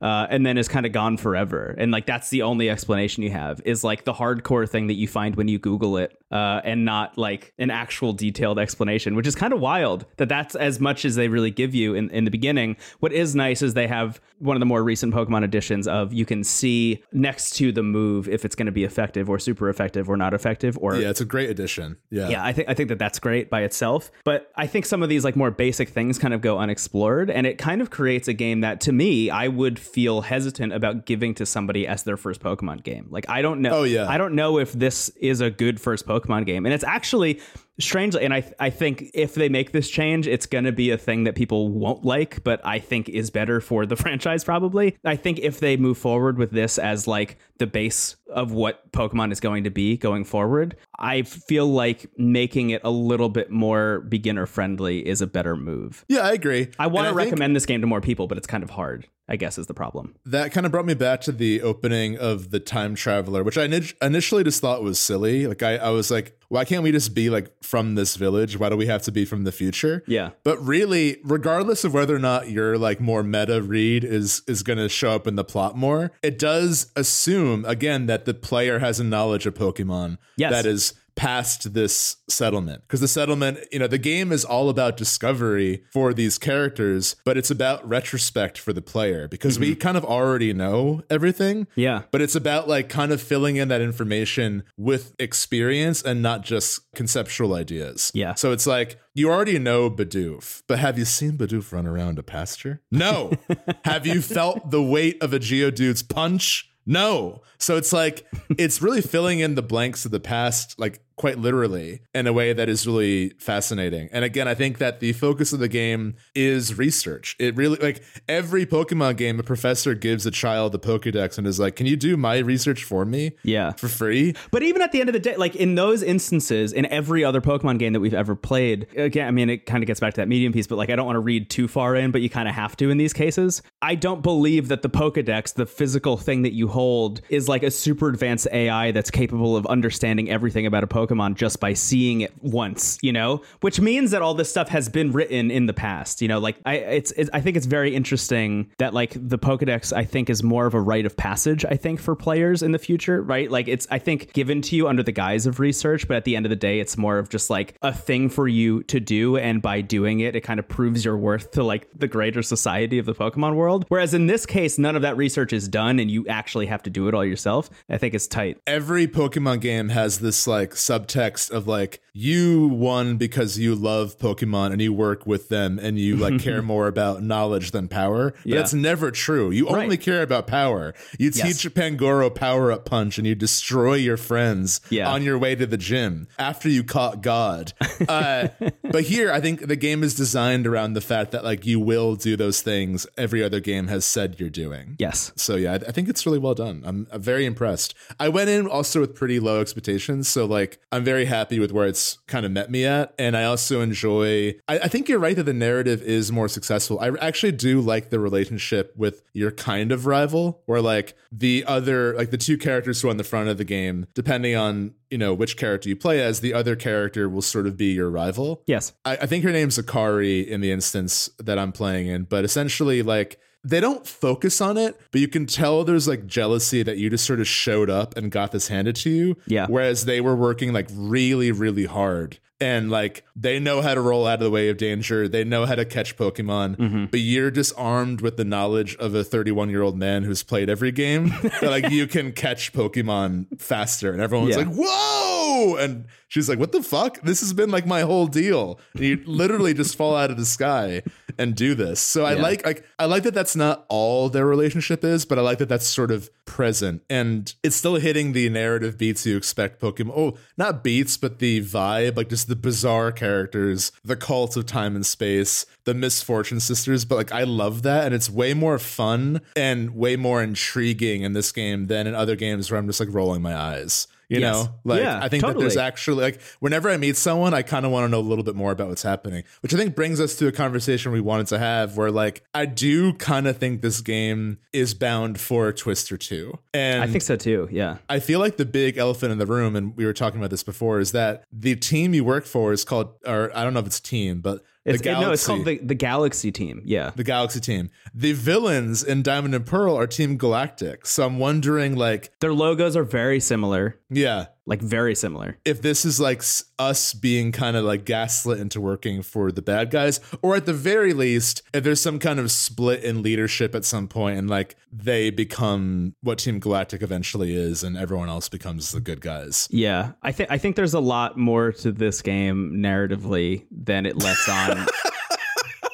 uh, 0.00 0.26
and 0.30 0.46
then 0.46 0.56
is 0.56 0.68
kind 0.68 0.86
of 0.86 0.92
gone 0.92 1.16
forever. 1.16 1.74
And 1.76 1.92
like 1.92 2.06
that's 2.06 2.30
the 2.30 2.42
only 2.42 2.70
explanation 2.70 3.22
you 3.22 3.30
have 3.30 3.60
is 3.64 3.84
like 3.84 4.04
the 4.04 4.14
hardcore 4.14 4.68
thing 4.68 4.86
that 4.86 4.94
you 4.94 5.06
find 5.06 5.36
when 5.36 5.48
you 5.48 5.58
Google 5.58 5.98
it, 5.98 6.18
uh, 6.30 6.60
and 6.64 6.84
not 6.84 7.18
like 7.18 7.52
an 7.58 7.70
actual 7.70 8.12
detailed 8.12 8.58
explanation, 8.58 9.14
which 9.14 9.26
is 9.26 9.34
kind 9.34 9.52
of 9.52 9.60
wild 9.60 10.06
that 10.16 10.28
that's 10.28 10.46
that's 10.46 10.56
as 10.56 10.80
much 10.80 11.04
as 11.04 11.16
they 11.16 11.28
really 11.28 11.50
give 11.50 11.74
you 11.74 11.94
in, 11.94 12.10
in 12.10 12.24
the 12.24 12.30
beginning. 12.30 12.76
What 13.00 13.12
is 13.12 13.34
nice 13.34 13.62
is 13.62 13.74
they 13.74 13.86
have 13.86 14.20
one 14.38 14.56
of 14.56 14.60
the 14.60 14.66
more 14.66 14.82
recent 14.82 15.14
Pokemon 15.14 15.44
editions 15.44 15.88
of 15.88 16.12
you 16.12 16.24
can 16.24 16.44
see 16.44 17.02
next 17.12 17.56
to 17.56 17.72
the 17.72 17.82
move 17.82 18.28
if 18.28 18.44
it's 18.44 18.54
going 18.54 18.66
to 18.66 18.72
be 18.72 18.84
effective 18.84 19.28
or 19.28 19.38
super 19.38 19.68
effective 19.68 20.08
or 20.08 20.16
not 20.16 20.34
effective 20.34 20.78
or 20.80 20.96
yeah, 20.96 21.10
it's 21.10 21.20
a 21.20 21.24
great 21.24 21.50
addition. 21.50 21.96
Yeah, 22.10 22.28
yeah. 22.28 22.44
I 22.44 22.52
think 22.52 22.68
I 22.68 22.74
think 22.74 22.88
that 22.90 22.98
that's 22.98 23.18
great 23.18 23.50
by 23.50 23.62
itself, 23.62 24.10
but 24.24 24.52
I 24.56 24.66
think 24.66 24.86
some 24.86 25.02
of 25.02 25.08
these 25.08 25.24
like 25.24 25.36
more 25.36 25.50
basic 25.50 25.88
things 25.88 26.18
kind 26.18 26.34
of 26.34 26.40
go 26.40 26.58
unexplored, 26.58 27.30
and 27.30 27.46
it 27.46 27.58
kind 27.58 27.80
of 27.80 27.90
creates 27.90 28.28
a 28.28 28.34
game 28.34 28.60
that 28.60 28.80
to 28.82 28.92
me 28.92 29.30
I 29.36 29.48
would 29.48 29.78
feel 29.78 30.22
hesitant 30.22 30.72
about 30.72 31.04
giving 31.04 31.34
to 31.34 31.44
somebody 31.44 31.86
as 31.86 32.04
their 32.04 32.16
first 32.16 32.40
Pokemon 32.40 32.82
game. 32.84 33.08
Like 33.10 33.28
I 33.28 33.42
don't 33.42 33.60
know. 33.60 33.80
Oh 33.80 33.82
yeah. 33.82 34.08
I 34.08 34.16
don't 34.16 34.34
know 34.34 34.58
if 34.58 34.72
this 34.72 35.10
is 35.20 35.42
a 35.42 35.50
good 35.50 35.78
first 35.78 36.06
Pokemon 36.06 36.46
game, 36.46 36.64
and 36.64 36.72
it's 36.72 36.82
actually 36.84 37.40
strangely 37.78 38.24
and 38.24 38.32
I 38.32 38.50
I 38.58 38.70
think 38.70 39.10
if 39.14 39.34
they 39.34 39.48
make 39.48 39.72
this 39.72 39.90
change 39.90 40.26
it's 40.26 40.46
going 40.46 40.64
to 40.64 40.72
be 40.72 40.90
a 40.90 40.98
thing 40.98 41.24
that 41.24 41.34
people 41.34 41.68
won't 41.68 42.04
like 42.04 42.42
but 42.44 42.60
I 42.64 42.78
think 42.78 43.08
is 43.08 43.30
better 43.30 43.60
for 43.60 43.86
the 43.86 43.96
franchise 44.02 44.44
probably. 44.44 44.96
I 45.04 45.16
think 45.16 45.38
if 45.38 45.60
they 45.60 45.76
move 45.76 45.98
forward 45.98 46.38
with 46.38 46.50
this 46.50 46.78
as 46.78 47.06
like 47.06 47.38
the 47.58 47.66
base 47.66 48.16
of 48.30 48.52
what 48.52 48.90
Pokemon 48.92 49.32
is 49.32 49.40
going 49.40 49.64
to 49.64 49.70
be 49.70 49.96
going 49.96 50.24
forward, 50.24 50.76
I 50.98 51.22
feel 51.22 51.66
like 51.66 52.10
making 52.18 52.70
it 52.70 52.82
a 52.84 52.90
little 52.90 53.28
bit 53.30 53.50
more 53.50 54.00
beginner 54.00 54.46
friendly 54.46 55.06
is 55.06 55.22
a 55.22 55.26
better 55.26 55.56
move. 55.56 56.04
Yeah, 56.08 56.20
I 56.20 56.32
agree. 56.32 56.68
I 56.78 56.86
want 56.88 57.08
to 57.08 57.14
recommend 57.14 57.56
this 57.56 57.64
game 57.66 57.80
to 57.80 57.86
more 57.86 58.00
people 58.00 58.26
but 58.26 58.38
it's 58.38 58.46
kind 58.46 58.62
of 58.62 58.70
hard. 58.70 59.06
I 59.28 59.34
guess 59.34 59.58
is 59.58 59.66
the 59.66 59.74
problem. 59.74 60.14
that 60.24 60.52
kind 60.52 60.66
of 60.66 60.72
brought 60.72 60.86
me 60.86 60.94
back 60.94 61.20
to 61.22 61.32
the 61.32 61.60
opening 61.60 62.16
of 62.16 62.50
the 62.50 62.60
time 62.60 62.94
traveler 62.94 63.42
which 63.42 63.58
i 63.58 63.64
initially 64.00 64.44
just 64.44 64.60
thought 64.60 64.84
was 64.84 65.00
silly 65.00 65.48
like 65.48 65.64
I, 65.64 65.76
I 65.78 65.90
was 65.90 66.12
like 66.12 66.35
why 66.48 66.64
can't 66.64 66.82
we 66.82 66.92
just 66.92 67.14
be 67.14 67.28
like 67.30 67.50
from 67.62 67.94
this 67.94 68.16
village 68.16 68.58
why 68.58 68.68
do 68.68 68.76
we 68.76 68.86
have 68.86 69.02
to 69.02 69.12
be 69.12 69.24
from 69.24 69.44
the 69.44 69.52
future 69.52 70.02
Yeah. 70.06 70.30
but 70.44 70.58
really 70.64 71.18
regardless 71.24 71.84
of 71.84 71.92
whether 71.94 72.14
or 72.14 72.18
not 72.20 72.50
your 72.50 72.78
like 72.78 73.00
more 73.00 73.22
meta 73.22 73.60
read 73.62 74.04
is 74.04 74.42
is 74.46 74.62
going 74.62 74.78
to 74.78 74.88
show 74.88 75.10
up 75.10 75.26
in 75.26 75.36
the 75.36 75.44
plot 75.44 75.76
more 75.76 76.12
it 76.22 76.38
does 76.38 76.90
assume 76.96 77.64
again 77.64 78.06
that 78.06 78.24
the 78.24 78.34
player 78.34 78.78
has 78.78 79.00
a 79.00 79.04
knowledge 79.04 79.46
of 79.46 79.54
pokemon 79.54 80.18
Yes. 80.36 80.52
that 80.52 80.66
is 80.66 80.94
past 81.16 81.74
this 81.74 82.16
settlement 82.28 82.82
because 82.82 83.00
the 83.00 83.08
settlement 83.08 83.58
you 83.72 83.78
know 83.78 83.86
the 83.86 83.98
game 83.98 84.30
is 84.30 84.44
all 84.44 84.68
about 84.68 84.96
discovery 84.96 85.82
for 85.92 86.12
these 86.12 86.38
characters 86.38 87.16
but 87.24 87.36
it's 87.36 87.50
about 87.50 87.86
retrospect 87.88 88.58
for 88.58 88.72
the 88.72 88.82
player 88.82 89.26
because 89.26 89.58
we 89.58 89.72
mm-hmm. 89.72 89.80
kind 89.80 89.96
of 89.96 90.04
already 90.04 90.52
know 90.52 91.02
everything 91.10 91.66
Yeah. 91.74 92.02
but 92.10 92.20
it's 92.20 92.34
about 92.34 92.68
like 92.68 92.88
kind 92.88 93.12
of 93.12 93.20
filling 93.20 93.56
in 93.56 93.68
that 93.68 93.80
information 93.80 94.62
with 94.76 95.14
experience 95.18 96.02
and 96.02 96.22
not 96.22 96.42
just 96.42 96.80
conceptual 96.94 97.54
ideas. 97.54 98.10
Yeah. 98.14 98.34
So 98.34 98.52
it's 98.52 98.66
like 98.66 98.98
you 99.14 99.30
already 99.30 99.58
know 99.58 99.90
Bidoof, 99.90 100.62
but 100.66 100.78
have 100.78 100.98
you 100.98 101.04
seen 101.04 101.38
Bidoof 101.38 101.72
run 101.72 101.86
around 101.86 102.18
a 102.18 102.22
pasture? 102.22 102.82
No. 102.90 103.32
have 103.84 104.06
you 104.06 104.20
felt 104.20 104.70
the 104.70 104.82
weight 104.82 105.22
of 105.22 105.32
a 105.32 105.38
Geodude's 105.38 106.02
punch? 106.02 106.70
No. 106.86 107.42
So 107.58 107.76
it's 107.76 107.92
like 107.92 108.26
it's 108.58 108.80
really 108.80 109.00
filling 109.00 109.40
in 109.40 109.54
the 109.54 109.62
blanks 109.62 110.04
of 110.04 110.10
the 110.10 110.20
past, 110.20 110.78
like 110.78 111.00
quite 111.16 111.38
literally, 111.38 112.00
in 112.14 112.26
a 112.26 112.32
way 112.32 112.52
that 112.52 112.68
is 112.68 112.86
really 112.86 113.30
fascinating. 113.38 114.08
And 114.12 114.24
again, 114.24 114.46
I 114.46 114.54
think 114.54 114.78
that 114.78 115.00
the 115.00 115.12
focus 115.14 115.52
of 115.52 115.58
the 115.60 115.68
game 115.68 116.14
is 116.34 116.76
research. 116.76 117.34
It 117.38 117.56
really 117.56 117.78
like 117.78 118.02
every 118.28 118.66
Pokemon 118.66 119.16
game, 119.16 119.40
a 119.40 119.42
professor 119.42 119.94
gives 119.94 120.26
a 120.26 120.30
child 120.30 120.72
the 120.72 120.78
Pokedex 120.78 121.38
and 121.38 121.46
is 121.46 121.58
like, 121.58 121.74
"Can 121.76 121.86
you 121.86 121.96
do 121.96 122.16
my 122.16 122.38
research 122.38 122.84
for 122.84 123.04
me 123.04 123.32
Yeah. 123.42 123.72
for 123.72 123.88
free?" 123.88 124.34
But 124.50 124.62
even 124.62 124.82
at 124.82 124.92
the 124.92 125.00
end 125.00 125.08
of 125.08 125.12
the 125.14 125.18
day, 125.20 125.36
like 125.36 125.56
in 125.56 125.74
those 125.74 126.02
instances, 126.02 126.72
in 126.72 126.86
every 126.86 127.24
other 127.24 127.40
Pokemon 127.40 127.78
game 127.78 127.92
that 127.94 128.00
we've 128.00 128.12
ever 128.14 128.34
played, 128.34 128.86
again, 128.96 129.26
I 129.26 129.30
mean, 129.30 129.48
it 129.50 129.66
kind 129.66 129.82
of 129.82 129.86
gets 129.86 130.00
back 130.00 130.14
to 130.14 130.20
that 130.20 130.28
medium 130.28 130.52
piece, 130.52 130.66
but 130.66 130.76
like 130.76 130.90
I 130.90 130.96
don't 130.96 131.06
want 131.06 131.16
to 131.16 131.20
read 131.20 131.48
too 131.50 131.66
far 131.68 131.96
in, 131.96 132.10
but 132.10 132.20
you 132.20 132.28
kind 132.28 132.48
of 132.48 132.54
have 132.54 132.76
to 132.78 132.90
in 132.90 132.98
these 132.98 133.12
cases. 133.12 133.62
I 133.80 133.94
don't 133.94 134.22
believe 134.22 134.68
that 134.68 134.82
the 134.82 134.90
Pokedex, 134.90 135.54
the 135.54 135.66
physical 135.66 136.16
thing 136.16 136.42
that 136.42 136.52
you 136.52 136.68
hold, 136.68 137.20
is 137.30 137.48
like 137.48 137.62
a 137.62 137.70
super 137.70 138.08
advanced 138.08 138.48
AI 138.52 138.90
that's 138.90 139.10
capable 139.10 139.56
of 139.56 139.66
understanding 139.66 140.30
everything 140.30 140.66
about 140.66 140.84
a 140.84 140.86
Pokemon 141.06 141.36
just 141.36 141.60
by 141.60 141.72
seeing 141.72 142.20
it 142.22 142.32
once, 142.42 142.98
you 143.02 143.12
know? 143.12 143.42
Which 143.60 143.80
means 143.80 144.10
that 144.10 144.22
all 144.22 144.34
this 144.34 144.50
stuff 144.50 144.68
has 144.68 144.88
been 144.88 145.12
written 145.12 145.50
in 145.50 145.66
the 145.66 145.72
past, 145.72 146.22
you 146.22 146.28
know? 146.28 146.38
Like 146.38 146.56
I, 146.64 146.74
it's, 146.76 147.12
it's 147.12 147.30
I 147.32 147.40
think 147.40 147.56
it's 147.56 147.66
very 147.66 147.94
interesting 147.94 148.70
that 148.78 148.94
like 148.94 149.12
the 149.14 149.38
Pokedex, 149.38 149.92
I 149.92 150.04
think, 150.04 150.30
is 150.30 150.42
more 150.42 150.66
of 150.66 150.74
a 150.74 150.80
rite 150.80 151.06
of 151.06 151.16
passage. 151.16 151.64
I 151.64 151.76
think 151.76 152.00
for 152.00 152.14
players 152.14 152.62
in 152.62 152.72
the 152.72 152.78
future, 152.78 153.22
right? 153.22 153.50
Like 153.50 153.68
it's, 153.68 153.86
I 153.90 153.98
think, 153.98 154.32
given 154.32 154.62
to 154.62 154.76
you 154.76 154.88
under 154.88 155.02
the 155.02 155.12
guise 155.12 155.46
of 155.46 155.60
research, 155.60 156.08
but 156.08 156.16
at 156.16 156.24
the 156.24 156.36
end 156.36 156.46
of 156.46 156.50
the 156.50 156.56
day, 156.56 156.80
it's 156.80 156.96
more 156.96 157.18
of 157.18 157.28
just 157.28 157.50
like 157.50 157.74
a 157.82 157.92
thing 157.92 158.28
for 158.28 158.48
you 158.48 158.82
to 158.84 159.00
do, 159.00 159.36
and 159.36 159.62
by 159.62 159.80
doing 159.80 160.20
it, 160.20 160.34
it 160.36 160.40
kind 160.40 160.58
of 160.58 160.68
proves 160.68 161.04
your 161.04 161.16
worth 161.16 161.52
to 161.52 161.62
like 161.62 161.88
the 161.94 162.08
greater 162.08 162.42
society 162.42 162.98
of 162.98 163.06
the 163.06 163.14
Pokemon 163.14 163.54
world. 163.54 163.84
Whereas 163.88 164.14
in 164.14 164.26
this 164.26 164.46
case, 164.46 164.78
none 164.78 164.96
of 164.96 165.02
that 165.02 165.16
research 165.16 165.52
is 165.52 165.68
done, 165.68 165.98
and 165.98 166.10
you 166.10 166.26
actually 166.28 166.66
have 166.66 166.82
to 166.84 166.90
do 166.90 167.08
it 167.08 167.14
all 167.14 167.24
yourself. 167.24 167.70
I 167.88 167.98
think 167.98 168.14
it's 168.14 168.26
tight. 168.26 168.58
every 168.66 169.06
Pokemon 169.06 169.60
game 169.60 169.88
has 169.90 170.18
this 170.18 170.46
like 170.46 170.74
subtext 171.00 171.50
of 171.50 171.66
like 171.66 172.00
you 172.12 172.68
won 172.68 173.16
because 173.18 173.58
you 173.58 173.74
love 173.74 174.16
Pokemon 174.18 174.72
and 174.72 174.80
you 174.80 174.90
work 174.92 175.26
with 175.26 175.48
them 175.50 175.78
and 175.78 175.98
you 175.98 176.16
like 176.16 176.40
care 176.40 176.62
more 176.62 176.86
about 176.88 177.22
knowledge 177.22 177.72
than 177.72 177.88
power. 177.88 178.30
But 178.30 178.46
Yeah. 178.46 178.56
that's 178.56 178.72
never 178.72 179.10
true. 179.10 179.50
You 179.50 179.68
only 179.68 179.98
care 179.98 180.22
about 180.22 180.46
power. 180.46 180.94
You 181.18 181.30
Yes. 181.34 181.60
teach 181.62 181.74
Pangoro 181.74 182.34
power 182.34 182.72
up 182.72 182.86
punch 182.86 183.18
and 183.18 183.26
you 183.26 183.34
destroy 183.34 183.94
your 183.94 184.16
friends 184.16 184.80
Yeah. 184.88 185.10
on 185.12 185.22
your 185.22 185.38
way 185.38 185.54
to 185.56 185.66
the 185.66 185.76
gym 185.76 186.26
after 186.38 186.68
you 186.70 186.84
caught 186.84 187.22
God. 187.22 187.72
Uh, 188.08 188.48
but 188.82 189.04
here, 189.04 189.32
I 189.32 189.40
think 189.40 189.66
the 189.66 189.74
game 189.74 190.04
is 190.04 190.14
designed 190.14 190.66
around 190.66 190.92
the 190.92 191.00
fact 191.00 191.30
that 191.32 191.42
like 191.44 191.64
you 191.66 191.80
will 191.80 192.14
do 192.14 192.36
those 192.36 192.60
things 192.60 193.06
every 193.16 193.42
other 193.42 193.58
game 193.58 193.88
has 193.88 194.04
said 194.04 194.36
you're 194.38 194.50
doing. 194.50 194.96
Yes. 194.98 195.32
So 195.34 195.56
yeah, 195.56 195.72
I, 195.72 195.74
I 195.76 195.92
think 195.92 196.08
it's 196.08 196.24
really 196.26 196.38
well 196.38 196.54
done. 196.54 196.82
I'm, 196.84 197.06
I'm 197.10 197.20
very 197.22 197.46
impressed. 197.46 197.94
I 198.20 198.28
went 198.28 198.50
in 198.50 198.66
also 198.66 199.00
with 199.00 199.14
pretty 199.14 199.40
low 199.40 199.60
expectations, 199.62 200.28
so 200.28 200.44
like 200.44 200.78
I'm 200.92 201.04
very 201.04 201.24
happy 201.24 201.58
with 201.58 201.72
where 201.72 201.86
it's 201.86 202.18
kind 202.26 202.46
of 202.46 202.52
met 202.52 202.70
me 202.70 202.84
at, 202.84 203.12
and 203.18 203.36
I 203.36 203.44
also 203.44 203.80
enjoy. 203.80 204.54
I, 204.68 204.78
I 204.78 204.88
think 204.88 205.08
you're 205.08 205.18
right 205.18 205.34
that 205.34 205.42
the 205.42 205.52
narrative 205.52 206.00
is 206.00 206.30
more 206.30 206.48
successful. 206.48 207.00
I 207.00 207.10
actually 207.20 207.52
do 207.52 207.80
like 207.80 208.10
the 208.10 208.20
relationship 208.20 208.94
with 208.96 209.22
your 209.32 209.50
kind 209.50 209.90
of 209.90 210.06
rival, 210.06 210.62
where 210.66 210.80
like 210.80 211.16
the 211.32 211.64
other, 211.66 212.14
like 212.14 212.30
the 212.30 212.38
two 212.38 212.56
characters 212.56 213.00
who 213.00 213.08
are 213.08 213.10
on 213.10 213.16
the 213.16 213.24
front 213.24 213.48
of 213.48 213.58
the 213.58 213.64
game, 213.64 214.06
depending 214.14 214.54
on 214.54 214.94
you 215.10 215.18
know 215.18 215.34
which 215.34 215.56
character 215.56 215.88
you 215.88 215.96
play 215.96 216.22
as, 216.22 216.40
the 216.40 216.54
other 216.54 216.76
character 216.76 217.28
will 217.28 217.42
sort 217.42 217.66
of 217.66 217.76
be 217.76 217.92
your 217.92 218.08
rival. 218.08 218.62
Yes. 218.66 218.92
I, 219.04 219.16
I 219.16 219.26
think 219.26 219.44
her 219.44 219.52
name's 219.52 219.78
Akari 219.78 220.46
in 220.46 220.60
the 220.60 220.70
instance 220.70 221.28
that 221.38 221.58
I'm 221.58 221.72
playing 221.72 222.06
in, 222.06 222.24
but 222.24 222.44
essentially, 222.44 223.02
like, 223.02 223.40
they 223.66 223.80
don't 223.80 224.06
focus 224.06 224.60
on 224.60 224.76
it, 224.76 224.98
but 225.10 225.20
you 225.20 225.28
can 225.28 225.44
tell 225.46 225.82
there's 225.84 226.06
like 226.06 226.26
jealousy 226.26 226.82
that 226.84 226.98
you 226.98 227.10
just 227.10 227.24
sort 227.26 227.40
of 227.40 227.48
showed 227.48 227.90
up 227.90 228.16
and 228.16 228.30
got 228.30 228.52
this 228.52 228.68
handed 228.68 228.94
to 228.96 229.10
you. 229.10 229.36
Yeah. 229.46 229.66
Whereas 229.68 230.04
they 230.04 230.20
were 230.20 230.36
working 230.36 230.72
like 230.72 230.88
really, 230.94 231.50
really 231.50 231.86
hard. 231.86 232.38
And 232.58 232.90
like 232.90 233.22
they 233.34 233.58
know 233.58 233.82
how 233.82 233.92
to 233.92 234.00
roll 234.00 234.26
out 234.26 234.34
of 234.34 234.44
the 234.44 234.50
way 234.50 234.70
of 234.70 234.78
danger. 234.78 235.28
They 235.28 235.44
know 235.44 235.66
how 235.66 235.74
to 235.74 235.84
catch 235.84 236.16
Pokemon, 236.16 236.76
mm-hmm. 236.76 237.04
but 237.06 237.20
you're 237.20 237.50
just 237.50 237.74
armed 237.76 238.22
with 238.22 238.38
the 238.38 238.44
knowledge 238.46 238.96
of 238.96 239.14
a 239.14 239.22
31 239.24 239.68
year 239.68 239.82
old 239.82 239.98
man 239.98 240.22
who's 240.22 240.42
played 240.42 240.70
every 240.70 240.90
game. 240.92 241.28
that 241.42 241.62
like 241.64 241.90
you 241.90 242.06
can 242.06 242.32
catch 242.32 242.72
Pokemon 242.72 243.60
faster. 243.60 244.10
And 244.12 244.22
everyone's 244.22 244.56
Yeah. 244.56 244.64
like, 244.64 244.74
whoa! 244.74 245.76
And 245.76 246.06
she's 246.28 246.48
like, 246.48 246.58
what 246.58 246.72
the 246.72 246.82
fuck? 246.82 247.20
This 247.22 247.40
has 247.40 247.52
been 247.52 247.70
like 247.70 247.86
my 247.86 248.00
whole 248.02 248.26
deal. 248.26 248.78
And 248.94 249.04
you 249.04 249.22
literally 249.26 249.74
just 249.74 249.96
fall 249.96 250.16
out 250.16 250.30
of 250.30 250.36
the 250.36 250.44
sky 250.46 251.02
and 251.38 251.54
do 251.54 251.74
this. 251.74 252.00
So 252.00 252.24
I 252.24 252.34
Yeah. 252.34 252.42
like 252.42 252.66
like 252.66 252.84
I 252.98 253.04
like 253.06 253.22
that 253.24 253.34
that's 253.34 253.56
not 253.56 253.84
all 253.88 254.28
their 254.28 254.46
relationship 254.46 255.04
is, 255.04 255.24
but 255.24 255.38
I 255.38 255.42
like 255.42 255.58
that 255.58 255.68
that's 255.68 255.86
sort 255.86 256.10
of 256.10 256.30
present 256.46 257.02
and 257.10 257.52
it's 257.62 257.76
still 257.76 257.96
hitting 257.96 258.32
the 258.32 258.48
narrative 258.48 258.96
beats 258.96 259.26
you 259.26 259.36
expect 259.36 259.80
Pokemon. 259.80 260.12
Oh, 260.16 260.38
not 260.56 260.82
beats, 260.84 261.16
but 261.16 261.38
the 261.40 261.60
vibe, 261.60 262.16
like 262.16 262.28
just 262.28 262.48
the 262.48 262.56
bizarre 262.56 263.12
characters, 263.12 263.92
the 264.04 264.16
cult 264.16 264.56
of 264.56 264.64
time 264.66 264.94
and 264.96 265.04
space, 265.04 265.66
the 265.84 265.94
misfortune 265.94 266.60
sisters. 266.60 267.04
But 267.04 267.16
like 267.16 267.32
I 267.32 267.42
love 267.44 267.82
that, 267.82 268.06
and 268.06 268.14
it's 268.14 268.30
way 268.30 268.54
more 268.54 268.78
fun 268.78 269.40
and 269.54 269.94
way 269.96 270.16
more 270.16 270.42
intriguing 270.42 271.22
in 271.22 271.32
this 271.32 271.52
game 271.52 271.86
than 271.88 272.06
in 272.06 272.14
other 272.14 272.36
games 272.36 272.70
where 272.70 272.78
I'm 272.78 272.86
just 272.86 273.00
like 273.00 273.12
rolling 273.12 273.42
my 273.42 273.54
eyes. 273.56 274.06
You 274.28 274.40
Yes. 274.40 274.54
know, 274.64 274.74
like 274.84 275.02
Yeah, 275.02 275.20
I 275.22 275.28
think 275.28 275.44
that 275.44 275.56
there's 275.56 275.76
actually 275.76 276.22
like 276.24 276.40
whenever 276.58 276.90
I 276.90 276.96
meet 276.96 277.16
someone, 277.16 277.54
I 277.54 277.62
kind 277.62 277.86
of 277.86 277.92
want 277.92 278.04
to 278.04 278.08
know 278.08 278.18
a 278.18 278.28
little 278.28 278.42
bit 278.42 278.56
more 278.56 278.72
about 278.72 278.88
what's 278.88 279.02
happening, 279.04 279.44
which 279.60 279.72
I 279.72 279.76
think 279.76 279.94
brings 279.94 280.20
us 280.20 280.34
to 280.36 280.48
a 280.48 280.52
conversation 280.52 281.12
we 281.12 281.20
wanted 281.20 281.46
to 281.48 281.58
have 281.60 281.96
where 281.96 282.10
like 282.10 282.42
I 282.52 282.66
do 282.66 283.12
kind 283.12 283.46
of 283.46 283.58
think 283.58 283.82
this 283.82 284.00
game 284.00 284.58
is 284.72 284.94
bound 284.94 285.38
for 285.40 285.68
a 285.68 285.72
twist 285.72 286.10
or 286.10 286.16
two. 286.16 286.58
And 286.74 287.04
I 287.04 287.06
think 287.06 287.22
so 287.22 287.36
too. 287.36 287.68
Yeah. 287.70 287.98
I 288.08 288.18
feel 288.18 288.40
like 288.40 288.56
the 288.56 288.64
big 288.66 288.96
elephant 288.98 289.30
in 289.30 289.38
the 289.38 289.46
room, 289.46 289.76
and 289.76 289.96
we 289.96 290.04
were 290.04 290.12
talking 290.12 290.40
about 290.40 290.50
this 290.50 290.64
before, 290.64 290.98
is 290.98 291.12
that 291.12 291.44
the 291.52 291.76
team 291.76 292.12
you 292.12 292.24
work 292.24 292.46
for 292.46 292.72
is 292.72 292.84
called, 292.84 293.10
or 293.24 293.50
I 293.56 293.62
don't 293.62 293.74
know 293.74 293.80
if 293.80 293.86
it's 293.86 294.00
team, 294.00 294.40
but 294.40 294.64
It's, 294.86 295.02
the 295.02 295.10
it- 295.10 295.20
no, 295.20 295.32
it's 295.32 295.46
called 295.46 295.64
the, 295.64 295.78
the 295.78 295.94
Galaxy 295.94 296.50
team. 296.52 296.80
Yeah. 296.84 297.10
the 297.16 297.24
Galaxy 297.24 297.60
team. 297.60 297.90
The 298.14 298.32
villains 298.32 299.02
in 299.02 299.22
Diamond 299.22 299.54
and 299.54 299.66
Pearl 299.66 299.96
are 299.96 300.06
Team 300.06 300.36
Galactic. 300.36 301.04
So 301.06 301.26
I'm 301.26 301.38
wondering, 301.38 301.96
like, 301.96 302.32
Their 302.40 302.54
logos 302.54 302.96
are 302.96 303.04
very 303.04 303.40
similar. 303.40 303.98
yeah, 304.08 304.46
like 304.66 304.82
very 304.82 305.14
similar. 305.14 305.58
If 305.64 305.80
this 305.80 306.04
is 306.04 306.20
like 306.20 306.42
us 306.78 307.14
being 307.14 307.52
kind 307.52 307.76
of 307.76 307.84
like 307.84 308.04
gaslit 308.04 308.58
into 308.58 308.80
working 308.80 309.22
for 309.22 309.52
the 309.52 309.62
bad 309.62 309.90
guys, 309.90 310.20
or 310.42 310.56
at 310.56 310.66
the 310.66 310.72
very 310.72 311.12
least, 311.12 311.62
if 311.72 311.84
there's 311.84 312.00
some 312.00 312.18
kind 312.18 312.40
of 312.40 312.50
split 312.50 313.04
in 313.04 313.22
leadership 313.22 313.74
at 313.74 313.84
some 313.84 314.08
point 314.08 314.38
and 314.38 314.50
like 314.50 314.76
they 314.92 315.30
become 315.30 316.14
what 316.20 316.38
Team 316.38 316.58
Galactic 316.58 317.02
eventually 317.02 317.54
is 317.54 317.84
and 317.84 317.96
everyone 317.96 318.28
else 318.28 318.48
becomes 318.48 318.90
the 318.90 319.00
good 319.00 319.20
guys. 319.20 319.68
Yeah. 319.70 320.12
I 320.22 320.32
think 320.32 320.50
I 320.50 320.58
think 320.58 320.76
there's 320.76 320.94
a 320.94 321.00
lot 321.00 321.38
more 321.38 321.72
to 321.72 321.92
this 321.92 322.20
game 322.20 322.74
narratively 322.78 323.66
than 323.70 324.04
it 324.04 324.16
lets 324.16 324.48
on. 324.48 324.86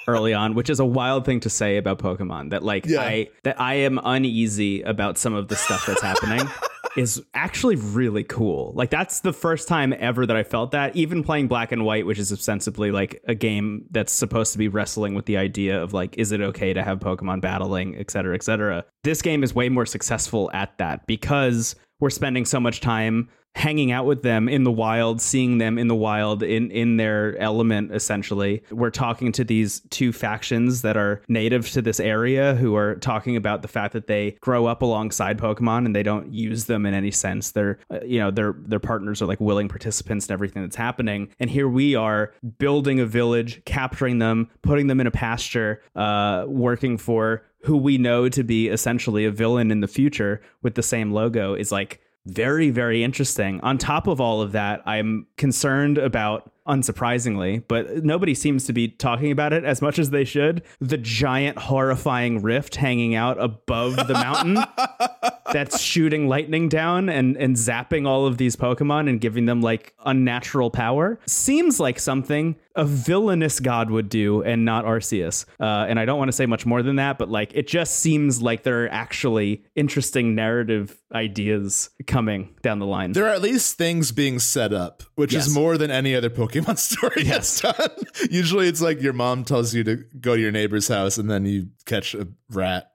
early 0.08 0.34
on, 0.34 0.54
which 0.54 0.68
is 0.68 0.80
a 0.80 0.84
wild 0.84 1.24
thing 1.24 1.38
to 1.38 1.48
say 1.48 1.76
about 1.76 1.98
Pokemon. 1.98 2.50
That 2.50 2.64
like 2.64 2.86
yeah. 2.86 3.00
I 3.00 3.28
that 3.44 3.60
I 3.60 3.74
am 3.74 4.00
uneasy 4.02 4.82
about 4.82 5.16
some 5.16 5.32
of 5.32 5.46
the 5.46 5.54
stuff 5.54 5.86
that's 5.86 6.02
happening. 6.02 6.46
is 6.96 7.22
actually 7.34 7.76
really 7.76 8.24
cool. 8.24 8.72
Like 8.74 8.90
that's 8.90 9.20
the 9.20 9.32
first 9.32 9.68
time 9.68 9.94
ever 9.98 10.26
that 10.26 10.36
I 10.36 10.42
felt 10.42 10.72
that. 10.72 10.94
Even 10.94 11.22
playing 11.22 11.48
Black 11.48 11.72
and 11.72 11.84
White, 11.84 12.06
which 12.06 12.18
is 12.18 12.32
ostensibly 12.32 12.90
like 12.90 13.22
a 13.26 13.34
game 13.34 13.86
that's 13.90 14.12
supposed 14.12 14.52
to 14.52 14.58
be 14.58 14.68
wrestling 14.68 15.14
with 15.14 15.26
the 15.26 15.36
idea 15.36 15.82
of 15.82 15.92
like, 15.92 16.16
is 16.18 16.32
it 16.32 16.40
okay 16.40 16.72
to 16.72 16.82
have 16.82 17.00
Pokemon 17.00 17.40
battling, 17.40 17.96
et 17.96 18.10
cetera, 18.10 18.34
et 18.34 18.42
cetera. 18.42 18.84
This 19.04 19.22
game 19.22 19.42
is 19.42 19.54
way 19.54 19.68
more 19.68 19.86
successful 19.86 20.50
at 20.52 20.76
that 20.78 21.06
because 21.06 21.76
we're 22.00 22.10
spending 22.10 22.44
so 22.44 22.60
much 22.60 22.80
time 22.80 23.28
hanging 23.54 23.92
out 23.92 24.06
with 24.06 24.22
them 24.22 24.48
in 24.48 24.64
the 24.64 24.72
wild, 24.72 25.20
seeing 25.20 25.58
them 25.58 25.78
in 25.78 25.88
the 25.88 25.94
wild 25.94 26.42
in 26.42 26.70
in 26.70 26.96
their 26.96 27.36
element 27.38 27.92
essentially. 27.92 28.62
We're 28.70 28.90
talking 28.90 29.32
to 29.32 29.44
these 29.44 29.80
two 29.90 30.12
factions 30.12 30.82
that 30.82 30.96
are 30.96 31.22
native 31.28 31.70
to 31.70 31.82
this 31.82 32.00
area 32.00 32.54
who 32.54 32.74
are 32.76 32.96
talking 32.96 33.36
about 33.36 33.62
the 33.62 33.68
fact 33.68 33.92
that 33.92 34.06
they 34.06 34.32
grow 34.40 34.66
up 34.66 34.82
alongside 34.82 35.38
Pokemon 35.38 35.86
and 35.86 35.94
they 35.94 36.02
don't 36.02 36.32
use 36.32 36.64
them 36.64 36.86
in 36.86 36.94
any 36.94 37.10
sense. 37.10 37.50
They're 37.50 37.78
uh, 37.90 38.00
you 38.04 38.18
know, 38.18 38.30
their 38.30 38.54
their 38.58 38.80
partners 38.80 39.20
are 39.20 39.26
like 39.26 39.40
willing 39.40 39.68
participants 39.68 40.28
in 40.28 40.32
everything 40.32 40.62
that's 40.62 40.76
happening. 40.76 41.28
And 41.38 41.50
here 41.50 41.68
we 41.68 41.94
are 41.94 42.32
building 42.58 43.00
a 43.00 43.06
village, 43.06 43.62
capturing 43.64 44.18
them, 44.18 44.50
putting 44.62 44.86
them 44.86 45.00
in 45.00 45.06
a 45.06 45.10
pasture, 45.10 45.82
uh, 45.94 46.44
working 46.48 46.96
for 46.96 47.44
who 47.64 47.76
we 47.76 47.96
know 47.98 48.28
to 48.28 48.42
be 48.42 48.68
essentially 48.68 49.24
a 49.24 49.30
villain 49.30 49.70
in 49.70 49.80
the 49.80 49.88
future 49.88 50.42
with 50.62 50.74
the 50.74 50.82
same 50.82 51.12
logo 51.12 51.54
is 51.54 51.70
like 51.70 52.00
very, 52.26 52.70
very 52.70 53.02
interesting. 53.02 53.60
On 53.62 53.78
top 53.78 54.06
of 54.06 54.20
all 54.20 54.40
of 54.40 54.52
that, 54.52 54.82
I'm 54.86 55.26
concerned 55.36 55.98
about 55.98 56.51
unsurprisingly, 56.66 57.62
but 57.66 58.04
nobody 58.04 58.34
seems 58.34 58.64
to 58.66 58.72
be 58.72 58.88
talking 58.88 59.32
about 59.32 59.52
it 59.52 59.64
as 59.64 59.82
much 59.82 59.98
as 59.98 60.10
they 60.10 60.24
should. 60.24 60.62
The 60.80 60.98
giant, 60.98 61.58
horrifying 61.58 62.40
rift 62.40 62.76
hanging 62.76 63.14
out 63.14 63.40
above 63.40 63.96
the 63.96 64.14
mountain 64.14 64.58
that's 65.52 65.80
shooting 65.80 66.28
lightning 66.28 66.68
down 66.68 67.08
and, 67.08 67.36
and 67.36 67.56
zapping 67.56 68.06
all 68.06 68.26
of 68.26 68.38
these 68.38 68.56
Pokemon 68.56 69.08
and 69.08 69.20
giving 69.20 69.46
them 69.46 69.60
like 69.60 69.94
unnatural 70.04 70.70
power 70.70 71.18
seems 71.26 71.80
like 71.80 71.98
something 71.98 72.56
a 72.74 72.84
villainous 72.84 73.60
god 73.60 73.90
would 73.90 74.08
do 74.08 74.42
and 74.42 74.64
not 74.64 74.84
Arceus. 74.84 75.44
Uh, 75.60 75.84
and 75.88 75.98
I 75.98 76.06
don't 76.06 76.18
want 76.18 76.28
to 76.28 76.32
say 76.32 76.46
much 76.46 76.64
more 76.64 76.82
than 76.82 76.96
that, 76.96 77.18
but 77.18 77.28
like 77.28 77.52
it 77.54 77.66
just 77.66 77.98
seems 77.98 78.40
like 78.40 78.62
there 78.62 78.84
are 78.84 78.88
actually 78.88 79.64
interesting 79.74 80.34
narrative 80.34 80.98
ideas 81.12 81.90
coming 82.06 82.54
down 82.62 82.78
the 82.78 82.86
line. 82.86 83.12
There 83.12 83.26
are 83.26 83.34
at 83.34 83.42
least 83.42 83.76
things 83.76 84.12
being 84.12 84.38
set 84.38 84.72
up, 84.72 85.02
which 85.16 85.34
yes. 85.34 85.48
is 85.48 85.54
more 85.54 85.76
than 85.76 85.90
any 85.90 86.14
other 86.14 86.30
Pokemon 86.30 86.51
Pokemon 86.52 86.78
story 86.78 87.22
yes. 87.24 87.60
done. 87.60 87.90
Usually 88.30 88.68
it's 88.68 88.80
like 88.80 89.00
your 89.00 89.12
mom 89.12 89.44
tells 89.44 89.74
you 89.74 89.84
to 89.84 89.96
go 90.20 90.36
to 90.36 90.40
your 90.40 90.52
neighbor's 90.52 90.88
house 90.88 91.18
and 91.18 91.30
then 91.30 91.44
you 91.44 91.68
catch 91.84 92.14
a 92.14 92.28
rat. 92.50 92.92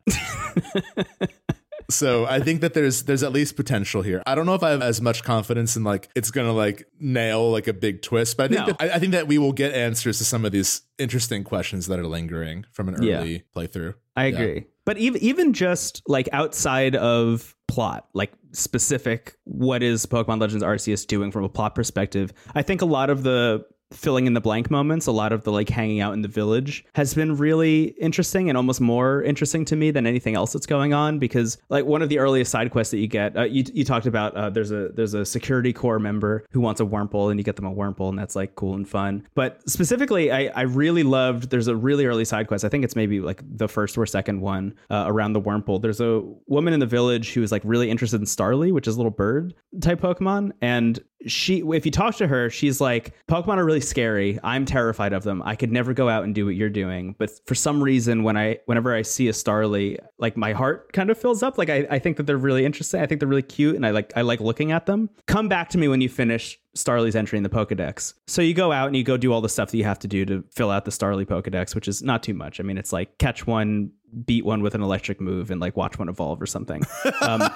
so 1.90 2.26
I 2.26 2.40
think 2.40 2.62
that 2.62 2.74
there's 2.74 3.04
there's 3.04 3.24
at 3.24 3.32
least 3.32 3.56
potential 3.56 4.02
here. 4.02 4.22
I 4.26 4.36
don't 4.36 4.46
know 4.46 4.56
if 4.56 4.64
I 4.64 4.72
have 4.72 4.82
as 4.82 5.02
much 5.02 5.24
confidence 5.24 5.76
in 5.76 5.84
like 5.84 6.10
it's 6.16 6.32
gonna 6.32 6.54
like 6.54 6.88
nail 7.00 7.52
like 7.52 7.68
a 7.68 7.74
big 7.74 8.02
twist, 8.02 8.38
but 8.38 8.44
I 8.44 8.48
think 8.48 8.60
no. 8.60 8.66
that 8.74 8.82
I, 8.82 8.96
I, 8.96 9.00
think 9.00 9.14
that 9.14 9.28
we 9.28 9.38
will 9.38 9.54
get 9.54 9.74
answers 9.74 10.18
to 10.20 10.26
some 10.26 10.46
of 10.46 10.52
these 10.52 10.82
interesting 10.98 11.44
questions 11.44 11.88
that 11.88 12.00
are 12.00 12.08
lingering 12.08 12.66
from 12.72 12.90
an 12.90 12.96
early 12.96 13.34
yeah. 13.34 13.40
playthrough. 13.56 13.96
I 14.16 14.26
agree. 14.26 14.56
Yeah. 14.56 14.62
But 14.86 14.98
even 14.98 15.22
even 15.22 15.54
just 15.54 16.02
like 16.08 16.30
outside 16.32 16.96
of 16.96 17.56
plot, 17.68 18.08
like 18.14 18.32
specific, 18.58 19.36
what 19.44 19.84
is 19.84 20.06
Pokemon 20.06 20.42
Legends 20.42 20.64
Arceus 20.64 21.06
doing 21.06 21.32
from 21.32 21.44
a 21.44 21.50
plot 21.50 21.76
perspective? 21.76 22.34
I 22.56 22.62
think 22.62 22.82
a 22.82 22.86
lot 22.86 23.10
of 23.10 23.24
the 23.24 23.66
filling 23.92 24.28
in 24.28 24.34
the 24.34 24.42
blank 24.42 24.70
moments, 24.70 25.08
a 25.08 25.12
lot 25.12 25.32
of 25.32 25.44
the 25.44 25.52
like 25.52 25.70
hanging 25.70 26.02
out 26.02 26.14
in 26.14 26.22
the 26.22 26.28
village 26.28 26.86
has 26.96 27.14
been 27.14 27.38
really 27.38 27.96
interesting 28.00 28.50
and 28.50 28.58
almost 28.58 28.82
more 28.82 29.24
interesting 29.24 29.66
to 29.66 29.76
me 29.76 29.92
than 29.92 30.06
anything 30.06 30.36
else 30.36 30.54
that's 30.54 30.66
going 30.66 30.94
on 30.94 31.20
because 31.20 31.58
like 31.70 31.86
one 31.86 32.02
of 32.02 32.10
the 32.10 32.20
earliest 32.20 32.52
side 32.52 32.72
quests 32.72 32.92
that 32.92 33.00
you 33.00 33.08
get, 33.08 33.36
uh, 33.38 33.44
you, 33.44 33.64
you 33.74 33.84
talked 33.84 34.06
about 34.06 34.36
uh, 34.36 34.50
there's 34.50 34.72
a 34.72 34.90
there's 34.90 35.14
a 35.14 35.26
security 35.26 35.72
corps 35.72 36.00
member 36.00 36.46
who 36.52 36.60
wants 36.60 36.82
a 36.82 36.86
Wurmple 36.86 37.32
and 37.32 37.40
you 37.40 37.44
get 37.44 37.56
them 37.56 37.66
a 37.66 37.74
Wurmple 37.74 38.10
and 38.10 38.20
that's 38.20 38.36
like 38.36 38.56
cool 38.56 38.76
and 38.76 38.88
fun. 38.88 39.28
But 39.36 39.62
specifically, 39.70 40.32
I, 40.32 40.52
I 40.56 40.62
really 40.64 41.04
loved 41.04 41.50
there's 41.50 41.68
a 41.68 41.76
really 41.76 42.06
early 42.06 42.26
side 42.26 42.48
quest. 42.48 42.66
I 42.66 42.70
think 42.70 42.84
it's 42.84 42.96
maybe 42.96 43.20
like 43.20 43.42
the 43.46 43.68
first 43.68 43.98
or 43.98 44.06
second 44.06 44.42
one 44.42 44.76
uh, 44.90 45.06
around 45.08 45.34
the 45.34 45.42
Wurmple. 45.42 45.82
There's 45.82 46.02
a 46.02 46.22
woman 46.48 46.74
in 46.74 46.80
the 46.80 46.86
village 46.86 47.34
who 47.34 47.44
is 47.44 47.52
like 47.52 47.62
really 47.64 47.90
interested 47.90 48.20
in 48.20 48.26
Starly, 48.26 48.72
which 48.72 48.88
is 48.88 48.96
a 48.96 48.98
little 48.98 49.12
bird 49.12 49.54
type 49.82 50.02
Pokemon, 50.02 50.52
and 50.62 51.00
she 51.26 51.64
if 51.74 51.86
you 51.86 51.92
talk 51.92 52.16
to 52.16 52.28
her 52.28 52.50
she's 52.50 52.80
like 52.80 53.14
pokemon 53.28 53.58
are 53.58 53.66
really 53.66 53.82
scary 53.82 54.38
i'm 54.44 54.66
terrified 54.66 55.14
of 55.14 55.24
them 55.24 55.42
i 55.46 55.56
could 55.56 55.72
never 55.72 55.94
go 55.94 56.08
out 56.08 56.24
and 56.24 56.36
do 56.36 56.46
what 56.46 56.54
you're 56.54 56.70
doing 56.70 57.16
but 57.18 57.32
for 57.48 57.56
some 57.56 57.82
reason 57.82 58.24
when 58.24 58.38
i 58.38 58.58
whenever 58.66 58.94
i 58.94 59.02
see 59.02 59.28
a 59.28 59.32
starly 59.32 59.98
like 60.20 60.38
my 60.38 60.54
heart 60.54 60.94
kind 60.94 61.10
of 61.10 61.18
fills 61.18 61.42
up 61.42 61.58
like 61.58 61.70
I, 61.70 61.88
I 61.90 62.00
think 62.00 62.18
that 62.18 62.28
they're 62.28 62.38
really 62.38 62.66
interesting 62.66 63.02
i 63.02 63.08
think 63.08 63.20
they're 63.20 63.28
really 63.28 63.42
cute 63.42 63.76
and 63.76 63.86
i 63.86 63.90
like 63.90 64.14
i 64.16 64.22
like 64.22 64.40
looking 64.40 64.72
at 64.72 64.86
them 64.86 65.10
come 65.26 65.50
back 65.50 65.70
to 65.70 65.78
me 65.80 65.88
when 65.88 66.02
you 66.02 66.10
finish 66.10 66.60
Starly's 66.76 67.16
entry 67.16 67.38
in 67.38 67.44
the 67.44 67.50
Pokedex. 67.50 68.14
So 68.28 68.42
you 68.42 68.54
go 68.54 68.72
out 68.72 68.88
and 68.88 68.96
you 68.96 69.04
go 69.04 69.18
do 69.18 69.34
all 69.34 69.42
the 69.42 69.50
stuff 69.50 69.72
that 69.72 69.78
you 69.78 69.84
have 69.84 70.00
to 70.00 70.08
do 70.08 70.26
to 70.26 70.44
fill 70.54 70.70
out 70.70 70.86
the 70.86 70.92
Starly 70.92 71.26
Pokedex, 71.26 71.76
which 71.76 71.88
is 71.88 72.04
not 72.04 72.24
too 72.24 72.36
much. 72.36 72.60
I 72.60 72.64
mean, 72.64 72.78
it's 72.78 72.94
like 72.94 73.18
catch 73.18 73.48
one, 73.48 73.92
beat 74.26 74.46
one 74.46 74.62
with 74.62 74.76
an 74.76 74.84
electric 74.84 75.20
move, 75.20 75.50
and 75.50 75.60
like 75.60 75.76
watch 75.76 75.98
one 75.98 76.08
evolve 76.08 76.40
or 76.42 76.46
something. 76.46 76.84
Um, 77.22 77.50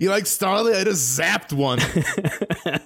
you 0.00 0.10
like 0.10 0.24
Starly? 0.24 0.74
I 0.74 0.84
just 0.84 1.18
zapped 1.18 1.52
one. 1.52 1.80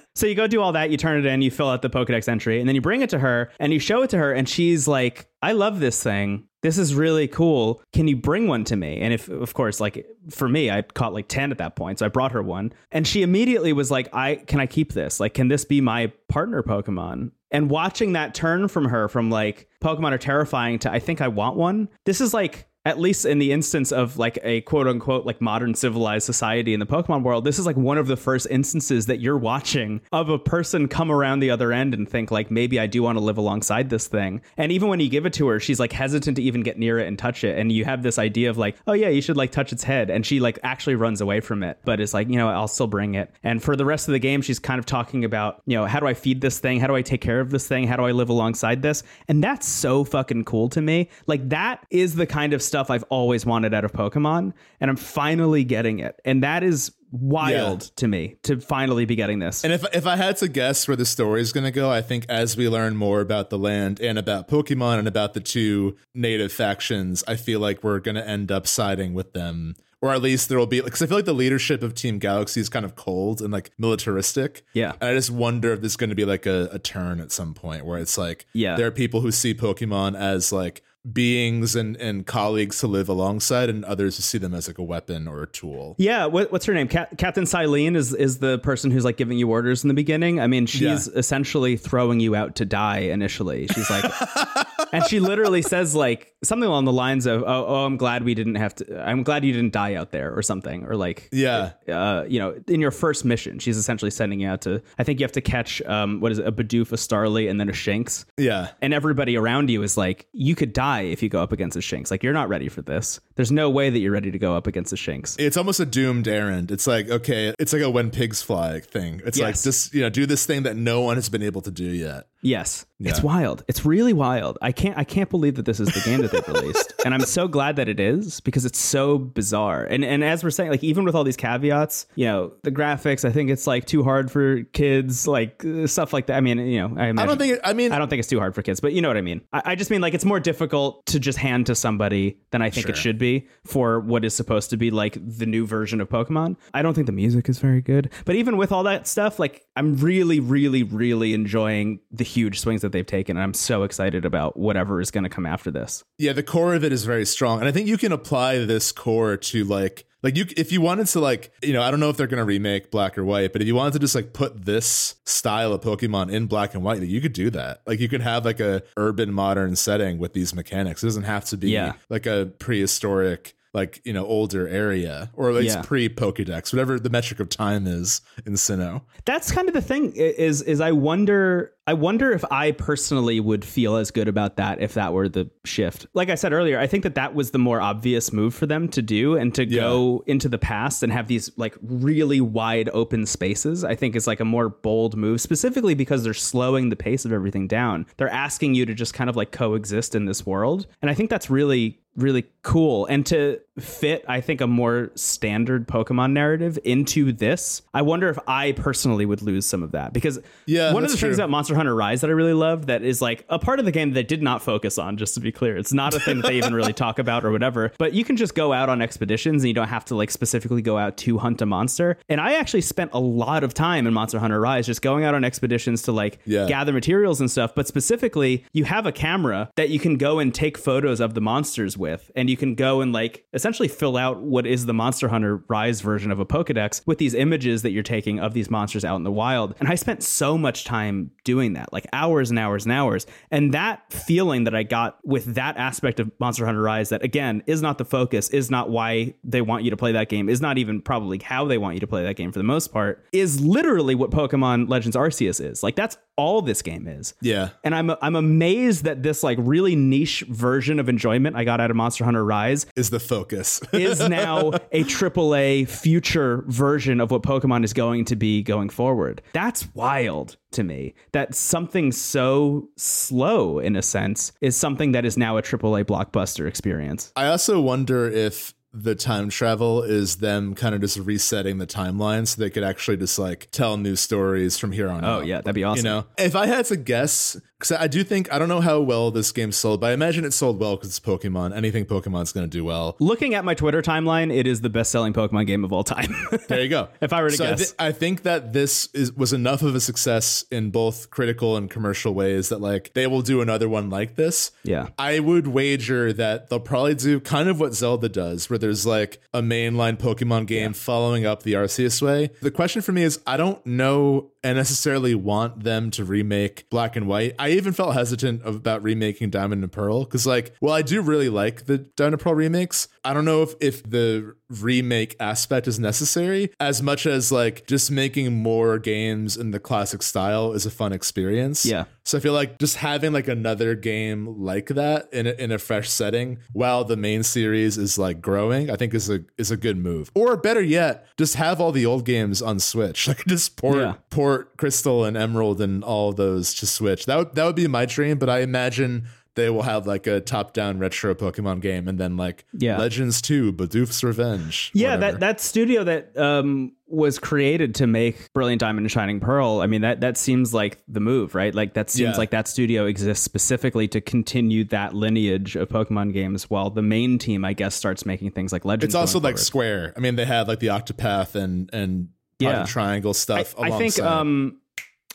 so 0.15 0.27
you 0.27 0.35
go 0.35 0.47
do 0.47 0.61
all 0.61 0.71
that, 0.73 0.89
you 0.89 0.97
turn 0.97 1.19
it 1.19 1.25
in, 1.25 1.41
you 1.41 1.51
fill 1.51 1.69
out 1.69 1.81
the 1.81 1.89
Pokedex 1.89 2.27
entry, 2.27 2.59
and 2.59 2.67
then 2.67 2.75
you 2.75 2.81
bring 2.81 3.01
it 3.01 3.09
to 3.11 3.19
her 3.19 3.51
and 3.59 3.73
you 3.73 3.79
show 3.79 4.01
it 4.03 4.09
to 4.11 4.17
her, 4.17 4.31
and 4.31 4.47
she's 4.47 4.87
like, 4.87 5.29
I 5.41 5.53
love 5.53 5.79
this 5.79 6.01
thing. 6.01 6.45
This 6.61 6.77
is 6.77 6.93
really 6.93 7.27
cool. 7.27 7.81
Can 7.93 8.07
you 8.07 8.17
bring 8.17 8.47
one 8.47 8.65
to 8.65 8.75
me? 8.75 8.99
And 8.99 9.13
if, 9.13 9.29
of 9.29 9.53
course, 9.53 9.79
like 9.79 10.05
for 10.29 10.49
me, 10.49 10.69
I 10.69 10.81
caught 10.81 11.13
like 11.13 11.29
10 11.29 11.51
at 11.51 11.57
that 11.59 11.77
point. 11.77 11.99
So 11.99 12.05
I 12.05 12.09
brought 12.09 12.33
her 12.33 12.43
one. 12.43 12.73
And 12.91 13.07
she 13.07 13.21
immediately 13.21 13.71
was 13.71 13.89
like, 13.89 14.13
I 14.13 14.35
can 14.35 14.59
I 14.59 14.65
keep 14.65 14.91
this? 14.91 15.21
Like, 15.21 15.33
can 15.33 15.47
this 15.47 15.63
be 15.63 15.79
my 15.79 16.11
partner 16.27 16.61
Pokemon? 16.61 17.31
And 17.51 17.69
watching 17.69 18.13
that 18.13 18.33
turn 18.33 18.67
from 18.67 18.85
her 18.85 19.07
from 19.07 19.29
like 19.29 19.69
Pokemon 19.81 20.11
are 20.11 20.17
terrifying 20.17 20.79
to 20.79 20.91
I 20.91 20.99
think 20.99 21.21
I 21.21 21.29
want 21.29 21.55
one. 21.55 21.87
This 22.05 22.19
is 22.19 22.33
like 22.33 22.67
at 22.85 22.99
least 22.99 23.25
in 23.25 23.39
the 23.39 23.51
instance 23.51 23.91
of 23.91 24.17
like 24.17 24.39
a 24.43 24.61
quote 24.61 24.87
unquote 24.87 25.25
like 25.25 25.41
modern 25.41 25.75
civilized 25.75 26.25
society 26.25 26.73
in 26.73 26.79
the 26.79 26.85
Pokemon 26.85 27.23
world, 27.23 27.43
this 27.43 27.59
is 27.59 27.65
like 27.65 27.75
one 27.75 27.97
of 27.97 28.07
the 28.07 28.17
first 28.17 28.47
instances 28.49 29.05
that 29.07 29.19
you're 29.19 29.37
watching 29.37 30.01
of 30.11 30.29
a 30.29 30.39
person 30.39 30.87
come 30.87 31.11
around 31.11 31.39
the 31.39 31.51
other 31.51 31.71
end 31.71 31.93
and 31.93 32.09
think 32.09 32.31
like 32.31 32.49
maybe 32.49 32.79
I 32.79 32.87
do 32.87 33.03
want 33.03 33.17
to 33.17 33.23
live 33.23 33.37
alongside 33.37 33.89
this 33.89 34.07
thing. 34.07 34.41
And 34.57 34.71
even 34.71 34.87
when 34.87 34.99
you 34.99 35.09
give 35.09 35.25
it 35.25 35.33
to 35.33 35.47
her, 35.49 35.59
she's 35.59 35.79
like 35.79 35.91
hesitant 35.91 36.37
to 36.37 36.43
even 36.43 36.61
get 36.61 36.79
near 36.79 36.99
it 36.99 37.07
and 37.07 37.19
touch 37.19 37.43
it. 37.43 37.57
And 37.57 37.71
you 37.71 37.85
have 37.85 38.01
this 38.01 38.17
idea 38.17 38.49
of 38.49 38.57
like, 38.57 38.77
oh 38.87 38.93
yeah, 38.93 39.09
you 39.09 39.21
should 39.21 39.37
like 39.37 39.51
touch 39.51 39.73
its 39.73 39.83
head. 39.83 40.09
And 40.09 40.25
she 40.25 40.39
like 40.39 40.57
actually 40.63 40.95
runs 40.95 41.21
away 41.21 41.41
from 41.41 41.63
it, 41.63 41.79
but 41.83 41.99
it's 41.99 42.13
like, 42.13 42.29
you 42.29 42.37
know, 42.37 42.49
I'll 42.49 42.67
still 42.67 42.87
bring 42.87 43.15
it. 43.15 43.31
And 43.43 43.61
for 43.61 43.75
the 43.75 43.85
rest 43.85 44.07
of 44.07 44.13
the 44.13 44.19
game, 44.19 44.41
she's 44.41 44.59
kind 44.59 44.79
of 44.79 44.85
talking 44.85 45.25
about, 45.25 45.61
you 45.65 45.75
know, 45.75 45.85
how 45.85 45.99
do 45.99 46.07
I 46.07 46.13
feed 46.13 46.39
this 46.39 46.59
thing? 46.59 46.79
How 46.79 46.87
do 46.87 46.95
I 46.95 47.01
take 47.01 47.21
care 47.21 47.41
of 47.41 47.49
this 47.49 47.67
thing? 47.67 47.87
How 47.87 47.97
do 47.97 48.03
I 48.03 48.11
live 48.11 48.29
alongside 48.29 48.81
this? 48.81 49.03
And 49.27 49.43
that's 49.43 49.67
so 49.67 50.05
fucking 50.05 50.45
cool 50.45 50.69
to 50.69 50.81
me. 50.81 51.09
Like 51.27 51.49
that 51.49 51.85
is 51.89 52.15
the 52.15 52.25
kind 52.25 52.53
of 52.53 52.61
stuff 52.69 52.89
I've 52.89 53.03
always 53.09 53.45
wanted 53.45 53.73
out 53.73 53.83
of 53.83 53.91
Pokemon, 53.91 54.53
and 54.79 54.89
I'm 54.89 54.95
finally 54.95 55.65
getting 55.65 55.99
it. 55.99 56.19
And 56.23 56.41
that 56.43 56.63
is 56.63 56.93
wild 57.11 57.81
yeah. 57.81 57.89
to 57.95 58.07
me 58.07 58.35
to 58.43 58.61
finally 58.61 59.03
be 59.03 59.15
getting 59.15 59.39
this. 59.39 59.63
And 59.65 59.73
if 59.73 59.83
if 59.93 60.05
I 60.05 60.15
had 60.15 60.37
to 60.37 60.47
guess 60.47 60.87
where 60.87 60.95
the 60.95 61.05
story 61.05 61.41
is 61.41 61.51
going 61.51 61.65
to 61.65 61.71
go, 61.71 61.91
I 61.91 62.01
think 62.01 62.25
as 62.29 62.55
we 62.55 62.69
learn 62.69 62.95
more 62.95 63.19
about 63.19 63.49
the 63.49 63.57
land 63.57 63.99
and 63.99 64.17
about 64.17 64.47
Pokemon 64.47 64.99
and 64.99 65.07
about 65.07 65.33
the 65.33 65.41
two 65.41 65.97
native 66.13 66.53
factions, 66.53 67.23
I 67.27 67.35
feel 67.35 67.59
like 67.59 67.83
we're 67.83 67.99
going 67.99 68.15
to 68.15 68.25
end 68.27 68.51
up 68.51 68.67
siding 68.67 69.13
with 69.13 69.33
them. 69.33 69.75
Or 70.01 70.13
at 70.13 70.21
least 70.21 70.47
there 70.47 70.57
will 70.57 70.65
be, 70.65 70.79
because 70.79 71.01
I 71.01 71.07
feel 71.07 71.17
like 71.17 71.25
the 71.25 71.33
leadership 71.33 71.83
of 71.83 71.93
Team 71.93 72.19
Galaxy 72.19 72.61
is 72.61 72.69
kind 72.69 72.85
of 72.85 72.95
cold 72.95 73.41
and 73.41 73.51
like 73.51 73.71
militaristic. 73.77 74.63
Yeah. 74.73 74.93
And 75.01 75.09
I 75.09 75.13
just 75.13 75.29
wonder 75.29 75.73
if 75.73 75.81
there's 75.81 75.97
going 75.97 76.09
to 76.09 76.15
be 76.15 76.23
like 76.23 76.45
a, 76.45 76.69
a 76.71 76.79
turn 76.79 77.19
at 77.19 77.33
some 77.33 77.53
point 77.53 77.85
where 77.85 77.99
it's 77.99 78.17
like, 78.17 78.45
yeah, 78.53 78.77
there 78.77 78.87
are 78.87 78.91
people 78.91 79.19
who 79.19 79.29
see 79.33 79.53
Pokemon 79.53 80.17
as 80.17 80.53
like 80.53 80.83
beings 81.11 81.75
and, 81.75 81.95
and 81.97 82.25
colleagues 82.25 82.79
to 82.79 82.87
live 82.87 83.07
alongside 83.07 83.69
and 83.69 83.85
others 83.85 84.17
to 84.17 84.21
see 84.21 84.37
them 84.37 84.53
as 84.53 84.67
like 84.67 84.77
a 84.77 84.83
weapon 84.83 85.27
or 85.27 85.41
a 85.41 85.47
tool. 85.47 85.95
Yeah, 85.97 86.25
what, 86.25 86.51
what's 86.51 86.65
her 86.65 86.73
name? 86.73 86.87
Captain 86.87 87.45
Cyllene 87.45 87.95
is 87.95 88.13
is 88.13 88.39
the 88.39 88.59
person 88.59 88.91
who's 88.91 89.05
like 89.05 89.17
giving 89.17 89.37
you 89.37 89.49
orders 89.49 89.83
in 89.83 89.87
the 89.87 89.93
beginning. 89.93 90.39
I 90.39 90.47
mean, 90.47 90.65
she's 90.65 91.07
yeah. 91.07 91.19
essentially 91.19 91.77
throwing 91.77 92.19
you 92.19 92.35
out 92.35 92.55
to 92.55 92.65
die 92.65 92.99
initially. 92.99 93.67
She's 93.67 93.89
like 93.89 94.03
and 94.91 95.03
she 95.05 95.19
literally 95.19 95.61
says 95.61 95.95
like 95.95 96.33
something 96.43 96.67
along 96.67 96.85
the 96.85 96.93
lines 96.93 97.25
of, 97.25 97.43
"Oh, 97.43 97.65
oh 97.67 97.85
I'm 97.85 97.97
glad 97.97 98.23
we 98.23 98.33
didn't 98.33 98.55
have 98.55 98.75
to. 98.75 99.01
I'm 99.01 99.23
glad 99.23 99.43
you 99.43 99.53
didn't 99.53 99.73
die 99.73 99.95
out 99.95 100.11
there," 100.11 100.33
or 100.35 100.41
something, 100.41 100.85
or 100.85 100.95
like, 100.95 101.29
Yeah. 101.31 101.71
uh, 101.87 102.25
you 102.27 102.39
know, 102.39 102.55
in 102.67 102.79
your 102.79 102.91
first 102.91 103.25
mission, 103.25 103.59
she's 103.59 103.77
essentially 103.77 104.11
sending 104.11 104.39
you 104.39 104.47
out 104.47 104.61
to. 104.61 104.81
I 104.97 105.03
think 105.03 105.19
you 105.19 105.23
have 105.23 105.31
to 105.33 105.41
catch, 105.41 105.81
um, 105.83 106.19
what 106.19 106.31
is 106.31 106.39
it, 106.39 106.47
a 106.47 106.51
Bidoof, 106.51 106.91
a 106.91 106.95
Starly, 106.95 107.49
and 107.49 107.59
then 107.59 107.69
a 107.69 107.73
Shinx. 107.73 108.25
Yeah. 108.37 108.69
And 108.81 108.93
everybody 108.93 109.37
around 109.37 109.69
you 109.69 109.83
is 109.83 109.97
like, 109.97 110.27
you 110.33 110.55
could 110.55 110.73
die 110.73 111.01
if 111.01 111.21
you 111.21 111.29
go 111.29 111.41
up 111.41 111.51
against 111.51 111.75
a 111.77 111.81
Shinx. 111.81 112.11
Like, 112.11 112.23
you're 112.23 112.33
not 112.33 112.49
ready 112.49 112.69
for 112.69 112.81
this. 112.81 113.19
There's 113.35 113.51
no 113.51 113.69
way 113.69 113.89
that 113.89 113.99
you're 113.99 114.11
ready 114.11 114.31
to 114.31 114.39
go 114.39 114.55
up 114.55 114.67
against 114.67 114.93
a 114.93 114.95
Shinx. 114.95 115.35
It's 115.39 115.57
almost 115.57 115.79
a 115.79 115.85
doomed 115.85 116.27
errand. 116.27 116.71
It's 116.71 116.87
like, 116.87 117.09
okay, 117.09 117.53
it's 117.59 117.73
like 117.73 117.81
a 117.81 117.89
when 117.89 118.11
pigs 118.11 118.41
fly 118.41 118.79
thing. 118.79 119.21
It's 119.25 119.39
like 119.39 119.59
just, 119.59 119.93
you 119.93 120.01
know, 120.01 120.09
do 120.09 120.25
this 120.25 120.45
thing 120.45 120.63
that 120.63 120.75
no 120.75 121.01
one 121.01 121.15
has 121.15 121.29
been 121.29 121.43
able 121.43 121.61
to 121.61 121.71
do 121.71 121.85
yet. 121.85 122.27
Yes, 122.41 122.85
it's 122.99 123.21
wild. 123.21 123.63
It's 123.67 123.85
really 123.85 124.13
wild. 124.13 124.57
I 124.61 124.71
can't. 124.71 124.97
I 124.97 125.03
can't 125.03 125.29
believe 125.29 125.55
that 125.55 125.65
this 125.65 125.79
is 125.79 125.87
the 125.89 126.01
game 126.01 126.21
that 126.21 126.31
they've 126.31 126.47
released, 126.47 126.93
and 127.05 127.13
I'm 127.13 127.21
so 127.21 127.47
glad 127.47 127.77
that 127.77 127.87
it 127.87 127.99
is 127.99 128.39
because 128.41 128.65
it's 128.65 128.79
so 128.79 129.17
bizarre. 129.17 129.83
And 129.83 130.03
and 130.03 130.23
as 130.23 130.43
we're 130.43 130.49
saying, 130.49 130.71
like 130.71 130.83
even 130.83 131.05
with 131.05 131.15
all 131.15 131.23
these 131.23 131.37
caveats, 131.37 132.07
you 132.15 132.25
know, 132.25 132.53
the 132.63 132.71
graphics. 132.71 133.25
I 133.25 133.31
think 133.31 133.49
it's 133.49 133.67
like 133.67 133.85
too 133.85 134.03
hard 134.03 134.31
for 134.31 134.63
kids, 134.63 135.27
like 135.27 135.63
uh, 135.65 135.87
stuff 135.87 136.13
like 136.13 136.27
that. 136.27 136.37
I 136.37 136.41
mean, 136.41 136.57
you 136.59 136.87
know, 136.87 136.95
I, 136.97 137.09
I 137.09 137.25
don't 137.25 137.37
think, 137.37 137.53
it, 137.53 137.61
I 137.63 137.73
mean, 137.73 137.91
I 137.91 137.99
don't 137.99 138.09
think 138.09 138.19
it's 138.19 138.27
too 138.27 138.39
hard 138.39 138.55
for 138.55 138.61
kids, 138.61 138.79
but 138.79 138.93
you 138.93 139.01
know 139.01 139.07
what 139.07 139.17
I 139.17 139.21
mean. 139.21 139.41
I, 139.53 139.61
I 139.65 139.75
just 139.75 139.91
mean 139.91 140.01
like 140.01 140.13
it's 140.13 140.25
more 140.25 140.39
difficult 140.39 141.05
to 141.07 141.19
just 141.19 141.37
hand 141.37 141.65
to 141.67 141.75
somebody 141.75 142.39
than 142.51 142.61
I 142.61 142.69
think 142.69 142.89
it 142.89 142.97
should 142.97 143.17
be 143.17 143.47
for 143.65 143.99
what 143.99 144.25
is 144.25 144.33
supposed 144.33 144.69
to 144.71 144.77
be 144.77 144.91
like 144.91 145.17
the 145.21 145.45
new 145.45 145.65
version 145.65 146.01
of 146.01 146.09
Pokemon. 146.09 146.57
I 146.73 146.81
don't 146.81 146.93
think 146.93 147.07
the 147.07 147.13
music 147.13 147.49
is 147.49 147.59
very 147.59 147.81
good, 147.81 148.09
but 148.25 148.35
even 148.35 148.57
with 148.57 148.71
all 148.71 148.83
that 148.83 149.07
stuff, 149.07 149.39
like 149.39 149.65
I'm 149.75 149.95
really, 149.97 150.39
really, 150.39 150.83
really 150.83 151.33
enjoying 151.33 151.99
the 152.11 152.23
huge 152.23 152.59
swings 152.59 152.81
that 152.81 152.88
they've 152.91 153.05
taken, 153.05 153.37
and 153.37 153.43
I'm 153.43 153.53
so 153.53 153.83
excited 153.83 154.25
about 154.25 154.57
whatever 154.57 154.99
is 155.01 155.11
going 155.11 155.23
to 155.23 155.29
come 155.29 155.45
after 155.45 155.71
this. 155.71 156.03
yeah, 156.17 156.33
the 156.33 156.43
core 156.43 156.73
of 156.75 156.83
it 156.83 156.91
is 156.91 157.05
very 157.05 157.25
strong. 157.25 157.59
And 157.59 157.67
I 157.67 157.71
think 157.71 157.87
you 157.87 157.97
can 157.97 158.11
apply 158.11 158.59
this 158.65 158.91
core 158.91 159.37
to 159.37 159.63
like, 159.63 160.05
like 160.21 160.35
you, 160.35 160.45
if 160.57 160.71
you 160.73 160.81
wanted 160.81 161.07
to 161.07 161.19
like, 161.21 161.51
you 161.63 161.71
know, 161.71 161.81
I 161.81 161.91
don't 161.91 161.99
know 162.01 162.09
if 162.09 162.17
they're 162.17 162.27
going 162.27 162.39
to 162.39 162.43
remake 162.45 162.91
black 162.91 163.17
or 163.17 163.23
white, 163.23 163.53
but 163.53 163.61
if 163.61 163.67
you 163.67 163.75
wanted 163.75 163.93
to 163.93 163.99
just 163.99 164.15
like 164.15 164.33
put 164.33 164.65
this 164.65 165.15
style 165.25 165.71
of 165.71 165.79
Pokemon 165.81 166.29
in 166.31 166.45
black 166.47 166.73
and 166.73 166.83
white, 166.83 167.01
you 167.01 167.21
could 167.21 167.31
do 167.33 167.49
that. 167.51 167.81
Like 167.87 167.99
you 168.01 168.09
could 168.09 168.19
have 168.21 168.43
like 168.43 168.59
a 168.59 168.83
urban 168.97 169.31
modern 169.31 169.75
setting 169.77 170.17
with 170.19 170.33
these 170.33 170.53
mechanics. 170.53 171.03
It 171.03 171.07
doesn't 171.07 171.23
have 171.23 171.45
to 171.45 171.57
be 171.57 171.69
Yeah. 171.71 171.93
like 172.09 172.25
a 172.25 172.51
prehistoric, 172.59 173.55
like, 173.73 174.01
you 174.03 174.13
know, 174.13 174.25
older 174.25 174.67
area 174.67 175.29
or 175.33 175.53
like 175.53 175.65
Yeah. 175.65 175.81
pre 175.81 176.09
Pokedex, 176.09 176.73
whatever 176.73 176.99
the 176.99 177.09
metric 177.09 177.39
of 177.39 177.49
time 177.49 177.85
is 177.87 178.21
in 178.45 178.53
Sinnoh. 178.53 179.01
That's 179.25 179.51
kind 179.51 179.67
of 179.67 179.73
the 179.73 179.81
thing. 179.81 180.11
Is 180.15 180.61
is 180.61 180.81
I 180.81 180.91
wonder. 180.91 181.73
I 181.87 181.93
wonder 181.93 182.31
if 182.31 182.45
I 182.51 182.69
personally 182.73 183.39
would 183.39 183.65
feel 183.65 183.95
as 183.95 184.11
good 184.11 184.27
about 184.27 184.57
that 184.57 184.79
if 184.79 184.93
that 184.93 185.11
were 185.11 185.27
the 185.27 185.49
shift. 185.65 186.05
Like 186.13 186.29
I 186.29 186.35
said 186.35 186.53
earlier, 186.53 186.77
I 186.77 186.85
think 186.85 187.01
that 187.01 187.15
that 187.15 187.33
was 187.33 187.49
the 187.49 187.57
more 187.57 187.81
obvious 187.81 188.31
move 188.31 188.53
for 188.53 188.67
them 188.67 188.89
to 188.89 189.01
do 189.01 189.35
and 189.35 189.55
to 189.55 189.65
go 189.65 190.23
into 190.27 190.47
the 190.49 190.59
past 190.59 191.01
and 191.01 191.11
have 191.11 191.27
these 191.27 191.49
like 191.57 191.75
really 191.81 192.41
wide 192.41 192.89
open 192.93 193.25
spaces. 193.25 193.83
I 193.83 193.95
think 193.95 194.15
is 194.15 194.27
like 194.27 194.39
a 194.39 194.45
more 194.45 194.69
bold 194.69 195.17
move, 195.17 195.41
specifically 195.41 195.95
because 195.95 196.23
they're 196.23 196.33
slowing 196.35 196.89
the 196.89 196.95
pace 196.95 197.25
of 197.25 197.33
everything 197.33 197.67
down. 197.67 198.05
They're 198.17 198.29
asking 198.29 198.75
you 198.75 198.85
to 198.85 198.93
just 198.93 199.15
kind 199.15 199.27
of 199.29 199.35
like 199.35 199.51
coexist 199.51 200.13
in 200.13 200.25
this 200.25 200.45
world, 200.45 200.85
and 201.01 201.09
I 201.09 201.15
think 201.15 201.31
that's 201.31 201.49
really 201.49 201.99
really 202.21 202.45
cool. 202.63 203.05
And 203.05 203.25
to 203.27 203.59
fit 203.83 204.23
i 204.27 204.39
think 204.41 204.61
a 204.61 204.67
more 204.67 205.11
standard 205.15 205.87
pokemon 205.87 206.31
narrative 206.33 206.77
into 206.83 207.31
this 207.31 207.81
i 207.93 208.01
wonder 208.01 208.29
if 208.29 208.37
i 208.47 208.71
personally 208.73 209.25
would 209.25 209.41
lose 209.41 209.65
some 209.65 209.83
of 209.83 209.91
that 209.91 210.13
because 210.13 210.39
Yeah, 210.65 210.93
one 210.93 211.03
of 211.03 211.09
the 211.09 211.13
that's 211.13 211.21
things 211.21 211.35
true. 211.35 211.43
about 211.43 211.49
monster 211.49 211.75
hunter 211.75 211.95
rise 211.95 212.21
that 212.21 212.29
i 212.29 212.33
really 212.33 212.53
love 212.53 212.87
that 212.87 213.03
is 213.03 213.21
like 213.21 213.45
a 213.49 213.59
part 213.59 213.79
of 213.79 213.85
the 213.85 213.91
game 213.91 214.11
that 214.13 214.27
did 214.27 214.41
not 214.41 214.61
focus 214.61 214.97
on 214.97 215.17
just 215.17 215.33
to 215.35 215.39
be 215.39 215.51
clear 215.51 215.77
it's 215.77 215.93
not 215.93 216.13
a 216.13 216.19
thing 216.19 216.37
that 216.41 216.47
they 216.47 216.57
even 216.57 216.73
really 216.73 216.93
talk 216.93 217.19
about 217.19 217.43
or 217.45 217.51
whatever 217.51 217.91
but 217.97 218.13
you 218.13 218.23
can 218.23 218.35
just 218.37 218.55
go 218.55 218.73
out 218.73 218.89
on 218.89 219.01
expeditions 219.01 219.63
and 219.63 219.67
you 219.67 219.73
don't 219.73 219.87
have 219.89 220.05
to 220.05 220.15
like 220.15 220.31
specifically 220.31 220.81
go 220.81 220.97
out 220.97 221.17
to 221.17 221.37
hunt 221.37 221.61
a 221.61 221.65
monster 221.65 222.17
and 222.29 222.39
i 222.41 222.53
actually 222.55 222.81
spent 222.81 223.09
a 223.13 223.19
lot 223.19 223.63
of 223.63 223.73
time 223.73 224.05
in 224.07 224.13
monster 224.13 224.39
hunter 224.39 224.59
rise 224.59 224.85
just 224.85 225.01
going 225.01 225.23
out 225.23 225.33
on 225.35 225.43
expeditions 225.43 226.01
to 226.01 226.11
like 226.11 226.39
Yeah. 226.45 226.67
gather 226.67 226.93
materials 226.93 227.39
and 227.39 227.49
stuff 227.49 227.73
but 227.75 227.87
specifically 227.87 228.65
you 228.73 228.83
have 228.85 229.05
a 229.05 229.11
camera 229.11 229.69
that 229.75 229.89
you 229.89 229.99
can 229.99 230.17
go 230.17 230.39
and 230.39 230.53
take 230.53 230.77
photos 230.77 231.19
of 231.19 231.33
the 231.33 231.41
monsters 231.41 231.97
with 231.97 232.31
and 232.35 232.49
you 232.49 232.57
can 232.57 232.75
go 232.75 233.01
and 233.01 233.13
like 233.13 233.45
essentially 233.53 233.68
fill 233.77 234.17
out 234.17 234.41
what 234.41 234.65
is 234.65 234.85
the 234.85 234.93
monster 234.93 235.27
hunter 235.27 235.63
rise 235.67 236.01
version 236.01 236.31
of 236.31 236.39
a 236.39 236.45
pokedex 236.45 237.01
with 237.05 237.17
these 237.17 237.33
images 237.33 237.81
that 237.83 237.91
you're 237.91 238.03
taking 238.03 238.39
of 238.39 238.53
these 238.53 238.69
monsters 238.69 239.05
out 239.05 239.15
in 239.15 239.23
the 239.23 239.31
wild. 239.31 239.75
And 239.79 239.87
i 239.87 239.95
spent 239.95 240.23
so 240.23 240.57
much 240.57 240.83
time 240.83 241.31
doing 241.43 241.73
that 241.73 241.91
like 241.93 242.07
hours 242.13 242.49
and 242.49 242.59
hours 242.59 242.85
and 242.85 242.91
hours. 242.91 243.25
And 243.51 243.73
that 243.73 244.11
feeling 244.11 244.63
that 244.65 244.75
i 244.75 244.83
got 244.83 245.19
with 245.23 245.55
that 245.55 245.77
aspect 245.77 246.19
of 246.19 246.31
monster 246.39 246.65
hunter 246.65 246.81
rise 246.81 247.09
that 247.09 247.23
again 247.23 247.63
is 247.67 247.81
not 247.81 247.97
the 247.97 248.05
focus 248.05 248.49
is 248.49 248.71
not 248.71 248.89
why 248.89 249.33
they 249.43 249.61
want 249.61 249.83
you 249.83 249.91
to 249.91 249.97
play 249.97 250.11
that 250.11 250.29
game 250.29 250.49
is 250.49 250.61
not 250.61 250.77
even 250.77 251.01
probably 251.01 251.39
how 251.39 251.65
they 251.65 251.77
want 251.77 251.95
you 251.95 251.99
to 251.99 252.07
play 252.07 252.23
that 252.23 252.35
game 252.35 252.51
for 252.51 252.59
the 252.59 252.63
most 252.63 252.91
part 252.91 253.25
is 253.31 253.61
literally 253.61 254.15
what 254.15 254.31
pokemon 254.31 254.89
legends 254.89 255.15
arceus 255.15 255.63
is. 255.63 255.83
Like 255.83 255.95
that's 255.95 256.17
all 256.39 256.61
this 256.61 256.81
game 256.81 257.07
is 257.07 257.33
Yeah. 257.41 257.69
and 257.83 257.93
I'm 257.93 258.11
I'm 258.21 258.35
amazed 258.35 259.03
that 259.03 259.21
this 259.23 259.43
like 259.43 259.57
really 259.61 259.95
niche 259.95 260.45
version 260.49 260.99
of 260.99 261.09
enjoyment 261.09 261.55
I 261.55 261.63
got 261.65 261.81
out 261.81 261.91
of 261.91 261.97
Monster 261.97 262.23
Hunter 262.23 262.43
Rise 262.45 262.85
Is 262.95 263.09
the 263.09 263.19
focus. 263.19 263.81
is 263.93 264.19
now 264.27 264.69
a 264.91 265.03
AAA 265.03 265.87
future 265.87 266.63
version 266.67 267.19
of 267.19 267.31
what 267.31 267.43
Pokemon 267.43 267.83
is 267.83 267.93
going 267.93 268.25
to 268.25 268.35
be 268.35 268.63
going 268.63 268.89
forward. 268.89 269.41
That's 269.53 269.93
wild 269.93 270.55
to 270.71 270.83
me. 270.83 271.13
That 271.33 271.53
something 271.55 272.11
so 272.11 272.89
slow 272.95 273.79
in 273.79 273.95
a 273.95 274.01
sense 274.01 274.51
is 274.61 274.77
something 274.77 275.11
that 275.11 275.25
is 275.25 275.37
now 275.37 275.57
a 275.57 275.61
AAA 275.61 276.05
blockbuster 276.05 276.67
experience. 276.67 277.31
I 277.35 277.47
also 277.47 277.81
wonder 277.81 278.29
if 278.29 278.73
the 278.91 279.15
time 279.15 279.49
travel 279.49 280.01
is 280.01 280.37
them 280.37 280.73
kind 280.73 280.95
of 280.95 281.01
just 281.01 281.17
resetting 281.17 281.77
the 281.77 281.85
timeline 281.85 282.47
so 282.47 282.59
they 282.59 282.69
could 282.69 282.83
actually 282.83 283.17
just 283.17 283.37
like 283.37 283.69
tell 283.71 283.97
new 283.97 284.15
stories 284.15 284.77
from 284.77 284.91
here 284.91 285.09
on 285.09 285.23
oh, 285.23 285.27
out. 285.27 285.41
Oh 285.41 285.45
yeah, 285.45 285.57
that'd 285.57 285.75
be 285.75 285.83
awesome. 285.83 286.05
You 286.05 286.11
know, 286.11 286.25
if 286.37 286.55
I 286.55 286.65
had 286.65 286.85
to 286.85 286.97
guess, 286.97 287.59
because 287.79 287.97
I 287.97 288.07
do 288.07 288.25
think, 288.25 288.51
I 288.51 288.59
don't 288.59 288.67
know 288.67 288.81
how 288.81 288.99
well 288.99 289.31
this 289.31 289.53
game 289.53 289.71
sold, 289.71 290.01
but 290.01 290.07
I 290.07 290.13
imagine 290.13 290.43
it 290.43 290.51
sold 290.51 290.81
well 290.81 290.97
because 290.97 291.09
it's 291.09 291.19
Pokemon. 291.19 291.73
Anything 291.73 292.05
Pokemon's 292.05 292.51
going 292.51 292.65
to 292.65 292.69
do 292.69 292.83
well. 292.83 293.15
Looking 293.19 293.53
at 293.53 293.63
my 293.63 293.73
Twitter 293.73 294.01
timeline, 294.01 294.53
it 294.53 294.67
is 294.67 294.81
the 294.81 294.89
best-selling 294.89 295.31
Pokemon 295.31 295.65
game 295.65 295.85
of 295.85 295.93
all 295.93 296.03
time. 296.03 296.35
There 296.67 296.81
you 296.81 296.89
go. 296.89 297.07
If 297.21 297.33
I 297.33 297.41
were 297.41 297.49
to 297.49 297.55
so 297.55 297.65
I, 297.65 297.69
guess. 297.69 297.95
I 297.97 298.11
think 298.11 298.43
that 298.43 298.73
this 298.73 299.07
is 299.13 299.33
was 299.33 299.53
enough 299.53 299.81
of 299.81 299.95
a 299.95 299.99
success 299.99 300.63
in 300.69 300.91
both 300.91 301.31
critical 301.31 301.77
and 301.77 301.89
commercial 301.89 302.33
ways 302.33 302.69
that 302.69 302.79
like 302.79 303.13
they 303.13 303.25
will 303.25 303.41
do 303.41 303.61
another 303.61 303.89
one 303.89 304.09
like 304.09 304.35
this. 304.35 304.71
yeah. 304.83 305.09
I 305.17 305.39
would 305.39 305.67
wager 305.67 306.31
that 306.33 306.69
they'll 306.69 306.79
probably 306.79 307.15
do 307.15 307.39
kind 307.39 307.69
of 307.69 307.79
what 307.79 307.93
Zelda 307.95 308.29
does, 308.29 308.69
where 308.69 308.77
there's 308.77 309.05
like 309.05 309.39
a 309.53 309.61
mainline 309.61 310.17
Pokemon 310.17 310.67
game 310.67 310.93
following 310.93 311.45
up 311.45 311.63
the 311.63 311.73
Arceus 311.73 312.21
way. 312.21 312.51
The 312.61 312.71
question 312.71 313.01
for 313.01 313.13
me 313.13 313.23
is 313.23 313.39
I 313.47 313.57
don't 313.57 313.83
know 313.85 314.51
and 314.63 314.77
necessarily 314.77 315.35
want 315.35 315.83
them 315.83 316.11
to 316.11 316.25
remake 316.25 316.89
Black 316.89 317.15
and 317.15 317.27
White. 317.27 317.55
I 317.57 317.71
even 317.71 317.93
felt 317.93 318.13
hesitant 318.13 318.61
about 318.65 319.03
remaking 319.03 319.49
Diamond 319.49 319.83
and 319.83 319.91
Pearl 319.91 320.23
because, 320.23 320.45
like, 320.45 320.73
well, 320.81 320.93
I 320.93 321.01
do 321.01 321.21
really 321.21 321.49
like 321.49 321.85
the 321.85 321.97
Diamond 321.99 322.33
and 322.33 322.41
Pearl 322.41 322.55
remakes. 322.55 323.07
I 323.23 323.33
don't 323.33 323.45
know 323.45 323.61
if 323.61 323.73
if 323.79 324.03
the 324.03 324.55
remake 324.69 325.35
aspect 325.39 325.87
is 325.87 325.99
necessary 325.99 326.69
as 326.79 327.01
much 327.01 327.25
as 327.25 327.51
like 327.51 327.87
just 327.87 328.11
making 328.11 328.53
more 328.55 328.99
games 328.99 329.57
in 329.57 329.71
the 329.71 329.79
classic 329.79 330.21
style 330.21 330.73
is 330.73 330.85
a 330.85 330.91
fun 330.91 331.11
experience. 331.11 331.85
Yeah. 331.85 332.05
So 332.23 332.37
I 332.37 332.41
feel 332.41 332.53
like 332.53 332.77
just 332.77 332.97
having 332.97 333.33
like 333.33 333.47
another 333.47 333.95
game 333.95 334.45
like 334.63 334.87
that 334.89 335.27
in 335.33 335.47
a, 335.47 335.51
in 335.51 335.71
a 335.71 335.79
fresh 335.79 336.09
setting 336.09 336.59
while 336.73 337.03
the 337.03 337.17
main 337.17 337.41
series 337.41 337.97
is 337.97 338.19
like 338.19 338.39
growing, 338.41 338.91
I 338.91 338.95
think 338.95 339.15
is 339.15 339.29
a 339.29 339.39
is 339.57 339.71
a 339.71 339.77
good 339.77 339.97
move. 339.97 340.29
Or 340.35 340.55
better 340.55 340.81
yet, 340.81 341.25
just 341.37 341.55
have 341.55 341.81
all 341.81 341.91
the 341.91 342.05
old 342.05 342.25
games 342.25 342.61
on 342.61 342.79
Switch. 342.79 343.27
Like 343.29 343.45
just 343.45 343.77
port 343.77 343.97
Yeah. 343.97 344.13
port 344.29 344.77
Crystal 344.77 345.23
and 345.25 345.35
Emerald 345.37 345.81
and 345.81 346.03
all 346.03 346.29
of 346.29 346.35
those 346.35 346.73
to 346.75 346.85
Switch. 346.87 347.25
That 347.25 347.37
would 347.37 347.55
that 347.55 347.65
would 347.65 347.75
be 347.75 347.87
my 347.87 348.05
dream, 348.05 348.37
but 348.37 348.49
I 348.49 348.59
imagine 348.59 349.25
they 349.59 349.69
will 349.69 349.83
have 349.83 350.07
like 350.07 350.25
a 350.27 350.39
top-down 350.41 350.99
retro 350.99 351.35
Pokemon 351.35 351.81
game 351.81 352.07
and 352.07 352.17
then 352.19 352.37
like 352.37 352.65
Yeah. 352.73 352.97
Legends 352.97 353.41
2, 353.41 353.73
Bidoof's 353.73 354.23
Revenge. 354.23 354.91
Yeah, 354.93 355.15
whatever. 355.15 355.31
that 355.33 355.39
that 355.39 355.61
studio 355.61 356.03
that 356.05 356.37
um 356.37 356.93
was 357.11 357.39
created 357.39 357.95
to 357.95 358.05
make 358.05 358.53
Brilliant 358.53 358.79
Diamond 358.81 359.05
and 359.05 359.11
Shining 359.11 359.39
Pearl. 359.39 359.79
I 359.81 359.87
mean, 359.87 360.01
that 360.01 360.21
that 360.21 360.37
seems 360.37 360.73
like 360.73 360.99
the 361.07 361.19
move, 361.19 361.55
right? 361.55 361.73
Like 361.73 361.95
that 361.95 362.09
seems 362.09 362.33
Yeah. 362.33 362.37
like 362.37 362.51
that 362.51 362.67
studio 362.67 363.05
exists 363.05 363.43
specifically 363.43 364.07
to 364.09 364.21
continue 364.21 364.83
that 364.85 365.13
lineage 365.15 365.75
of 365.75 365.89
Pokemon 365.89 366.33
games, 366.33 366.69
while 366.69 366.89
the 366.91 367.01
main 367.01 367.37
team, 367.39 367.65
I 367.65 367.73
guess, 367.73 367.95
starts 367.95 368.25
making 368.27 368.51
things 368.51 368.71
like 368.71 368.85
Legends. 368.85 369.05
It's 369.13 369.15
also 369.15 369.39
like 369.39 369.55
forward. 369.55 369.59
Square. 369.65 370.13
I 370.17 370.19
mean, 370.19 370.35
they 370.35 370.45
had 370.45 370.67
like 370.67 370.79
the 370.79 370.87
Octopath 370.87 371.55
and 371.55 371.89
and 371.93 372.29
Yeah. 372.59 372.85
Triangle 372.85 373.33
stuff. 373.33 373.73
I 373.79 373.89
think 373.91 374.19
um 374.19 374.77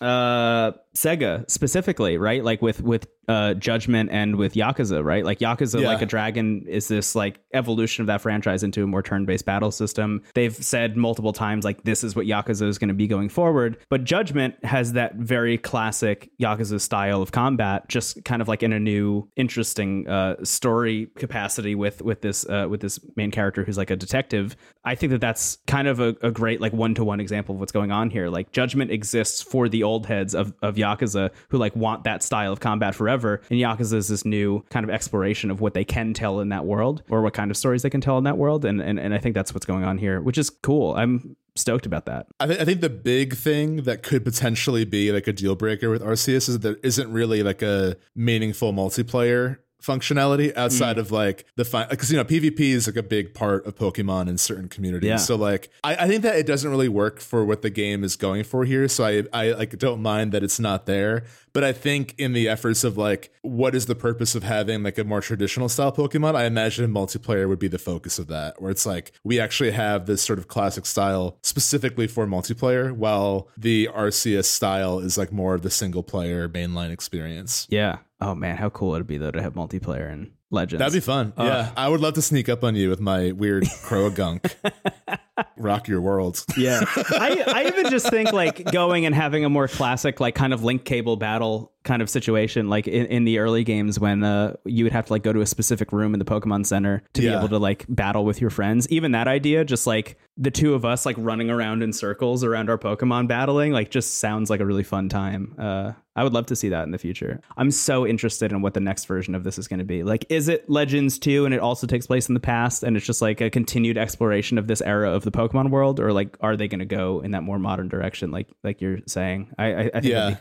uh 0.01 0.73
Sega 0.95 1.49
specifically, 1.51 2.19
right? 2.19 2.43
Like 2.45 2.61
with 2.63 2.83
with 2.83 3.07
uh, 3.29 3.55
Judgment 3.55 4.11
and 4.13 4.37
with 4.37 4.55
Yakuza, 4.55 5.05
right? 5.05 5.25
Like 5.25 5.39
Yakuza, 5.39 5.81
Yeah. 5.81 5.89
like 5.89 6.03
a 6.03 6.07
dragon, 6.07 6.65
is 6.69 6.89
this 6.89 7.15
like 7.15 7.41
evolution 7.53 8.03
of 8.03 8.07
that 8.09 8.21
franchise 8.21 8.63
into 8.63 8.83
a 8.83 8.87
more 8.87 9.03
turn-based 9.03 9.45
battle 9.45 9.71
system. 9.71 10.23
They've 10.35 10.55
said 10.55 10.97
multiple 10.97 11.33
times 11.33 11.65
like 11.65 11.85
this 11.85 12.05
is 12.05 12.15
what 12.17 12.27
Yakuza 12.27 12.67
is 12.69 12.79
going 12.79 12.89
to 12.89 12.95
be 12.95 13.07
going 13.07 13.29
forward. 13.29 13.79
But 13.89 14.05
Judgment 14.05 14.63
has 14.65 14.93
that 14.95 15.15
very 15.17 15.57
classic 15.59 16.31
Yakuza 16.41 16.81
style 16.81 17.23
of 17.23 17.33
combat, 17.33 17.89
just 17.89 18.25
kind 18.25 18.43
of 18.43 18.49
like 18.49 18.63
in 18.63 18.73
a 18.73 18.81
new, 18.81 19.29
interesting 19.37 20.07
uh, 20.09 20.37
story 20.45 21.09
capacity 21.17 21.75
with 21.75 22.03
with 22.03 22.21
this 22.21 22.47
uh, 22.49 22.67
with 22.69 22.81
this 22.81 22.99
main 23.17 23.31
character 23.31 23.65
who's 23.65 23.79
like 23.79 23.91
a 23.91 23.97
detective. 23.97 24.57
I 24.85 24.95
think 24.95 25.13
that 25.13 25.21
that's 25.21 25.59
kind 25.67 25.89
of 25.89 26.01
a, 26.01 26.15
a 26.21 26.31
great 26.31 26.61
like 26.61 26.73
one-to-one 26.73 27.21
example 27.21 27.55
of 27.55 27.61
what's 27.61 27.73
going 27.73 27.91
on 27.91 28.11
here. 28.11 28.29
Like 28.29 28.53
Judgment 28.53 28.91
exists 28.91 29.41
for 29.41 29.69
the 29.69 29.83
old 29.83 30.07
heads 30.07 30.35
of 30.35 30.53
of 30.63 30.75
Yakuza 30.77 31.31
who 31.49 31.59
like 31.59 31.75
want 31.75 32.05
that 32.05 32.23
style 32.23 32.53
of 32.53 32.61
combat 32.61 32.95
forever. 32.95 33.14
And 33.51 33.59
Yakuza 33.59 33.95
is 33.95 34.09
this 34.09 34.25
new 34.25 34.65
kind 34.71 34.85
of 34.85 34.91
exploration 34.91 35.51
of 35.51 35.61
what 35.61 35.75
they 35.75 35.85
can 35.85 36.15
tell 36.15 36.41
in 36.41 36.49
that 36.51 36.65
world 36.65 37.03
or 37.09 37.23
what 37.23 37.35
kind 37.35 37.51
of 37.51 37.57
stories 37.57 37.83
they 37.83 37.91
can 37.91 38.01
tell 38.01 38.19
in 38.19 38.25
that 38.25 38.39
world. 38.39 38.65
And 38.65 38.81
and, 38.81 38.99
and 38.99 39.15
I 39.15 39.19
think 39.19 39.35
that's 39.35 39.55
what's 39.55 39.67
going 39.67 39.85
on 39.85 39.99
here, 39.99 40.21
which 40.21 40.39
is 40.39 40.51
cool. 40.51 40.95
I'm 40.95 41.37
stoked 41.57 41.87
about 41.87 42.07
that. 42.07 42.27
I, 42.41 42.47
th- 42.47 42.61
I 42.61 42.65
think 42.65 42.81
the 42.81 42.91
big 42.91 43.37
thing 43.37 43.83
that 43.83 44.03
could 44.03 44.25
potentially 44.25 44.85
be 44.85 45.13
like 45.13 45.27
a 45.27 45.33
deal 45.33 45.55
breaker 45.55 45.91
with 45.91 46.03
Arceus 46.03 46.49
is 46.49 46.59
that 46.59 46.63
there 46.63 46.79
isn't 46.83 47.13
really 47.13 47.43
like 47.43 47.63
a 47.63 47.97
meaningful 48.15 48.73
multiplayer 48.73 49.59
functionality 49.85 50.57
outside 50.57 50.97
mm. 50.97 51.01
of 51.01 51.11
like 51.11 51.45
the 51.57 51.65
fine 51.65 51.87
because 51.91 52.11
you 52.11 52.17
know 52.17 52.25
PvP 52.25 52.61
is 52.61 52.87
like 52.87 52.97
a 52.97 53.03
big 53.03 53.35
part 53.35 53.67
of 53.67 53.77
Pokemon 53.77 54.29
in 54.29 54.39
certain 54.39 54.69
communities. 54.69 55.09
Yeah. 55.09 55.17
So 55.17 55.37
like 55.37 55.69
I, 55.83 55.97
I 55.97 56.09
think 56.09 56.23
that 56.23 56.37
it 56.37 56.47
doesn't 56.47 56.71
really 56.71 56.89
work 56.89 57.21
for 57.21 57.45
what 57.45 57.63
the 57.63 57.71
game 57.71 58.03
is 58.03 58.17
going 58.17 58.45
for 58.45 58.65
here. 58.65 58.89
So 58.89 59.05
I 59.05 59.25
I 59.33 59.53
like 59.53 59.79
don't 59.79 60.01
mind 60.01 60.33
that 60.33 60.43
it's 60.43 60.59
not 60.59 60.87
there. 60.87 61.25
But 61.53 61.63
I 61.63 61.73
think 61.73 62.17
in 62.19 62.33
the 62.33 62.49
efforts 62.49 62.83
of 62.83 62.99
like 62.99 63.33
what 63.43 63.77
is 63.77 63.87
the 63.87 63.95
purpose 63.95 64.35
of 64.35 64.43
having 64.43 64.83
like 64.83 64.99
a 64.99 65.05
more 65.05 65.21
traditional 65.21 65.69
style 65.69 65.93
Pokemon, 65.93 66.35
I 66.35 66.47
imagine 66.47 66.93
multiplayer 66.93 67.49
would 67.49 67.61
be 67.61 67.69
the 67.69 67.79
focus 67.79 68.19
of 68.19 68.27
that, 68.27 68.61
where 68.61 68.73
it's 68.73 68.85
like 68.85 69.13
we 69.23 69.39
actually 69.39 69.71
have 69.71 70.07
this 70.07 70.21
sort 70.21 70.41
of 70.41 70.49
classic 70.49 70.85
style 70.85 71.39
specifically 71.43 72.09
for 72.09 72.27
multiplayer, 72.27 72.91
while 72.91 73.49
the 73.57 73.89
Arceus 73.95 74.47
style 74.47 74.99
is 74.99 75.17
like 75.17 75.31
more 75.31 75.55
of 75.55 75.63
the 75.63 75.71
single 75.71 76.03
player 76.03 76.49
mainline 76.49 76.91
experience. 76.91 77.69
Yeah. 77.71 77.99
Oh 78.27 78.35
man, 78.35 78.57
how 78.57 78.71
cool 78.71 78.89
it 78.89 78.93
would 78.93 79.01
it 79.03 79.07
be 79.07 79.19
though 79.19 79.31
to 79.33 79.43
have 79.43 79.53
multiplayer 79.53 80.11
in 80.11 80.33
Legends? 80.51 80.79
That'd 80.79 80.95
be 80.95 81.01
fun. 81.01 81.35
yeah. 81.37 81.73
I 81.77 81.91
would 81.91 82.01
love 82.01 82.15
to 82.15 82.23
sneak 82.23 82.49
up 82.49 82.65
on 82.65 82.75
you 82.75 82.89
with 82.89 82.99
my 83.01 83.33
weird 83.33 83.65
Croagunk. 83.65 84.55
Rock 85.57 85.89
your 85.89 86.01
world. 86.01 86.45
Yeah. 86.57 86.85
I, 86.87 87.45
I 87.47 87.65
even 87.67 87.91
just 87.91 88.09
think 88.09 88.33
like 88.33 88.71
going 88.71 89.07
and 89.07 89.15
having 89.15 89.45
a 89.45 89.51
more 89.51 89.67
classic, 89.67 90.21
like 90.21 90.35
kind 90.35 90.53
of 90.53 90.63
link 90.63 90.85
cable 90.85 91.17
battle 91.17 91.73
kind 91.83 92.01
of 92.01 92.09
situation, 92.09 92.69
like 92.71 92.87
in, 92.87 93.07
in 93.07 93.25
the 93.25 93.39
early 93.39 93.65
games 93.65 93.99
when 93.99 94.23
uh, 94.23 94.55
you 94.65 94.85
would 94.85 94.93
have 94.93 95.07
to 95.07 95.13
like 95.13 95.23
go 95.23 95.33
to 95.33 95.41
a 95.41 95.47
specific 95.47 95.93
room 95.93 96.15
in 96.15 96.19
the 96.19 96.25
Pokemon 96.25 96.65
Center 96.65 97.03
to 97.15 97.21
be 97.21 97.29
able 97.29 97.49
to 97.49 97.59
like 97.59 97.85
battle 97.89 98.25
with 98.25 98.41
your 98.41 98.51
friends. 98.51 98.89
Even 98.89 99.13
that 99.13 99.29
idea, 99.29 99.65
just 99.65 99.87
like 99.87 100.17
the 100.37 100.51
two 100.51 100.75
of 100.75 100.85
us 100.85 101.05
like 101.05 101.17
running 101.19 101.51
around 101.51 101.83
in 101.83 101.93
circles 101.93 102.45
around 102.45 102.71
our 102.71 102.79
Pokemon 102.79 103.29
battling, 103.29 103.73
like 103.73 103.91
just 103.91 104.19
sounds 104.19 104.49
like 104.49 104.61
a 104.61 104.67
really 104.67 104.85
fun 104.85 105.09
time. 105.09 105.55
Uh, 105.59 105.93
I 106.17 106.23
would 106.23 106.33
love 106.33 106.47
to 106.47 106.57
see 106.57 106.69
that 106.69 106.85
in 106.85 106.93
the 106.93 106.99
future. 106.99 107.41
I'm 107.57 107.73
so 107.73 108.07
interested 108.07 108.53
in 108.53 108.63
what 108.63 108.75
the 108.75 108.81
next 108.81 109.07
version 109.07 109.35
of 109.35 109.43
this 109.43 109.59
is 109.59 109.67
going 109.67 109.81
to 109.81 109.85
be. 109.85 110.05
Like, 110.05 110.25
is 110.29 110.49
it 110.49 110.71
Legends 110.71 111.19
2 111.19 111.45
and 111.45 111.53
it 111.53 111.61
also 111.61 111.89
takes 111.89 112.07
place 112.07 112.29
in 112.29 112.35
the 112.35 112.41
past 112.41 112.85
and 112.85 112.97
it's 112.97 113.05
just 113.05 113.21
like 113.21 113.41
a 113.41 113.51
continued 113.51 113.99
exploration 113.99 114.57
of 114.57 114.69
this 114.69 114.81
era 114.81 115.11
of 115.11 115.24
the 115.25 115.33
Pokemon 115.33 115.71
world? 115.71 116.01
Or 116.01 116.13
like, 116.13 116.37
are 116.41 116.57
they 116.57 116.69
going 116.69 116.79
to 116.81 116.85
go 116.87 117.21
in 117.21 117.33
that 117.33 117.43
more 117.43 117.59
modern 117.59 117.89
direction, 117.89 118.31
like 118.31 118.49
like 118.63 118.81
you're 118.81 118.99
saying? 119.07 119.53
I, 119.59 119.65
I, 119.67 119.81
I 119.81 119.91
think 120.01 120.05
Yeah. 120.07 120.31
be- 120.31 120.37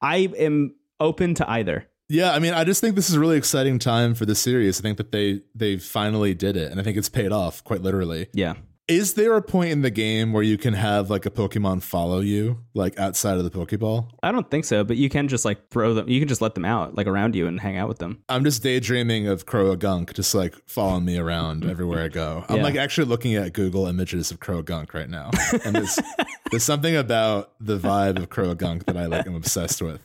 I 0.00 0.16
am 0.38 0.74
open 1.00 1.34
to 1.34 1.50
either. 1.50 1.86
Yeah, 2.08 2.32
I 2.32 2.38
mean, 2.38 2.52
I 2.52 2.64
just 2.64 2.80
think 2.82 2.96
this 2.96 3.08
is 3.08 3.16
a 3.16 3.20
really 3.20 3.38
exciting 3.38 3.78
time 3.78 4.14
for 4.14 4.26
the 4.26 4.34
series. 4.34 4.78
I 4.78 4.82
think 4.82 4.98
that 4.98 5.10
they 5.10 5.40
they 5.54 5.78
finally 5.78 6.34
did 6.34 6.56
it, 6.56 6.70
and 6.70 6.78
I 6.78 6.82
think 6.84 6.96
it's 6.98 7.08
paid 7.08 7.32
off 7.32 7.64
quite 7.64 7.80
literally. 7.80 8.28
Yeah. 8.34 8.54
Is 8.86 9.14
there 9.14 9.34
a 9.34 9.40
point 9.40 9.70
in 9.70 9.80
the 9.80 9.90
game 9.90 10.34
where 10.34 10.42
you 10.42 10.58
can 10.58 10.74
have 10.74 11.08
like 11.08 11.24
a 11.24 11.30
Pokemon 11.30 11.82
follow 11.82 12.20
you, 12.20 12.58
like 12.74 12.98
outside 12.98 13.38
of 13.38 13.44
the 13.44 13.50
Pokeball? 13.50 14.10
I 14.22 14.30
don't 14.30 14.50
think 14.50 14.66
so, 14.66 14.84
but 14.84 14.98
you 14.98 15.08
can 15.08 15.26
just 15.26 15.46
like 15.46 15.70
throw 15.70 15.94
them, 15.94 16.06
you 16.06 16.20
can 16.20 16.28
just 16.28 16.42
let 16.42 16.54
them 16.54 16.66
out 16.66 16.94
like 16.94 17.06
around 17.06 17.34
you 17.34 17.46
and 17.46 17.58
hang 17.58 17.78
out 17.78 17.88
with 17.88 17.98
them. 17.98 18.22
I'm 18.28 18.44
just 18.44 18.62
daydreaming 18.62 19.26
of 19.26 19.46
Croagunk 19.46 20.12
just 20.12 20.34
like 20.34 20.54
following 20.66 21.06
me 21.06 21.16
around 21.16 21.64
everywhere 21.70 22.04
I 22.04 22.08
go. 22.08 22.44
I'm 22.46 22.58
Yeah. 22.58 22.62
like 22.62 22.76
actually 22.76 23.06
looking 23.06 23.34
at 23.36 23.54
Google 23.54 23.86
images 23.86 24.30
of 24.30 24.40
Croagunk 24.40 24.92
right 24.92 25.08
now, 25.08 25.30
and 25.64 25.74
there's 25.74 25.98
there's 26.50 26.64
something 26.64 26.94
about 26.94 27.52
the 27.60 27.78
vibe 27.78 28.18
of 28.18 28.28
Croagunk 28.28 28.84
that 28.84 28.98
I 28.98 29.06
like. 29.06 29.26
I'm 29.26 29.34
obsessed 29.34 29.80
with. 29.80 30.02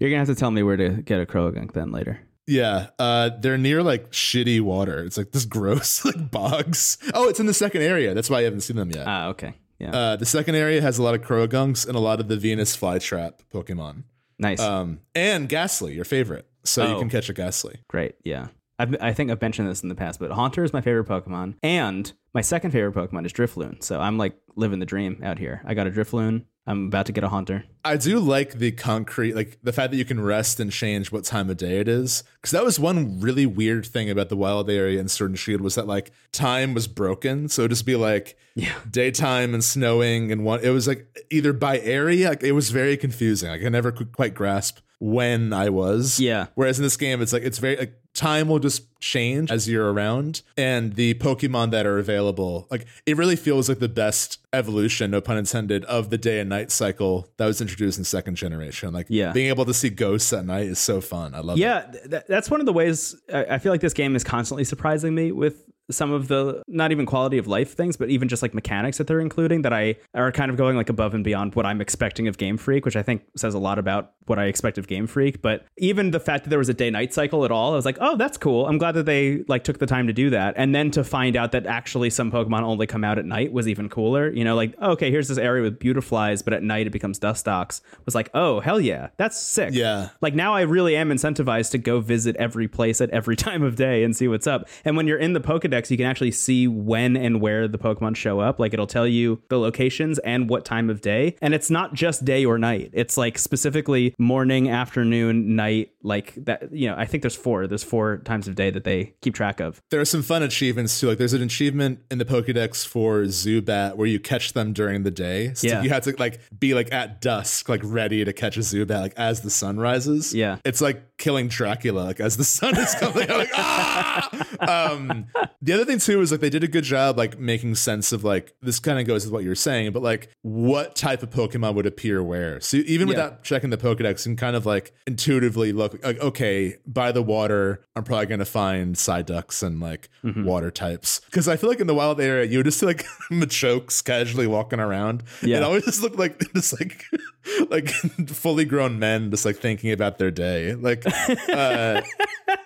You're 0.00 0.10
to 0.10 0.18
have 0.18 0.28
to 0.28 0.34
tell 0.34 0.50
me 0.50 0.62
where 0.62 0.76
to 0.76 0.90
get 0.90 1.18
a 1.18 1.24
Croagunk 1.24 1.72
then 1.72 1.92
later. 1.92 2.20
Yeah, 2.48 2.88
uh, 2.98 3.30
they're 3.38 3.58
near 3.58 3.82
like 3.82 4.10
shitty 4.10 4.60
water. 4.62 5.04
It's 5.04 5.16
like 5.18 5.32
this 5.32 5.44
gross 5.44 6.02
like 6.04 6.30
bogs. 6.30 6.96
Oh, 7.14 7.28
it's 7.28 7.38
in 7.38 7.46
the 7.46 7.54
second 7.54 7.82
area. 7.82 8.14
That's 8.14 8.30
why 8.30 8.38
I 8.38 8.42
haven't 8.42 8.62
seen 8.62 8.76
them 8.76 8.90
yet. 8.90 9.06
Ah, 9.06 9.26
okay. 9.28 9.52
Yeah. 9.78 9.90
Uh, 9.94 10.16
the 10.16 10.26
second 10.26 10.54
area 10.56 10.80
has 10.80 10.98
a 10.98 11.02
lot 11.02 11.14
of 11.14 11.20
Croagunks 11.20 11.86
and 11.86 11.94
a 11.94 12.00
lot 12.00 12.18
of 12.20 12.26
the 12.28 12.36
Venus 12.36 12.76
flytrap 12.76 13.34
Pokemon. 13.52 14.04
nice. 14.38 14.58
Um, 14.60 15.00
and 15.14 15.48
Gastly, 15.48 15.94
your 15.94 16.04
favorite. 16.06 16.46
So 16.64 16.86
you 16.88 16.94
Oh. 16.94 16.98
can 16.98 17.08
catch 17.10 17.28
a 17.28 17.32
Gastly. 17.34 17.76
Great. 17.86 18.14
Yeah. 18.24 18.48
I've, 18.78 18.94
I 19.00 19.12
think 19.12 19.30
I've 19.30 19.40
mentioned 19.42 19.68
this 19.68 19.82
in 19.82 19.88
the 19.88 19.94
past, 19.94 20.20
but 20.20 20.30
Haunter 20.30 20.62
is 20.64 20.72
my 20.72 20.80
favorite 20.80 21.08
Pokemon. 21.08 21.54
And 21.62 22.12
my 22.32 22.40
second 22.42 22.70
favorite 22.70 22.94
Pokemon 22.94 23.26
is 23.26 23.32
Drifloon. 23.32 23.82
So 23.82 24.00
I'm 24.00 24.18
like 24.18 24.38
living 24.54 24.78
the 24.78 24.86
dream 24.86 25.20
out 25.24 25.38
here. 25.38 25.62
I 25.64 25.74
got 25.74 25.86
a 25.86 25.90
Drifloon. 25.90 26.44
I'm 26.66 26.88
about 26.88 27.06
to 27.06 27.12
get 27.12 27.24
a 27.24 27.28
Haunter. 27.30 27.64
I 27.82 27.96
do 27.96 28.18
like 28.20 28.58
the 28.58 28.72
concrete, 28.72 29.34
like 29.34 29.58
the 29.62 29.72
fact 29.72 29.90
that 29.90 29.96
you 29.96 30.04
can 30.04 30.20
rest 30.20 30.60
and 30.60 30.70
change 30.70 31.10
what 31.10 31.24
time 31.24 31.48
of 31.48 31.56
day 31.56 31.80
it 31.80 31.88
is. 31.88 32.22
Because 32.34 32.50
that 32.50 32.62
was 32.62 32.78
one 32.78 33.20
really 33.20 33.46
weird 33.46 33.86
thing 33.86 34.10
about 34.10 34.28
the 34.28 34.36
wild 34.36 34.68
area 34.68 35.00
in 35.00 35.08
Sword 35.08 35.30
and 35.30 35.38
Shield 35.38 35.62
was 35.62 35.76
that 35.76 35.86
like 35.86 36.12
time 36.30 36.74
was 36.74 36.86
broken. 36.86 37.48
So 37.48 37.66
just 37.68 37.86
be 37.86 37.96
like 37.96 38.36
Yeah. 38.54 38.74
daytime 38.90 39.54
and 39.54 39.64
snowing 39.64 40.30
and 40.30 40.44
one. 40.44 40.60
It 40.62 40.68
was 40.68 40.86
like 40.86 41.06
either 41.30 41.54
by 41.54 41.78
area. 41.80 42.28
Like 42.28 42.42
it 42.42 42.52
was 42.52 42.68
very 42.70 42.98
confusing. 42.98 43.48
Like 43.48 43.64
I 43.64 43.70
never 43.70 43.90
could 43.90 44.12
quite 44.12 44.34
grasp 44.34 44.80
when 45.00 45.54
I 45.54 45.70
was. 45.70 46.20
Yeah. 46.20 46.48
Whereas 46.54 46.78
in 46.78 46.82
this 46.82 46.98
game, 46.98 47.22
it's 47.22 47.32
like 47.32 47.44
it's 47.44 47.58
very 47.58 47.76
like 47.76 47.94
time 48.18 48.48
will 48.48 48.58
just 48.58 48.87
change 49.00 49.50
as 49.50 49.68
you're 49.68 49.92
around, 49.92 50.42
and 50.56 50.94
the 50.94 51.14
Pokemon 51.14 51.70
that 51.70 51.86
are 51.86 51.98
available, 51.98 52.66
like 52.70 52.86
it 53.06 53.16
really 53.16 53.36
feels 53.36 53.68
like 53.68 53.78
the 53.78 53.88
best 53.88 54.38
evolution, 54.52 55.10
no 55.10 55.20
pun 55.20 55.36
intended, 55.36 55.84
of 55.84 56.10
the 56.10 56.18
day 56.18 56.40
and 56.40 56.48
night 56.48 56.70
cycle 56.70 57.28
that 57.36 57.46
was 57.46 57.60
introduced 57.60 57.98
in 57.98 58.04
second 58.04 58.34
generation. 58.36 58.92
Like 58.92 59.06
Yeah. 59.08 59.32
being 59.32 59.48
able 59.48 59.64
to 59.66 59.74
see 59.74 59.90
ghosts 59.90 60.32
at 60.32 60.44
night 60.46 60.66
is 60.66 60.78
so 60.78 61.00
fun. 61.00 61.34
I 61.34 61.40
love 61.40 61.58
it. 61.58 61.60
Yeah, 61.60 61.82
th- 61.90 62.10
th- 62.10 62.22
that's 62.28 62.50
one 62.50 62.60
of 62.60 62.66
the 62.66 62.72
ways 62.72 63.14
I 63.32 63.44
I 63.44 63.58
feel 63.58 63.72
like 63.72 63.80
this 63.80 63.94
game 63.94 64.14
is 64.16 64.24
constantly 64.24 64.64
surprising 64.64 65.14
me 65.14 65.32
with 65.32 65.64
some 65.90 66.12
of 66.12 66.28
the 66.28 66.62
not 66.68 66.92
even 66.92 67.06
quality 67.06 67.38
of 67.38 67.46
life 67.46 67.74
things, 67.74 67.96
but 67.96 68.10
even 68.10 68.28
just 68.28 68.42
like 68.42 68.52
mechanics 68.52 68.98
that 68.98 69.06
they're 69.06 69.20
including 69.20 69.62
that 69.62 69.72
I 69.72 69.96
are 70.14 70.30
kind 70.30 70.50
of 70.50 70.58
going 70.58 70.76
like 70.76 70.90
above 70.90 71.14
and 71.14 71.24
beyond 71.24 71.54
what 71.54 71.64
I'm 71.64 71.80
expecting 71.80 72.28
of 72.28 72.36
Game 72.36 72.58
Freak, 72.58 72.84
which 72.84 72.94
I 72.94 73.02
think 73.02 73.22
says 73.38 73.54
a 73.54 73.58
lot 73.58 73.78
about 73.78 74.12
what 74.26 74.38
I 74.38 74.44
expect 74.44 74.76
of 74.76 74.86
Game 74.86 75.06
Freak. 75.06 75.40
But 75.40 75.64
even 75.78 76.10
the 76.10 76.20
fact 76.20 76.44
that 76.44 76.50
there 76.50 76.58
was 76.58 76.68
a 76.68 76.74
day 76.74 76.90
night 76.90 77.14
cycle 77.14 77.42
at 77.46 77.50
all, 77.50 77.72
I 77.72 77.76
was 77.76 77.86
like, 77.86 77.96
oh, 78.02 78.18
that's 78.18 78.36
cool. 78.36 78.66
I'm 78.66 78.76
glad 78.76 78.87
that 78.92 79.06
they 79.06 79.44
like 79.48 79.64
took 79.64 79.78
the 79.78 79.86
time 79.86 80.06
to 80.06 80.12
do 80.12 80.30
that. 80.30 80.54
And 80.56 80.74
then 80.74 80.90
to 80.92 81.04
find 81.04 81.36
out 81.36 81.52
that 81.52 81.66
actually 81.66 82.10
some 82.10 82.30
Pokemon 82.30 82.62
only 82.62 82.86
come 82.86 83.04
out 83.04 83.18
at 83.18 83.24
night 83.24 83.52
was 83.52 83.68
even 83.68 83.88
cooler. 83.88 84.30
You 84.30 84.44
know, 84.44 84.54
like 84.54 84.78
okay, 84.80 85.10
here's 85.10 85.28
this 85.28 85.38
area 85.38 85.62
with 85.62 85.78
beautiflies, 85.78 86.42
but 86.42 86.52
at 86.52 86.62
night 86.62 86.86
it 86.86 86.90
becomes 86.90 87.18
Dustox. 87.18 87.80
Was 88.04 88.14
like, 88.14 88.30
oh 88.34 88.60
hell 88.60 88.80
yeah, 88.80 89.08
that's 89.16 89.38
sick. 89.38 89.74
Yeah. 89.74 90.10
Like 90.20 90.34
now 90.34 90.54
I 90.54 90.62
really 90.62 90.96
am 90.96 91.10
incentivized 91.10 91.70
to 91.72 91.78
go 91.78 92.00
visit 92.00 92.36
every 92.36 92.68
place 92.68 93.00
at 93.00 93.10
every 93.10 93.36
time 93.48 93.62
of 93.62 93.76
day 93.76 94.04
and 94.04 94.16
see 94.16 94.28
what's 94.28 94.46
up. 94.46 94.68
And 94.84 94.96
when 94.96 95.06
you're 95.06 95.18
in 95.18 95.32
the 95.32 95.40
Pokedex, 95.40 95.90
you 95.90 95.96
can 95.96 96.06
actually 96.06 96.32
see 96.32 96.68
when 96.68 97.16
and 97.16 97.40
where 97.40 97.68
the 97.68 97.78
Pokemon 97.78 98.16
show 98.16 98.40
up. 98.40 98.58
Like 98.58 98.72
it'll 98.72 98.86
tell 98.86 99.06
you 99.06 99.42
the 99.48 99.58
locations 99.58 100.18
and 100.20 100.48
what 100.48 100.64
time 100.64 100.90
of 100.90 101.00
day. 101.00 101.36
And 101.40 101.54
it's 101.54 101.70
not 101.70 101.94
just 101.94 102.24
day 102.24 102.44
or 102.44 102.58
night. 102.58 102.90
It's 102.92 103.16
like 103.16 103.38
specifically 103.38 104.14
morning, 104.18 104.68
afternoon, 104.68 105.56
night, 105.56 105.92
like 106.02 106.34
that, 106.44 106.72
you 106.72 106.88
know, 106.88 106.96
I 106.96 107.04
think 107.04 107.22
there's 107.22 107.36
four. 107.36 107.66
There's 107.66 107.84
four 107.84 108.18
times 108.18 108.48
of 108.48 108.54
day 108.54 108.70
that 108.78 108.84
they 108.84 109.14
keep 109.22 109.34
track 109.34 109.60
of. 109.60 109.82
There 109.90 110.00
are 110.00 110.04
some 110.04 110.22
fun 110.22 110.42
achievements 110.42 110.98
too. 111.00 111.08
Like 111.08 111.18
there's 111.18 111.32
an 111.32 111.42
achievement 111.42 111.98
in 112.10 112.18
the 112.18 112.24
Pokedex 112.24 112.86
for 112.86 113.22
Zubat 113.22 113.96
where 113.96 114.06
you 114.06 114.20
catch 114.20 114.52
them 114.52 114.72
during 114.72 115.02
the 115.02 115.10
day. 115.10 115.52
So 115.54 115.66
Yeah. 115.66 115.82
you 115.82 115.88
have 115.90 116.04
to 116.04 116.14
like 116.18 116.40
be 116.58 116.74
like 116.74 116.92
at 116.92 117.20
dusk, 117.20 117.68
like 117.68 117.80
ready 117.82 118.24
to 118.24 118.32
catch 118.32 118.56
a 118.56 118.60
Zubat 118.60 119.00
like 119.00 119.14
as 119.16 119.40
the 119.40 119.50
sun 119.50 119.78
rises. 119.78 120.32
Yeah. 120.34 120.58
It's 120.64 120.80
like 120.80 121.02
killing 121.18 121.48
Dracula 121.48 122.00
like 122.02 122.20
as 122.20 122.36
the 122.36 122.44
sun 122.44 122.76
is 122.78 122.94
coming. 122.94 123.30
I'm 123.30 123.38
like 123.38 123.50
ah. 123.54 124.30
Um, 124.60 125.26
the 125.62 125.72
other 125.72 125.84
thing 125.84 125.98
too 125.98 126.20
is 126.20 126.30
like 126.30 126.40
they 126.40 126.50
did 126.50 126.64
a 126.64 126.68
good 126.68 126.84
job 126.84 127.16
like 127.18 127.38
making 127.38 127.74
sense 127.74 128.12
of 128.12 128.24
like 128.24 128.54
this 128.62 128.78
kind 128.80 128.98
of 128.98 129.06
goes 129.06 129.24
with 129.24 129.32
what 129.32 129.44
you're 129.44 129.54
saying, 129.54 129.92
but 129.92 130.02
like 130.02 130.30
what 130.42 130.94
type 130.96 131.22
of 131.22 131.30
Pokemon 131.30 131.74
would 131.74 131.86
appear 131.86 132.22
where. 132.22 132.60
So 132.60 132.78
even 132.78 133.08
Yeah. 133.08 133.12
without 133.14 133.42
checking 133.44 133.70
the 133.70 133.76
Pokedex, 133.76 134.26
and 134.26 134.36
kind 134.38 134.56
of 134.56 134.64
like 134.66 134.92
intuitively 135.06 135.72
look 135.72 136.02
like 136.04 136.20
okay 136.20 136.76
by 136.86 137.12
the 137.12 137.22
water, 137.22 137.84
I'm 137.96 138.04
probably 138.04 138.26
gonna 138.26 138.44
find 138.44 138.94
Psyducks 138.94 139.62
and 139.62 139.80
like 139.80 140.08
Mm-hmm. 140.24 140.44
water 140.44 140.70
types 140.70 141.20
because 141.26 141.46
I 141.48 141.56
feel 141.56 141.70
like 141.70 141.78
in 141.80 141.86
the 141.86 141.94
wild 141.94 142.20
area 142.20 142.44
you 142.44 142.58
would 142.58 142.64
just 142.66 142.80
see 142.80 142.86
like 142.86 143.04
Machokes 143.30 144.02
casually 144.04 144.46
walking 144.48 144.80
around. 144.80 145.22
Yeah. 145.42 145.58
It 145.58 145.62
always 145.62 145.84
just 145.84 146.02
looked 146.02 146.18
like 146.18 146.38
just 146.54 146.78
like 146.80 147.04
like 147.70 147.88
fully 148.28 148.64
grown 148.64 148.98
men 148.98 149.30
just 149.30 149.44
like 149.44 149.56
thinking 149.56 149.92
about 149.92 150.18
their 150.18 150.30
day. 150.30 150.74
Like 150.74 151.04
uh 151.52 152.02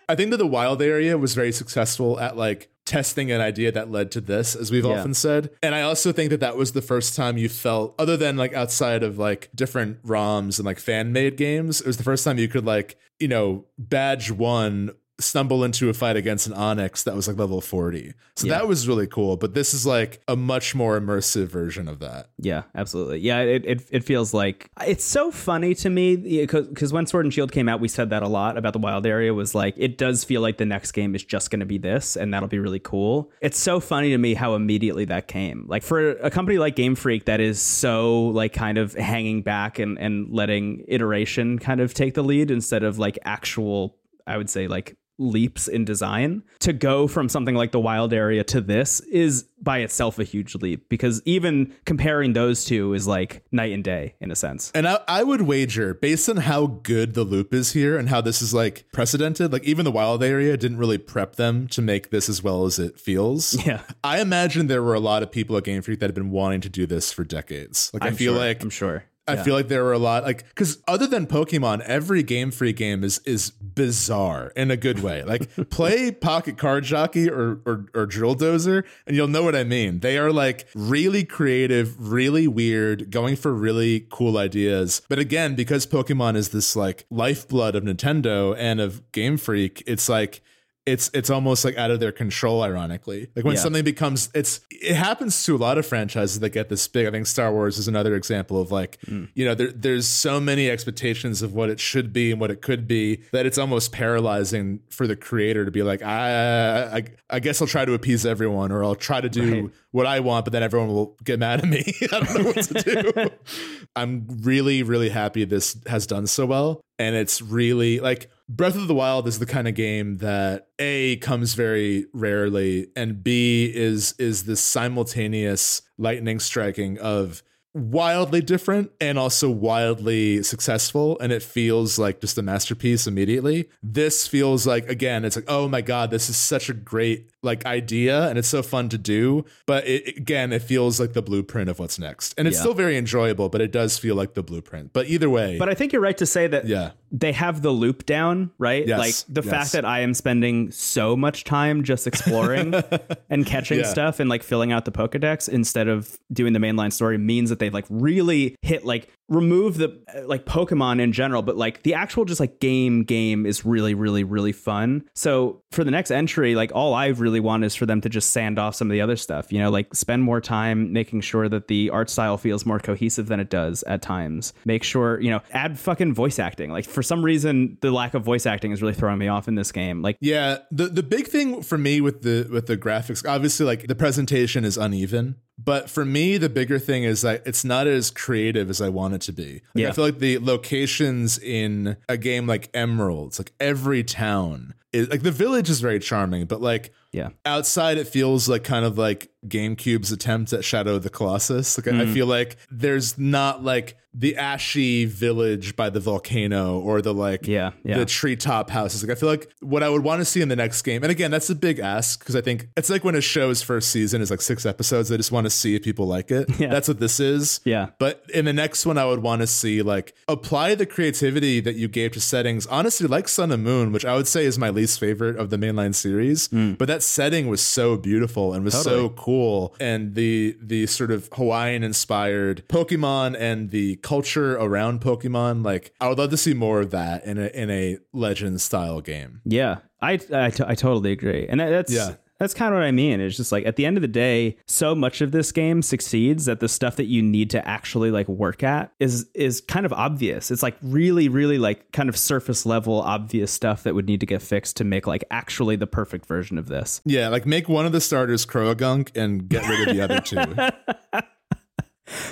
I 0.09 0.14
think 0.14 0.31
that 0.31 0.36
the 0.36 0.47
wild 0.47 0.82
area 0.82 1.16
was 1.19 1.35
very 1.35 1.52
successful 1.52 2.19
at 2.20 2.36
like 2.36 2.69
testing 2.85 3.31
an 3.31 3.40
idea 3.40 3.70
that 3.73 3.90
led 3.90 4.10
to 4.12 4.20
this, 4.20 4.55
as 4.56 4.70
we've 4.70 4.85
Yeah. 4.85 4.98
often 4.98 5.14
said. 5.14 5.51
And 5.62 5.74
I 5.74 5.82
also 5.82 6.12
think 6.12 6.31
that 6.31 6.40
that 6.40 6.56
was 6.56 6.73
the 6.73 6.82
first 6.82 7.14
time 7.16 7.39
you 7.39 7.48
felt, 7.48 7.94
other 7.98 8.16
than 8.16 8.36
like 8.36 8.52
outside 8.52 9.02
of 9.02 9.19
like 9.19 9.48
different 9.55 10.02
ROMs 10.05 10.59
and 10.59 10.66
like 10.66 10.78
fan 10.81 11.12
made 11.12 11.36
games, 11.36 11.81
it 11.81 11.86
was 11.86 11.97
the 11.97 12.02
first 12.02 12.24
time 12.24 12.39
you 12.39 12.48
could 12.48 12.66
like, 12.66 12.97
you 13.20 13.28
know, 13.28 13.64
badge 13.78 14.31
one 14.31 14.90
stumble 15.22 15.64
into 15.64 15.88
a 15.88 15.94
fight 15.94 16.16
against 16.16 16.46
an 16.46 16.52
Onix 16.54 17.04
that 17.04 17.14
was 17.14 17.28
like 17.28 17.36
level 17.38 17.60
40 17.60 18.12
so 18.36 18.46
Yeah. 18.46 18.54
that 18.58 18.68
was 18.68 18.86
really 18.88 19.06
cool 19.06 19.36
but 19.36 19.54
this 19.54 19.72
is 19.74 19.86
like 19.86 20.20
a 20.28 20.36
much 20.36 20.74
more 20.74 21.00
immersive 21.00 21.46
version 21.46 21.88
of 21.88 21.98
that 22.00 22.28
Yeah, 22.38 22.62
absolutely. 22.74 23.20
Yeah, 23.20 23.40
it, 23.40 23.64
it, 23.64 23.88
it 23.90 24.04
feels 24.04 24.34
like 24.34 24.70
it's 24.86 25.04
so 25.04 25.30
funny 25.30 25.74
to 25.76 25.90
me 25.90 26.16
because 26.16 26.92
when 26.92 27.06
Sword 27.06 27.24
and 27.26 27.32
Shield 27.34 27.52
came 27.52 27.68
out, 27.68 27.80
we 27.80 27.88
said 27.88 28.10
that 28.10 28.22
a 28.22 28.28
lot 28.28 28.56
about 28.58 28.72
the 28.72 28.78
wild 28.78 29.06
area 29.06 29.32
was 29.32 29.54
like, 29.54 29.74
it 29.76 29.96
does 29.98 30.24
feel 30.24 30.40
like 30.40 30.56
the 30.58 30.64
next 30.66 30.92
game 30.92 31.14
is 31.14 31.24
just 31.24 31.50
going 31.50 31.60
to 31.60 31.66
be 31.66 31.78
this 31.78 32.16
and 32.16 32.32
that'll 32.34 32.48
be 32.48 32.58
really 32.58 32.78
cool. 32.80 33.30
It's 33.40 33.58
so 33.58 33.78
funny 33.80 34.10
to 34.10 34.18
me 34.18 34.34
how 34.34 34.54
immediately 34.54 35.04
that 35.06 35.28
came. 35.28 35.66
Like 35.68 35.82
for 35.82 36.10
a 36.12 36.30
company 36.30 36.58
like 36.58 36.74
Game 36.76 36.94
Freak 36.94 37.26
that 37.26 37.40
is 37.40 37.60
so 37.60 38.24
like 38.28 38.52
kind 38.52 38.78
of 38.78 38.94
hanging 38.94 39.42
back 39.42 39.78
and, 39.78 39.98
and 39.98 40.28
letting 40.30 40.84
iteration 40.88 41.58
kind 41.58 41.80
of 41.80 41.94
take 41.94 42.14
the 42.14 42.24
lead 42.24 42.50
instead 42.50 42.82
of 42.82 42.98
like 42.98 43.18
actual, 43.24 43.96
I 44.26 44.36
would 44.36 44.50
say 44.50 44.66
like 44.68 44.96
leaps 45.22 45.68
in 45.68 45.84
design 45.84 46.42
to 46.58 46.72
go 46.72 47.06
from 47.06 47.28
something 47.28 47.54
like 47.54 47.72
the 47.72 47.80
wild 47.80 48.12
area 48.12 48.42
to 48.44 48.60
this 48.60 49.00
is 49.00 49.44
by 49.62 49.78
itself 49.78 50.18
a 50.18 50.24
huge 50.24 50.56
leap 50.56 50.88
because 50.88 51.22
even 51.24 51.72
comparing 51.84 52.32
those 52.32 52.64
two 52.64 52.94
is 52.94 53.06
like 53.06 53.44
night 53.52 53.72
and 53.72 53.84
day 53.84 54.14
in 54.20 54.30
a 54.32 54.34
sense 54.34 54.72
And 54.74 54.88
I, 54.88 54.98
I 55.06 55.22
would 55.22 55.42
wager, 55.42 55.94
based 55.94 56.28
on 56.28 56.38
how 56.38 56.66
good 56.66 57.14
the 57.14 57.22
loop 57.22 57.54
is 57.54 57.72
here 57.72 57.96
and 57.96 58.08
how 58.08 58.20
this 58.20 58.42
is 58.42 58.52
like 58.52 58.84
precedented, 58.92 59.52
like 59.52 59.62
even 59.64 59.84
the 59.84 59.92
wild 59.92 60.22
area 60.24 60.56
didn't 60.56 60.78
really 60.78 60.98
prep 60.98 61.36
them 61.36 61.68
to 61.68 61.80
make 61.80 62.10
this 62.10 62.28
as 62.28 62.42
well 62.42 62.64
as 62.64 62.78
it 62.78 62.98
feels. 62.98 63.56
Yeah. 63.66 63.82
I 64.02 64.20
imagine 64.20 64.66
there 64.66 64.82
were 64.82 64.94
a 64.94 65.00
lot 65.00 65.22
of 65.22 65.30
people 65.30 65.56
at 65.56 65.62
Game 65.62 65.82
Freak 65.82 66.00
that 66.00 66.06
have 66.06 66.14
been 66.16 66.30
wanting 66.32 66.60
to 66.62 66.68
do 66.68 66.84
this 66.84 67.12
for 67.12 67.22
decades. 67.22 67.90
Like 67.94 68.02
i 68.02 68.08
I'm 68.08 68.16
feel 68.16 68.32
sure- 68.32 68.40
like 68.44 68.60
i'm 68.62 68.70
sure 68.70 69.04
I 69.28 69.34
Yeah. 69.34 69.42
feel 69.44 69.54
like 69.54 69.68
there 69.68 69.84
were 69.84 69.92
a 69.92 69.98
lot 70.00 70.24
like 70.24 70.48
because 70.48 70.82
other 70.88 71.06
than 71.06 71.26
Pokemon, 71.28 71.80
every 71.82 72.22
Game 72.24 72.50
Freak 72.50 72.76
game 72.76 73.04
is 73.04 73.20
is 73.24 73.52
bizarre 73.52 74.52
in 74.56 74.70
a 74.70 74.76
good 74.76 75.00
way. 75.00 75.22
Like 75.22 75.48
play 75.70 76.10
Pocket 76.10 76.58
Card 76.58 76.82
Jockey 76.84 77.30
or, 77.30 77.60
or 77.64 77.86
or 77.94 78.06
Drill 78.06 78.34
Dozer, 78.34 78.82
and 79.06 79.14
you'll 79.16 79.28
know 79.28 79.42
what 79.44 79.54
I 79.54 79.62
mean. 79.64 80.00
They 80.00 80.18
are 80.18 80.32
like 80.32 80.66
really 80.74 81.24
creative, 81.24 81.94
really 82.10 82.48
weird, 82.48 83.10
going 83.10 83.36
for 83.36 83.52
really 83.54 84.06
cool 84.10 84.36
ideas. 84.38 85.02
But 85.08 85.18
again, 85.20 85.54
because 85.54 85.86
Pokemon 85.86 86.34
is 86.36 86.48
this 86.48 86.74
like 86.74 87.04
lifeblood 87.10 87.76
of 87.76 87.84
Nintendo 87.84 88.54
and 88.58 88.80
of 88.80 89.10
Game 89.12 89.36
Freak, 89.36 89.82
it's 89.86 90.08
like 90.08 90.40
it's 90.84 91.10
it's 91.14 91.30
almost 91.30 91.64
like 91.64 91.76
out 91.78 91.92
of 91.92 92.00
their 92.00 92.10
control 92.10 92.60
ironically 92.62 93.28
like 93.36 93.44
when 93.44 93.54
Yeah. 93.54 93.60
something 93.60 93.84
becomes 93.84 94.28
it's 94.34 94.60
it 94.70 94.96
happens 94.96 95.44
to 95.44 95.54
a 95.54 95.59
lot 95.59 95.78
of 95.78 95.86
franchises 95.86 96.40
that 96.40 96.50
get 96.50 96.68
this 96.70 96.88
big 96.88 97.06
i 97.06 97.10
think 97.12 97.28
star 97.28 97.52
wars 97.52 97.78
is 97.78 97.86
another 97.86 98.16
example 98.16 98.60
of 98.60 98.72
like 98.72 98.98
Mm. 99.06 99.28
you 99.34 99.44
know 99.44 99.54
there, 99.54 99.70
there's 99.70 100.09
so 100.09 100.40
many 100.40 100.68
expectations 100.68 101.40
of 101.40 101.54
what 101.54 101.70
it 101.70 101.78
should 101.78 102.12
be 102.12 102.32
and 102.32 102.40
what 102.40 102.50
it 102.50 102.62
could 102.62 102.88
be 102.88 103.22
that 103.30 103.46
it's 103.46 103.59
almost 103.59 103.92
paralyzing 103.92 104.80
for 104.90 105.06
the 105.06 105.14
creator 105.14 105.64
to 105.64 105.70
be 105.70 105.84
like 105.84 106.02
i 106.02 106.96
i, 106.98 107.04
I 107.30 107.38
guess 107.38 107.60
i'll 107.60 107.68
try 107.68 107.84
to 107.84 107.94
appease 107.94 108.26
everyone 108.26 108.72
or 108.72 108.82
i'll 108.82 108.96
try 108.96 109.20
to 109.20 109.28
do 109.28 109.52
Right. 109.62 109.70
what 109.92 110.06
i 110.06 110.18
want 110.18 110.44
but 110.46 110.52
then 110.52 110.64
everyone 110.64 110.88
will 110.88 111.16
get 111.22 111.38
mad 111.38 111.60
at 111.60 111.68
me 111.68 111.84
i 112.02 112.06
don't 112.20 112.34
know 112.34 112.44
what 112.44 112.56
to 112.64 112.74
do 112.74 113.30
i'm 113.96 114.26
really 114.42 114.82
really 114.82 115.10
happy 115.10 115.44
this 115.44 115.76
has 115.86 116.06
done 116.09 116.26
so 116.26 116.44
well 116.46 116.80
and 116.98 117.14
it's 117.14 117.40
really 117.42 118.00
like 118.00 118.30
Breath 118.54 118.76
of 118.76 118.86
the 118.86 118.94
Wild 118.94 119.26
is 119.26 119.38
the 119.38 119.46
kind 119.46 119.66
of 119.66 119.74
game 119.74 120.18
that 120.18 120.68
A 120.78 121.16
comes 121.16 121.54
very 121.54 122.04
rarely 122.12 122.88
and 122.94 123.24
B 123.24 123.72
is 123.74 124.14
is 124.18 124.44
this 124.44 124.60
simultaneous 124.60 125.80
lightning 125.96 126.38
striking 126.38 126.98
of 126.98 127.42
wildly 127.72 128.42
different 128.42 128.92
and 129.00 129.18
also 129.18 129.48
wildly 129.48 130.42
successful 130.42 131.18
and 131.20 131.32
it 131.32 131.42
feels 131.42 131.98
like 131.98 132.20
just 132.20 132.36
a 132.36 132.42
masterpiece 132.42 133.06
immediately. 133.06 133.70
This 133.82 134.28
feels 134.28 134.66
like 134.66 134.86
again 134.86 135.24
it's 135.24 135.36
like 135.36 135.46
oh 135.48 135.66
my 135.66 135.80
god 135.80 136.10
this 136.10 136.28
is 136.28 136.36
such 136.36 136.68
a 136.68 136.74
great 136.74 137.31
like 137.43 137.66
idea 137.66 138.28
and 138.28 138.39
it's 138.39 138.48
so 138.48 138.62
fun 138.62 138.89
to 138.89 138.97
do 138.98 139.44
but 139.66 139.86
it, 139.86 140.16
again 140.16 140.52
it 140.52 140.62
feels 140.62 141.01
like 141.01 141.12
the 141.12 141.23
blueprint 141.23 141.69
of 141.69 141.78
what's 141.78 141.98
next. 141.98 142.35
And 142.39 142.47
it's 142.47 142.56
Yeah. 142.56 142.60
still 142.62 142.74
very 142.74 142.97
enjoyable 142.97 143.48
but 143.48 143.60
it 143.60 143.73
does 143.73 143.98
feel 143.98 144.14
like 144.14 144.35
the 144.35 144.43
blueprint. 144.43 144.93
But 144.93 145.06
either 145.09 145.28
way 145.28 145.59
but 145.59 145.69
i 145.69 145.74
think 145.74 145.93
you're 145.93 146.02
right 146.02 146.16
to 146.19 146.27
say 146.27 146.47
that 146.47 146.66
yeah. 146.66 146.93
they 147.10 147.32
have 147.32 147.62
the 147.62 147.70
loop 147.70 148.06
down 148.06 148.51
right 148.59 148.86
Yes, 148.86 148.98
like 148.98 149.14
the 149.35 149.43
yes. 149.43 149.51
fact 149.51 149.73
that 149.73 149.85
i 149.85 150.01
am 150.01 150.14
spending 150.14 150.70
so 150.70 151.16
much 151.16 151.44
time 151.44 151.82
just 151.82 152.06
exploring 152.06 152.74
and 153.31 153.44
catching 153.44 153.81
Yeah. 153.81 153.86
stuff 153.86 154.20
and 154.20 154.31
like 154.31 154.43
filling 154.43 154.70
out 154.73 154.85
the 154.85 154.93
pokédex 154.93 155.48
instead 155.48 155.89
of 155.89 156.19
doing 156.32 156.52
the 156.52 156.59
mainline 156.60 156.93
story 156.93 157.19
means 157.19 157.51
that 157.51 157.59
they've 157.59 157.74
like 157.74 157.86
really 157.90 158.56
hit 158.62 158.85
like 158.85 159.09
remove 159.28 159.78
the 159.78 159.98
like 160.27 160.44
pokemon 160.44 161.01
in 161.01 161.10
general 161.12 161.43
but 161.43 161.56
like 161.56 161.82
the 161.85 161.94
actual 161.94 162.24
just 162.24 162.39
like 162.40 162.60
game 162.60 163.02
game 163.02 163.47
is 163.47 163.64
really 163.64 163.94
really 163.94 164.24
really 164.24 164.52
fun 164.52 165.02
so 165.14 165.62
for 165.73 165.85
the 165.85 165.90
next 165.90 166.10
entry 166.10 166.55
like 166.55 166.70
all 166.74 166.93
I've 166.94 167.20
really 167.20 167.31
want 167.40 167.64
is 167.64 167.74
for 167.74 167.86
them 167.86 168.00
to 168.00 168.09
just 168.09 168.30
sand 168.30 168.59
off 168.59 168.74
some 168.74 168.88
of 168.88 168.92
the 168.92 169.00
other 169.00 169.16
stuff 169.16 169.52
you 169.52 169.59
know 169.59 169.70
like 169.70 169.94
spend 169.94 170.22
more 170.22 170.40
time 170.40 170.92
making 170.92 171.20
sure 171.20 171.48
that 171.48 171.68
the 171.68 171.90
art 171.90 172.10
style 172.10 172.36
feels 172.36 172.64
more 172.66 172.78
cohesive 172.78 173.26
than 173.28 173.40
it 173.40 173.50
does 173.50 173.82
at 173.84 174.02
times 174.02 174.52
make 174.64 174.82
sure 174.82 175.20
you 175.20 175.30
know 175.30 175.40
add 175.52 175.78
fucking 175.78 176.12
voice 176.14 176.38
acting 176.38 176.70
like 176.70 176.84
for 176.84 177.02
some 177.02 177.24
reason 177.24 177.76
the 177.80 177.90
lack 177.90 178.14
of 178.14 178.22
voice 178.22 178.46
acting 178.46 178.72
is 178.72 178.80
really 178.82 178.94
throwing 178.94 179.18
me 179.18 179.28
off 179.28 179.48
in 179.48 179.54
this 179.54 179.72
game 179.72 180.02
like 180.02 180.16
Yeah, 180.20 180.59
the 180.70 180.86
the 180.86 181.02
big 181.02 181.26
thing 181.28 181.62
for 181.62 181.76
me 181.78 182.00
with 182.00 182.22
the 182.22 182.48
with 182.50 182.66
the 182.66 182.76
graphics, 182.76 183.26
obviously, 183.28 183.66
like 183.66 183.86
the 183.86 183.94
presentation 183.94 184.64
is 184.64 184.76
uneven. 184.76 185.36
But 185.59 185.88
for 185.90 186.04
me, 186.04 186.38
the 186.38 186.48
bigger 186.48 186.78
thing 186.78 187.04
is 187.04 187.22
that 187.22 187.42
it's 187.46 187.64
not 187.64 187.86
as 187.86 188.10
creative 188.10 188.70
as 188.70 188.80
I 188.80 188.88
want 188.88 189.14
it 189.14 189.20
to 189.22 189.32
be. 189.32 189.62
Like, 189.74 189.82
Yeah. 189.82 189.88
I 189.88 189.92
feel 189.92 190.04
like 190.04 190.18
the 190.18 190.38
locations 190.38 191.38
in 191.38 191.96
a 192.09 192.16
game 192.16 192.46
like 192.46 192.70
Emeralds, 192.74 193.38
like 193.38 193.52
every 193.60 194.02
town, 194.02 194.74
is 194.92 195.09
like 195.09 195.22
the 195.22 195.30
village 195.30 195.68
is 195.70 195.80
very 195.80 195.98
charming, 195.98 196.46
but 196.46 196.60
like 196.60 196.92
yeah 197.12 197.30
outside 197.44 197.98
it 197.98 198.09
feels 198.09 198.48
like 198.48 198.64
kind 198.64 198.84
of 198.84 198.98
like 198.98 199.32
GameCube's 199.47 200.12
attempt 200.12 200.52
at 200.52 200.64
Shadow 200.64 200.94
of 200.94 201.02
the 201.02 201.10
Colossus. 201.10 201.76
Like 201.76 201.89
I 201.89 202.05
mm. 202.05 202.14
feel 202.14 202.26
like 202.26 202.56
there's 202.70 203.18
not 203.18 203.64
like 203.64 203.97
the 204.14 204.36
ashy 204.36 205.06
village 205.06 205.74
by 205.74 205.89
the 205.89 205.98
volcano 205.98 206.78
or 206.78 207.01
the 207.01 207.14
like 207.14 207.48
Yeah, 207.48 207.72
yeah. 207.82 207.97
the 207.98 208.05
treetop 208.05 208.68
houses. 208.70 209.02
Like 209.02 209.16
I 209.16 209.18
feel 209.18 209.28
like 209.28 209.51
what 209.60 209.82
I 209.82 209.89
would 209.89 210.05
want 210.05 210.20
to 210.20 210.24
see 210.24 210.43
in 210.43 210.48
the 210.48 210.56
next 210.56 210.82
game, 210.82 211.02
and 211.02 211.10
again, 211.10 211.30
that's 211.30 211.51
a 211.51 211.55
big 211.55 211.80
ask 211.80 212.20
because 212.20 212.36
I 212.36 212.40
think 212.40 212.68
it's 212.76 212.90
like 212.90 213.02
when 213.05 213.14
a 213.14 213.20
show's 213.20 213.62
first 213.62 213.89
season 213.89 214.20
is 214.20 214.30
like 214.30 214.43
six 214.43 214.64
episodes. 214.64 215.10
I 215.10 215.16
just 215.16 215.32
want 215.32 215.47
to 215.47 215.51
see 215.51 215.74
if 215.74 215.82
people 215.82 216.06
like 216.06 216.30
it. 216.30 216.48
Yeah. 216.62 216.68
That's 216.68 216.86
what 216.86 217.01
this 217.01 217.18
is. 217.18 217.59
Yeah. 217.64 217.89
But 217.98 218.22
in 218.32 218.44
the 218.44 218.52
next 218.52 218.86
one, 218.86 218.97
I 218.97 219.05
would 219.05 219.20
want 219.20 219.40
to 219.40 219.48
see 219.48 219.82
like 219.82 220.14
apply 220.28 220.76
the 220.76 220.86
creativity 220.86 221.59
that 221.59 221.74
you 221.74 221.89
gave 221.89 222.12
to 222.12 222.20
settings. 222.20 222.68
Honestly, 222.68 223.09
like 223.09 223.26
Sun 223.26 223.51
and 223.51 223.64
Moon, 223.64 223.90
which 223.90 224.05
I 224.05 224.14
would 224.14 224.28
say 224.28 224.44
is 224.44 224.60
my 224.60 224.70
least 224.70 225.01
favorite 225.01 225.36
of 225.36 225.51
the 225.51 225.56
mainline 225.56 225.93
series. 225.93 226.48
Mm. 226.48 226.78
But 226.78 226.86
that 226.86 227.01
setting 227.04 227.48
was 227.48 227.60
so 227.60 227.96
beautiful 227.96 228.52
and 228.54 228.64
was 228.64 228.74
so 228.80 229.08
cool, 229.10 229.74
and 229.80 230.14
the 230.14 230.56
the 230.60 230.86
sort 230.86 231.10
of 231.10 231.28
Hawaiian 231.32 231.82
inspired 231.82 232.64
Pokemon 232.68 233.36
and 233.38 233.70
the 233.70 233.96
culture 233.96 234.54
around 234.56 235.00
Pokemon. 235.00 235.64
Like 235.64 235.92
I 236.00 236.08
would 236.08 236.18
love 236.18 236.30
to 236.30 236.36
see 236.36 236.54
more 236.54 236.80
of 236.80 236.90
that 236.90 237.24
in 237.24 237.38
a 237.38 237.46
in 237.48 237.70
a 237.70 237.98
Legend 238.12 238.60
style 238.60 239.00
game. 239.00 239.40
Yeah, 239.44 239.78
I 240.00 240.12
I, 240.32 240.50
t- 240.50 240.64
I 240.66 240.74
totally 240.74 241.12
agree, 241.12 241.46
and 241.48 241.60
that- 241.60 241.70
that's 241.70 241.92
Yeah. 241.92 242.14
That's 242.43 242.55
kind 242.55 242.74
of 242.74 242.81
what 242.81 242.85
I 242.85 242.90
mean. 242.90 243.20
It's 243.20 243.36
just 243.36 243.52
like 243.52 243.64
at 243.66 243.77
the 243.77 243.86
end 243.86 243.97
of 243.97 244.01
the 244.01 244.09
day, 244.09 244.56
so 244.66 244.97
much 244.97 245.20
of 245.20 245.31
this 245.31 245.52
game 245.52 245.81
succeeds 245.81 246.47
that 246.47 246.59
the 246.59 246.69
stuff 246.69 246.97
that 246.97 247.05
you 247.05 247.23
need 247.23 247.51
to 247.51 247.69
actually 247.69 248.10
like 248.10 248.27
work 248.28 248.64
at 248.64 248.93
is 248.98 249.28
is 249.32 249.60
kind 249.60 249.86
of 249.86 249.93
obvious. 249.93 250.51
It's 250.51 250.60
like 250.62 250.77
really, 250.82 251.28
really 251.28 251.59
like 251.59 251.93
kind 251.93 252.09
of 252.09 252.16
surface 252.16 252.66
level 252.66 253.01
obvious 253.01 253.52
stuff 253.52 253.85
that 253.85 253.94
would 253.94 254.06
need 254.06 254.19
to 254.19 254.27
get 254.27 254.43
fixed 254.43 254.77
to 254.78 254.85
make 254.85 255.06
like 255.06 255.23
actually 255.31 255.77
the 255.77 255.86
perfect 255.86 256.27
version 256.27 256.59
of 256.59 256.66
this. 256.66 257.01
Yeah, 257.05 257.28
like 257.28 257.47
make 257.47 257.69
one 257.69 257.86
of 257.86 257.93
the 257.93 258.01
starters 258.01 258.44
Croagunk 258.44 259.16
and 259.16 259.48
get 259.48 259.69
rid 259.69 259.89
of 259.89 259.94
the 259.94 260.02
other 260.02 260.20
two. 260.20 261.20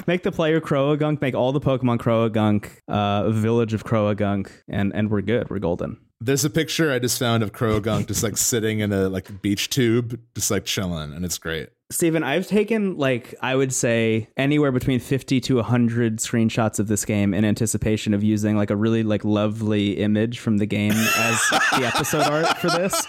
Make 0.06 0.24
the 0.24 0.32
player 0.32 0.60
Croagunk, 0.60 1.22
make 1.22 1.34
all 1.34 1.52
the 1.52 1.60
Pokemon 1.60 1.98
Croagunk, 1.98 2.70
uh, 2.86 3.30
village 3.30 3.72
of 3.72 3.82
Croagunk, 3.82 4.50
and 4.68 4.94
and 4.94 5.10
we're 5.10 5.22
good. 5.22 5.48
We're 5.48 5.58
golden. 5.58 5.96
There's 6.20 6.44
a 6.44 6.50
picture 6.50 6.92
I 6.92 6.98
just 6.98 7.18
found 7.18 7.42
of 7.42 7.52
Croagunk 7.52 8.08
just 8.08 8.22
like 8.22 8.36
sitting 8.36 8.80
in 8.80 8.92
a 8.92 9.08
like 9.08 9.40
beach 9.40 9.70
tube, 9.70 10.20
just 10.34 10.50
like 10.50 10.64
chilling, 10.64 11.14
and 11.14 11.24
it's 11.24 11.38
great. 11.38 11.70
Steven, 11.90 12.22
I've 12.22 12.46
taken 12.46 12.96
like 12.98 13.34
I 13.40 13.56
would 13.56 13.72
say 13.72 14.28
anywhere 14.36 14.70
between 14.70 15.00
50 15.00 15.40
to 15.40 15.56
100 15.56 16.18
screenshots 16.18 16.78
of 16.78 16.86
this 16.88 17.04
game 17.04 17.34
in 17.34 17.44
anticipation 17.44 18.14
of 18.14 18.22
using 18.22 18.56
like 18.56 18.70
a 18.70 18.76
really 18.76 19.02
like 19.02 19.24
lovely 19.24 19.98
image 19.98 20.38
from 20.38 20.58
the 20.58 20.66
game 20.66 20.92
as 20.92 21.40
the 21.50 21.90
episode 21.92 22.26
art 22.26 22.58
for 22.58 22.68
this. 22.68 23.04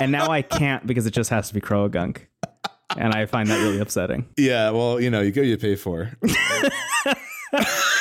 And 0.00 0.12
now 0.12 0.30
I 0.30 0.42
can't 0.42 0.86
because 0.86 1.06
it 1.06 1.12
just 1.12 1.30
has 1.30 1.48
to 1.48 1.54
be 1.54 1.60
Croagunk. 1.60 2.26
And 2.96 3.14
I 3.14 3.26
find 3.26 3.48
that 3.48 3.58
really 3.62 3.80
upsetting. 3.80 4.28
Yeah, 4.36 4.70
well, 4.70 5.00
you 5.00 5.10
know, 5.10 5.20
you 5.20 5.30
go, 5.30 5.42
you 5.42 5.56
pay 5.56 5.76
for. 5.76 6.10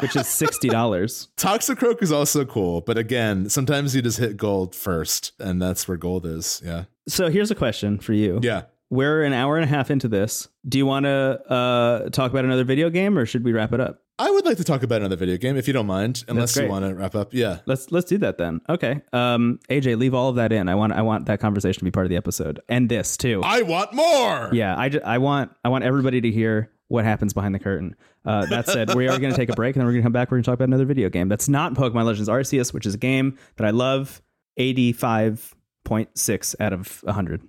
which 0.00 0.16
is 0.16 0.26
sixty 0.26 0.68
dollars. 0.68 1.28
Toxicroak 1.36 2.02
is 2.02 2.12
also 2.12 2.44
cool, 2.44 2.80
but 2.80 2.98
again, 2.98 3.48
sometimes 3.48 3.94
you 3.94 4.02
just 4.02 4.18
hit 4.18 4.36
gold 4.36 4.74
first, 4.74 5.32
and 5.38 5.60
that's 5.60 5.86
where 5.88 5.96
gold 5.96 6.26
is. 6.26 6.62
Yeah. 6.64 6.84
So 7.08 7.28
here's 7.28 7.50
a 7.50 7.54
question 7.54 7.98
for 7.98 8.12
you. 8.12 8.40
Yeah. 8.42 8.62
We're 8.88 9.24
an 9.24 9.32
hour 9.32 9.56
and 9.56 9.64
a 9.64 9.68
half 9.68 9.90
into 9.90 10.06
this. 10.06 10.48
Do 10.68 10.78
you 10.78 10.86
want 10.86 11.04
to 11.04 11.10
uh, 11.50 12.08
talk 12.10 12.30
about 12.30 12.44
another 12.44 12.62
video 12.62 12.88
game, 12.88 13.18
or 13.18 13.26
should 13.26 13.44
we 13.44 13.52
wrap 13.52 13.72
it 13.72 13.80
up? 13.80 14.02
I 14.18 14.30
would 14.30 14.46
like 14.46 14.56
to 14.56 14.64
talk 14.64 14.82
about 14.82 15.00
another 15.02 15.16
video 15.16 15.36
game 15.36 15.56
if 15.56 15.66
you 15.66 15.74
don't 15.74 15.86
mind, 15.86 16.24
unless 16.28 16.56
you 16.56 16.68
want 16.68 16.86
to 16.86 16.94
wrap 16.94 17.14
up. 17.14 17.34
Yeah. 17.34 17.58
Let's 17.66 17.92
let's 17.92 18.06
do 18.06 18.16
that 18.18 18.38
then. 18.38 18.62
Okay. 18.68 19.02
Um, 19.12 19.58
AJ, 19.68 19.98
leave 19.98 20.14
all 20.14 20.30
of 20.30 20.36
that 20.36 20.52
in. 20.52 20.68
I 20.68 20.74
want 20.74 20.94
I 20.94 21.02
want 21.02 21.26
that 21.26 21.38
conversation 21.40 21.80
to 21.80 21.84
be 21.84 21.90
part 21.90 22.06
of 22.06 22.10
the 22.10 22.16
episode, 22.16 22.60
and 22.68 22.88
this 22.88 23.16
too. 23.18 23.42
I 23.44 23.62
want 23.62 23.92
more. 23.92 24.50
Yeah. 24.54 24.74
I, 24.74 24.90
I 25.04 25.18
want 25.18 25.52
I 25.64 25.68
want 25.68 25.84
everybody 25.84 26.22
to 26.22 26.30
hear 26.30 26.70
what 26.88 27.04
happens 27.04 27.32
behind 27.32 27.54
the 27.54 27.58
curtain. 27.58 27.96
Uh, 28.24 28.46
that 28.46 28.66
said, 28.66 28.94
we 28.94 29.08
are 29.08 29.18
going 29.18 29.32
to 29.32 29.36
take 29.36 29.48
a 29.50 29.54
break 29.54 29.74
and 29.76 29.80
then 29.80 29.86
we're 29.86 29.92
going 29.92 30.02
to 30.02 30.06
come 30.06 30.12
back. 30.12 30.30
We're 30.30 30.36
going 30.36 30.44
to 30.44 30.50
talk 30.50 30.54
about 30.54 30.68
another 30.68 30.84
video 30.84 31.08
game 31.08 31.28
that's 31.28 31.48
not 31.48 31.74
Pokemon 31.74 32.04
Legends 32.04 32.28
Arceus, 32.28 32.72
which 32.72 32.86
is 32.86 32.94
a 32.94 32.98
game 32.98 33.36
that 33.56 33.66
I 33.66 33.70
love. 33.70 34.22
85.6 34.58 36.54
out 36.60 36.72
of 36.72 37.02
100. 37.02 37.42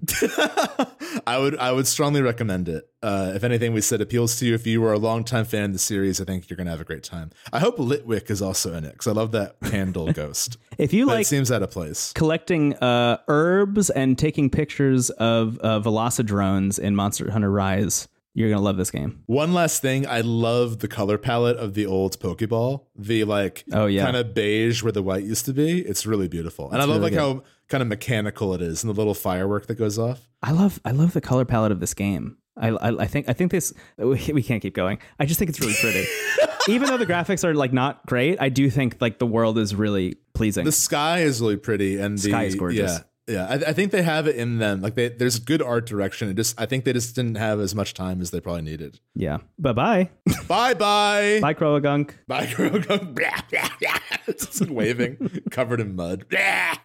I 1.27 1.37
would 1.37 1.57
I 1.57 1.71
would 1.71 1.87
strongly 1.87 2.21
recommend 2.21 2.69
it. 2.69 2.87
Uh, 3.01 3.31
if 3.35 3.43
anything 3.43 3.73
we 3.73 3.81
said 3.81 4.01
appeals 4.01 4.37
to 4.39 4.45
you, 4.45 4.53
if 4.53 4.67
you 4.67 4.81
were 4.81 4.93
a 4.93 4.97
longtime 4.99 5.45
fan 5.45 5.65
of 5.65 5.73
the 5.73 5.79
series, 5.79 6.19
I 6.21 6.25
think 6.25 6.49
you're 6.49 6.57
going 6.57 6.65
to 6.65 6.71
have 6.71 6.81
a 6.81 6.85
great 6.85 7.03
time. 7.03 7.31
I 7.53 7.59
hope 7.59 7.77
Litwick 7.77 8.29
is 8.29 8.41
also 8.41 8.73
in 8.73 8.83
it 8.83 8.91
because 8.93 9.07
I 9.07 9.11
love 9.13 9.31
that 9.31 9.55
handle 9.61 10.11
ghost. 10.13 10.57
If 10.77 10.93
you 10.93 11.07
But 11.07 11.13
like 11.15 11.21
it 11.23 11.27
seems 11.29 11.51
out 11.51 11.63
of 11.63 11.71
place. 11.71 12.13
collecting 12.13 12.75
uh, 12.75 13.17
herbs 13.27 13.89
and 13.89 14.15
taking 14.15 14.51
pictures 14.51 15.09
of 15.09 15.57
uh, 15.57 15.79
Velocidrones 15.79 16.77
in 16.77 16.95
Monster 16.95 17.31
Hunter 17.31 17.49
Rise, 17.49 18.07
you're 18.37 18.49
to 18.53 18.59
love 18.59 18.77
this 18.77 18.91
game. 18.91 19.23
One 19.25 19.51
last 19.53 19.81
thing, 19.81 20.05
I 20.05 20.21
love 20.21 20.77
the 20.79 20.87
color 20.87 21.17
palette 21.17 21.57
of 21.57 21.73
the 21.73 21.87
old 21.87 22.19
Pokeball. 22.19 22.83
The 22.95 23.23
like 23.23 23.63
Oh, 23.73 23.87
yeah. 23.87 24.05
kind 24.05 24.15
of 24.15 24.35
beige 24.35 24.83
where 24.83 24.91
the 24.91 25.01
white 25.01 25.23
used 25.23 25.45
to 25.45 25.53
be. 25.53 25.79
It's 25.79 26.05
really 26.05 26.27
beautiful. 26.27 26.69
And 26.71 26.79
I 26.79 26.85
love 26.85 27.01
really 27.01 27.11
like 27.15 27.19
how 27.19 27.43
kind 27.67 27.81
of 27.81 27.87
mechanical 27.87 28.53
it 28.53 28.61
is 28.61 28.83
and 28.83 28.93
the 28.93 28.97
little 28.97 29.15
firework 29.15 29.65
that 29.65 29.75
goes 29.75 29.97
off. 29.97 30.29
I 30.43 30.51
love 30.51 30.79
I 30.85 30.91
love 30.91 31.13
the 31.13 31.21
color 31.21 31.45
palette 31.45 31.71
of 31.71 31.79
this 31.79 31.95
game. 31.95 32.37
I, 32.55 32.69
I, 32.69 33.03
I 33.03 33.07
think 33.07 33.27
I 33.27 33.33
think 33.33 33.51
this 33.51 33.73
we, 33.97 34.19
we 34.33 34.43
can't 34.43 34.61
keep 34.61 34.75
going. 34.75 34.99
I 35.19 35.25
just 35.25 35.39
think 35.39 35.49
it's 35.49 35.59
really 35.59 35.75
pretty. 35.81 36.05
Even 36.69 36.89
though 36.89 36.97
the 36.97 37.05
graphics 37.07 37.43
are 37.43 37.55
like 37.55 37.73
not 37.73 38.05
great, 38.05 38.39
I 38.39 38.49
do 38.49 38.69
think 38.69 38.97
like 38.99 39.17
the 39.17 39.25
world 39.25 39.57
is 39.57 39.73
really 39.73 40.17
pleasing. 40.35 40.63
The 40.65 40.71
sky 40.71 41.21
is 41.21 41.41
really 41.41 41.57
pretty 41.57 41.97
and 41.97 42.17
the 42.19 42.29
Sky 42.29 42.43
is 42.43 42.55
gorgeous. 42.55 42.91
Yeah. 42.91 42.99
Yeah, 43.27 43.45
I, 43.45 43.53
I 43.55 43.73
think 43.73 43.91
they 43.91 44.03
have 44.03 44.25
it 44.25 44.37
in 44.37 44.57
them. 44.59 44.81
Like 44.81 44.95
they, 44.95 45.09
there's 45.09 45.37
good 45.39 45.61
art 45.61 45.85
direction. 45.85 46.29
It 46.29 46.35
just, 46.35 46.59
I 46.59 46.65
think 46.65 46.85
they 46.85 46.93
just 46.93 47.13
didn't 47.13 47.35
have 47.35 47.59
as 47.59 47.75
much 47.75 47.93
time 47.93 48.21
as 48.21 48.31
they 48.31 48.39
probably 48.39 48.61
needed. 48.61 48.99
yeah. 49.15 49.39
Bye 49.59 49.73
bye. 49.73 50.09
bye 50.47 50.73
bye. 50.73 51.39
bye 51.41 51.53
Croagunk. 51.53 52.11
Blah, 52.27 52.45
blah, 52.55 53.09
blah. 53.11 53.97
It's 54.27 54.45
just 54.45 54.69
waving, 54.69 55.41
covered 55.51 55.79
in 55.81 55.95
mud. 55.95 56.27
Blah. 56.29 56.75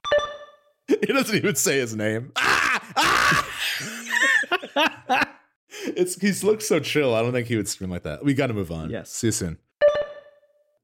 He 0.88 1.06
doesn't 1.06 1.36
even 1.36 1.54
say 1.54 1.78
his 1.78 1.94
name. 1.94 2.32
Ah! 2.36 2.92
Ah! 2.96 3.48
it's 5.84 6.20
he's 6.20 6.42
looks 6.44 6.66
so 6.66 6.80
chill. 6.80 7.14
I 7.14 7.22
don't 7.22 7.32
think 7.32 7.46
he 7.48 7.56
would 7.56 7.68
scream 7.68 7.90
like 7.90 8.02
that. 8.02 8.24
We 8.24 8.34
got 8.34 8.48
to 8.48 8.54
move 8.54 8.70
on. 8.70 8.90
Yes. 8.90 9.10
See 9.10 9.28
you 9.28 9.32
soon. 9.32 9.58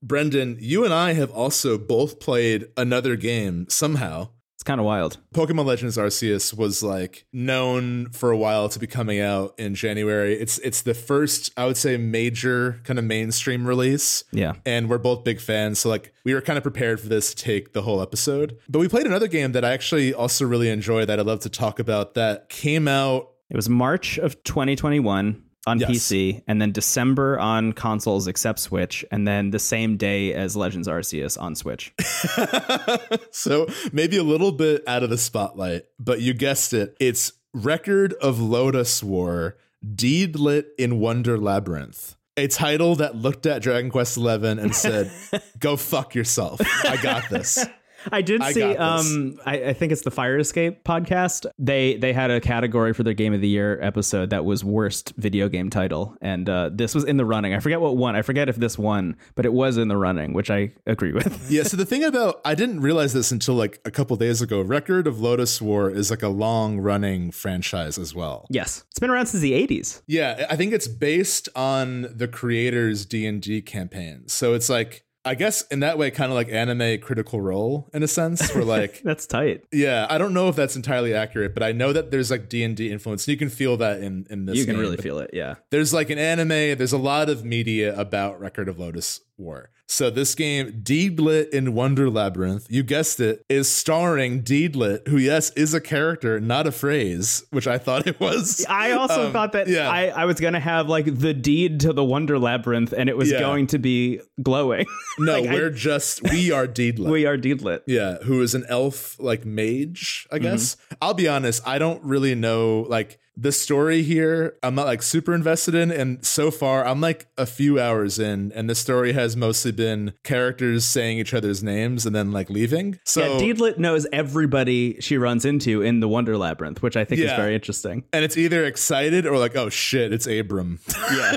Brendan, 0.03 0.57
you 0.61 0.85
and 0.85 0.95
I 0.95 1.13
have 1.15 1.31
also 1.31 1.77
both 1.77 2.21
played 2.21 2.69
another 2.77 3.17
game 3.17 3.67
somehow. 3.69 4.31
Kind 4.69 4.81
of 4.81 4.85
wild. 4.85 5.17
Pokemon 5.33 5.65
Legends 5.65 5.97
Arceus 5.97 6.53
was 6.53 6.83
like 6.83 7.25
known 7.33 8.11
for 8.11 8.31
a 8.31 8.37
while 8.37 8.69
to 8.69 8.79
be 8.79 8.87
coming 8.87 9.19
out 9.19 9.55
in 9.59 9.75
January. 9.75 10.35
It's 10.35 10.59
it's 10.59 10.83
the 10.83 10.93
first, 10.93 11.51
I 11.57 11.65
would 11.65 11.79
say, 11.79 11.97
major 11.97 12.79
kind 12.85 12.99
of 12.99 13.07
mainstream 13.07 13.67
release. 13.67 14.25
Yeah. 14.31 14.57
And 14.67 14.91
we're 14.91 14.99
both 14.99 15.25
big 15.25 15.41
fans. 15.41 15.79
So 15.79 15.89
like 15.89 16.13
we 16.23 16.35
were 16.35 16.43
kind 16.43 16.59
of 16.59 16.63
prepared 16.63 17.01
for 17.01 17.09
this 17.09 17.33
to 17.33 17.43
take 17.43 17.73
the 17.73 17.81
whole 17.81 18.03
episode. 18.03 18.59
But 18.69 18.81
we 18.81 18.89
played 18.89 19.07
another 19.07 19.27
game 19.27 19.53
that 19.53 19.65
I 19.65 19.73
actually 19.73 20.13
also 20.13 20.45
really 20.45 20.69
enjoy 20.69 21.07
that 21.07 21.19
I'd 21.19 21.25
love 21.25 21.41
to 21.41 21.49
talk 21.49 21.79
about 21.79 22.13
that 22.13 22.51
came 22.51 22.87
out 22.87 23.31
It 23.49 23.57
was 23.57 23.71
March 23.71 24.19
of 24.19 24.45
2021 24.45 25.45
on 25.69 25.79
Yes. 25.79 25.91
PC, 25.91 26.43
and 26.49 26.61
then 26.61 26.73
December 26.73 27.39
on 27.39 27.73
consoles 27.73 28.27
except 28.27 28.59
Switch, 28.59 29.05
and 29.11 29.29
then 29.29 29.51
the 29.51 29.59
same 29.59 29.97
day 29.97 30.33
as 30.35 30.57
Legends 30.57 30.89
Arceus 30.89 31.41
on 31.41 31.55
Switch. 31.55 31.93
so 33.31 33.67
maybe 33.93 34.17
a 34.17 34.23
little 34.23 34.53
bit 34.53 34.83
out 34.89 35.03
of 35.03 35.11
the 35.11 35.19
spotlight, 35.19 35.85
but 35.99 36.21
you 36.21 36.35
guessed 36.35 36.73
it. 36.73 36.97
It's 36.99 37.33
Record 37.55 38.15
of 38.15 38.39
Lodoss 38.39 39.03
War, 39.03 39.57
Deedlit 39.87 40.65
in 40.79 40.99
Wonder 40.99 41.39
Labyrinth. 41.39 42.17
A 42.37 42.47
title 42.47 42.95
that 42.97 43.17
looked 43.17 43.47
at 43.47 43.63
Dragon 43.63 43.91
Quest 43.91 44.15
XI 44.15 44.29
and 44.29 44.75
said, 44.75 45.11
"Go 45.59 45.77
fuck 45.77 46.15
yourself. 46.15 46.61
I 46.85 46.97
got 47.03 47.29
this." 47.29 47.65
I 48.13 48.23
did 48.23 48.41
I 48.41 48.53
see. 48.53 48.63
Um, 48.77 49.39
I, 49.45 49.65
I 49.67 49.73
think 49.73 49.93
it's 49.93 50.03
the 50.03 50.11
Fire 50.11 50.39
Escape 50.39 50.85
podcast. 50.85 51.47
They 51.59 51.97
they 51.97 52.13
had 52.13 52.31
a 52.31 52.41
category 52.41 52.93
for 52.95 53.03
their 53.03 53.15
Game 53.15 53.33
of 53.35 53.41
the 53.41 53.49
Year 53.49 53.79
episode 53.83 54.31
that 54.31 54.45
was 54.45 54.65
worst 54.65 55.13
video 55.17 55.49
game 55.49 55.71
title, 55.71 56.17
and 56.21 56.49
uh, 56.49 56.71
this 56.73 56.95
was 56.95 57.05
in 57.05 57.17
the 57.17 57.25
running. 57.25 57.55
I 57.55 57.61
forget 57.61 57.81
what 57.81 57.97
won. 57.97 58.17
I 58.17 58.23
forget 58.23 58.49
if 58.49 58.57
this 58.57 58.79
won, 58.79 59.17
but 59.35 59.45
it 59.47 59.53
was 59.53 59.77
in 59.79 59.89
the 59.89 59.97
running, 59.97 60.33
which 60.33 60.51
I 60.51 60.73
agree 60.87 61.13
with. 61.13 61.29
Yeah, 61.51 61.63
so 61.63 61.77
the 61.77 61.87
thing 61.87 62.05
about 62.05 62.41
I 62.45 62.55
didn't 62.55 62.81
realize 62.81 63.13
this 63.13 63.31
until 63.33 63.55
like 63.55 63.81
a 63.85 63.91
couple 63.91 64.17
days 64.17 64.43
ago. 64.43 64.61
Record 64.61 65.07
of 65.07 65.17
Lodoss 65.17 65.61
War 65.63 65.91
is 65.91 66.11
like 66.11 66.23
a 66.23 66.29
long 66.29 66.79
running 66.79 67.31
franchise 67.31 67.99
as 67.99 68.15
well. 68.15 68.47
yes, 68.51 68.85
it's 68.91 68.99
been 68.99 69.09
around 69.11 69.27
since 69.27 69.41
the 69.43 69.53
'80s. 69.53 70.03
Yeah, 70.07 70.47
I 70.51 70.57
think 70.57 70.73
it's 70.73 70.89
based 70.89 71.49
on 71.57 72.03
the 72.15 72.29
creator's 72.29 73.07
D&D 73.07 73.63
campaign. 73.63 74.29
So 74.29 74.55
it's 74.55 74.69
like 74.69 75.05
I 75.29 75.35
guess 75.35 75.63
in 75.71 75.81
that 75.81 75.99
way 75.99 76.11
kind 76.11 76.31
of 76.33 76.35
like 76.37 76.49
anime 76.51 77.01
critical 77.01 77.41
role 77.41 77.89
in 77.93 78.03
a 78.03 78.09
sense 78.09 78.53
where 78.55 78.65
like 78.65 79.03
That's 79.05 79.27
tight. 79.27 79.65
yeah, 79.73 80.07
I 80.09 80.19
don't 80.19 80.33
know 80.35 80.49
if 80.49 80.57
that's 80.57 80.75
entirely 80.77 81.15
accurate, 81.15 81.55
but 81.55 81.63
I 81.63 81.73
know 81.73 81.93
that 81.93 82.11
there's 82.11 82.31
like 82.31 82.49
D&D 82.49 82.91
influence. 82.91 83.29
You 83.29 83.37
can 83.37 83.49
feel 83.51 83.77
that 83.77 84.01
in 84.01 84.27
in 84.31 84.47
this 84.47 84.57
You 84.57 84.65
can 84.65 84.75
game. 84.75 84.81
really 84.81 84.97
feel 84.97 85.19
it. 85.19 85.31
Yeah. 85.33 85.57
There's 85.71 85.93
like 85.93 86.11
an 86.11 86.19
anime, 86.19 86.49
there's 86.79 86.93
a 86.93 86.99
lot 86.99 87.29
of 87.29 87.45
media 87.45 87.99
about 87.99 88.41
Record 88.41 88.69
of 88.69 88.77
Lodoss 88.79 89.21
War. 89.37 89.71
So 89.91 90.11
this 90.11 90.35
game, 90.35 90.83
Deedlit 90.83 91.49
in 91.49 91.73
Wonder 91.73 92.11
Labyrinth, 92.11 92.67
you 92.69 92.83
guessed 92.83 93.21
it, 93.21 93.43
is 93.49 93.71
starring 93.71 94.43
Deedlit, 94.43 95.09
who 95.09 95.17
yes 95.17 95.49
is 95.53 95.73
a 95.73 95.81
character, 95.81 96.39
not 96.41 96.67
a 96.67 96.73
phrase, 96.73 97.43
which 97.53 97.67
I 97.67 97.79
thought 97.79 98.07
it 98.07 98.21
was. 98.21 98.67
I 98.69 98.93
also 98.93 99.27
Um, 99.29 99.33
thought 99.33 99.53
that 99.53 99.67
yeah. 99.67 99.89
I, 99.91 100.09
I 100.09 100.25
was 100.27 100.41
gonna 100.41 100.61
have 100.61 100.91
like 100.91 101.07
the 101.19 101.33
deed 101.33 101.81
to 101.81 101.95
the 101.95 102.05
Wonder 102.05 102.39
Labyrinth, 102.39 102.93
and 102.93 103.09
it 103.09 103.17
was 103.17 103.31
Yeah. 103.31 103.41
going 103.41 103.67
to 103.69 103.79
be 103.79 104.21
glowing. 104.43 104.85
no, 105.19 105.41
like, 105.41 105.51
we're 105.51 105.71
just 105.71 106.23
we 106.31 106.51
are 106.53 106.67
Deedlit. 106.69 107.11
we 107.11 107.25
are 107.25 107.39
deedlit. 107.39 107.81
Yeah, 107.87 108.19
who 108.25 108.43
is 108.43 108.55
an 108.55 108.67
elf 108.69 109.17
like 109.19 109.47
mage, 109.47 110.27
Mm-hmm. 110.31 110.35
I 110.37 110.39
guess. 110.39 110.77
I'll 111.01 111.15
be 111.15 111.29
honest, 111.29 111.63
I 111.67 111.79
don't 111.79 112.05
really 112.05 112.35
know 112.35 112.85
like 112.91 113.19
the 113.41 113.53
story 113.53 114.03
here. 114.03 114.57
I'm 114.65 114.75
not 114.75 114.87
like 114.87 115.01
super 115.01 115.33
invested 115.33 115.75
in 115.75 115.93
and 115.93 116.25
so 116.27 116.51
far 116.51 116.85
I'm 116.85 117.01
like 117.01 117.29
a 117.39 117.47
few 117.47 117.79
hours 117.79 118.19
in 118.19 118.51
and 118.53 118.69
the 118.69 118.75
story 118.75 119.13
has 119.13 119.37
mostly 119.37 119.71
been 119.71 120.13
characters 120.25 120.85
saying 120.85 121.19
each 121.19 121.33
other's 121.33 121.63
names 121.63 122.05
and 122.05 122.15
then 122.15 122.33
like 122.33 122.51
leaving. 122.51 122.99
So 123.05 123.39
yeah, 123.39 123.41
Deedlit 123.41 123.79
knows 123.79 124.07
everybody 124.13 125.01
she 125.01 125.19
runs 125.19 125.45
into 125.45 125.83
in 125.83 126.01
the 126.01 126.09
Wonder 126.09 126.37
Labyrinth, 126.37 126.83
which 126.83 126.97
I 126.97 127.05
think 127.05 127.21
is 127.21 127.31
very 127.31 127.55
interesting. 127.55 128.05
and 128.13 128.25
it's 128.25 128.37
either 128.37 128.65
excited 128.65 129.25
or 129.25 129.39
like, 129.39 129.55
oh 129.57 129.69
shit, 129.69 130.13
it's 130.13 130.27
Abram. 130.27 130.81
Yeah. 131.13 131.37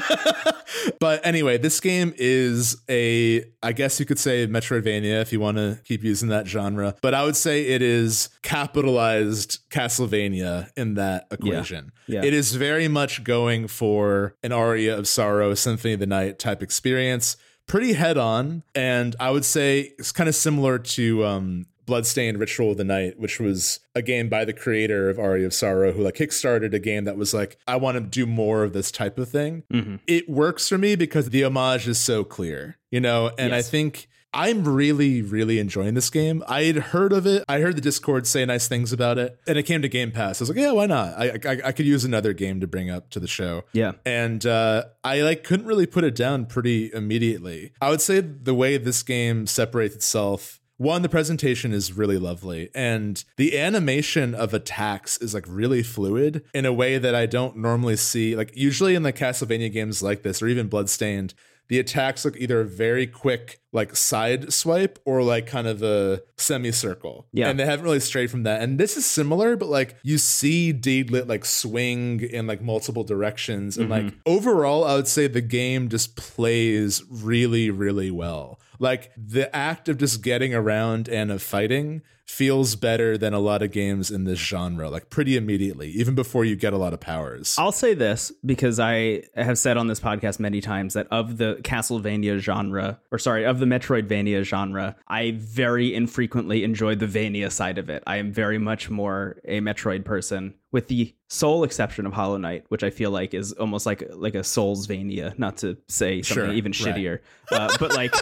but 1.00 1.24
anyway, 1.26 1.58
this 1.58 1.80
game 1.80 2.14
is 2.18 2.82
a, 2.90 3.46
I 3.62 3.74
guess 3.74 4.00
you 4.00 4.06
could 4.08 4.20
say 4.20 4.48
Metroidvania 4.48 5.22
if 5.22 5.32
you 5.32 5.40
want 5.40 5.58
to 5.58 5.80
keep 5.84 6.04
using 6.04 6.30
that 6.30 6.48
genre. 6.48 6.96
But 7.02 7.14
I 7.14 7.24
would 7.24 7.36
say 7.36 7.68
it 7.68 7.82
is 7.82 8.30
capitalized 8.42 9.60
Castlevania 9.70 10.70
in 10.76 10.96
that 10.96 11.28
equation. 11.32 11.86
Yeah. 11.86 11.91
It 12.08 12.34
is 12.34 12.56
very 12.56 12.88
much 12.88 13.24
going 13.24 13.68
for 13.68 14.36
an 14.44 14.52
aria 14.52 14.98
of 14.98 15.08
sorrow, 15.08 15.54
Symphony 15.54 15.94
of 15.94 16.00
the 16.00 16.08
Night 16.08 16.40
type 16.40 16.62
experience. 16.64 17.38
Pretty 17.68 17.94
head 17.94 18.18
on. 18.18 18.64
And 18.76 19.16
I 19.20 19.32
would 19.32 19.46
say 19.46 19.94
it's 19.98 20.12
kind 20.12 20.28
of 20.28 20.36
similar 20.36 20.78
to 20.80 21.26
um, 21.26 21.66
Bloodstained 21.86 22.38
Ritual 22.40 22.72
of 22.72 22.78
the 22.78 22.84
Night, 22.84 23.20
which 23.20 23.40
was 23.40 23.80
a 23.96 24.02
game 24.02 24.28
by 24.30 24.44
the 24.46 24.54
creator 24.54 25.10
of 25.10 25.18
Aria 25.20 25.46
of 25.46 25.54
Sorrow, 25.54 25.92
who 25.94 26.04
like 26.04 26.16
kickstarted 26.16 26.74
a 26.74 26.80
game 26.80 27.06
that 27.06 27.18
was 27.18 27.34
like, 27.34 27.58
I 27.68 27.78
want 27.78 27.96
to 27.96 28.02
do 28.02 28.26
more 28.26 28.64
of 28.64 28.74
this 28.74 28.92
type 28.92 29.18
of 29.18 29.30
thing. 29.30 29.64
Mhm. 29.72 30.00
It 30.08 30.30
works 30.30 30.68
for 30.68 30.78
me 30.78 30.96
because 30.96 31.30
the 31.30 31.44
homage 31.44 31.88
is 31.88 31.98
so 31.98 32.24
clear, 32.24 32.78
you 32.92 33.00
know, 33.00 33.32
and 33.38 33.54
I 33.56 33.62
think 33.62 34.08
I'm 34.34 34.64
really, 34.66 35.22
really 35.22 35.60
enjoying 35.60 35.94
this 35.94 36.10
game. 36.10 36.42
I 36.48 36.64
had 36.64 36.78
heard 36.78 37.12
of 37.12 37.28
it. 37.28 37.44
I 37.50 37.60
heard 37.60 37.76
the 37.76 37.82
Discord 37.82 38.26
say 38.26 38.46
nice 38.46 38.68
things 38.68 38.94
about 38.94 39.18
it, 39.18 39.38
and 39.46 39.58
it 39.58 39.64
came 39.64 39.82
to 39.82 39.90
Game 39.90 40.12
Pass. 40.12 40.40
I 40.40 40.44
was 40.44 40.50
like, 40.50 40.58
yeah, 40.58 40.72
why 40.72 40.86
not? 40.86 41.14
I 41.18 41.32
I, 41.46 41.58
I 41.66 41.72
could 41.74 41.86
use 41.86 42.06
another 42.06 42.32
game 42.32 42.62
to 42.62 42.68
bring 42.68 42.90
up 42.90 43.10
to 43.10 43.20
the 43.20 43.28
show. 43.28 43.64
Yeah. 43.74 43.94
and 44.06 44.46
uh, 44.46 44.86
I 45.04 45.22
like 45.22 45.44
couldn't 45.44 45.66
really 45.66 45.86
put 45.86 46.06
it 46.06 46.16
down 46.16 46.46
pretty 46.46 46.92
immediately. 46.94 47.74
I 47.82 47.90
would 47.90 48.00
say 48.02 48.22
the 48.22 48.54
way 48.54 48.78
this 48.78 49.04
game 49.04 49.48
separates 49.48 49.96
itself 49.96 50.61
one 50.82 51.04
the 51.04 51.10
presentation 51.10 51.72
is 51.74 51.94
really 51.94 52.18
lovely 52.18 52.70
and 52.74 53.24
the 53.38 53.58
animation 53.60 54.34
of 54.34 54.52
attacks 54.52 55.18
is 55.18 55.34
like 55.34 55.46
really 55.48 55.84
fluid 55.84 56.44
in 56.56 56.66
a 56.66 56.74
way 56.74 56.98
that 56.98 57.14
i 57.14 57.28
don't 57.28 57.56
normally 57.56 57.96
see 57.96 58.36
like 58.36 58.52
usually 58.56 58.96
in 58.96 59.04
the 59.04 59.14
castlevania 59.14 59.72
games 59.72 60.02
like 60.02 60.24
this 60.24 60.42
or 60.42 60.48
even 60.48 60.68
bloodstained 60.68 61.36
the 61.68 61.80
attacks 61.80 62.26
look 62.26 62.36
either 62.38 62.64
very 62.64 63.08
quick 63.08 63.62
like 63.72 63.96
side 63.96 64.52
swipe 64.52 65.00
or 65.06 65.22
like 65.24 65.46
kind 65.46 65.68
of 65.68 65.84
a 65.84 66.22
semicircle 66.36 67.28
Yeah. 67.32 67.50
and 67.50 67.60
they 67.60 67.66
haven't 67.66 67.86
really 67.86 68.00
strayed 68.00 68.32
from 68.32 68.44
that 68.44 68.62
and 68.62 68.80
this 68.80 68.98
is 68.98 69.06
similar 69.06 69.56
but 69.56 69.70
like 69.70 69.96
you 70.02 70.18
see 70.18 70.74
deedlit 70.74 71.30
like 71.30 71.46
swing 71.46 72.22
in 72.22 72.48
like 72.48 72.62
multiple 72.62 73.04
directions 73.04 73.78
and 73.78 73.90
like 73.90 74.04
mm-hmm. 74.04 74.20
overall 74.26 74.84
i 74.84 74.96
would 74.96 75.08
say 75.08 75.28
the 75.28 75.42
game 75.42 75.90
just 75.90 76.16
plays 76.16 77.04
really 77.08 77.70
really 77.70 78.10
well 78.10 78.60
like 78.82 79.12
the 79.16 79.54
act 79.56 79.88
of 79.88 79.98
just 79.98 80.22
getting 80.22 80.54
around 80.54 81.08
and 81.08 81.32
of 81.32 81.42
fighting 81.42 82.02
feels 82.26 82.76
better 82.78 83.18
than 83.18 83.34
a 83.34 83.40
lot 83.40 83.62
of 83.62 83.72
games 83.72 84.10
in 84.10 84.24
this 84.24 84.40
genre 84.40 84.90
like 84.90 85.10
pretty 85.10 85.36
immediately 85.36 85.90
even 85.90 86.16
before 86.16 86.46
you 86.46 86.56
get 86.56 86.72
a 86.72 86.78
lot 86.78 86.94
of 86.94 87.00
powers 87.02 87.58
I'll 87.60 87.74
say 87.74 87.94
this 87.94 88.32
because 88.46 88.80
I 88.80 89.24
have 89.36 89.58
said 89.58 89.76
on 89.76 89.88
this 89.88 90.00
podcast 90.00 90.40
many 90.40 90.62
times 90.62 90.94
that 90.94 91.08
of 91.12 91.38
the 91.38 91.56
Castlevania 91.64 92.38
genre, 92.40 93.00
or 93.12 93.18
sorry, 93.20 93.44
of 93.46 93.60
the 93.60 93.66
Metroidvania 93.66 94.44
genre, 94.44 94.96
I 95.10 95.32
very 95.38 95.94
infrequently 95.94 96.64
enjoy 96.64 96.96
the 96.96 97.08
Vania 97.08 97.52
side 97.52 97.78
of 97.78 97.90
it. 97.90 98.02
I 98.08 98.16
am 98.18 98.32
very 98.32 98.58
much 98.58 98.90
more 98.90 99.38
a 99.44 99.60
Metroid 99.60 100.06
person, 100.06 100.54
with 100.72 100.88
the 100.88 101.14
sole 101.28 101.66
exception 101.66 102.06
of 102.06 102.14
Hollow 102.14 102.38
Knight, 102.38 102.64
which 102.70 102.84
I 102.84 102.92
feel 102.92 103.12
like 103.12 103.34
is 103.34 103.52
almost 103.54 103.86
like 103.86 104.04
like 104.14 104.36
a 104.36 104.40
Soulsvania, 104.40 105.38
not 105.38 105.58
to 105.58 105.78
say 105.90 106.22
something 106.22 106.46
Sure, 106.46 106.54
even 106.54 106.72
right. 106.72 106.96
shittier, 106.96 107.20
uh, 107.52 107.76
but 107.78 107.94
like. 107.94 108.16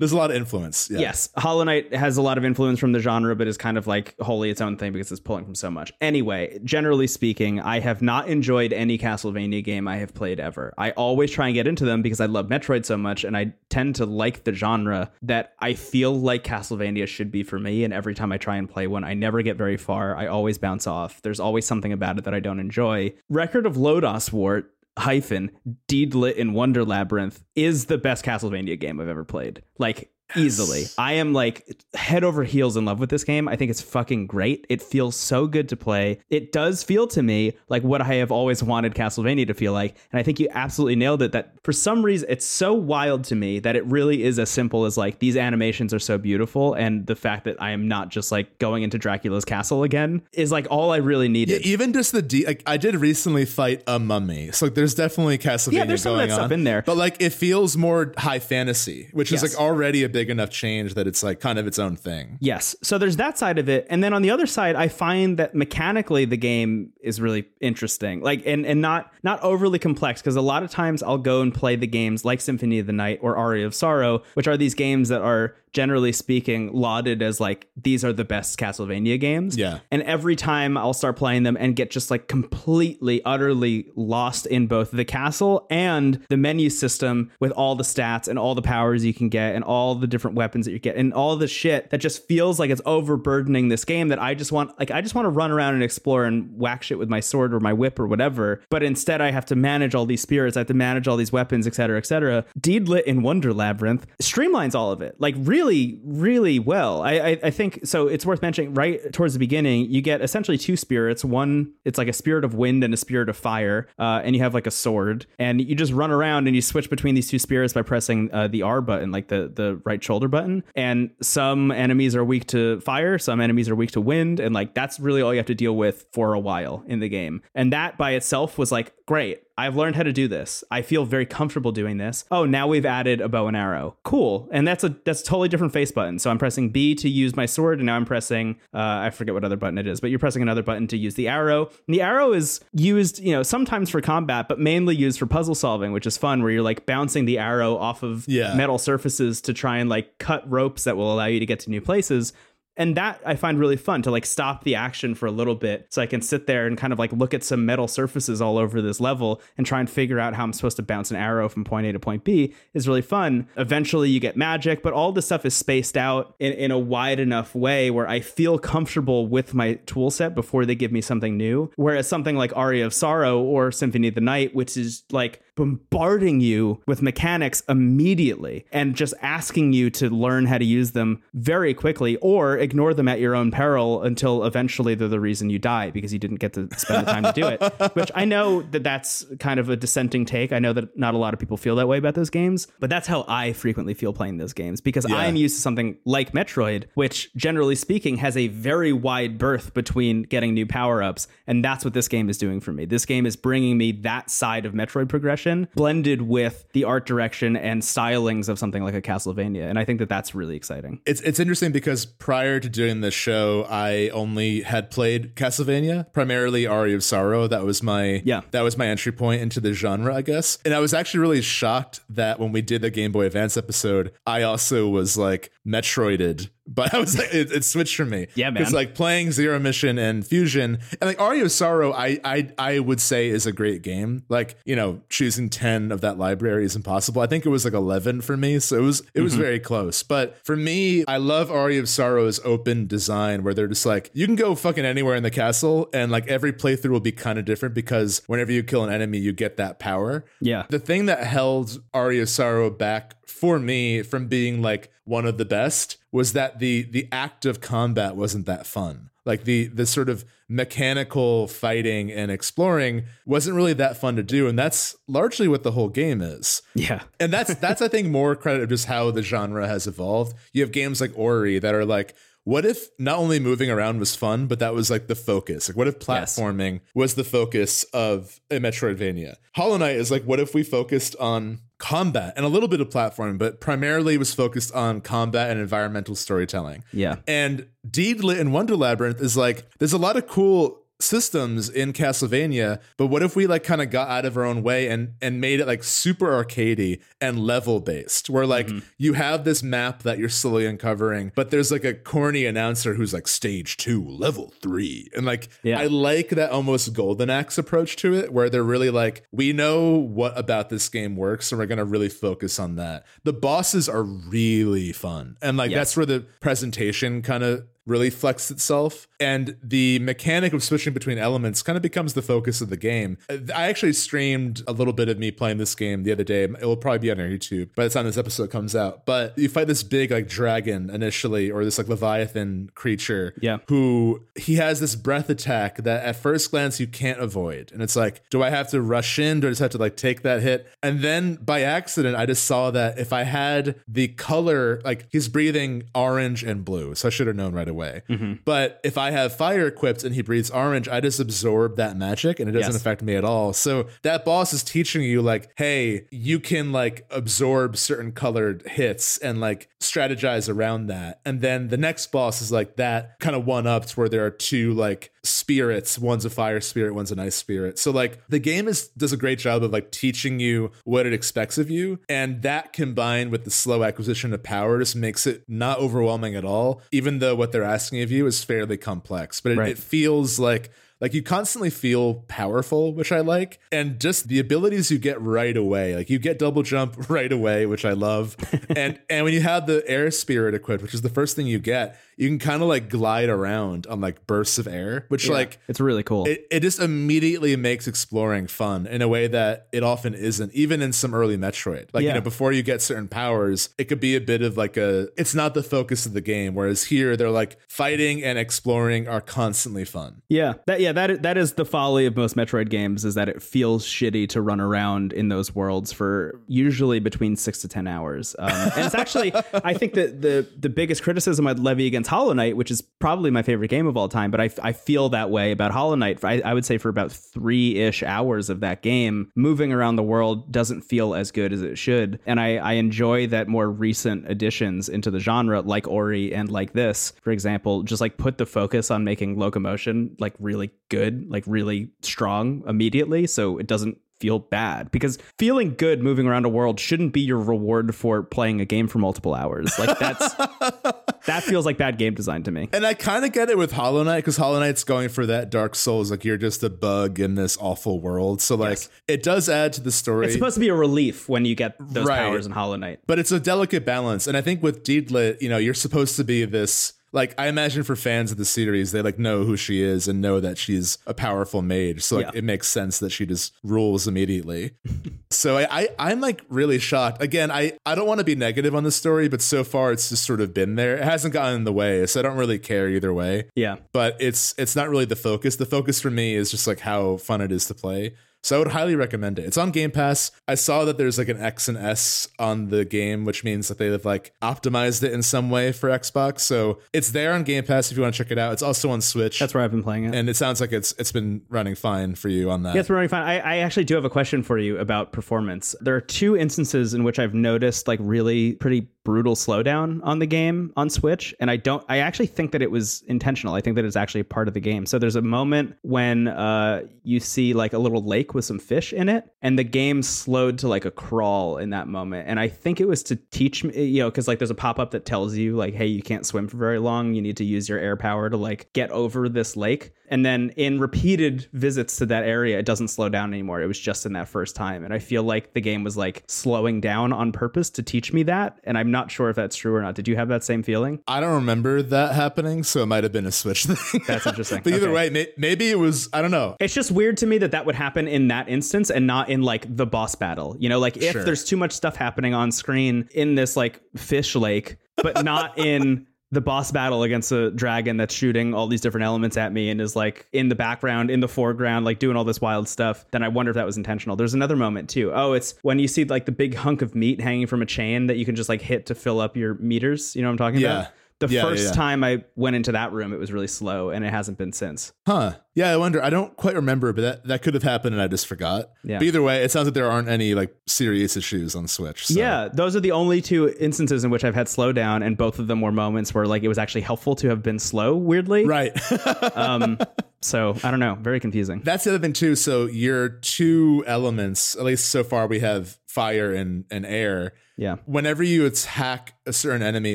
There's 0.00 0.12
a 0.12 0.16
lot 0.16 0.30
of 0.30 0.36
influence 0.36 0.88
yeah. 0.90 0.98
Yes, 0.98 1.28
Hollow 1.36 1.62
Knight 1.62 1.94
has 1.94 2.16
a 2.16 2.22
lot 2.22 2.38
of 2.38 2.44
influence 2.44 2.78
from 2.80 2.92
the 2.92 3.00
genre, 3.00 3.36
but 3.36 3.46
is 3.46 3.58
kind 3.58 3.76
of 3.76 3.86
like 3.86 4.14
wholly 4.18 4.48
its 4.48 4.62
own 4.62 4.78
thing 4.78 4.92
because 4.92 5.12
it's 5.12 5.20
pulling 5.20 5.44
from 5.44 5.54
so 5.54 5.70
much. 5.70 5.92
Anyway, 6.00 6.58
generally 6.64 7.06
speaking, 7.06 7.60
I 7.60 7.80
have 7.80 8.00
not 8.00 8.26
enjoyed 8.26 8.72
any 8.72 8.96
Castlevania 8.96 9.62
game 9.62 9.86
I 9.86 9.98
have 9.98 10.14
played 10.14 10.40
ever. 10.40 10.72
I 10.78 10.92
always 10.92 11.30
try 11.30 11.48
and 11.48 11.54
get 11.54 11.66
into 11.66 11.84
them 11.84 12.00
because 12.00 12.18
I 12.18 12.26
love 12.26 12.48
Metroid 12.48 12.86
so 12.86 12.96
much, 12.96 13.24
and 13.24 13.36
I 13.36 13.52
tend 13.68 13.96
to 13.96 14.06
like 14.06 14.44
the 14.44 14.54
genre 14.54 15.12
that 15.22 15.52
I 15.58 15.74
feel 15.74 16.18
like 16.18 16.44
Castlevania 16.44 17.06
should 17.06 17.30
be 17.30 17.42
for 17.42 17.58
me. 17.58 17.84
And 17.84 17.92
every 17.92 18.14
time 18.14 18.32
I 18.32 18.38
try 18.38 18.56
and 18.56 18.68
play 18.68 18.86
one, 18.86 19.04
I 19.04 19.12
never 19.12 19.42
get 19.42 19.56
very 19.56 19.76
far. 19.76 20.16
I 20.16 20.26
always 20.26 20.56
bounce 20.56 20.86
off. 20.86 21.20
There's 21.20 21.40
always 21.40 21.66
something 21.66 21.92
about 21.92 22.16
it 22.16 22.24
that 22.24 22.32
I 22.34 22.40
don't 22.40 22.58
enjoy. 22.58 23.12
Record 23.28 23.66
of 23.66 23.74
Lodoss 23.76 24.32
War 24.32 24.64
hyphen 24.98 25.50
Deedlit 25.88 26.34
in 26.34 26.52
Wonder 26.52 26.84
Labyrinth 26.84 27.42
is 27.54 27.86
the 27.86 27.98
best 27.98 28.24
Castlevania 28.24 28.78
game 28.78 29.00
I've 29.00 29.08
ever 29.08 29.24
played. 29.24 29.62
Like 29.78 30.10
easily. 30.36 30.84
I 30.98 31.14
am 31.14 31.32
like 31.32 31.82
head 31.94 32.24
over 32.24 32.44
heels 32.44 32.76
in 32.76 32.84
love 32.84 33.00
with 33.00 33.10
this 33.10 33.24
game. 33.24 33.48
I 33.48 33.56
think 33.56 33.70
it's 33.70 33.80
fucking 33.80 34.26
great. 34.26 34.66
It 34.68 34.82
feels 34.82 35.16
so 35.16 35.46
good 35.46 35.68
to 35.70 35.76
play. 35.76 36.20
It 36.30 36.52
does 36.52 36.82
feel 36.82 37.06
to 37.08 37.22
me 37.22 37.54
like 37.68 37.82
what 37.82 38.00
I 38.02 38.14
have 38.14 38.30
always 38.30 38.62
wanted 38.62 38.94
Castlevania 38.94 39.46
to 39.46 39.54
feel 39.54 39.72
like. 39.72 39.96
And 40.12 40.20
I 40.20 40.22
think 40.22 40.40
you 40.40 40.48
absolutely 40.52 40.96
nailed 40.96 41.22
it 41.22 41.32
that 41.32 41.54
for 41.62 41.72
some 41.72 42.04
reason 42.04 42.28
it's 42.30 42.46
so 42.46 42.72
wild 42.74 43.24
to 43.24 43.34
me 43.34 43.58
that 43.60 43.76
it 43.76 43.84
really 43.86 44.22
is 44.22 44.38
as 44.38 44.50
simple 44.50 44.84
as 44.84 44.96
like 44.96 45.18
these 45.18 45.36
animations 45.36 45.94
are 45.94 45.98
so 45.98 46.18
beautiful 46.18 46.74
and 46.74 47.06
the 47.06 47.16
fact 47.16 47.44
that 47.44 47.60
I 47.60 47.70
am 47.70 47.88
not 47.88 48.10
just 48.10 48.30
like 48.30 48.58
going 48.58 48.82
into 48.82 48.98
Dracula's 48.98 49.44
castle 49.44 49.82
again 49.82 50.22
is 50.32 50.52
like 50.52 50.66
all 50.70 50.92
I 50.92 50.96
really 50.98 51.28
Yeah, 51.30 51.58
even 51.62 51.92
just 51.92 52.12
the 52.12 52.22
de- 52.22 52.44
like, 52.44 52.62
I 52.66 52.76
did 52.76 52.96
recently 52.96 53.44
fight 53.46 53.82
a 53.86 53.98
mummy, 53.98 54.50
so 54.52 54.66
like, 54.66 54.74
there's 54.74 54.94
definitely 54.94 55.38
Castlevania 55.38 55.72
Yeah, 55.72 55.84
there's 55.84 56.02
some 56.02 56.12
of 56.12 56.18
going 56.18 56.28
that 56.28 56.34
stuff 56.34 56.50
in 56.50 56.64
there. 56.64 56.82
but 56.82 56.96
like 56.96 57.16
it 57.20 57.30
feels 57.32 57.76
more 57.76 58.12
high 58.18 58.38
fantasy, 58.40 59.08
which 59.12 59.32
is 59.32 59.42
like 59.42 59.54
already 59.54 60.02
a 60.02 60.08
big 60.08 60.19
enough 60.28 60.50
change 60.50 60.94
that 60.94 61.06
it's 61.06 61.22
like 61.22 61.40
kind 61.40 61.58
of 61.58 61.66
its 61.66 61.78
own 61.78 61.96
thing. 61.96 62.38
Yes. 62.40 62.76
So 62.82 62.98
there's 62.98 63.16
that 63.16 63.38
side 63.38 63.58
of 63.58 63.68
it. 63.68 63.86
And 63.88 64.02
then 64.04 64.12
on 64.12 64.22
the 64.22 64.30
other 64.30 64.46
side, 64.46 64.76
I 64.76 64.88
find 64.88 65.38
that 65.38 65.54
mechanically 65.54 66.24
the 66.24 66.36
game 66.36 66.92
is 67.02 67.20
really 67.20 67.46
interesting. 67.60 68.20
Like 68.20 68.42
and 68.46 68.66
and 68.66 68.80
not 68.80 69.12
not 69.22 69.40
overly 69.42 69.78
complex 69.78 70.20
because 70.20 70.36
a 70.36 70.40
lot 70.40 70.62
of 70.62 70.70
times 70.70 71.02
I'll 71.02 71.18
go 71.18 71.40
and 71.40 71.54
play 71.54 71.76
the 71.76 71.86
games 71.86 72.24
like 72.24 72.40
Symphony 72.40 72.78
of 72.78 72.86
the 72.86 72.92
Night 72.92 73.20
or 73.22 73.36
Aria 73.36 73.66
of 73.66 73.74
Sorrow, 73.74 74.22
which 74.34 74.46
are 74.46 74.56
these 74.56 74.74
games 74.74 75.08
that 75.08 75.22
are 75.22 75.56
generally 75.72 76.12
speaking 76.12 76.72
lauded 76.72 77.22
as 77.22 77.40
like 77.40 77.68
these 77.76 78.04
are 78.04 78.12
the 78.12 78.24
best 78.24 78.58
Castlevania 78.58 79.18
games. 79.18 79.56
Yeah. 79.56 79.80
And 79.90 80.02
every 80.02 80.36
time 80.36 80.76
I'll 80.76 80.94
start 80.94 81.16
playing 81.16 81.42
them 81.42 81.56
and 81.58 81.74
get 81.74 81.90
just 81.90 82.10
like 82.10 82.28
completely, 82.28 83.22
utterly 83.24 83.90
lost 83.96 84.46
in 84.46 84.66
both 84.66 84.90
the 84.90 85.04
castle 85.04 85.66
and 85.70 86.24
the 86.28 86.36
menu 86.36 86.70
system 86.70 87.30
with 87.40 87.52
all 87.52 87.74
the 87.74 87.84
stats 87.84 88.28
and 88.28 88.38
all 88.38 88.54
the 88.54 88.62
powers 88.62 89.04
you 89.04 89.12
can 89.14 89.28
get 89.28 89.54
and 89.54 89.64
all 89.64 89.94
the 89.94 90.06
different 90.06 90.36
weapons 90.36 90.66
that 90.66 90.72
you 90.72 90.78
get 90.78 90.96
and 90.96 91.12
all 91.12 91.36
the 91.36 91.48
shit 91.48 91.90
that 91.90 91.98
just 91.98 92.26
feels 92.26 92.58
like 92.58 92.70
it's 92.70 92.82
overburdening 92.86 93.68
this 93.68 93.84
game 93.84 94.08
that 94.08 94.20
I 94.20 94.34
just 94.34 94.52
want 94.52 94.78
like 94.78 94.90
I 94.90 95.00
just 95.00 95.14
want 95.14 95.26
to 95.26 95.30
run 95.30 95.50
around 95.50 95.74
and 95.74 95.82
explore 95.82 96.24
and 96.24 96.56
whack 96.58 96.82
shit 96.82 96.98
with 96.98 97.08
my 97.08 97.20
sword 97.20 97.52
or 97.52 97.60
my 97.60 97.72
whip 97.72 97.98
or 97.98 98.06
whatever. 98.06 98.62
But 98.70 98.82
instead 98.82 99.20
I 99.20 99.30
have 99.30 99.46
to 99.46 99.56
manage 99.56 99.94
all 99.94 100.06
these 100.06 100.22
spirits, 100.22 100.56
I 100.56 100.60
have 100.60 100.66
to 100.68 100.74
manage 100.74 101.08
all 101.08 101.16
these 101.16 101.32
weapons, 101.32 101.66
etc. 101.66 101.80
cetera, 101.80 101.98
etc. 101.98 102.20
Cetera. 102.20 102.44
Deedlit 102.58 103.04
in 103.04 103.22
Wonder 103.22 103.54
Labyrinth 103.54 104.06
streamlines 104.20 104.74
all 104.74 104.92
of 104.92 105.00
it. 105.00 105.16
Like 105.18 105.34
really, 105.38 105.59
really 105.60 106.00
really 106.04 106.58
well. 106.58 107.02
I, 107.02 107.12
I 107.12 107.38
I 107.44 107.50
think 107.50 107.80
so 107.84 108.08
it's 108.08 108.24
worth 108.24 108.42
mentioning 108.42 108.74
right 108.74 109.12
towards 109.12 109.32
the 109.32 109.38
beginning, 109.38 109.90
you 109.90 110.00
get 110.00 110.22
essentially 110.22 110.58
two 110.58 110.76
spirits. 110.76 111.24
One, 111.24 111.72
it's 111.84 111.98
like 111.98 112.08
a 112.08 112.12
spirit 112.12 112.44
of 112.44 112.54
wind 112.54 112.82
and 112.84 112.92
a 112.94 112.96
spirit 112.96 113.28
of 113.28 113.36
fire, 113.36 113.88
uh, 113.98 114.22
and 114.24 114.34
you 114.34 114.42
have 114.42 114.54
like 114.54 114.66
a 114.66 114.70
sword, 114.70 115.26
and 115.38 115.60
you 115.60 115.74
just 115.74 115.92
run 115.92 116.10
around 116.10 116.46
and 116.46 116.56
you 116.56 116.62
switch 116.62 116.90
between 116.90 117.14
these 117.14 117.28
two 117.28 117.38
spirits 117.38 117.72
by 117.74 117.82
pressing 117.82 118.32
uh, 118.32 118.48
the 118.48 118.62
R 118.62 118.80
button, 118.80 119.10
like 119.10 119.28
the 119.28 119.50
the 119.54 119.80
right 119.84 120.02
shoulder 120.02 120.28
button. 120.28 120.64
And 120.74 121.10
some 121.20 121.70
enemies 121.70 122.16
are 122.16 122.24
weak 122.24 122.46
to 122.48 122.80
fire, 122.80 123.18
some 123.18 123.40
enemies 123.40 123.68
are 123.68 123.76
weak 123.76 123.92
to 123.92 124.00
wind, 124.00 124.40
and 124.40 124.54
like 124.54 124.74
that's 124.74 124.98
really 125.00 125.22
all 125.22 125.32
you 125.32 125.38
have 125.38 125.46
to 125.46 125.54
deal 125.54 125.76
with 125.76 126.06
for 126.12 126.34
a 126.34 126.40
while 126.40 126.82
in 126.86 127.00
the 127.00 127.08
game. 127.08 127.42
And 127.54 127.72
that 127.72 127.98
by 127.98 128.12
itself 128.12 128.58
was 128.58 128.72
like 128.72 128.92
great. 129.10 129.42
I've 129.58 129.74
learned 129.76 129.96
how 129.96 130.04
to 130.04 130.12
do 130.12 130.28
this. 130.28 130.62
I 130.70 130.82
feel 130.82 131.04
very 131.04 131.26
comfortable 131.26 131.72
doing 131.72 131.98
this. 131.98 132.24
Oh, 132.30 132.44
now 132.44 132.68
we've 132.68 132.86
added 132.86 133.20
a 133.20 133.28
bow 133.28 133.48
and 133.48 133.56
arrow. 133.56 133.96
Cool. 134.04 134.48
And 134.52 134.66
that's 134.68 134.84
a 134.84 134.90
that's 135.04 135.20
a 135.20 135.24
totally 135.24 135.48
different 135.48 135.72
face 135.72 135.90
button. 135.90 136.20
So 136.20 136.30
I'm 136.30 136.38
pressing 136.38 136.70
B 136.70 136.94
to 136.94 137.08
use 137.10 137.34
my 137.34 137.44
sword, 137.44 137.80
and 137.80 137.86
now 137.86 137.96
I'm 137.96 138.04
pressing 138.06 138.54
uh, 138.72 138.78
I 138.78 139.10
forget 139.10 139.34
what 139.34 139.44
other 139.44 139.56
button 139.56 139.78
it 139.78 139.86
is, 139.88 140.00
but 140.00 140.10
you're 140.10 140.20
pressing 140.20 140.42
another 140.42 140.62
button 140.62 140.86
to 140.86 140.96
use 140.96 141.14
the 141.16 141.26
arrow. 141.26 141.66
And 141.88 141.94
the 141.94 142.02
arrow 142.02 142.32
is 142.32 142.60
used, 142.72 143.18
you 143.18 143.32
know, 143.32 143.42
sometimes 143.42 143.90
for 143.90 144.00
combat, 144.00 144.46
but 144.48 144.60
mainly 144.60 144.94
used 144.94 145.18
for 145.18 145.26
puzzle 145.26 145.56
solving, 145.56 145.90
which 145.92 146.06
is 146.06 146.16
fun, 146.16 146.40
where 146.42 146.52
you're 146.52 146.62
like 146.62 146.86
bouncing 146.86 147.24
the 147.24 147.38
arrow 147.38 147.76
off 147.76 148.04
of 148.04 148.26
Yeah. 148.28 148.54
metal 148.54 148.78
surfaces 148.78 149.40
to 149.42 149.52
try 149.52 149.78
and 149.78 149.90
like 149.90 150.18
cut 150.18 150.48
ropes 150.48 150.84
that 150.84 150.96
will 150.96 151.12
allow 151.12 151.26
you 151.26 151.40
to 151.40 151.46
get 151.46 151.58
to 151.60 151.70
new 151.70 151.80
places 151.80 152.32
and 152.80 152.96
that 152.96 153.20
I 153.26 153.36
find 153.36 153.60
really 153.60 153.76
fun 153.76 154.00
to 154.02 154.10
like 154.10 154.24
stop 154.24 154.64
the 154.64 154.74
action 154.74 155.14
for 155.14 155.26
a 155.26 155.30
little 155.30 155.54
bit 155.54 155.86
so 155.90 156.00
I 156.00 156.06
can 156.06 156.22
sit 156.22 156.46
there 156.46 156.66
and 156.66 156.78
kind 156.78 156.94
of 156.94 156.98
like 156.98 157.12
look 157.12 157.34
at 157.34 157.44
some 157.44 157.66
metal 157.66 157.86
surfaces 157.86 158.40
all 158.40 158.56
over 158.56 158.80
this 158.80 159.00
level 159.00 159.42
and 159.58 159.66
try 159.66 159.80
and 159.80 159.90
figure 159.90 160.18
out 160.18 160.32
how 160.32 160.44
I'm 160.44 160.54
supposed 160.54 160.78
to 160.78 160.82
bounce 160.82 161.10
an 161.10 161.18
arrow 161.18 161.50
from 161.50 161.62
point 161.62 161.86
A 161.86 161.92
to 161.92 161.98
point 161.98 162.24
B 162.24 162.54
is 162.72 162.88
really 162.88 163.02
fun. 163.02 163.46
Eventually 163.58 164.08
you 164.08 164.18
get 164.18 164.34
magic, 164.34 164.82
but 164.82 164.94
all 164.94 165.12
this 165.12 165.26
stuff 165.26 165.44
is 165.44 165.54
spaced 165.54 165.98
out 165.98 166.34
in, 166.38 166.54
in 166.54 166.70
a 166.70 166.78
wide 166.78 167.20
enough 167.20 167.54
way 167.54 167.90
where 167.90 168.08
I 168.08 168.20
feel 168.20 168.58
comfortable 168.58 169.26
with 169.26 169.52
my 169.52 169.74
tool 169.84 170.10
set 170.10 170.34
before 170.34 170.64
they 170.64 170.74
give 170.74 170.90
me 170.90 171.02
something 171.02 171.36
new. 171.36 171.70
Whereas 171.76 172.08
something 172.08 172.34
like 172.34 172.56
Aria 172.56 172.86
of 172.86 172.94
Sorrow 172.94 173.42
or 173.42 173.70
Symphony 173.72 174.08
of 174.08 174.14
the 174.14 174.22
Night, 174.22 174.54
which 174.54 174.78
is 174.78 175.04
like 175.12 175.42
bombarding 175.60 176.40
you 176.40 176.80
with 176.86 177.02
mechanics 177.02 177.62
immediately 177.68 178.64
and 178.72 178.94
just 178.94 179.12
asking 179.20 179.74
you 179.74 179.90
to 179.90 180.08
learn 180.08 180.46
how 180.46 180.56
to 180.56 180.64
use 180.64 180.92
them 180.92 181.22
very 181.34 181.74
quickly 181.74 182.16
or 182.22 182.56
ignore 182.70 182.94
them 182.94 183.08
at 183.08 183.18
your 183.18 183.34
own 183.34 183.50
peril 183.50 184.02
until 184.02 184.44
eventually 184.44 184.94
they're 184.94 185.08
the 185.08 185.18
reason 185.20 185.50
you 185.50 185.58
die 185.58 185.90
because 185.90 186.12
you 186.12 186.18
didn't 186.18 186.36
get 186.38 186.52
to 186.52 186.68
spend 186.76 187.06
the 187.06 187.10
time 187.12 187.24
to 187.24 187.32
do 187.32 187.46
it. 187.46 187.60
Which 187.96 188.10
I 188.14 188.24
know 188.24 188.62
that 188.62 188.84
that's 188.84 189.26
kind 189.40 189.58
of 189.58 189.68
a 189.68 189.76
dissenting 189.76 190.24
take. 190.24 190.52
I 190.52 190.58
know 190.60 190.72
that 190.72 190.96
not 190.96 191.14
a 191.14 191.18
lot 191.18 191.34
of 191.34 191.40
people 191.40 191.56
feel 191.56 191.74
that 191.76 191.88
way 191.88 191.98
about 191.98 192.14
those 192.14 192.30
games, 192.30 192.68
but 192.78 192.88
that's 192.88 193.06
how 193.08 193.24
I 193.28 193.52
frequently 193.52 193.94
feel 193.94 194.12
playing 194.12 194.36
those 194.38 194.52
games 194.52 194.80
because 194.80 195.04
Yeah. 195.08 195.16
I'm 195.16 195.36
used 195.36 195.56
to 195.56 195.60
something 195.62 195.96
like 196.04 196.32
Metroid, 196.32 196.84
which 196.94 197.30
generally 197.34 197.74
speaking 197.74 198.16
has 198.18 198.36
a 198.36 198.46
very 198.48 198.92
wide 198.92 199.36
berth 199.38 199.74
between 199.74 200.22
getting 200.22 200.54
new 200.54 200.66
power 200.66 201.02
ups. 201.02 201.26
And 201.46 201.64
that's 201.64 201.84
what 201.84 201.94
this 201.94 202.08
game 202.08 202.28
is 202.30 202.38
doing 202.38 202.60
for 202.60 202.72
me. 202.72 202.84
This 202.84 203.04
game 203.04 203.26
is 203.26 203.36
bringing 203.36 203.76
me 203.76 203.92
that 204.02 204.30
side 204.30 204.66
of 204.66 204.72
Metroid 204.72 205.08
progression 205.08 205.68
blended 205.74 206.22
with 206.22 206.64
the 206.72 206.84
art 206.84 207.06
direction 207.06 207.56
and 207.56 207.82
stylings 207.82 208.48
of 208.48 208.58
something 208.58 208.82
like 208.82 208.94
a 208.94 209.02
Castlevania. 209.02 209.68
And 209.68 209.78
I 209.78 209.84
think 209.84 209.98
that 209.98 210.08
that's 210.08 210.34
really 210.34 210.56
exciting. 210.56 211.00
It's 211.06 211.20
it's 211.20 211.38
interesting 211.40 211.72
because 211.72 212.04
prior 212.06 212.49
prior 212.50 212.58
to 212.58 212.68
doing 212.68 213.00
this 213.00 213.14
show, 213.14 213.64
I 213.70 214.08
only 214.08 214.62
had 214.62 214.90
played 214.90 215.36
Castlevania, 215.36 216.12
primarily 216.12 216.66
Aria 216.66 216.96
of 216.96 217.04
Sorrow. 217.04 217.46
That 217.46 217.62
was 217.64 217.80
my 217.80 218.22
Yeah. 218.24 218.40
that 218.50 218.62
was 218.62 218.76
my 218.76 218.88
entry 218.88 219.12
point 219.12 219.40
into 219.40 219.60
the 219.60 219.72
genre, 219.72 220.12
I 220.12 220.22
guess. 220.22 220.58
And 220.64 220.74
I 220.74 220.80
was 220.80 220.92
actually 220.92 221.20
really 221.20 221.42
shocked 221.42 222.00
that 222.10 222.40
when 222.40 222.50
we 222.50 222.60
did 222.60 222.82
the 222.82 222.90
Game 222.90 223.12
Boy 223.12 223.26
Advance 223.26 223.56
episode, 223.56 224.10
I 224.26 224.42
also 224.42 224.88
was 224.88 225.16
like 225.16 225.52
Metroided. 225.64 226.48
But 226.72 226.94
I 226.94 226.98
was 226.98 227.18
like, 227.18 227.34
it, 227.34 227.50
it 227.50 227.64
switched 227.64 227.96
for 227.96 228.04
me. 228.04 228.28
Yeah, 228.36 228.46
man. 228.46 228.54
Because 228.54 228.72
like 228.72 228.94
playing 228.94 229.32
Zero 229.32 229.58
Mission 229.58 229.98
and 229.98 230.24
Fusion, 230.24 230.78
and 231.00 231.02
like 231.02 231.20
Aria 231.20 231.44
of 231.44 231.52
Sorrow, 231.52 231.92
I, 231.92 232.20
I 232.24 232.50
I 232.56 232.78
would 232.78 233.00
say 233.00 233.28
is 233.28 233.44
a 233.44 233.52
great 233.52 233.82
game. 233.82 234.24
Like 234.28 234.56
you 234.64 234.76
know, 234.76 235.00
choosing 235.08 235.50
ten 235.50 235.90
of 235.90 236.00
that 236.02 236.16
library 236.16 236.64
is 236.64 236.76
impossible. 236.76 237.22
I 237.22 237.26
think 237.26 237.44
it 237.44 237.48
was 237.48 237.64
like 237.64 237.74
eleven 237.74 238.20
for 238.20 238.36
me, 238.36 238.60
so 238.60 238.78
it 238.78 238.82
was 238.82 239.02
it 239.14 239.20
was 239.20 239.32
mm-hmm. 239.32 239.42
very 239.42 239.58
close. 239.58 240.04
But 240.04 240.38
for 240.46 240.56
me, 240.56 241.04
I 241.06 241.16
love 241.16 241.50
Aria 241.50 241.80
of 241.80 241.88
Sorrow's 241.88 242.40
open 242.44 242.86
design, 242.86 243.42
where 243.42 243.52
they're 243.52 243.66
just 243.66 243.84
like 243.84 244.10
you 244.14 244.26
can 244.26 244.36
go 244.36 244.54
fucking 244.54 244.84
anywhere 244.84 245.16
in 245.16 245.24
the 245.24 245.30
castle, 245.30 245.88
and 245.92 246.12
like 246.12 246.28
every 246.28 246.52
playthrough 246.52 246.90
will 246.90 247.00
be 247.00 247.12
kind 247.12 247.38
of 247.38 247.44
different 247.44 247.74
because 247.74 248.22
whenever 248.28 248.52
you 248.52 248.62
kill 248.62 248.84
an 248.84 248.92
enemy, 248.92 249.18
you 249.18 249.32
get 249.32 249.56
that 249.56 249.80
power. 249.80 250.24
Yeah. 250.40 250.66
The 250.68 250.78
thing 250.78 251.06
that 251.06 251.24
held 251.24 251.82
Aria 251.92 252.22
of 252.22 252.28
Sorrow 252.28 252.70
back 252.70 253.16
for 253.30 253.58
me 253.58 254.02
from 254.02 254.26
being 254.26 254.60
like 254.60 254.90
one 255.04 255.26
of 255.26 255.38
the 255.38 255.44
best 255.44 255.96
was 256.12 256.32
that 256.32 256.58
the 256.58 256.82
the 256.82 257.08
act 257.12 257.46
of 257.46 257.60
combat 257.60 258.16
wasn't 258.16 258.46
that 258.46 258.66
fun. 258.66 259.10
Like 259.24 259.44
the 259.44 259.66
the 259.66 259.86
sort 259.86 260.08
of 260.08 260.24
mechanical 260.48 261.46
fighting 261.46 262.10
and 262.10 262.30
exploring 262.30 263.04
wasn't 263.24 263.54
really 263.54 263.74
that 263.74 263.96
fun 263.96 264.16
to 264.16 264.22
do, 264.22 264.48
and 264.48 264.58
that's 264.58 264.96
largely 265.06 265.46
what 265.46 265.62
the 265.62 265.72
whole 265.72 265.88
game 265.88 266.20
is. 266.20 266.62
Yeah. 266.74 267.02
And 267.18 267.32
that's 267.32 267.54
that's 267.54 267.82
I 267.82 267.88
think 267.88 268.08
more 268.08 268.34
credit 268.34 268.64
of 268.64 268.68
just 268.68 268.86
how 268.86 269.10
the 269.10 269.22
genre 269.22 269.66
has 269.68 269.86
evolved. 269.86 270.34
You 270.52 270.62
have 270.62 270.72
games 270.72 271.00
like 271.00 271.12
Ori 271.16 271.58
that 271.58 271.74
are 271.74 271.84
like, 271.84 272.14
what 272.44 272.64
if 272.64 272.88
not 272.98 273.18
only 273.18 273.38
moving 273.38 273.70
around 273.70 274.00
was 274.00 274.16
fun, 274.16 274.46
but 274.46 274.58
that 274.58 274.74
was 274.74 274.90
like 274.90 275.06
the 275.06 275.14
focus? 275.14 275.68
Like, 275.68 275.76
what 275.76 275.88
if 275.88 275.96
Yes. 276.08 276.36
platforming 276.36 276.80
was 276.94 277.14
the 277.14 277.24
focus 277.24 277.84
of 277.92 278.40
a 278.50 278.58
Metroidvania? 278.58 279.34
Hollow 279.54 279.76
Knight 279.76 279.96
is 279.96 280.10
like, 280.10 280.24
what 280.24 280.40
if 280.40 280.54
we 280.54 280.62
focused 280.62 281.16
on 281.16 281.60
combat 281.78 282.34
and 282.36 282.44
a 282.44 282.48
little 282.48 282.68
bit 282.68 282.80
of 282.80 282.88
platforming, 282.90 283.38
but 283.38 283.60
primarily 283.60 284.16
was 284.18 284.34
focused 284.34 284.72
on 284.74 285.00
combat 285.00 285.50
and 285.50 285.58
environmental 285.58 286.14
storytelling. 286.14 286.84
Yeah. 286.92 287.16
And 287.26 287.66
Deedlit 287.88 288.38
and 288.38 288.52
Wonder 288.52 288.76
Labyrinth 288.76 289.20
is 289.20 289.36
like, 289.36 289.64
there's 289.78 289.94
a 289.94 289.98
lot 289.98 290.16
of 290.16 290.26
cool 290.28 290.79
systems 291.02 291.68
in 291.68 291.92
Castlevania, 291.92 292.80
but 292.96 293.06
what 293.06 293.22
if 293.22 293.34
we 293.36 293.46
like 293.46 293.64
kind 293.64 293.80
of 293.82 293.90
got 293.90 294.08
out 294.08 294.24
of 294.24 294.36
our 294.36 294.44
own 294.44 294.62
way 294.62 294.88
and 294.88 295.14
and 295.20 295.40
made 295.40 295.60
it 295.60 295.66
like 295.66 295.82
super 295.84 296.26
arcadey 296.44 297.00
and 297.20 297.38
level 297.40 297.80
based, 297.80 298.28
where 298.30 298.46
like 298.46 298.66
Mm-hmm. 298.68 298.78
you 298.98 299.14
have 299.14 299.44
this 299.44 299.62
map 299.62 300.02
that 300.02 300.18
you're 300.18 300.28
slowly 300.28 300.66
uncovering, 300.66 301.32
but 301.34 301.50
there's 301.50 301.70
like 301.72 301.84
a 301.84 301.94
corny 301.94 302.44
announcer 302.46 302.94
who's 302.94 303.12
like 303.14 303.26
stage 303.26 303.76
two, 303.76 304.06
level 304.06 304.52
three, 304.62 305.08
and 305.16 305.24
like 305.26 305.48
Yeah. 305.62 305.80
I 305.80 305.86
like 305.86 306.28
that 306.30 306.50
almost 306.50 306.92
Golden 306.92 307.30
Axe 307.30 307.58
approach 307.58 307.96
to 307.96 308.14
it, 308.14 308.32
where 308.32 308.50
they're 308.50 308.62
really 308.62 308.90
like, 308.90 309.24
we 309.32 309.52
know 309.52 309.90
what 309.98 310.38
about 310.38 310.68
this 310.68 310.88
game 310.88 311.16
works, 311.16 311.50
and 311.50 311.58
we're 311.58 311.66
gonna 311.66 311.84
really 311.84 312.08
focus 312.08 312.58
on 312.58 312.76
that. 312.76 313.04
The 313.24 313.32
bosses 313.32 313.88
are 313.88 314.02
really 314.02 314.92
fun, 314.92 315.36
and 315.42 315.56
like 315.56 315.70
Yes. 315.70 315.78
that's 315.78 315.96
where 315.96 316.06
the 316.06 316.20
presentation 316.40 317.22
kind 317.22 317.42
of 317.42 317.64
really 317.86 318.10
flexed 318.10 318.50
itself 318.50 319.08
and 319.18 319.56
the 319.62 319.98
mechanic 320.00 320.52
of 320.52 320.62
switching 320.62 320.92
between 320.92 321.18
elements 321.18 321.62
kind 321.62 321.76
of 321.76 321.82
becomes 321.82 322.14
the 322.14 322.22
focus 322.22 322.60
of 322.60 322.70
the 322.70 322.76
game. 322.76 323.18
I 323.28 323.68
actually 323.68 323.92
streamed 323.94 324.62
a 324.66 324.72
little 324.72 324.92
bit 324.92 325.08
of 325.08 325.18
me 325.18 325.30
playing 325.30 325.58
this 325.58 325.74
game 325.74 326.04
the 326.04 326.12
other 326.12 326.24
day. 326.24 326.44
It 326.44 326.64
will 326.64 326.76
probably 326.76 327.00
be 327.00 327.10
on 327.10 327.20
our 327.20 327.26
youtube 327.26 327.74
by 327.74 327.84
the 327.84 327.90
time 327.90 328.04
this 328.06 328.16
episode 328.18 328.50
comes 328.50 328.74
out. 328.76 329.04
But 329.06 329.36
you 329.36 329.48
fight 329.48 329.66
this 329.66 329.82
big 329.82 330.10
like 330.10 330.28
dragon 330.28 330.88
initially 330.90 331.50
or 331.50 331.64
this 331.64 331.78
like 331.78 331.88
leviathan 331.88 332.70
creature 332.74 333.34
Yeah. 333.40 333.58
who 333.68 334.22
he 334.36 334.54
has 334.56 334.80
this 334.80 334.94
breath 334.94 335.28
attack 335.30 335.78
that 335.78 336.04
at 336.04 336.16
first 336.16 336.50
glance 336.50 336.80
you 336.80 336.86
can't 336.86 337.20
avoid. 337.20 337.72
And 337.72 337.82
it's 337.82 337.96
like 337.96 338.22
do 338.30 338.42
i 338.42 338.50
have 338.50 338.68
to 338.70 338.80
rush 338.80 339.18
in? 339.18 339.40
Do 339.40 339.46
i 339.48 339.50
just 339.50 339.60
have 339.60 339.70
to 339.72 339.78
like 339.78 339.96
take 339.96 340.22
that 340.22 340.42
hit? 340.42 340.66
And 340.82 341.00
then 341.00 341.36
by 341.36 341.62
accident 341.62 342.16
i 342.16 342.26
just 342.26 342.44
saw 342.44 342.70
that 342.70 342.98
if 342.98 343.12
i 343.12 343.22
had 343.24 343.76
the 343.88 344.08
color 344.08 344.80
like 344.84 345.06
he's 345.10 345.28
breathing 345.28 345.84
orange 345.94 346.42
and 346.42 346.64
blue 346.64 346.94
so 346.94 347.08
i 347.08 347.10
should 347.10 347.26
have 347.26 347.36
known 347.36 347.52
right 347.52 347.68
away 347.70 348.02
mm-hmm. 348.10 348.34
but 348.44 348.78
if 348.84 348.98
i 348.98 349.10
have 349.10 349.34
fire 349.34 349.66
equipped 349.66 350.04
and 350.04 350.14
he 350.14 350.20
breathes 350.20 350.50
orange 350.50 350.86
i 350.88 351.00
just 351.00 351.18
absorb 351.20 351.76
that 351.76 351.96
magic 351.96 352.38
and 352.38 352.50
it 352.50 352.52
doesn't 352.52 352.72
Yes. 352.72 352.80
affect 352.80 353.00
me 353.02 353.14
at 353.14 353.24
all. 353.24 353.52
So 353.54 353.86
that 354.02 354.24
boss 354.24 354.52
is 354.52 354.62
teaching 354.62 355.02
you 355.02 355.22
like 355.22 355.50
hey 355.56 356.06
you 356.10 356.38
can 356.40 356.72
like 356.72 357.06
absorb 357.10 357.76
certain 357.76 358.12
colored 358.12 358.66
hits 358.66 359.16
and 359.18 359.40
like 359.40 359.68
strategize 359.80 360.52
around 360.52 360.88
that. 360.88 361.20
And 361.24 361.40
then 361.40 361.68
the 361.68 361.76
next 361.76 362.12
boss 362.12 362.42
is 362.42 362.52
like 362.52 362.76
that 362.76 363.18
kind 363.20 363.34
of 363.36 363.46
one 363.46 363.66
upped 363.66 363.96
where 363.96 364.08
there 364.08 364.24
are 364.26 364.30
two 364.30 364.72
like 364.74 365.10
spirits 365.22 365.98
one's 365.98 366.24
a 366.24 366.30
fire 366.30 366.60
spirit 366.60 366.94
one's 366.94 367.12
an 367.12 367.18
ice 367.18 367.34
spirit 367.34 367.78
so 367.78 367.90
like 367.90 368.18
the 368.28 368.38
game 368.38 368.66
is 368.66 368.88
does 368.96 369.12
a 369.12 369.16
great 369.18 369.38
job 369.38 369.62
of 369.62 369.70
like 369.70 369.90
teaching 369.90 370.40
you 370.40 370.70
what 370.84 371.04
it 371.06 371.12
expects 371.12 371.58
of 371.58 371.70
you 371.70 371.98
and 372.08 372.40
that 372.42 372.72
combined 372.72 373.30
with 373.30 373.44
the 373.44 373.50
slow 373.50 373.84
acquisition 373.84 374.32
of 374.32 374.42
power 374.42 374.78
just 374.78 374.96
makes 374.96 375.26
it 375.26 375.42
not 375.46 375.78
overwhelming 375.78 376.34
at 376.34 376.44
all 376.44 376.80
even 376.90 377.18
though 377.18 377.34
what 377.34 377.52
they're 377.52 377.62
asking 377.62 378.00
of 378.02 378.10
you 378.10 378.26
is 378.26 378.42
fairly 378.42 378.78
complex 378.78 379.40
but 379.40 379.52
it, 379.52 379.58
Right. 379.58 379.68
it 379.70 379.78
feels 379.78 380.38
like 380.38 380.70
like 381.00 381.14
you 381.14 381.22
constantly 381.22 381.70
feel 381.70 382.14
powerful, 382.28 382.92
which 382.92 383.10
I 383.10 383.20
like, 383.20 383.58
and 383.72 384.00
just 384.00 384.28
the 384.28 384.38
abilities 384.38 384.90
you 384.90 384.98
get 384.98 385.20
right 385.20 385.56
away. 385.56 385.96
Like 385.96 386.10
you 386.10 386.18
get 386.18 386.38
double 386.38 386.62
jump 386.62 387.08
right 387.08 387.30
away, 387.32 387.66
which 387.66 387.84
I 387.84 387.92
love. 387.92 388.36
and 388.76 389.00
and 389.08 389.24
when 389.24 389.32
you 389.32 389.40
have 389.40 389.66
the 389.66 389.82
air 389.88 390.10
spirit 390.10 390.54
equipped, 390.54 390.82
which 390.82 390.94
is 390.94 391.02
the 391.02 391.08
first 391.08 391.36
thing 391.36 391.46
you 391.46 391.58
get, 391.58 391.98
you 392.16 392.28
can 392.28 392.38
kind 392.38 392.62
of 392.62 392.68
like 392.68 392.90
glide 392.90 393.30
around 393.30 393.86
on 393.86 394.00
like 394.00 394.26
bursts 394.26 394.58
of 394.58 394.68
air, 394.68 395.06
which 395.08 395.28
like 395.28 395.58
It's 395.68 395.80
really 395.80 396.02
cool. 396.02 396.26
it, 396.26 396.46
it 396.50 396.60
just 396.60 396.78
immediately 396.78 397.56
makes 397.56 397.88
exploring 397.88 398.46
fun 398.46 398.86
in 398.86 399.00
a 399.00 399.08
way 399.08 399.26
that 399.26 399.68
it 399.72 399.82
often 399.82 400.12
isn't, 400.12 400.52
even 400.52 400.82
in 400.82 400.92
some 400.92 401.14
early 401.14 401.38
Metroid. 401.38 401.88
Like, 401.94 402.04
you 402.04 402.12
know, 402.12 402.20
before 402.20 402.52
you 402.52 402.62
get 402.62 402.82
certain 402.82 403.08
powers, 403.08 403.70
it 403.78 403.84
could 403.84 404.00
be 404.00 404.16
a 404.16 404.20
bit 404.20 404.42
of 404.42 404.58
like 404.58 404.76
a, 404.76 405.08
it's 405.16 405.34
not 405.34 405.54
the 405.54 405.62
focus 405.62 406.04
of 406.04 406.12
the 406.12 406.20
game. 406.20 406.54
Whereas 406.54 406.84
here, 406.84 407.16
they're 407.16 407.30
like 407.30 407.56
fighting 407.68 408.22
and 408.22 408.38
exploring 408.38 409.08
are 409.08 409.22
constantly 409.22 409.86
fun. 409.86 410.20
Yeah, 410.28 410.54
that 410.66 410.80
yeah 410.80 410.89
that 410.92 411.22
that 411.22 411.36
is 411.36 411.54
the 411.54 411.64
folly 411.64 412.06
of 412.06 412.16
most 412.16 412.36
Metroid 412.36 412.68
games 412.70 413.04
is 413.04 413.14
that 413.14 413.28
it 413.28 413.42
feels 413.42 413.86
shitty 413.86 414.28
to 414.30 414.40
run 414.40 414.60
around 414.60 415.12
in 415.12 415.28
those 415.28 415.54
worlds 415.54 415.92
for 415.92 416.40
usually 416.46 417.00
between 417.00 417.36
six 417.36 417.60
to 417.60 417.68
ten 417.68 417.86
hours. 417.86 418.36
Um, 418.38 418.50
and 418.50 418.86
it's 418.86 418.94
actually 418.94 419.32
I 419.64 419.74
think 419.74 419.94
that 419.94 420.22
the 420.22 420.46
the 420.58 420.68
biggest 420.68 421.02
criticism 421.02 421.46
I'd 421.46 421.58
levy 421.58 421.86
against 421.86 422.10
Hollow 422.10 422.32
Knight, 422.32 422.56
which 422.56 422.70
is 422.70 422.82
probably 422.82 423.30
my 423.30 423.42
favorite 423.42 423.68
game 423.68 423.86
of 423.86 423.96
all 423.96 424.08
time, 424.08 424.30
but 424.30 424.40
I, 424.40 424.50
I 424.62 424.72
feel 424.72 425.08
that 425.10 425.30
way 425.30 425.52
about 425.52 425.72
Hollow 425.72 425.94
Knight. 425.94 426.24
I, 426.24 426.40
I 426.40 426.54
would 426.54 426.64
say 426.64 426.78
for 426.78 426.88
about 426.88 427.12
three 427.12 427.76
ish 427.76 428.02
hours 428.02 428.50
of 428.50 428.60
that 428.60 428.82
game, 428.82 429.30
moving 429.34 429.72
around 429.72 429.96
the 429.96 430.02
world 430.02 430.52
doesn't 430.52 430.82
feel 430.82 431.14
as 431.14 431.30
good 431.30 431.52
as 431.52 431.62
it 431.62 431.78
should, 431.78 432.20
and 432.26 432.40
I 432.40 432.56
I 432.56 432.72
enjoy 432.74 433.26
that 433.28 433.48
more 433.48 433.70
recent 433.70 434.30
additions 434.30 434.88
into 434.88 435.10
the 435.10 435.20
genre 435.20 435.60
like 435.60 435.88
Ori 435.88 436.34
and 436.34 436.50
like 436.50 436.72
this, 436.72 437.12
for 437.22 437.30
example, 437.30 437.82
just 437.82 438.00
like 438.00 438.16
put 438.16 438.38
the 438.38 438.46
focus 438.46 438.90
on 438.90 439.04
making 439.04 439.38
locomotion 439.38 440.16
like 440.18 440.34
really 440.38 440.70
good, 440.88 441.30
like 441.30 441.44
really 441.46 441.90
strong 442.02 442.62
immediately, 442.66 443.26
so 443.26 443.58
it 443.58 443.66
doesn't 443.66 443.98
feel 444.18 444.38
bad 444.38 444.90
because 444.90 445.16
feeling 445.38 445.74
good 445.74 446.02
moving 446.02 446.26
around 446.26 446.44
a 446.44 446.48
world 446.50 446.78
shouldn't 446.78 447.10
be 447.10 447.22
your 447.22 447.38
reward 447.38 447.94
for 447.94 448.22
playing 448.22 448.60
a 448.60 448.66
game 448.66 448.86
for 448.86 448.98
multiple 448.98 449.34
hours. 449.34 449.72
Like 449.78 449.98
that's 449.98 450.34
that 451.26 451.42
feels 451.42 451.64
like 451.64 451.78
bad 451.78 451.96
game 451.96 452.12
design 452.14 452.42
to 452.42 452.50
me. 452.50 452.68
And 452.72 452.84
I 452.84 452.92
kind 452.92 453.24
of 453.24 453.32
get 453.32 453.48
it 453.48 453.56
with 453.56 453.72
Hollow 453.72 454.02
Knight 454.02 454.18
because 454.18 454.36
Hollow 454.36 454.58
Knight's 454.60 454.84
going 454.84 455.08
for 455.08 455.24
that 455.24 455.50
Dark 455.50 455.74
Souls, 455.74 456.10
like 456.10 456.22
you're 456.24 456.36
just 456.36 456.62
a 456.62 456.68
bug 456.68 457.18
in 457.18 457.34
this 457.34 457.56
awful 457.62 457.98
world. 458.00 458.42
So, 458.42 458.56
like, 458.56 458.78
it 459.08 459.22
does 459.22 459.48
add 459.48 459.72
to 459.74 459.80
the 459.80 459.92
story. 459.92 460.26
It's 460.26 460.34
supposed 460.34 460.54
to 460.54 460.60
be 460.60 460.68
a 460.68 460.74
relief 460.74 461.26
when 461.28 461.46
you 461.46 461.54
get 461.54 461.76
those 461.80 462.06
Right. 462.06 462.18
powers 462.18 462.44
in 462.44 462.52
Hollow 462.52 462.76
Knight. 462.76 463.00
but 463.06 463.18
it's 463.18 463.32
a 463.32 463.40
delicate 463.40 463.86
balance. 463.86 464.26
And 464.26 464.36
I 464.36 464.42
think 464.42 464.62
with 464.62 464.84
Deedlit, 464.84 465.40
you 465.40 465.48
know, 465.48 465.56
you're 465.58 465.72
supposed 465.74 466.16
to 466.16 466.24
be 466.24 466.44
this. 466.44 466.92
Like 467.12 467.34
I 467.38 467.48
imagine 467.48 467.82
for 467.82 467.96
fans 467.96 468.30
of 468.30 468.38
the 468.38 468.44
series, 468.44 468.92
they 468.92 469.02
like 469.02 469.18
know 469.18 469.42
who 469.44 469.56
she 469.56 469.82
is 469.82 470.06
and 470.06 470.20
know 470.20 470.38
that 470.40 470.58
she's 470.58 470.98
a 471.06 471.14
powerful 471.14 471.60
mage. 471.60 472.02
So 472.02 472.16
like 472.16 472.26
Yeah. 472.26 472.38
it 472.38 472.44
makes 472.44 472.68
sense 472.68 472.98
that 473.00 473.10
she 473.10 473.26
just 473.26 473.52
rules 473.64 474.06
immediately. 474.06 474.72
so 475.30 475.58
I, 475.58 475.66
I 475.70 475.88
I'm 475.98 476.20
like 476.20 476.42
really 476.48 476.78
shocked. 476.78 477.20
Again, 477.22 477.50
I 477.50 477.72
I 477.84 477.94
don't 477.96 478.06
want 478.06 478.18
to 478.18 478.24
be 478.24 478.36
negative 478.36 478.74
on 478.74 478.84
the 478.84 478.92
story, 478.92 479.28
but 479.28 479.42
so 479.42 479.64
far 479.64 479.90
it's 479.92 480.08
just 480.08 480.24
sort 480.24 480.40
of 480.40 480.54
been 480.54 480.76
there. 480.76 480.96
It 480.96 481.02
hasn't 481.04 481.34
gotten 481.34 481.56
in 481.56 481.64
the 481.64 481.72
way, 481.72 482.06
so 482.06 482.20
I 482.20 482.22
don't 482.22 482.36
really 482.36 482.58
care 482.58 482.88
either 482.88 483.12
way 483.12 483.44
Yeah. 483.56 483.76
but 483.92 484.16
it's 484.20 484.54
it's 484.56 484.76
not 484.76 484.88
really 484.88 485.04
the 485.04 485.16
focus. 485.16 485.56
The 485.56 485.66
focus 485.66 486.00
for 486.00 486.10
me 486.10 486.34
is 486.34 486.50
just 486.50 486.66
like 486.66 486.80
how 486.80 487.16
fun 487.16 487.40
it 487.40 487.50
is 487.50 487.66
to 487.66 487.74
play. 487.74 488.14
So 488.42 488.56
I 488.56 488.58
would 488.60 488.68
highly 488.68 488.96
recommend 488.96 489.38
it. 489.38 489.44
It's 489.44 489.58
on 489.58 489.70
Game 489.70 489.90
Pass. 489.90 490.30
I 490.48 490.54
saw 490.54 490.84
that 490.86 490.96
there's 490.96 491.18
like 491.18 491.28
an 491.28 491.38
X 491.38 491.68
and 491.68 491.76
S 491.76 492.26
on 492.38 492.68
the 492.68 492.84
game, 492.84 493.24
which 493.24 493.44
means 493.44 493.68
that 493.68 493.76
they 493.78 493.86
have 493.88 494.04
like 494.04 494.32
optimized 494.40 495.02
it 495.02 495.12
in 495.12 495.22
some 495.22 495.50
way 495.50 495.72
for 495.72 495.90
Xbox. 495.90 496.40
So 496.40 496.78
it's 496.92 497.10
there 497.10 497.32
on 497.34 497.42
Game 497.44 497.64
Pass 497.64 497.90
if 497.90 497.96
you 497.98 498.02
want 498.02 498.14
to 498.14 498.22
check 498.24 498.30
it 498.32 498.38
out. 498.38 498.52
It's 498.54 498.62
also 498.62 498.90
on 498.90 499.00
Switch. 499.02 499.38
That's 499.38 499.52
where 499.52 499.62
I've 499.62 499.70
been 499.70 499.82
playing 499.82 500.04
it. 500.04 500.14
and 500.14 500.28
it 500.28 500.36
sounds 500.36 500.60
like 500.60 500.72
it's 500.72 500.92
it's 500.98 501.12
been 501.12 501.42
running 501.48 501.74
fine 501.74 502.14
for 502.14 502.28
you 502.28 502.50
on 502.50 502.62
that. 502.62 502.74
Yes, 502.74 502.88
we're 502.88 502.96
running 502.96 503.08
fine. 503.10 503.22
I, 503.22 503.38
I 503.40 503.56
actually 503.58 503.84
do 503.84 503.94
have 503.94 504.04
a 504.04 504.10
question 504.10 504.42
for 504.42 504.58
you 504.58 504.78
about 504.78 505.12
performance. 505.12 505.74
There 505.80 505.94
are 505.94 506.00
two 506.00 506.36
instances 506.36 506.94
in 506.94 507.04
which 507.04 507.18
I've 507.18 507.34
noticed 507.34 507.88
like 507.88 507.98
really 508.02 508.54
pretty 508.54 508.88
brutal 509.04 509.34
slowdown 509.34 510.00
on 510.02 510.18
the 510.18 510.26
game 510.26 510.72
on 510.76 510.90
Switch, 510.90 511.34
and 511.40 511.50
I 511.50 511.56
don't. 511.56 511.84
I 511.88 511.98
actually 511.98 512.26
think 512.26 512.52
that 512.52 512.62
it 512.62 512.70
was 512.70 513.02
intentional. 513.06 513.54
I 513.54 513.60
think 513.60 513.76
that 513.76 513.84
it's 513.84 513.96
actually 513.96 514.22
part 514.22 514.48
of 514.48 514.54
the 514.54 514.60
game. 514.60 514.86
So 514.86 514.98
there's 514.98 515.16
a 515.16 515.22
moment 515.22 515.76
when 515.82 516.28
uh, 516.28 516.82
you 517.02 517.20
see 517.20 517.54
like 517.54 517.72
a 517.72 517.78
little 517.78 518.02
lake 518.04 518.34
with 518.34 518.44
some 518.44 518.58
fish 518.58 518.92
in 518.92 519.08
it, 519.08 519.30
and 519.42 519.58
the 519.58 519.64
game 519.64 520.02
slowed 520.02 520.58
to 520.58 520.68
like 520.68 520.84
a 520.84 520.90
crawl 520.90 521.58
in 521.58 521.70
that 521.70 521.88
moment. 521.88 522.28
And 522.28 522.38
I 522.38 522.48
think 522.48 522.80
it 522.80 522.88
was 522.88 523.02
to 523.04 523.16
teach 523.16 523.64
me, 523.64 523.84
you 523.84 524.02
know, 524.02 524.10
because 524.10 524.28
like 524.28 524.38
there's 524.38 524.50
a 524.50 524.54
pop 524.54 524.78
up 524.78 524.90
that 524.92 525.04
tells 525.04 525.34
you 525.36 525.56
like, 525.56 525.74
hey, 525.74 525.86
you 525.86 526.02
can't 526.02 526.26
swim 526.26 526.48
for 526.48 526.56
very 526.56 526.78
long. 526.78 527.14
You 527.14 527.22
need 527.22 527.36
to 527.38 527.44
use 527.44 527.68
your 527.68 527.78
air 527.78 527.96
power 527.96 528.28
to 528.28 528.36
like 528.36 528.72
get 528.72 528.90
over 528.90 529.28
this 529.28 529.56
lake. 529.56 529.92
And 530.10 530.26
then 530.26 530.50
in 530.56 530.80
repeated 530.80 531.48
visits 531.52 531.96
to 531.98 532.06
that 532.06 532.24
area, 532.24 532.58
it 532.58 532.66
doesn't 532.66 532.88
slow 532.88 533.08
down 533.08 533.32
anymore. 533.32 533.62
It 533.62 533.66
was 533.66 533.78
just 533.78 534.06
in 534.06 534.12
that 534.14 534.28
first 534.28 534.56
time. 534.56 534.84
And 534.84 534.92
I 534.92 534.98
feel 534.98 535.22
like 535.22 535.54
the 535.54 535.60
game 535.60 535.84
was 535.84 535.96
like 535.96 536.24
slowing 536.26 536.80
down 536.80 537.12
on 537.12 537.30
purpose 537.30 537.70
to 537.70 537.82
teach 537.82 538.12
me 538.12 538.24
that. 538.24 538.58
And 538.64 538.76
I'm 538.76 538.89
not 538.90 539.10
sure 539.10 539.30
if 539.30 539.36
that's 539.36 539.56
true 539.56 539.74
or 539.74 539.82
not. 539.82 539.94
Did 539.94 540.08
you 540.08 540.16
have 540.16 540.28
that 540.28 540.44
same 540.44 540.62
feeling? 540.62 541.00
I 541.06 541.20
don't 541.20 541.34
remember 541.34 541.82
that 541.82 542.14
happening, 542.14 542.62
so 542.62 542.82
it 542.82 542.86
might 542.86 543.02
have 543.04 543.12
been 543.12 543.26
a 543.26 543.32
Switch 543.32 543.64
thing. 543.64 544.02
That's 544.06 544.26
interesting. 544.26 544.60
but 544.64 544.72
either 544.72 544.86
Okay. 544.88 544.94
way, 544.94 545.10
may- 545.10 545.32
maybe 545.36 545.70
it 545.70 545.78
was, 545.78 546.08
I 546.12 546.22
don't 546.22 546.30
know. 546.30 546.56
It's 546.60 546.74
just 546.74 546.90
weird 546.90 547.16
to 547.18 547.26
me 547.26 547.38
that 547.38 547.50
that 547.52 547.66
would 547.66 547.74
happen 547.74 548.08
in 548.08 548.28
that 548.28 548.48
instance 548.48 548.90
and 548.90 549.06
not 549.06 549.28
in 549.28 549.42
like 549.42 549.74
the 549.76 549.86
boss 549.86 550.14
battle. 550.14 550.56
You 550.58 550.68
know, 550.68 550.78
like 550.78 550.96
if 550.96 551.12
Sure. 551.12 551.24
there's 551.24 551.44
too 551.44 551.56
much 551.56 551.72
stuff 551.72 551.96
happening 551.96 552.34
on 552.34 552.52
screen 552.52 553.08
in 553.12 553.34
this 553.34 553.56
like 553.56 553.80
fish 553.96 554.34
lake, 554.36 554.76
but 554.96 555.24
not 555.24 555.58
in 555.58 556.06
the 556.32 556.40
boss 556.40 556.70
battle 556.70 557.02
against 557.02 557.32
a 557.32 557.50
dragon 557.50 557.96
that's 557.96 558.14
shooting 558.14 558.54
all 558.54 558.68
these 558.68 558.80
different 558.80 559.04
elements 559.04 559.36
at 559.36 559.52
me 559.52 559.68
and 559.68 559.80
is 559.80 559.96
like 559.96 560.26
in 560.32 560.48
the 560.48 560.54
background, 560.54 561.10
in 561.10 561.18
the 561.20 561.26
foreground, 561.28 561.84
like 561.84 561.98
doing 561.98 562.16
all 562.16 562.22
this 562.24 562.40
wild 562.40 562.68
stuff, 562.68 563.04
then 563.10 563.22
I 563.24 563.28
wonder 563.28 563.50
if 563.50 563.56
that 563.56 563.66
was 563.66 563.76
intentional. 563.76 564.14
There's 564.14 564.34
another 564.34 564.54
moment 564.56 564.88
too. 564.88 565.10
Oh, 565.12 565.32
it's 565.32 565.54
when 565.62 565.80
you 565.80 565.88
see 565.88 566.04
like 566.04 566.26
the 566.26 566.32
big 566.32 566.54
hunk 566.54 566.82
of 566.82 566.94
meat 566.94 567.20
hanging 567.20 567.48
from 567.48 567.62
a 567.62 567.66
chain 567.66 568.06
that 568.06 568.16
you 568.16 568.24
can 568.24 568.36
just 568.36 568.48
like 568.48 568.60
hit 568.62 568.86
to 568.86 568.94
fill 568.94 569.18
up 569.20 569.36
your 569.36 569.54
meters. 569.54 570.14
You 570.14 570.22
know 570.22 570.28
what 570.28 570.32
I'm 570.32 570.38
talking 570.38 570.60
Yeah. 570.60 570.80
about? 570.82 570.92
The 571.20 571.28
Yeah, 571.28 571.42
first 571.42 571.64
yeah. 571.66 571.72
time 571.72 572.02
I 572.02 572.24
went 572.34 572.56
into 572.56 572.72
that 572.72 572.92
room, 572.92 573.12
it 573.12 573.18
was 573.18 573.30
really 573.30 573.46
slow 573.46 573.90
and 573.90 574.04
it 574.04 574.10
hasn't 574.10 574.38
been 574.38 574.52
since. 574.52 574.92
Huh. 575.06 575.34
Yeah, 575.54 575.70
I 575.70 575.76
wonder. 575.76 576.02
I 576.02 576.08
don't 576.08 576.34
quite 576.36 576.54
remember, 576.54 576.92
but 576.94 577.02
that, 577.02 577.24
that 577.26 577.42
could 577.42 577.52
have 577.54 577.62
happened 577.62 577.94
and 577.94 578.00
I 578.02 578.06
just 578.08 578.26
forgot. 578.26 578.70
Yeah. 578.82 578.98
But 578.98 579.04
either 579.04 579.22
way, 579.22 579.44
it 579.44 579.50
sounds 579.50 579.66
like 579.66 579.74
there 579.74 579.90
aren't 579.90 580.08
any 580.08 580.34
like 580.34 580.54
serious 580.66 581.16
issues 581.18 581.54
on 581.54 581.68
Switch. 581.68 582.06
so- 582.06 582.14
Yeah, 582.18 582.48
those 582.52 582.74
are 582.74 582.80
the 582.80 582.92
only 582.92 583.20
two 583.20 583.54
instances 583.60 584.02
in 584.02 584.10
which 584.10 584.24
I've 584.24 584.34
had 584.34 584.46
slowdown, 584.46 585.04
and 585.04 585.16
both 585.16 585.38
of 585.38 585.46
them 585.46 585.60
were 585.60 585.72
moments 585.72 586.14
where 586.14 586.26
like 586.26 586.42
it 586.42 586.48
was 586.48 586.56
actually 586.58 586.80
helpful 586.82 587.14
to 587.16 587.28
have 587.28 587.42
been 587.42 587.58
slow. 587.58 587.94
Weirdly, 587.96 588.46
Right. 588.46 588.72
Um, 589.36 589.78
so 590.22 590.54
I 590.64 590.70
don't 590.70 590.80
know, 590.80 590.96
very 591.00 591.20
confusing. 591.20 591.60
That's 591.64 591.84
the 591.84 591.90
other 591.90 591.98
thing 591.98 592.12
too. 592.14 592.34
So 592.36 592.66
your 592.66 593.08
two 593.08 593.84
elements, 593.86 594.56
at 594.56 594.64
least 594.64 594.88
so 594.88 595.04
far, 595.04 595.26
we 595.26 595.40
have 595.40 595.78
fire 595.86 596.32
and, 596.32 596.64
and 596.70 596.84
air. 596.86 597.32
Yeah, 597.60 597.76
Whenever 597.84 598.22
you 598.22 598.46
attack 598.46 599.14
a 599.26 599.32
certain 599.34 599.62
enemy 599.62 599.94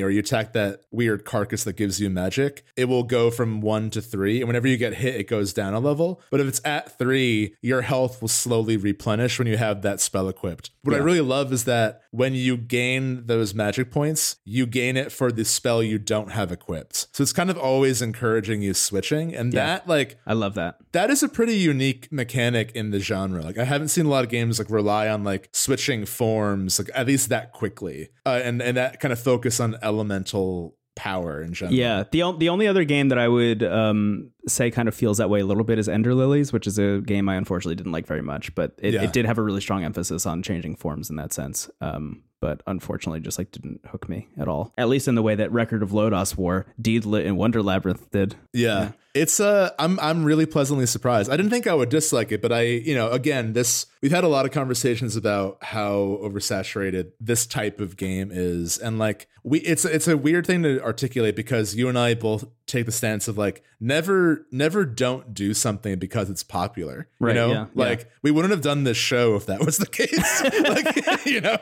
or 0.00 0.08
you 0.08 0.20
attack 0.20 0.52
that 0.52 0.82
weird 0.92 1.24
carcass 1.24 1.64
that 1.64 1.74
gives 1.76 2.00
you 2.00 2.08
magic, 2.08 2.64
it 2.76 2.84
will 2.86 3.02
go 3.02 3.28
from 3.30 3.60
one 3.60 3.90
to 3.90 4.00
three. 4.00 4.38
And 4.38 4.46
whenever 4.46 4.68
you 4.68 4.76
get 4.76 4.94
hit, 4.94 5.16
it 5.16 5.28
goes 5.28 5.52
down 5.52 5.74
a 5.74 5.80
level. 5.80 6.22
But 6.30 6.40
if 6.40 6.46
it's 6.46 6.60
at 6.64 6.96
three, 6.96 7.56
your 7.60 7.82
health 7.82 8.20
will 8.20 8.28
slowly 8.28 8.76
replenish 8.76 9.38
when 9.38 9.48
you 9.48 9.56
have 9.56 9.82
that 9.82 10.00
spell 10.00 10.28
equipped. 10.28 10.70
What 10.82 10.94
I 10.94 10.98
really 10.98 11.20
love 11.20 11.52
is 11.52 11.64
that 11.64 12.02
when 12.12 12.34
you 12.34 12.56
gain 12.56 13.26
those 13.26 13.52
magic 13.52 13.90
points, 13.90 14.36
you 14.44 14.64
gain 14.64 14.96
it 14.96 15.10
for 15.10 15.32
the 15.32 15.44
spell 15.44 15.82
you 15.82 15.98
don't 15.98 16.30
have 16.30 16.52
equipped. 16.52 17.08
So 17.12 17.22
it's 17.22 17.32
kind 17.32 17.50
of 17.50 17.58
always 17.58 18.00
encouraging 18.00 18.62
you 18.62 18.74
switching. 18.74 19.34
And 19.34 19.52
Yeah. 19.52 19.66
that, 19.66 19.88
like, 19.88 20.18
I 20.24 20.34
love 20.34 20.54
that. 20.54 20.76
that 20.92 21.10
is 21.10 21.22
a 21.24 21.28
pretty 21.28 21.56
unique 21.56 22.10
mechanic 22.12 22.70
in 22.76 22.90
the 22.92 23.00
genre. 23.00 23.42
Like 23.42 23.58
I 23.58 23.64
haven't 23.64 23.88
seen 23.88 24.06
a 24.06 24.08
lot 24.08 24.22
of 24.24 24.30
games 24.30 24.58
like 24.60 24.70
rely 24.70 25.08
on 25.08 25.24
like 25.24 25.48
switching 25.52 26.06
forms, 26.06 26.78
like 26.78 26.88
at 26.94 27.06
least 27.08 27.28
that 27.28 27.52
quickly, 27.56 28.10
uh, 28.26 28.40
and 28.44 28.60
and 28.62 28.76
that 28.76 29.00
kind 29.00 29.12
of 29.12 29.18
focus 29.18 29.60
on 29.60 29.76
elemental 29.82 30.76
power 30.94 31.42
in 31.42 31.52
general. 31.52 31.74
Yeah, 31.76 32.04
the 32.10 32.22
on- 32.22 32.38
the 32.38 32.48
only 32.48 32.66
other 32.66 32.84
game 32.84 33.08
that 33.10 33.18
I 33.18 33.28
would 33.28 33.62
um, 33.62 34.30
say 34.48 34.70
kind 34.70 34.88
of 34.88 34.94
feels 34.94 35.18
that 35.18 35.28
way 35.28 35.40
a 35.40 35.44
little 35.46 35.64
bit 35.64 35.78
is 35.78 35.88
Ender 35.88 36.14
Lilies, 36.14 36.52
which 36.52 36.66
is 36.66 36.78
a 36.78 37.00
game 37.04 37.28
I 37.28 37.36
unfortunately 37.36 37.74
didn't 37.76 37.92
like 37.92 38.06
very 38.06 38.22
much, 38.22 38.54
but 38.54 38.72
it, 38.78 38.94
Yeah. 38.94 39.02
it 39.04 39.12
did 39.12 39.26
have 39.26 39.38
a 39.38 39.42
really 39.42 39.60
strong 39.60 39.84
emphasis 39.84 40.24
on 40.26 40.42
changing 40.42 40.76
forms 40.76 41.10
in 41.10 41.16
that 41.16 41.32
sense. 41.32 41.68
Um, 41.80 42.22
but 42.46 42.62
unfortunately, 42.68 43.18
just 43.18 43.38
like 43.38 43.50
didn't 43.50 43.80
hook 43.88 44.08
me 44.08 44.28
at 44.38 44.46
all. 44.46 44.72
At 44.78 44.88
least 44.88 45.08
in 45.08 45.16
the 45.16 45.22
way 45.22 45.34
that 45.34 45.50
Record 45.50 45.82
of 45.82 45.90
Lodoss 45.90 46.36
War, 46.36 46.64
Deedlit, 46.80 47.26
and 47.26 47.36
Wonder 47.36 47.60
Labyrinth 47.60 48.08
did. 48.12 48.36
Yeah. 48.52 48.92
It's 49.14 49.40
uh 49.40 49.70
I'm 49.80 49.98
I'm 49.98 50.24
really 50.24 50.46
pleasantly 50.46 50.86
surprised. 50.86 51.28
I 51.28 51.36
didn't 51.36 51.50
think 51.50 51.66
I 51.66 51.74
would 51.74 51.88
dislike 51.88 52.30
it, 52.30 52.40
but 52.40 52.52
I, 52.52 52.60
you 52.60 52.94
know, 52.94 53.10
again, 53.10 53.52
this 53.52 53.86
we've 54.00 54.12
had 54.12 54.22
a 54.22 54.28
lot 54.28 54.44
of 54.44 54.52
conversations 54.52 55.16
about 55.16 55.58
how 55.60 56.20
oversaturated 56.22 57.10
this 57.18 57.46
type 57.46 57.80
of 57.80 57.96
game 57.96 58.30
is 58.30 58.78
and 58.78 58.96
like 58.96 59.26
we 59.42 59.58
it's 59.60 59.84
it's 59.84 60.06
a 60.06 60.16
weird 60.16 60.46
thing 60.46 60.62
to 60.62 60.80
articulate 60.82 61.34
because 61.34 61.74
you 61.74 61.88
and 61.88 61.98
I 61.98 62.14
both 62.14 62.44
take 62.66 62.86
the 62.86 62.92
stance 62.92 63.28
of 63.28 63.38
like 63.38 63.62
never 63.80 64.46
never 64.50 64.84
don't 64.84 65.32
do 65.32 65.54
something 65.54 65.98
because 65.98 66.28
it's 66.28 66.42
popular. 66.42 67.08
Right, 67.20 67.34
You 67.34 67.40
know? 67.40 67.48
yeah, 67.48 67.66
yeah. 67.74 67.84
like 67.88 68.10
we 68.22 68.30
wouldn't 68.30 68.50
have 68.50 68.60
done 68.60 68.84
this 68.84 68.96
show 68.96 69.36
if 69.36 69.46
that 69.46 69.64
was 69.64 69.78
the 69.78 69.86
case. 69.90 70.42
like 70.68 71.26
you 71.26 71.40
know, 71.40 71.58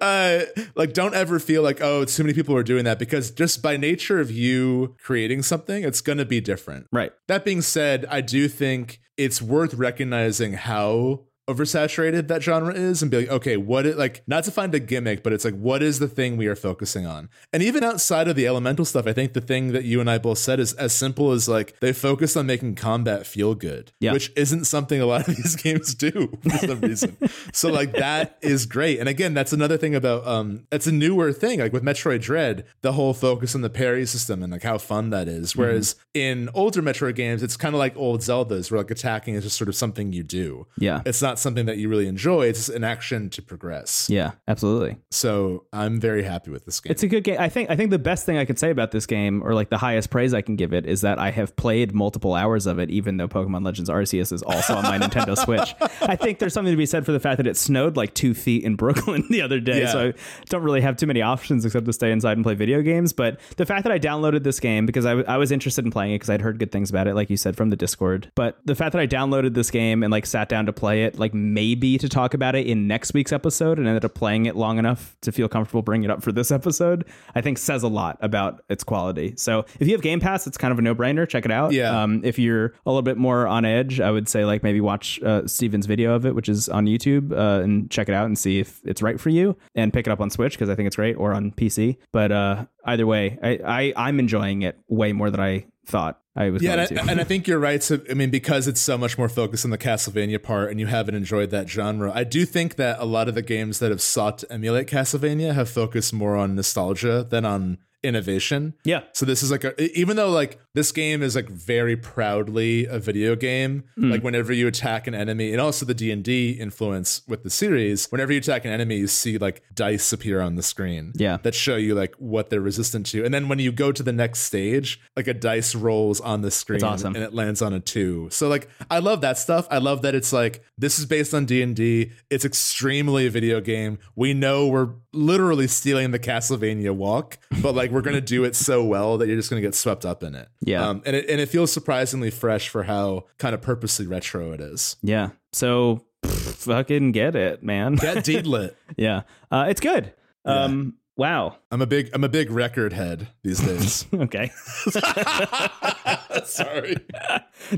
uh, 0.00 0.40
like 0.74 0.92
don't 0.92 1.14
ever 1.14 1.38
feel 1.38 1.62
like 1.62 1.80
oh, 1.80 2.04
too 2.04 2.22
many 2.22 2.34
people 2.34 2.56
are 2.56 2.62
doing 2.62 2.84
that 2.84 2.98
because 2.98 3.30
just 3.30 3.62
by 3.62 3.76
nature 3.76 4.20
of 4.20 4.30
you 4.30 4.96
creating 5.02 5.42
something, 5.42 5.84
it's 5.84 6.00
going 6.00 6.18
to 6.18 6.24
be 6.24 6.40
different. 6.40 6.86
Right. 6.90 7.12
That 7.28 7.44
being 7.44 7.62
said, 7.62 8.06
I 8.06 8.20
do 8.20 8.48
think 8.48 9.00
it's 9.16 9.42
worth 9.42 9.74
recognizing 9.74 10.54
how 10.54 11.24
oversaturated 11.48 12.28
that 12.28 12.42
genre 12.42 12.72
is 12.72 13.02
and 13.02 13.10
be 13.10 13.18
like, 13.18 13.28
okay, 13.30 13.56
what 13.56 13.84
it 13.86 13.98
like 13.98 14.22
not 14.26 14.44
to 14.44 14.50
find 14.50 14.74
a 14.74 14.80
gimmick, 14.80 15.22
but 15.22 15.32
it's 15.32 15.44
like 15.44 15.54
what 15.54 15.82
is 15.82 15.98
the 15.98 16.08
thing 16.08 16.36
we 16.36 16.46
are 16.46 16.54
focusing 16.56 17.06
on? 17.06 17.28
And 17.52 17.62
even 17.62 17.82
outside 17.84 18.28
of 18.28 18.36
the 18.36 18.46
elemental 18.46 18.84
stuff, 18.84 19.06
I 19.06 19.12
think 19.12 19.32
the 19.32 19.40
thing 19.40 19.72
that 19.72 19.84
you 19.84 20.00
and 20.00 20.08
I 20.10 20.18
both 20.18 20.38
said 20.38 20.60
is 20.60 20.72
as 20.74 20.92
simple 20.92 21.32
as 21.32 21.48
like 21.48 21.78
they 21.80 21.92
focus 21.92 22.36
on 22.36 22.46
making 22.46 22.76
combat 22.76 23.26
feel 23.26 23.54
good, 23.54 23.92
Yeah. 24.00 24.12
which 24.12 24.32
isn't 24.36 24.64
something 24.64 25.00
a 25.00 25.06
lot 25.06 25.26
of 25.28 25.36
these 25.36 25.56
games 25.56 25.94
do 25.94 26.32
for 26.48 26.58
some 26.58 26.80
reason. 26.80 27.16
so 27.52 27.70
like 27.70 27.92
that 27.94 28.38
is 28.40 28.66
great. 28.66 29.00
And 29.00 29.08
again, 29.08 29.34
that's 29.34 29.52
another 29.52 29.76
thing 29.76 29.94
about 29.94 30.26
um 30.26 30.66
it's 30.70 30.86
a 30.86 30.92
newer 30.92 31.32
thing. 31.32 31.60
Like 31.60 31.72
with 31.72 31.82
Metroid 31.82 32.20
Dread, 32.22 32.64
the 32.82 32.92
whole 32.92 33.14
focus 33.14 33.54
on 33.54 33.62
the 33.62 33.70
parry 33.70 34.06
system 34.06 34.42
and 34.42 34.52
like 34.52 34.62
how 34.62 34.78
fun 34.78 35.10
that 35.10 35.28
is. 35.28 35.56
Whereas 35.56 35.96
in 36.14 36.48
older 36.54 36.82
Metroid 36.82 37.16
games, 37.16 37.42
it's 37.42 37.56
kind 37.56 37.74
of 37.74 37.78
like 37.78 37.96
old 37.96 38.20
Zeldas 38.20 38.70
where 38.70 38.78
like 38.78 38.90
attacking 38.90 39.34
is 39.34 39.44
just 39.44 39.56
sort 39.56 39.68
of 39.68 39.74
something 39.74 40.12
you 40.12 40.22
do. 40.22 40.66
Yeah. 40.78 41.02
It's 41.04 41.20
not 41.22 41.31
something 41.38 41.66
that 41.66 41.78
you 41.78 41.88
really 41.88 42.06
enjoy. 42.06 42.46
It's 42.46 42.68
an 42.68 42.84
action 42.84 43.30
to 43.30 43.42
progress. 43.42 44.08
Yeah, 44.10 44.32
absolutely. 44.48 44.96
So 45.10 45.64
I'm 45.72 46.00
very 46.00 46.22
happy 46.22 46.50
with 46.50 46.64
this 46.64 46.80
game. 46.80 46.90
It's 46.90 47.02
a 47.02 47.08
good 47.08 47.24
game. 47.24 47.36
I 47.38 47.48
think 47.48 47.70
I 47.70 47.76
think 47.76 47.90
the 47.90 47.98
best 47.98 48.26
thing 48.26 48.36
I 48.38 48.44
could 48.44 48.58
say 48.58 48.70
about 48.70 48.90
this 48.90 49.06
game, 49.06 49.42
or 49.42 49.54
like 49.54 49.70
the 49.70 49.78
highest 49.78 50.10
praise 50.10 50.34
I 50.34 50.42
can 50.42 50.56
give 50.56 50.72
it, 50.72 50.86
is 50.86 51.00
that 51.02 51.18
I 51.18 51.30
have 51.30 51.54
played 51.56 51.94
multiple 51.94 52.34
hours 52.34 52.66
of 52.66 52.78
it, 52.78 52.90
even 52.90 53.16
though 53.16 53.28
Pokemon 53.28 53.64
Legends 53.64 53.88
Arceus 53.90 54.32
is 54.32 54.42
also 54.42 54.74
on 54.74 54.82
my 54.84 54.98
Nintendo 55.02 55.36
Switch. 55.36 55.74
I 56.02 56.16
think 56.16 56.38
there's 56.38 56.54
something 56.54 56.72
to 56.72 56.76
be 56.76 56.86
said 56.86 57.04
for 57.06 57.12
the 57.12 57.20
fact 57.20 57.36
that 57.38 57.46
it 57.46 57.56
snowed 57.56 57.96
like 57.96 58.14
two 58.14 58.34
feet 58.34 58.64
in 58.64 58.76
Brooklyn 58.76 59.24
the 59.30 59.42
other 59.42 59.60
day, 59.60 59.80
Yeah. 59.82 59.92
so 59.92 60.08
I 60.08 60.12
don't 60.48 60.62
really 60.62 60.80
have 60.80 60.96
too 60.96 61.06
many 61.06 61.22
options 61.22 61.64
except 61.64 61.86
to 61.86 61.92
stay 61.92 62.10
inside 62.12 62.36
and 62.36 62.44
play 62.44 62.54
video 62.54 62.82
games. 62.82 63.12
But 63.12 63.40
the 63.56 63.66
fact 63.66 63.84
that 63.84 63.92
I 63.92 63.98
downloaded 63.98 64.42
this 64.44 64.60
game 64.60 64.86
because 64.86 65.06
I, 65.06 65.10
w- 65.10 65.26
I 65.28 65.36
was 65.36 65.52
interested 65.52 65.84
in 65.84 65.90
playing 65.90 66.12
it 66.12 66.16
because 66.16 66.30
I'd 66.30 66.40
heard 66.40 66.58
good 66.58 66.72
things 66.72 66.90
about 66.90 67.06
it, 67.06 67.14
like 67.14 67.30
you 67.30 67.36
said 67.36 67.56
from 67.56 67.70
the 67.70 67.76
Discord. 67.76 68.30
But 68.34 68.58
the 68.64 68.74
fact 68.74 68.92
that 68.92 69.00
I 69.00 69.06
downloaded 69.06 69.54
this 69.54 69.70
game 69.70 70.02
and 70.02 70.10
like 70.10 70.26
sat 70.26 70.48
down 70.48 70.66
to 70.66 70.72
play 70.72 71.04
it, 71.04 71.18
like 71.22 71.32
maybe 71.32 71.98
to 71.98 72.08
talk 72.08 72.34
about 72.34 72.56
it 72.56 72.66
in 72.66 72.86
next 72.88 73.14
week's 73.14 73.32
episode, 73.32 73.78
and 73.78 73.86
ended 73.86 74.04
up 74.04 74.14
playing 74.14 74.46
it 74.46 74.56
long 74.56 74.78
enough 74.78 75.16
to 75.22 75.30
feel 75.30 75.48
comfortable 75.48 75.80
bringing 75.80 76.10
it 76.10 76.12
up 76.12 76.22
for 76.22 76.32
this 76.32 76.50
episode, 76.50 77.06
I 77.34 77.40
think 77.40 77.58
says 77.58 77.82
a 77.84 77.88
lot 77.88 78.18
about 78.20 78.62
its 78.68 78.82
quality. 78.82 79.34
So 79.36 79.64
if 79.78 79.86
you 79.86 79.92
have 79.92 80.02
Game 80.02 80.20
Pass, 80.20 80.46
it's 80.46 80.58
kind 80.58 80.72
of 80.72 80.78
a 80.78 80.82
no 80.82 80.94
brainer. 80.94 81.28
Check 81.28 81.44
it 81.44 81.52
out. 81.52 81.72
Yeah. 81.72 82.02
Um, 82.02 82.22
if 82.24 82.38
you're 82.38 82.66
a 82.66 82.90
little 82.90 83.02
bit 83.02 83.16
more 83.16 83.46
on 83.46 83.64
edge, 83.64 84.00
I 84.00 84.10
would 84.10 84.28
say 84.28 84.44
like 84.44 84.62
maybe 84.62 84.80
watch 84.80 85.22
uh, 85.22 85.46
Steven's 85.46 85.86
video 85.86 86.14
of 86.14 86.26
it, 86.26 86.34
which 86.34 86.48
is 86.48 86.68
on 86.68 86.86
YouTube, 86.86 87.32
uh, 87.32 87.62
and 87.62 87.90
check 87.90 88.08
it 88.08 88.14
out 88.14 88.26
and 88.26 88.36
see 88.36 88.58
if 88.58 88.80
it's 88.84 89.00
right 89.00 89.20
for 89.20 89.30
you, 89.30 89.56
and 89.74 89.92
pick 89.92 90.06
it 90.06 90.10
up 90.10 90.20
on 90.20 90.28
Switch 90.28 90.54
because 90.54 90.68
I 90.68 90.74
think 90.74 90.88
it's 90.88 90.96
great, 90.96 91.14
or 91.14 91.32
on 91.32 91.52
PC. 91.52 91.98
But 92.12 92.32
uh, 92.32 92.66
either 92.84 93.06
way, 93.06 93.38
I, 93.42 93.58
I 93.64 94.08
I'm 94.08 94.18
enjoying 94.18 94.62
it 94.62 94.78
way 94.88 95.12
more 95.12 95.30
than 95.30 95.40
I 95.40 95.66
thought 95.86 96.21
I 96.34 96.50
was 96.50 96.62
yeah, 96.62 96.86
and. 96.88 96.98
I, 96.98 97.12
and 97.12 97.20
I 97.20 97.24
think 97.32 97.46
you're 97.46 97.58
right. 97.58 97.82
So, 97.82 98.00
I 98.10 98.14
mean, 98.14 98.30
because 98.30 98.66
it's 98.66 98.80
so 98.80 98.96
much 98.96 99.18
more 99.18 99.28
focused 99.28 99.64
on 99.64 99.70
the 99.70 99.78
Castlevania 99.78 100.42
part, 100.42 100.70
and 100.70 100.80
you 100.80 100.86
haven't 100.86 101.14
enjoyed 101.14 101.50
that 101.50 101.68
genre, 101.68 102.10
I 102.14 102.24
do 102.24 102.46
think 102.46 102.76
that 102.76 102.98
a 102.98 103.04
lot 103.04 103.28
of 103.28 103.34
the 103.34 103.42
games 103.42 103.78
that 103.80 103.90
have 103.90 104.00
sought 104.00 104.38
to 104.38 104.52
emulate 104.52 104.86
Castlevania 104.88 105.54
have 105.54 105.68
focused 105.68 106.12
more 106.12 106.36
on 106.36 106.54
nostalgia 106.54 107.26
than 107.28 107.44
on 107.44 107.78
innovation. 108.02 108.74
yeah. 108.84 109.02
So 109.12 109.24
this 109.26 109.42
is 109.42 109.50
like 109.50 109.64
a 109.64 109.98
even 109.98 110.16
though 110.16 110.30
like 110.30 110.58
this 110.74 110.92
game 110.92 111.22
is 111.22 111.36
like 111.36 111.48
very 111.48 111.96
proudly 111.96 112.86
a 112.86 112.98
video 112.98 113.36
game, 113.36 113.84
Hmm. 113.96 114.10
like 114.10 114.22
whenever 114.24 114.52
you 114.52 114.66
attack 114.66 115.06
an 115.06 115.14
enemy 115.14 115.52
and 115.52 115.60
also 115.60 115.84
the 115.86 115.94
D&D 115.94 116.52
influence 116.52 117.22
with 117.28 117.42
the 117.42 117.50
series, 117.50 118.06
whenever 118.10 118.32
you 118.32 118.38
attack 118.38 118.64
an 118.64 118.70
enemy 118.72 118.96
you 118.96 119.06
see 119.06 119.38
like 119.38 119.62
dice 119.74 120.12
appear 120.12 120.40
on 120.40 120.56
the 120.56 120.62
screen 120.62 121.12
Yeah. 121.16 121.38
that 121.42 121.54
show 121.54 121.76
you 121.76 121.94
like 121.94 122.14
what 122.18 122.50
they're 122.50 122.60
resistant 122.60 123.06
to. 123.06 123.24
And 123.24 123.32
then 123.34 123.48
when 123.48 123.58
you 123.58 123.72
go 123.72 123.92
to 123.92 124.02
the 124.02 124.12
next 124.12 124.40
stage, 124.40 125.00
like 125.16 125.26
a 125.28 125.34
dice 125.34 125.74
rolls 125.74 126.20
on 126.20 126.42
the 126.42 126.50
screen 126.50 126.82
awesome. 126.84 127.14
and 127.14 127.24
it 127.24 127.34
lands 127.34 127.62
on 127.62 127.72
a 127.72 127.80
2. 127.80 128.28
So 128.30 128.48
like 128.48 128.68
I 128.90 128.98
love 128.98 129.20
that 129.22 129.38
stuff. 129.38 129.66
I 129.70 129.78
love 129.78 130.02
that 130.02 130.14
it's 130.14 130.32
like 130.32 130.62
this 130.78 130.98
is 130.98 131.06
based 131.06 131.34
on 131.34 131.44
D&D. 131.46 132.10
It's 132.30 132.44
extremely 132.44 133.26
a 133.26 133.30
video 133.30 133.60
game. 133.60 133.98
We 134.16 134.34
know 134.34 134.66
we're 134.66 134.90
literally 135.12 135.66
stealing 135.68 136.10
the 136.10 136.18
Castlevania 136.18 136.94
walk, 136.94 137.38
but 137.60 137.74
like 137.74 137.90
we're 137.90 138.00
gonna 138.02 138.20
do 138.20 138.44
it 138.44 138.56
so 138.56 138.84
well 138.84 139.18
that 139.18 139.26
you're 139.28 139.36
just 139.36 139.50
gonna 139.50 139.60
get 139.62 139.74
swept 139.74 140.04
up 140.06 140.22
in 140.22 140.34
it. 140.34 140.48
Yeah. 140.60 140.88
um, 140.88 141.02
and 141.04 141.14
it 141.16 141.28
and 141.28 141.40
it 141.40 141.48
feels 141.48 141.72
surprisingly 141.72 142.30
fresh 142.30 142.68
for 142.68 142.82
how 142.84 143.24
kind 143.38 143.54
of 143.54 143.60
purposely 143.62 144.06
retro 144.06 144.52
it 144.52 144.60
is. 144.60 144.96
Yeah. 145.02 145.30
So 145.52 146.04
pff, 146.24 146.54
fucking 146.56 147.12
get 147.12 147.36
it, 147.36 147.62
man. 147.62 147.94
Get 147.96 148.16
deedlit. 148.24 148.74
yeah. 148.96 149.22
Uh, 149.50 149.66
it's 149.68 149.80
good. 149.80 150.12
Um, 150.44 150.94
wow. 151.16 151.56
I'm 151.70 151.82
a 151.82 151.86
big 151.86 152.10
I'm 152.14 152.24
a 152.24 152.28
big 152.28 152.50
record 152.50 152.92
head 152.92 153.28
these 153.42 153.60
days. 153.60 154.06
Okay. 154.14 154.50
Sorry. 156.44 156.96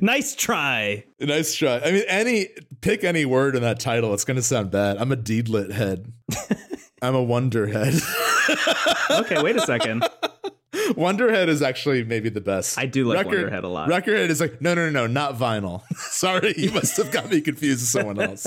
nice 0.01 0.35
try. 0.35 1.05
Nice 1.20 1.55
try. 1.55 1.81
I 1.85 1.90
mean, 1.93 2.05
any 2.09 2.48
pick 2.81 3.05
any 3.05 3.24
word 3.24 3.56
in 3.56 3.62
that 3.62 3.81
title, 3.81 4.15
it's 4.15 4.24
gonna 4.24 4.43
sound 4.43 4.70
bad. 4.70 4.97
I'm 4.98 5.12
a 5.12 5.16
deedlit 5.16 5.73
head. 5.73 6.12
I'm 7.05 7.14
a 7.14 7.24
Wonderhead. 7.24 8.02
Okay, 9.10 9.43
wait 9.43 9.56
a 9.56 9.60
second. 9.60 10.02
Wonderhead 10.72 11.48
is 11.48 11.62
actually 11.62 12.05
maybe 12.05 12.28
the 12.31 12.40
best. 12.40 12.78
I 12.78 12.86
do 12.86 13.05
like 13.05 13.26
Wonderhead 13.26 13.62
a 13.62 13.68
lot. 13.68 13.89
Recordhead 13.89 14.31
is 14.31 14.40
like, 14.40 14.60
no, 14.60 14.74
no, 14.74 14.90
no, 14.90 15.06
no, 15.06 15.06
not 15.06 15.39
vinyl. 15.39 15.82
Sorry, 15.97 16.55
you 16.56 16.70
must 16.74 16.97
have 16.97 17.10
got 17.10 17.31
me 17.31 17.40
confused 17.40 17.82
with 17.82 17.89
someone 17.89 18.20
else. 18.20 18.47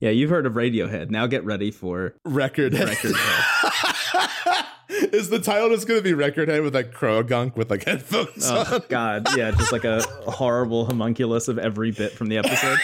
Yeah, 0.00 0.10
you've 0.10 0.30
heard 0.30 0.46
of 0.46 0.54
Radiohead. 0.54 1.10
Now 1.10 1.26
get 1.26 1.44
ready 1.44 1.70
for 1.70 2.14
Recordhead. 2.24 2.88
Recordhead. 2.88 4.64
is 5.12 5.30
the 5.30 5.40
title 5.40 5.70
just 5.70 5.88
going 5.88 6.02
to 6.02 6.04
be 6.04 6.12
Recordhead 6.12 6.62
with 6.62 6.74
like 6.74 6.92
Croagunk 6.92 7.56
with 7.56 7.70
like 7.70 7.84
headphones 7.84 8.48
oh 8.48 8.74
on? 8.74 8.82
God, 8.88 9.28
yeah, 9.36 9.50
just 9.50 9.72
like 9.72 9.84
a 9.84 10.02
horrible 10.26 10.86
homunculus 10.86 11.48
of 11.48 11.58
every 11.58 11.90
bit 11.90 12.12
from 12.12 12.28
the 12.28 12.38
episode. 12.38 12.78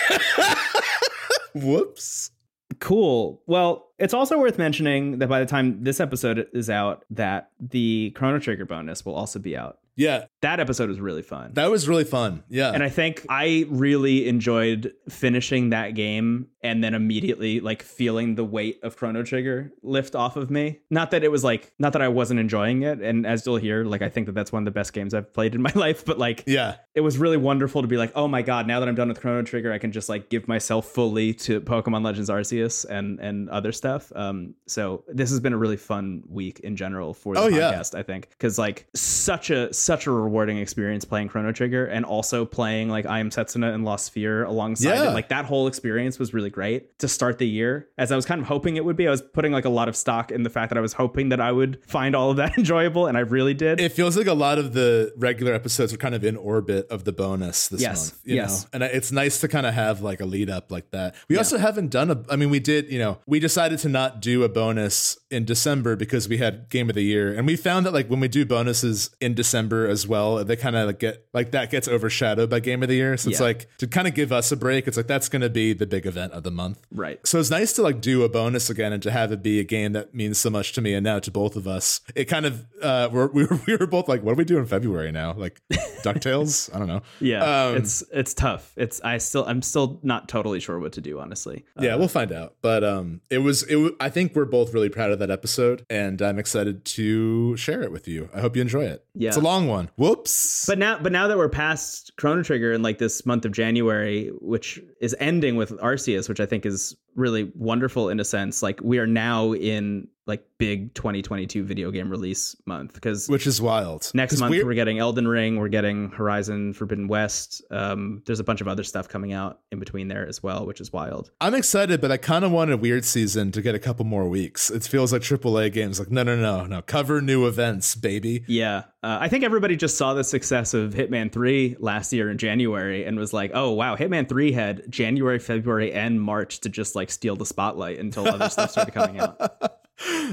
Whoops. 1.54 2.30
Cool. 2.78 3.42
Well, 3.46 3.88
it's 3.98 4.14
also 4.14 4.38
worth 4.38 4.58
mentioning 4.58 5.18
that 5.18 5.28
by 5.28 5.40
the 5.40 5.46
time 5.46 5.82
this 5.82 6.00
episode 6.00 6.48
is 6.52 6.70
out, 6.70 7.04
that 7.10 7.50
the 7.60 8.12
Chrono 8.14 8.38
Trigger 8.38 8.64
bonus 8.64 9.04
will 9.04 9.14
also 9.14 9.38
be 9.38 9.56
out. 9.56 9.78
Yeah, 9.96 10.24
That 10.40 10.58
episode 10.60 10.88
was 10.88 11.00
really 11.00 11.22
fun. 11.22 11.50
that 11.54 11.70
was 11.70 11.88
really 11.88 12.04
fun. 12.04 12.42
Yeah. 12.48 12.72
and 12.72 12.82
I 12.82 12.88
think 12.88 13.24
I 13.28 13.66
really 13.68 14.28
enjoyed 14.28 14.92
finishing 15.08 15.70
that 15.70 15.94
game 15.94 16.48
and 16.64 16.82
then 16.82 16.94
immediately 16.94 17.60
like 17.60 17.82
feeling 17.82 18.36
the 18.36 18.44
weight 18.44 18.78
of 18.84 18.96
Chrono 18.96 19.22
Trigger 19.24 19.72
lift 19.82 20.14
off 20.14 20.36
of 20.36 20.50
me. 20.50 20.78
Not 20.90 21.10
that 21.10 21.24
it 21.24 21.30
was 21.30 21.42
like, 21.42 21.72
not 21.78 21.92
that 21.94 22.02
I 22.02 22.08
wasn't 22.08 22.38
enjoying 22.40 22.82
it. 22.82 23.00
And 23.00 23.26
as 23.26 23.44
you'll 23.44 23.56
hear, 23.56 23.84
like, 23.84 24.00
I 24.00 24.08
think 24.08 24.26
that 24.26 24.32
that's 24.32 24.52
one 24.52 24.62
of 24.62 24.64
the 24.64 24.70
best 24.70 24.92
games 24.92 25.12
I've 25.12 25.32
played 25.32 25.54
in 25.56 25.62
my 25.62 25.72
life. 25.74 26.04
But 26.04 26.18
like, 26.18 26.44
yeah. 26.46 26.76
it 26.94 27.00
was 27.00 27.18
really 27.18 27.36
wonderful 27.36 27.82
to 27.82 27.88
be 27.88 27.96
like, 27.96 28.12
oh 28.14 28.28
my 28.28 28.42
God, 28.42 28.66
now 28.68 28.78
that 28.80 28.88
I'm 28.88 28.94
done 28.94 29.08
with 29.08 29.20
Chrono 29.20 29.42
Trigger, 29.42 29.72
I 29.72 29.78
can 29.78 29.90
just 29.92 30.08
like 30.08 30.30
give 30.30 30.46
myself 30.46 30.86
fully 30.86 31.34
to 31.34 31.60
Pokemon 31.60 32.04
Legends 32.04 32.30
Arceus 32.30 32.84
and, 32.88 33.18
and 33.18 33.50
other 33.50 33.72
stuff. 33.72 34.12
Um, 34.14 34.54
so 34.68 35.04
this 35.08 35.30
has 35.30 35.40
been 35.40 35.52
a 35.52 35.58
really 35.58 35.76
fun 35.76 36.22
week 36.28 36.60
in 36.60 36.76
general 36.76 37.12
for 37.12 37.34
the 37.34 37.40
Oh, 37.40 37.48
yeah. 37.48 37.72
podcast, 37.72 37.98
I 37.98 38.02
think. 38.04 38.28
Cause 38.38 38.56
like 38.58 38.86
such 38.94 39.50
a, 39.50 39.72
such 39.82 40.06
a 40.06 40.10
rewarding 40.10 40.58
experience 40.58 41.04
playing 41.04 41.28
Chrono 41.28 41.52
Trigger 41.52 41.86
and 41.86 42.04
also 42.04 42.44
playing 42.44 42.88
like 42.88 43.06
I 43.06 43.18
Am 43.20 43.30
Setsuna 43.30 43.74
and 43.74 43.84
Lost 43.84 44.06
Sphere 44.06 44.44
alongside 44.44 44.90
Yeah. 44.94 45.10
it. 45.10 45.14
Like 45.14 45.28
that 45.30 45.44
whole 45.44 45.66
experience 45.66 46.18
was 46.18 46.32
really 46.32 46.50
great 46.50 46.98
to 47.00 47.08
start 47.08 47.38
the 47.38 47.46
year 47.48 47.88
as 47.98 48.12
I 48.12 48.16
was 48.16 48.24
kind 48.24 48.40
of 48.40 48.46
hoping 48.46 48.76
it 48.76 48.84
would 48.84 48.96
be. 48.96 49.06
I 49.08 49.10
was 49.10 49.22
putting 49.22 49.52
like 49.52 49.64
a 49.64 49.68
lot 49.70 49.88
of 49.88 49.96
stock 49.96 50.30
in 50.30 50.42
the 50.42 50.50
fact 50.50 50.70
that 50.70 50.78
I 50.78 50.80
was 50.80 50.92
hoping 50.92 51.30
that 51.30 51.40
I 51.40 51.52
would 51.52 51.80
find 51.86 52.14
all 52.14 52.30
of 52.30 52.36
that 52.36 52.56
enjoyable 52.58 53.06
and 53.06 53.16
I 53.16 53.20
really 53.20 53.54
did. 53.54 53.80
It 53.80 53.92
feels 53.92 54.16
like 54.16 54.26
a 54.26 54.34
lot 54.34 54.58
of 54.58 54.72
the 54.72 55.12
regular 55.16 55.52
episodes 55.54 55.92
are 55.92 55.96
kind 55.96 56.14
of 56.14 56.24
in 56.24 56.36
orbit 56.36 56.86
of 56.88 57.04
the 57.04 57.12
bonus 57.12 57.68
this 57.68 57.80
Yes, 57.80 58.12
month. 58.12 58.20
You 58.24 58.34
yes. 58.36 58.64
know? 58.64 58.68
And 58.74 58.82
it's 58.84 59.10
nice 59.12 59.40
to 59.40 59.48
kind 59.48 59.66
of 59.66 59.74
have 59.74 60.00
like 60.02 60.20
a 60.20 60.26
lead 60.26 60.50
up 60.50 60.70
like 60.70 60.90
that. 60.92 61.14
We 61.28 61.36
also 61.38 61.58
haven't 61.58 61.90
done 61.90 62.10
a, 62.10 62.22
I 62.30 62.36
mean, 62.36 62.50
we 62.50 62.60
did, 62.60 62.90
you 62.90 62.98
know, 62.98 63.18
we 63.26 63.40
decided 63.40 63.78
to 63.80 63.88
not 63.88 64.20
do 64.20 64.44
a 64.44 64.48
bonus 64.48 65.18
in 65.30 65.44
December 65.44 65.96
because 65.96 66.28
we 66.28 66.38
had 66.38 66.68
game 66.68 66.88
of 66.88 66.94
the 66.94 67.02
year. 67.02 67.32
And 67.32 67.46
we 67.46 67.56
found 67.56 67.86
that 67.86 67.92
like 67.92 68.08
when 68.08 68.20
we 68.20 68.28
do 68.28 68.44
bonuses 68.46 69.10
in 69.20 69.34
December 69.34 69.71
as 69.88 70.06
well, 70.06 70.44
they 70.44 70.56
kind 70.56 70.76
of 70.76 70.98
get, 70.98 71.26
like 71.32 71.50
that 71.52 71.70
gets 71.70 71.88
overshadowed 71.88 72.48
by 72.50 72.60
game 72.60 72.82
of 72.82 72.88
the 72.88 72.94
year. 72.94 73.16
So 73.16 73.30
it's 73.30 73.40
like 73.40 73.68
to 73.78 73.86
kind 73.86 74.06
of 74.06 74.14
give 74.14 74.32
us 74.32 74.52
a 74.52 74.56
break, 74.56 74.86
it's 74.86 74.96
like 74.96 75.06
that's 75.06 75.28
going 75.28 75.42
to 75.42 75.50
be 75.50 75.72
the 75.72 75.86
big 75.86 76.06
event 76.06 76.32
of 76.32 76.42
the 76.42 76.50
month. 76.50 76.78
right. 76.90 77.18
So 77.26 77.38
it's 77.40 77.50
nice 77.50 77.72
to 77.74 77.82
like 77.82 78.00
do 78.00 78.22
a 78.22 78.28
bonus 78.28 78.70
again 78.70 78.92
and 78.92 79.02
to 79.02 79.10
have 79.10 79.32
it 79.32 79.42
be 79.42 79.58
a 79.60 79.64
game 79.64 79.92
that 79.92 80.14
means 80.14 80.38
so 80.38 80.50
much 80.50 80.72
to 80.74 80.80
me 80.80 80.94
and 80.94 81.04
now 81.04 81.18
to 81.18 81.30
both 81.30 81.56
of 81.56 81.66
us. 81.66 82.00
It 82.14 82.26
kind 82.26 82.46
of 82.46 82.66
uh 82.82 83.08
we're, 83.12 83.26
we 83.28 83.44
were 83.44 83.60
we 83.66 83.76
were 83.76 83.86
both 83.86 84.08
like, 84.08 84.22
what 84.22 84.32
do 84.32 84.36
we 84.38 84.44
do 84.44 84.58
in 84.58 84.66
February 84.66 85.12
now? 85.12 85.32
Like 85.34 85.60
Ducktales? 86.02 86.74
I 86.74 86.78
don't 86.78 86.88
know. 86.88 87.02
Yeah, 87.20 87.42
Um, 87.68 87.76
it's 87.76 88.02
it's 88.12 88.34
tough. 88.34 88.72
It's 88.76 89.00
I 89.02 89.18
still 89.18 89.44
I'm 89.46 89.62
still 89.62 90.00
not 90.02 90.28
totally 90.28 90.60
sure 90.60 90.78
what 90.78 90.92
to 90.94 91.00
do 91.00 91.20
honestly. 91.20 91.64
Uh, 91.78 91.82
Yeah, 91.84 91.96
we'll 91.96 92.08
find 92.08 92.32
out. 92.32 92.54
But 92.62 92.84
um, 92.84 93.20
it 93.30 93.38
was 93.38 93.62
it. 93.64 93.72
w- 93.74 93.96
I 94.00 94.08
think 94.10 94.34
we're 94.34 94.44
both 94.44 94.72
really 94.74 94.88
proud 94.88 95.10
of 95.10 95.18
that 95.20 95.30
episode, 95.30 95.84
and 95.90 96.20
I'm 96.20 96.38
excited 96.38 96.84
to 96.86 97.56
share 97.56 97.82
it 97.82 97.92
with 97.92 98.08
you. 98.08 98.28
I 98.34 98.40
hope 98.40 98.56
you 98.56 98.62
enjoy 98.62 98.84
it. 98.84 99.04
Yeah. 99.14 99.28
it's 99.28 99.36
a 99.36 99.40
long 99.40 99.61
one. 99.66 99.90
Whoops. 99.96 100.64
but 100.66 100.78
now 100.78 100.98
but 100.98 101.12
now 101.12 101.28
that 101.28 101.36
we're 101.36 101.48
past 101.48 102.12
Chrono 102.16 102.42
Trigger 102.42 102.72
and 102.72 102.82
like 102.82 102.98
this 102.98 103.24
month 103.26 103.44
of 103.44 103.52
January, 103.52 104.30
which 104.40 104.80
is 105.00 105.14
ending 105.18 105.56
with 105.56 105.70
Arceus, 105.78 106.28
which 106.28 106.40
I 106.40 106.46
think 106.46 106.66
is 106.66 106.96
really 107.14 107.50
wonderful 107.54 108.08
in 108.08 108.20
a 108.20 108.24
sense. 108.24 108.62
Like 108.62 108.80
we 108.82 108.98
are 108.98 109.06
now 109.06 109.52
in 109.54 110.08
like 110.24 110.44
big 110.56 110.94
2022 110.94 111.64
video 111.64 111.90
game 111.90 112.08
release 112.08 112.54
month 112.64 112.94
because 112.94 113.28
which 113.28 113.44
is 113.44 113.60
wild. 113.60 114.08
Next 114.14 114.38
month 114.38 114.52
we're- 114.52 114.62
we're 114.62 114.74
getting 114.74 115.00
Elden 115.00 115.26
Ring, 115.26 115.56
we're 115.56 115.66
getting 115.68 116.10
Horizon 116.10 116.74
Forbidden 116.74 117.08
West. 117.08 117.60
Um, 117.72 118.22
there's 118.24 118.38
a 118.38 118.44
bunch 118.44 118.60
of 118.60 118.68
other 118.68 118.84
stuff 118.84 119.08
coming 119.08 119.32
out 119.32 119.58
in 119.72 119.80
between 119.80 120.06
there 120.06 120.24
as 120.28 120.40
well, 120.40 120.64
which 120.64 120.80
is 120.80 120.92
wild. 120.92 121.32
I'm 121.40 121.56
excited, 121.56 122.00
but 122.00 122.12
I 122.12 122.18
kind 122.18 122.44
of 122.44 122.52
want 122.52 122.70
a 122.70 122.76
Weird 122.76 123.04
Season 123.04 123.50
to 123.50 123.60
get 123.60 123.74
a 123.74 123.80
couple 123.80 124.04
more 124.04 124.28
weeks. 124.28 124.70
It 124.70 124.84
feels 124.84 125.12
like 125.12 125.22
AAA 125.22 125.72
games. 125.72 125.98
Like 125.98 126.12
no, 126.12 126.22
no, 126.22 126.36
no, 126.36 126.66
no. 126.66 126.82
Cover 126.82 127.20
new 127.20 127.46
events, 127.48 127.96
baby. 127.96 128.44
Yeah, 128.46 128.84
uh, 129.02 129.18
I 129.20 129.28
think 129.28 129.42
everybody 129.42 129.74
just 129.74 129.96
saw 129.98 130.14
the 130.14 130.22
success 130.22 130.72
of 130.72 130.94
Hitman 130.94 131.32
3 131.32 131.76
last 131.80 132.12
year 132.12 132.30
in 132.30 132.38
January 132.38 133.04
and 133.04 133.18
was 133.18 133.32
like, 133.32 133.50
"Oh 133.54 133.72
wow, 133.72 133.96
Hitman 133.96 134.28
3 134.28 134.52
had 134.52 134.84
January, 134.88 135.40
February, 135.40 135.92
and 135.92 136.22
March 136.22 136.60
to 136.60 136.68
just 136.68 136.94
like 136.94 137.01
steal 137.10 137.36
the 137.36 137.46
spotlight 137.46 137.98
until 137.98 138.28
other 138.28 138.48
stuff 138.48 138.70
started 138.70 138.92
coming 138.94 139.20
out." 139.20 139.80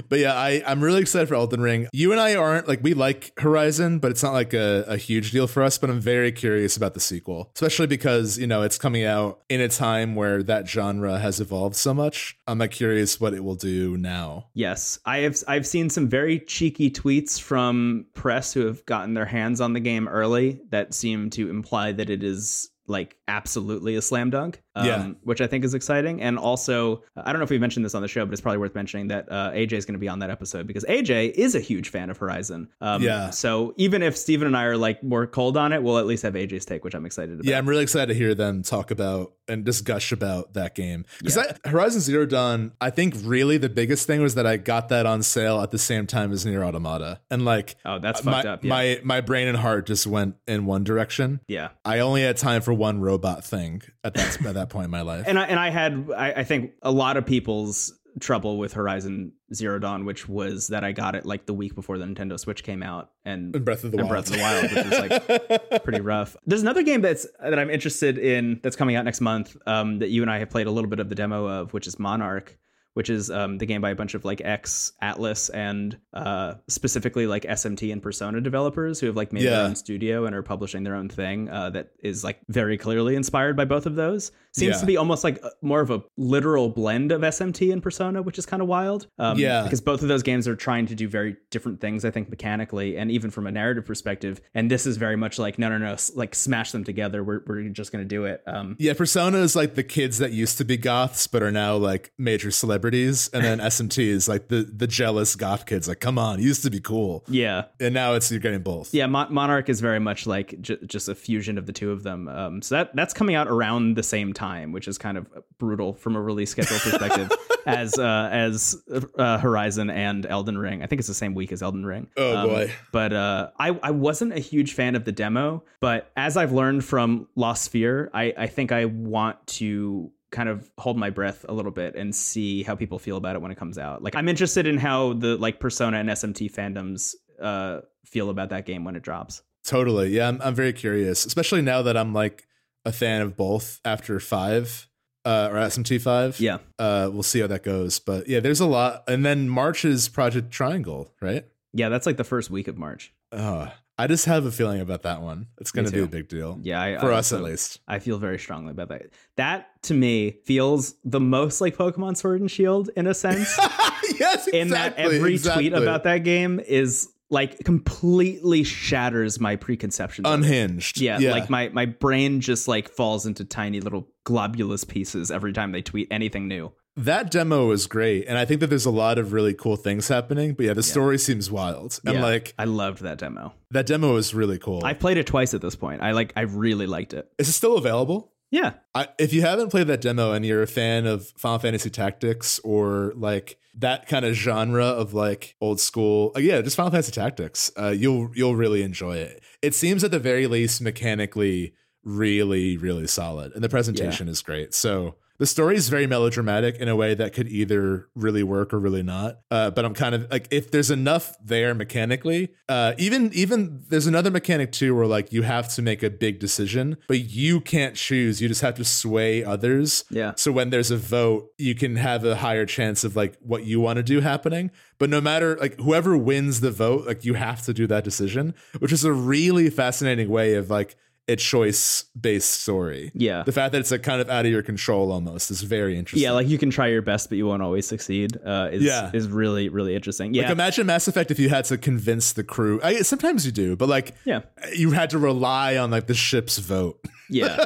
But 0.08 0.20
yeah, 0.20 0.34
I, 0.34 0.64
I'm 0.66 0.84
really 0.84 1.02
excited 1.02 1.28
for 1.28 1.36
Elden 1.36 1.62
Ring. 1.62 1.88
You 1.94 2.12
and 2.12 2.20
I 2.20 2.36
aren't 2.36 2.68
like 2.68 2.80
we 2.82 2.94
like 2.94 3.32
Horizon, 3.38 4.00
but 4.00 4.12
it's 4.12 4.24
not 4.24 4.34
like 4.34 4.54
a, 4.54 4.84
a 4.88 4.98
huge 4.98 5.32
deal 5.32 5.48
for 5.48 5.64
us. 5.64 5.78
But 5.78 5.90
I'm 5.90 6.00
very 6.00 6.32
curious 6.32 6.78
about 6.78 6.94
the 6.94 7.00
sequel, 7.00 7.52
especially 7.56 7.88
because 7.88 8.38
you 8.38 8.48
know 8.48 8.64
it's 8.64 8.78
coming 8.78 9.04
out 9.04 9.42
in 9.50 9.62
a 9.62 9.68
time 9.68 10.16
where 10.16 10.42
that 10.44 10.68
genre 10.68 11.20
has 11.20 11.40
evolved 11.40 11.76
so 11.76 11.94
much. 11.94 12.38
I'm 12.48 12.58
like 12.58 12.72
curious 12.72 13.20
what 13.20 13.34
it 13.34 13.44
will 13.44 13.56
do 13.56 13.98
now. 13.98 14.48
Yes, 14.54 15.00
I 15.06 15.20
have. 15.20 15.38
I've 15.48 15.68
seen 15.68 15.90
some 15.90 16.08
very 16.08 16.40
cheeky 16.40 16.90
tweets 16.90 17.40
from 17.40 18.06
press 18.14 18.54
who 18.54 18.66
have 18.66 18.86
gotten 18.86 19.14
their 19.14 19.26
hands 19.26 19.62
on 19.62 19.74
the 19.74 19.80
game 19.80 20.08
early 20.08 20.62
that 20.72 20.94
seem 20.94 21.30
to 21.32 21.50
imply 21.50 21.92
that 21.92 22.10
it 22.10 22.24
is 22.24 22.70
like 22.90 23.16
absolutely 23.28 23.96
a 23.96 24.02
slam 24.02 24.30
dunk. 24.32 24.62
Um, 24.76 24.86
Yeah. 24.86 25.08
which 25.24 25.42
I 25.42 25.48
think 25.48 25.66
is 25.66 25.74
exciting. 25.74 26.22
And 26.22 26.38
also, 26.38 27.04
I 27.18 27.32
don't 27.32 27.40
know 27.40 27.44
if 27.44 27.50
we 27.50 27.58
mentioned 27.58 27.84
this 27.84 27.96
on 27.96 28.02
the 28.04 28.08
show, 28.08 28.24
but 28.26 28.32
it's 28.34 28.42
probably 28.42 28.60
worth 28.60 28.76
mentioning 28.76 29.08
that 29.08 29.28
uh, 29.32 29.52
AJ 29.52 29.74
is 29.74 29.86
going 29.86 29.94
to 29.94 30.00
be 30.00 30.08
on 30.08 30.20
that 30.20 30.30
episode 30.30 30.68
because 30.68 30.84
AJ 30.86 31.32
is 31.32 31.56
a 31.56 31.60
huge 31.60 31.90
fan 31.90 32.10
of 32.10 32.18
Horizon. 32.18 32.70
Um, 32.80 33.02
Yeah. 33.02 33.32
So 33.32 33.74
even 33.78 34.04
if 34.04 34.16
Steven 34.16 34.46
and 34.48 34.56
I 34.56 34.66
are 34.66 34.78
like 34.78 35.04
more 35.04 35.26
cold 35.26 35.58
on 35.58 35.74
it, 35.74 35.82
we'll 35.82 35.98
at 35.98 36.06
least 36.06 36.22
have 36.24 36.36
AJ's 36.36 36.66
take, 36.66 36.84
which 36.84 36.94
I'm 36.94 37.06
excited 37.06 37.34
about. 37.36 37.46
Yeah, 37.46 37.58
I'm 37.58 37.68
really 37.68 37.84
excited 37.84 38.14
to 38.14 38.14
hear 38.14 38.36
them 38.36 38.62
talk 38.62 38.92
about 38.92 39.34
and 39.48 39.66
just 39.66 39.84
gush 39.86 40.12
about 40.12 40.54
that 40.54 40.76
game 40.76 41.06
because 41.18 41.36
Yeah. 41.36 41.58
Horizon 41.66 42.02
Zero 42.02 42.28
Dawn. 42.28 42.72
I 42.80 42.92
think 42.92 43.16
really 43.24 43.58
the 43.58 43.70
biggest 43.70 44.06
thing 44.06 44.22
was 44.22 44.36
that 44.36 44.46
I 44.46 44.58
got 44.58 44.90
that 44.90 45.08
on 45.08 45.24
sale 45.24 45.60
at 45.62 45.72
the 45.72 45.80
same 45.80 46.06
time 46.06 46.32
as 46.32 46.46
Nier 46.46 46.64
Automata, 46.64 47.20
and 47.32 47.44
like 47.44 47.76
Oh, 47.84 47.98
that's 47.98 48.24
my 48.24 48.32
fucked 48.34 48.46
up. 48.46 48.64
Yeah. 48.64 48.70
my 48.70 49.00
my 49.04 49.22
brain 49.22 49.48
and 49.48 49.58
heart 49.58 49.88
just 49.88 50.06
went 50.06 50.36
in 50.48 50.68
one 50.68 50.84
direction. 50.84 51.40
yeah. 51.48 51.70
I 51.84 52.00
only 52.00 52.22
had 52.22 52.38
time 52.38 52.62
for 52.62 52.72
one 52.74 53.00
robot 53.02 53.44
thing 53.44 53.82
at 54.04 54.14
that 54.14 54.46
at 54.46 54.54
that 54.60 54.70
point 54.70 54.86
in 54.86 54.92
my 54.92 55.02
life. 55.02 55.26
and 55.28 55.38
I 55.40 55.46
and 55.46 55.60
I 55.60 55.70
had 55.70 56.10
I, 56.16 56.32
I 56.34 56.44
think 56.44 56.72
a 56.82 56.92
lot 56.92 57.18
of 57.18 57.26
people's 57.26 57.94
trouble 58.20 58.58
with 58.58 58.74
Horizon 58.74 59.34
Zero 59.54 59.80
Dawn, 59.80 60.04
which 60.06 60.28
was 60.28 60.68
that 60.68 60.84
I 60.84 60.92
got 60.92 61.16
it 61.16 61.26
like 61.26 61.46
the 61.46 61.54
week 61.54 61.76
before 61.76 61.98
the 61.98 62.06
Nintendo 62.06 62.40
Switch 62.40 62.64
came 62.64 62.84
out, 62.84 63.12
and 63.24 63.56
And 63.56 63.64
Breath 63.66 63.84
of 63.84 63.92
the 63.92 64.00
and 64.00 64.10
Wild. 64.10 64.26
Breath 64.28 64.32
of 64.32 64.38
the 64.38 64.42
Wild, 64.42 64.64
which 64.64 64.86
was 64.86 65.60
like 65.70 65.84
pretty 65.84 66.02
rough. 66.02 66.36
There's 66.46 66.62
another 66.62 66.84
game 66.84 67.02
that's 67.02 67.28
that 67.42 67.58
I'm 67.58 67.70
interested 67.70 68.18
in 68.18 68.60
that's 68.64 68.76
coming 68.76 68.96
out 68.96 69.06
next 69.06 69.22
month 69.22 69.56
um, 69.66 70.00
that 70.00 70.10
you 70.10 70.22
and 70.22 70.30
I 70.32 70.40
have 70.40 70.50
played 70.50 70.68
a 70.68 70.72
little 70.72 70.90
bit 70.90 71.00
of 71.00 71.10
the 71.10 71.16
demo 71.16 71.46
of, 71.48 71.74
which 71.74 71.88
is 71.88 71.98
Monarch. 72.00 72.58
Which 72.96 73.10
is 73.10 73.30
um, 73.32 73.60
the 73.60 73.66
game 73.66 73.82
by 73.82 73.92
a 73.92 73.96
bunch 73.96 74.14
of 74.14 74.26
like 74.26 74.42
ex 74.44 74.92
Atlus 75.02 75.50
and 75.54 75.98
uh, 76.14 76.56
specifically 76.68 77.28
like 77.28 77.44
SMT 77.44 77.94
and 77.94 78.02
Persona 78.02 78.42
developers 78.42 79.00
who 79.00 79.06
have 79.08 79.16
like 79.16 79.32
made 79.32 79.44
Yeah. 79.44 79.52
their 79.52 79.66
own 79.68 79.76
studio 79.76 80.26
and 80.26 80.36
are 80.36 80.42
publishing 80.44 80.84
their 80.84 80.96
own 80.96 81.08
thing 81.08 81.50
uh, 81.50 81.70
that 81.70 81.92
is 82.04 82.24
like 82.24 82.40
very 82.50 82.78
clearly 82.78 83.16
inspired 83.16 83.56
by 83.56 83.64
both 83.66 83.86
of 83.86 83.96
those. 83.96 84.32
Seems 84.54 84.76
Yeah. 84.78 84.80
to 84.82 84.86
be 84.88 84.98
almost 84.98 85.24
like 85.24 85.42
a- 85.44 85.52
more 85.62 85.80
of 85.82 85.92
a 85.92 86.02
literal 86.18 86.68
blend 86.70 87.12
of 87.12 87.22
SMT 87.22 87.72
and 87.72 87.82
Persona, 87.82 88.22
which 88.24 88.40
is 88.40 88.46
kind 88.46 88.62
of 88.62 88.68
wild. 88.68 89.08
Um, 89.20 89.38
Yeah. 89.38 89.64
because 89.64 89.82
both 89.82 90.02
of 90.02 90.08
those 90.08 90.24
games 90.24 90.48
are 90.48 90.56
trying 90.56 90.88
to 90.88 90.96
do 90.96 91.08
very 91.08 91.38
different 91.52 91.80
things, 91.80 92.04
I 92.04 92.12
think, 92.12 92.30
mechanically 92.30 92.98
and 92.98 93.12
even 93.12 93.30
from 93.30 93.46
a 93.48 93.52
narrative 93.52 93.86
perspective. 93.86 94.42
And 94.56 94.70
this 94.70 94.86
is 94.88 94.98
very 94.98 95.16
much 95.16 95.38
like, 95.40 95.60
no, 95.60 95.70
no, 95.70 95.78
no, 95.78 95.96
like 96.16 96.34
smash 96.34 96.72
them 96.72 96.84
together. 96.84 97.24
We're, 97.24 97.42
we're 97.46 97.70
just 97.70 97.92
going 97.92 98.04
to 98.04 98.08
do 98.10 98.26
it. 98.26 98.42
Um, 98.48 98.76
yeah, 98.80 98.94
Persona 98.94 99.38
is 99.38 99.56
like 99.56 99.76
the 99.76 99.84
kids 99.84 100.18
that 100.18 100.32
used 100.34 100.58
to 100.58 100.66
be 100.66 100.76
goths 100.76 101.28
but 101.28 101.44
are 101.44 101.52
now 101.52 101.76
like 101.78 102.12
major 102.18 102.50
celebrities 102.50 102.79
celebrities, 102.80 103.30
and 103.34 103.44
then 103.44 103.60
SMT 103.60 104.06
is 104.08 104.28
like 104.28 104.48
the 104.48 104.64
the 104.64 104.88
jealous 104.88 105.36
goth 105.36 105.66
kids. 105.66 105.88
Like, 105.88 106.00
come 106.00 106.18
on, 106.18 106.42
used 106.42 106.64
to 106.64 106.70
be 106.70 106.80
cool, 106.80 107.24
Yeah. 107.28 107.66
and 107.80 107.94
now 107.94 108.14
it's 108.14 108.32
you're 108.32 108.40
getting 108.40 108.62
both. 108.62 108.94
Yeah, 108.94 109.08
Mon- 109.08 109.34
Monarch 109.34 109.70
is 109.70 109.82
very 109.82 110.00
much 110.00 110.26
like 110.26 110.60
j- 110.62 110.78
just 110.86 111.10
a 111.10 111.16
fusion 111.16 111.58
of 111.58 111.66
the 111.66 111.74
two 111.74 111.92
of 111.92 112.04
them. 112.04 112.28
Um, 112.28 112.62
so 112.62 112.76
that 112.76 112.96
that's 112.96 113.14
coming 113.14 113.36
out 113.36 113.48
around 113.48 113.96
the 113.96 114.04
same 114.04 114.34
time, 114.34 114.72
which 114.72 114.88
is 114.88 114.98
kind 114.98 115.18
of 115.18 115.28
brutal 115.58 115.94
from 115.94 116.16
a 116.16 116.22
release 116.22 116.52
schedule 116.52 116.78
perspective, 116.80 117.32
as 117.66 117.98
uh, 117.98 118.30
as 118.32 118.82
uh, 119.18 119.38
Horizon 119.40 119.90
and 119.90 120.26
Elden 120.26 120.58
Ring. 120.58 120.82
I 120.84 120.88
think 120.88 121.00
it's 121.00 121.08
the 121.08 121.14
same 121.14 121.36
week 121.36 121.52
as 121.52 121.62
Elden 121.62 121.86
Ring. 121.86 122.08
Oh, 122.18 122.38
Um, 122.38 122.48
boy. 122.50 122.72
But 122.92 123.14
uh, 123.14 123.50
I 123.60 123.70
I 123.84 123.92
wasn't 123.92 124.34
a 124.34 124.40
huge 124.40 124.74
fan 124.74 124.96
of 124.96 125.06
the 125.06 125.12
demo, 125.12 125.64
but 125.80 126.12
as 126.16 126.38
I've 126.38 126.52
learned 126.52 126.84
from 126.86 127.28
Lost 127.36 127.66
Sphere, 127.66 128.10
I 128.14 128.34
I 128.38 128.48
think 128.48 128.72
I 128.72 128.86
want 128.86 129.46
to 129.60 130.12
kind 130.32 130.50
of 130.50 130.70
hold 130.78 130.98
my 130.98 131.10
breath 131.10 131.46
a 131.50 131.54
little 131.54 131.72
bit 131.72 131.96
and 131.96 132.16
see 132.16 132.64
how 132.64 132.76
people 132.76 133.00
feel 133.00 133.18
about 133.18 133.36
it 133.36 133.42
when 133.42 133.52
it 133.52 133.58
comes 133.58 133.78
out. 133.78 134.04
Like 134.04 134.16
I'm 134.16 134.30
interested 134.30 134.68
in 134.68 134.78
how 134.78 135.14
the 135.14 135.38
like 135.38 135.60
Persona 135.60 135.98
and 135.98 136.10
SMT 136.10 136.54
fandoms 136.54 137.16
uh 137.42 137.82
feel 138.06 138.30
about 138.30 138.50
that 138.50 138.66
game 138.66 138.84
when 138.84 138.96
it 138.96 139.02
drops. 139.04 139.42
Totally. 139.64 140.10
Yeah, 140.10 140.28
I'm, 140.28 140.42
I'm 140.42 140.56
very 140.56 140.74
curious, 140.74 141.26
especially 141.26 141.62
now 141.62 141.82
that 141.82 141.96
I'm 141.98 142.14
like 142.14 142.48
a 142.86 142.92
fan 142.92 143.22
of 143.22 143.36
both 143.36 143.80
after 143.86 144.20
five 144.20 144.88
uh, 145.26 145.50
or 145.52 145.56
SMT 145.58 146.02
five. 146.02 146.40
Yeah. 146.40 146.60
Uh, 146.78 147.10
we'll 147.12 147.24
see 147.24 147.40
how 147.40 147.48
that 147.48 147.64
goes. 147.64 148.00
But 148.00 148.28
yeah, 148.28 148.40
there's 148.40 148.60
a 148.60 148.66
lot. 148.66 149.04
And 149.08 149.26
then 149.26 149.50
March 149.50 149.86
is 149.86 150.10
Project 150.10 150.52
Triangle, 150.52 151.14
right? 151.22 151.46
Yeah, 151.74 151.90
that's 151.90 152.06
like 152.06 152.18
the 152.18 152.24
first 152.24 152.50
week 152.50 152.68
of 152.68 152.78
March. 152.78 153.14
Uh, 153.32 153.70
I 154.00 154.08
just 154.08 154.24
have 154.26 154.46
a 154.46 154.52
feeling 154.52 154.80
about 154.80 155.02
that 155.02 155.22
one. 155.22 155.48
It's 155.60 155.72
going 155.72 155.86
to 155.86 155.92
be 155.92 156.00
a 156.00 156.08
big 156.08 156.30
deal. 156.30 156.58
Yeah, 156.62 156.82
I, 156.82 156.98
For 157.00 157.12
I 157.12 157.18
us, 157.18 157.34
at 157.34 157.44
least. 157.44 157.82
I 157.86 158.00
feel 158.00 158.18
very 158.18 158.40
strongly 158.40 158.72
about 158.72 158.88
that. 158.88 159.08
That 159.36 159.68
to 159.84 159.94
me 159.94 160.38
feels 160.46 160.96
the 161.04 161.20
most 161.20 161.60
like 161.60 161.76
Pokemon 161.76 162.16
Sword 162.16 162.40
and 162.40 162.50
Shield 162.50 162.90
in 162.96 163.08
a 163.08 163.14
sense. 163.14 163.58
yes, 164.18 164.48
exactly. 164.48 164.60
in 164.60 164.70
that 164.70 164.96
every 164.96 165.34
exactly. 165.34 165.70
tweet 165.70 165.82
about 165.82 166.06
that 166.06 166.20
game 166.20 166.62
is 166.62 167.10
like 167.30 167.60
completely 167.66 168.64
shatters 168.64 169.38
my 169.38 169.58
preconceptions. 169.58 170.30
Unhinged. 170.30 171.02
Yeah, 171.02 171.18
like 171.18 171.50
my 171.50 171.68
my 171.68 171.86
brain 171.86 172.40
just 172.40 172.70
like 172.70 172.88
falls 172.88 173.26
into 173.26 173.44
tiny 173.44 173.82
little 173.82 174.08
globulous 174.26 174.88
pieces 174.88 175.30
every 175.30 175.52
time 175.52 175.74
they 175.74 175.82
tweet 175.82 176.08
anything 176.10 176.48
new. 176.48 176.72
That 177.04 177.32
demo 177.32 177.72
is 177.72 177.88
great. 177.88 178.28
And 178.28 178.38
I 178.38 178.46
think 178.46 178.60
that 178.62 178.68
there's 178.68 178.86
a 178.86 178.92
lot 178.92 179.18
of 179.18 179.34
really 179.34 179.54
cool 179.54 179.76
things 179.76 180.08
happening. 180.08 180.54
But 180.54 180.66
yeah, 180.68 180.74
the 180.74 180.84
story 180.84 181.18
seems 181.18 181.50
wild. 181.50 182.00
And 182.06 182.16
Yeah, 182.16 182.24
like 182.24 182.54
I 182.58 182.66
loved 182.66 183.02
that 183.04 183.18
demo. 183.18 183.54
that 183.72 183.86
demo 183.86 184.16
is 184.18 184.34
really 184.34 184.58
cool. 184.60 184.82
I've 184.84 185.00
played 185.00 185.18
it 185.18 185.28
twice 185.28 185.54
at 185.54 185.62
this 185.62 185.76
point. 185.76 186.02
I 186.02 186.12
like 186.12 186.34
I 186.36 186.42
really 186.42 186.88
liked 186.88 187.14
it. 187.14 187.32
is 187.38 187.50
it 187.50 187.54
still 187.54 187.78
available? 187.78 188.34
Yeah. 188.52 188.74
I, 188.96 189.10
if 189.20 189.32
you 189.32 189.42
haven't 189.42 189.70
played 189.70 189.88
that 189.88 190.02
demo 190.02 190.32
and 190.34 190.44
you're 190.44 190.64
a 190.64 190.68
fan 190.68 191.06
of 191.06 191.28
Final 191.38 191.60
Fantasy 191.60 191.92
Tactics 191.92 192.60
or 192.64 193.14
like 193.16 193.58
that 193.76 194.08
kind 194.08 194.26
of 194.26 194.34
genre 194.34 194.86
of 194.86 195.14
like 195.14 195.56
old 195.62 195.80
school, 195.80 196.32
uh, 196.36 196.40
yeah, 196.40 196.60
just 196.62 196.76
Final 196.76 196.92
Fantasy 196.92 197.12
Tactics, 197.12 197.72
uh, 197.80 197.90
you'll 197.96 198.32
you'll 198.34 198.56
really 198.56 198.82
enjoy 198.82 199.18
it. 199.18 199.44
It 199.62 199.76
seems 199.76 200.04
at 200.04 200.12
the 200.12 200.20
very 200.20 200.48
least 200.48 200.82
mechanically 200.82 201.74
really 202.04 202.78
really 202.78 203.08
solid, 203.08 203.52
and 203.54 203.64
the 203.64 203.70
presentation 203.70 204.28
is 204.28 204.42
great. 204.42 204.74
So 204.74 205.16
the 205.40 205.46
story 205.46 205.76
is 205.76 205.90
very 205.90 206.06
melodramatic 206.06 206.76
in 206.76 206.88
a 206.88 206.96
way 206.96 207.16
that 207.16 207.34
could 207.34 207.48
either 207.48 208.10
really 208.14 208.44
work 208.44 208.74
or 208.74 208.80
really 208.80 209.02
not. 209.02 209.40
Uh, 209.50 209.72
but 209.72 209.86
I'm 209.86 209.94
kind 209.94 210.14
of 210.14 210.30
like 210.30 210.48
if 210.52 210.70
there's 210.70 210.92
enough 210.92 211.36
there 211.44 211.74
mechanically, 211.74 212.54
uh, 212.68 212.94
even 212.98 213.32
even 213.34 213.84
there's 213.88 214.06
another 214.06 214.30
mechanic 214.30 214.72
too 214.72 214.94
where 214.94 215.08
like 215.08 215.32
you 215.32 215.42
have 215.44 215.70
to 215.76 215.82
make 215.82 216.04
a 216.04 216.10
big 216.10 216.40
decision, 216.40 216.98
but 217.08 217.22
you 217.22 217.62
can't 217.62 217.96
choose. 217.96 218.42
You 218.42 218.50
just 218.50 218.62
have 218.62 218.76
to 218.76 218.86
sway 218.86 219.44
others. 219.44 220.04
Yeah. 220.10 220.34
So 220.36 220.52
when 220.52 220.70
there's 220.70 220.92
a 220.92 220.98
vote, 220.98 221.50
you 221.58 221.74
can 221.74 221.96
have 221.96 222.26
a 222.26 222.36
higher 222.36 222.66
chance 222.66 223.04
of 223.04 223.16
like 223.16 223.38
what 223.40 223.64
you 223.64 223.80
want 223.80 223.98
to 223.98 224.04
do 224.04 224.20
happening. 224.20 224.72
But 224.98 225.10
no 225.10 225.22
matter 225.22 225.58
like 225.58 225.80
whoever 225.80 226.18
wins 226.18 226.60
the 226.60 226.72
vote, 226.72 227.08
like 227.08 227.24
you 227.24 227.36
have 227.36 227.62
to 227.64 227.74
do 227.74 227.88
that 227.88 228.04
decision, 228.04 228.54
which 228.80 228.92
is 228.92 229.06
a 229.06 229.14
really 229.14 229.70
fascinating 229.70 230.30
way 230.30 230.56
of 230.56 230.70
like 230.70 230.98
a 231.30 231.36
choice 231.36 232.06
based 232.20 232.50
story. 232.62 233.12
Yeah. 233.14 233.44
The 233.44 233.52
fact 233.52 233.72
that 233.72 233.80
it's 233.80 233.92
like 233.92 234.04
kind 234.04 234.20
of 234.20 234.30
out 234.30 234.46
of 234.46 234.52
your 234.52 234.64
control 234.64 235.12
almost 235.12 235.52
is 235.52 235.62
very 235.62 235.98
interesting. 235.98 236.24
Yeah, 236.24 236.32
like 236.32 236.48
you 236.48 236.58
can 236.58 236.70
try 236.70 236.88
your 236.88 237.02
best, 237.02 237.30
but 237.30 237.38
you 237.38 237.46
won't 237.48 237.62
always 237.62 237.88
succeed. 237.88 238.38
Uh, 238.46 238.70
is 238.72 238.84
Yeah. 238.84 239.12
is 239.14 239.28
really 239.28 239.70
really 239.70 239.96
interesting. 239.96 240.34
Yeah, 240.34 240.44
Like 240.44 240.52
imagine 240.52 240.88
Mass 240.88 241.08
Effect 241.08 241.32
if 241.32 241.40
you 241.40 241.50
had 241.50 241.66
to 241.66 241.78
convince 241.78 242.34
the 242.34 242.44
crew. 242.44 242.80
I, 242.84 243.02
sometimes 243.04 243.46
you 243.46 243.52
do, 243.52 243.76
but 243.76 243.88
like 243.90 244.16
yeah, 244.26 244.42
you 244.76 244.92
had 244.92 245.10
to 245.12 245.20
rely 245.20 245.78
on 245.78 245.92
like 245.92 246.08
the 246.08 246.14
ship's 246.16 246.58
vote. 246.58 247.00
yeah. 247.30 247.64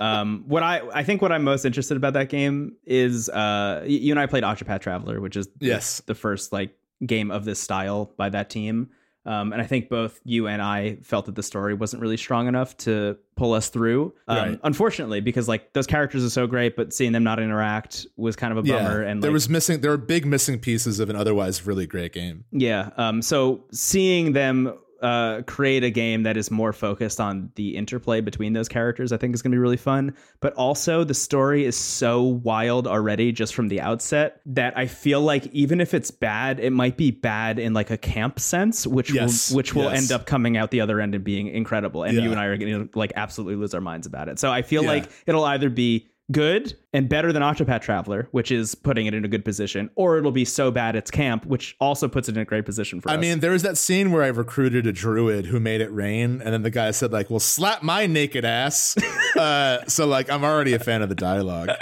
um, 0.00 0.44
what 0.46 0.62
I 0.62 0.82
I 0.92 1.02
think 1.04 1.22
what 1.22 1.32
I'm 1.32 1.44
most 1.44 1.64
interested 1.64 1.96
about 1.96 2.12
that 2.14 2.28
game 2.28 2.76
is 2.84 3.28
uh, 3.28 3.84
you 3.86 4.12
and 4.12 4.20
I 4.20 4.26
played 4.26 4.42
Octopath 4.44 4.80
Traveler, 4.80 5.20
which 5.20 5.36
is 5.36 5.46
the- 5.58 5.66
Yes. 5.66 6.02
the 6.06 6.14
first 6.14 6.52
like 6.52 6.76
game 7.04 7.30
of 7.30 7.44
this 7.44 7.60
style 7.60 8.12
by 8.16 8.28
that 8.30 8.50
team. 8.50 8.90
Um, 9.26 9.52
and 9.52 9.60
I 9.60 9.66
think 9.66 9.88
both 9.88 10.20
you 10.24 10.46
and 10.46 10.62
I 10.62 10.96
felt 11.02 11.26
that 11.26 11.34
the 11.34 11.42
story 11.42 11.74
wasn't 11.74 12.00
really 12.00 12.16
strong 12.16 12.46
enough 12.46 12.76
to 12.78 13.18
pull 13.36 13.52
us 13.52 13.68
through. 13.68 14.14
Um, 14.28 14.36
Right. 14.36 14.60
Unfortunately, 14.62 15.20
because 15.20 15.48
like 15.48 15.72
those 15.72 15.86
characters 15.86 16.24
are 16.24 16.30
so 16.30 16.46
great, 16.46 16.76
but 16.76 16.92
seeing 16.92 17.12
them 17.12 17.24
not 17.24 17.40
interact 17.40 18.06
was 18.16 18.36
kind 18.36 18.52
of 18.52 18.58
a 18.58 18.62
bummer. 18.62 19.02
And 19.02 19.22
there 19.22 19.30
like, 19.30 19.34
was 19.34 19.48
missing. 19.48 19.80
There 19.80 19.90
were 19.90 19.96
big 19.96 20.24
missing 20.24 20.58
pieces 20.58 21.00
of 21.00 21.10
an 21.10 21.16
otherwise 21.16 21.66
really 21.66 21.86
great 21.86 22.12
game. 22.12 22.44
Yeah. 22.52 22.90
Um, 22.96 23.22
so 23.22 23.64
seeing 23.72 24.32
them 24.32 24.72
uh, 25.02 25.42
create 25.46 25.84
a 25.84 25.90
game 25.90 26.22
that 26.24 26.36
is 26.36 26.50
more 26.50 26.72
focused 26.72 27.20
on 27.20 27.50
the 27.54 27.76
interplay 27.76 28.20
between 28.20 28.52
those 28.52 28.68
characters, 28.68 29.12
I 29.12 29.16
think 29.16 29.34
is 29.34 29.42
going 29.42 29.52
to 29.52 29.54
be 29.56 29.60
really 29.60 29.76
fun. 29.76 30.14
But 30.40 30.52
also, 30.54 31.04
the 31.04 31.14
story 31.14 31.64
is 31.64 31.76
so 31.76 32.22
wild 32.22 32.86
already 32.86 33.32
just 33.32 33.54
from 33.54 33.68
the 33.68 33.80
outset 33.80 34.40
that 34.46 34.76
I 34.76 34.86
feel 34.86 35.20
like 35.20 35.46
even 35.48 35.80
if 35.80 35.94
it's 35.94 36.10
bad, 36.10 36.60
it 36.60 36.70
might 36.70 36.96
be 36.96 37.10
bad 37.10 37.58
in 37.58 37.74
like 37.74 37.90
a 37.90 37.98
camp 37.98 38.40
sense, 38.40 38.86
which 38.86 39.12
Yes, 39.12 39.50
will 39.50 39.56
which 39.56 39.74
will 39.74 39.84
yes. 39.90 40.02
end 40.02 40.12
up 40.12 40.26
coming 40.26 40.56
out 40.56 40.70
the 40.70 40.80
other 40.80 41.00
end 41.00 41.14
and 41.14 41.24
being 41.24 41.48
incredible. 41.48 42.02
And 42.04 42.16
Yeah. 42.16 42.24
you 42.24 42.30
and 42.30 42.40
I 42.40 42.46
are 42.46 42.56
going 42.56 42.88
to 42.88 42.98
like 42.98 43.12
absolutely 43.16 43.56
lose 43.56 43.74
our 43.74 43.80
minds 43.80 44.06
about 44.06 44.28
it. 44.28 44.38
So 44.38 44.50
I 44.50 44.62
feel 44.62 44.82
Yeah. 44.82 44.88
like 44.90 45.10
it'll 45.26 45.44
either 45.44 45.70
be 45.70 46.08
good 46.32 46.76
and 46.92 47.08
better 47.08 47.32
than 47.32 47.42
Octopath 47.42 47.82
Traveler, 47.82 48.28
which 48.32 48.50
is 48.50 48.74
putting 48.74 49.06
it 49.06 49.14
in 49.14 49.24
a 49.24 49.28
good 49.28 49.44
position, 49.44 49.90
or 49.94 50.18
it'll 50.18 50.32
be 50.32 50.44
so 50.44 50.70
bad 50.70 50.96
it's 50.96 51.10
camp, 51.10 51.46
which 51.46 51.76
also 51.80 52.08
puts 52.08 52.28
it 52.28 52.36
in 52.36 52.42
a 52.42 52.44
great 52.44 52.64
position 52.64 53.00
for 53.00 53.10
I 53.10 53.14
us. 53.14 53.20
mean, 53.20 53.40
there 53.40 53.52
was 53.52 53.62
that 53.62 53.76
scene 53.78 54.10
where 54.10 54.22
I 54.22 54.28
recruited 54.28 54.86
a 54.86 54.92
druid 54.92 55.46
who 55.46 55.60
made 55.60 55.80
it 55.80 55.92
rain, 55.92 56.40
and 56.42 56.52
then 56.52 56.62
the 56.62 56.70
guy 56.70 56.90
said 56.90 57.12
like, 57.12 57.30
"Well, 57.30 57.40
slap 57.40 57.82
my 57.82 58.06
naked 58.06 58.44
ass." 58.44 58.96
uh, 59.36 59.84
so 59.86 60.06
like, 60.06 60.30
I'm 60.30 60.44
already 60.44 60.72
a 60.74 60.78
fan 60.78 61.02
of 61.02 61.08
the 61.08 61.14
dialogue. 61.14 61.70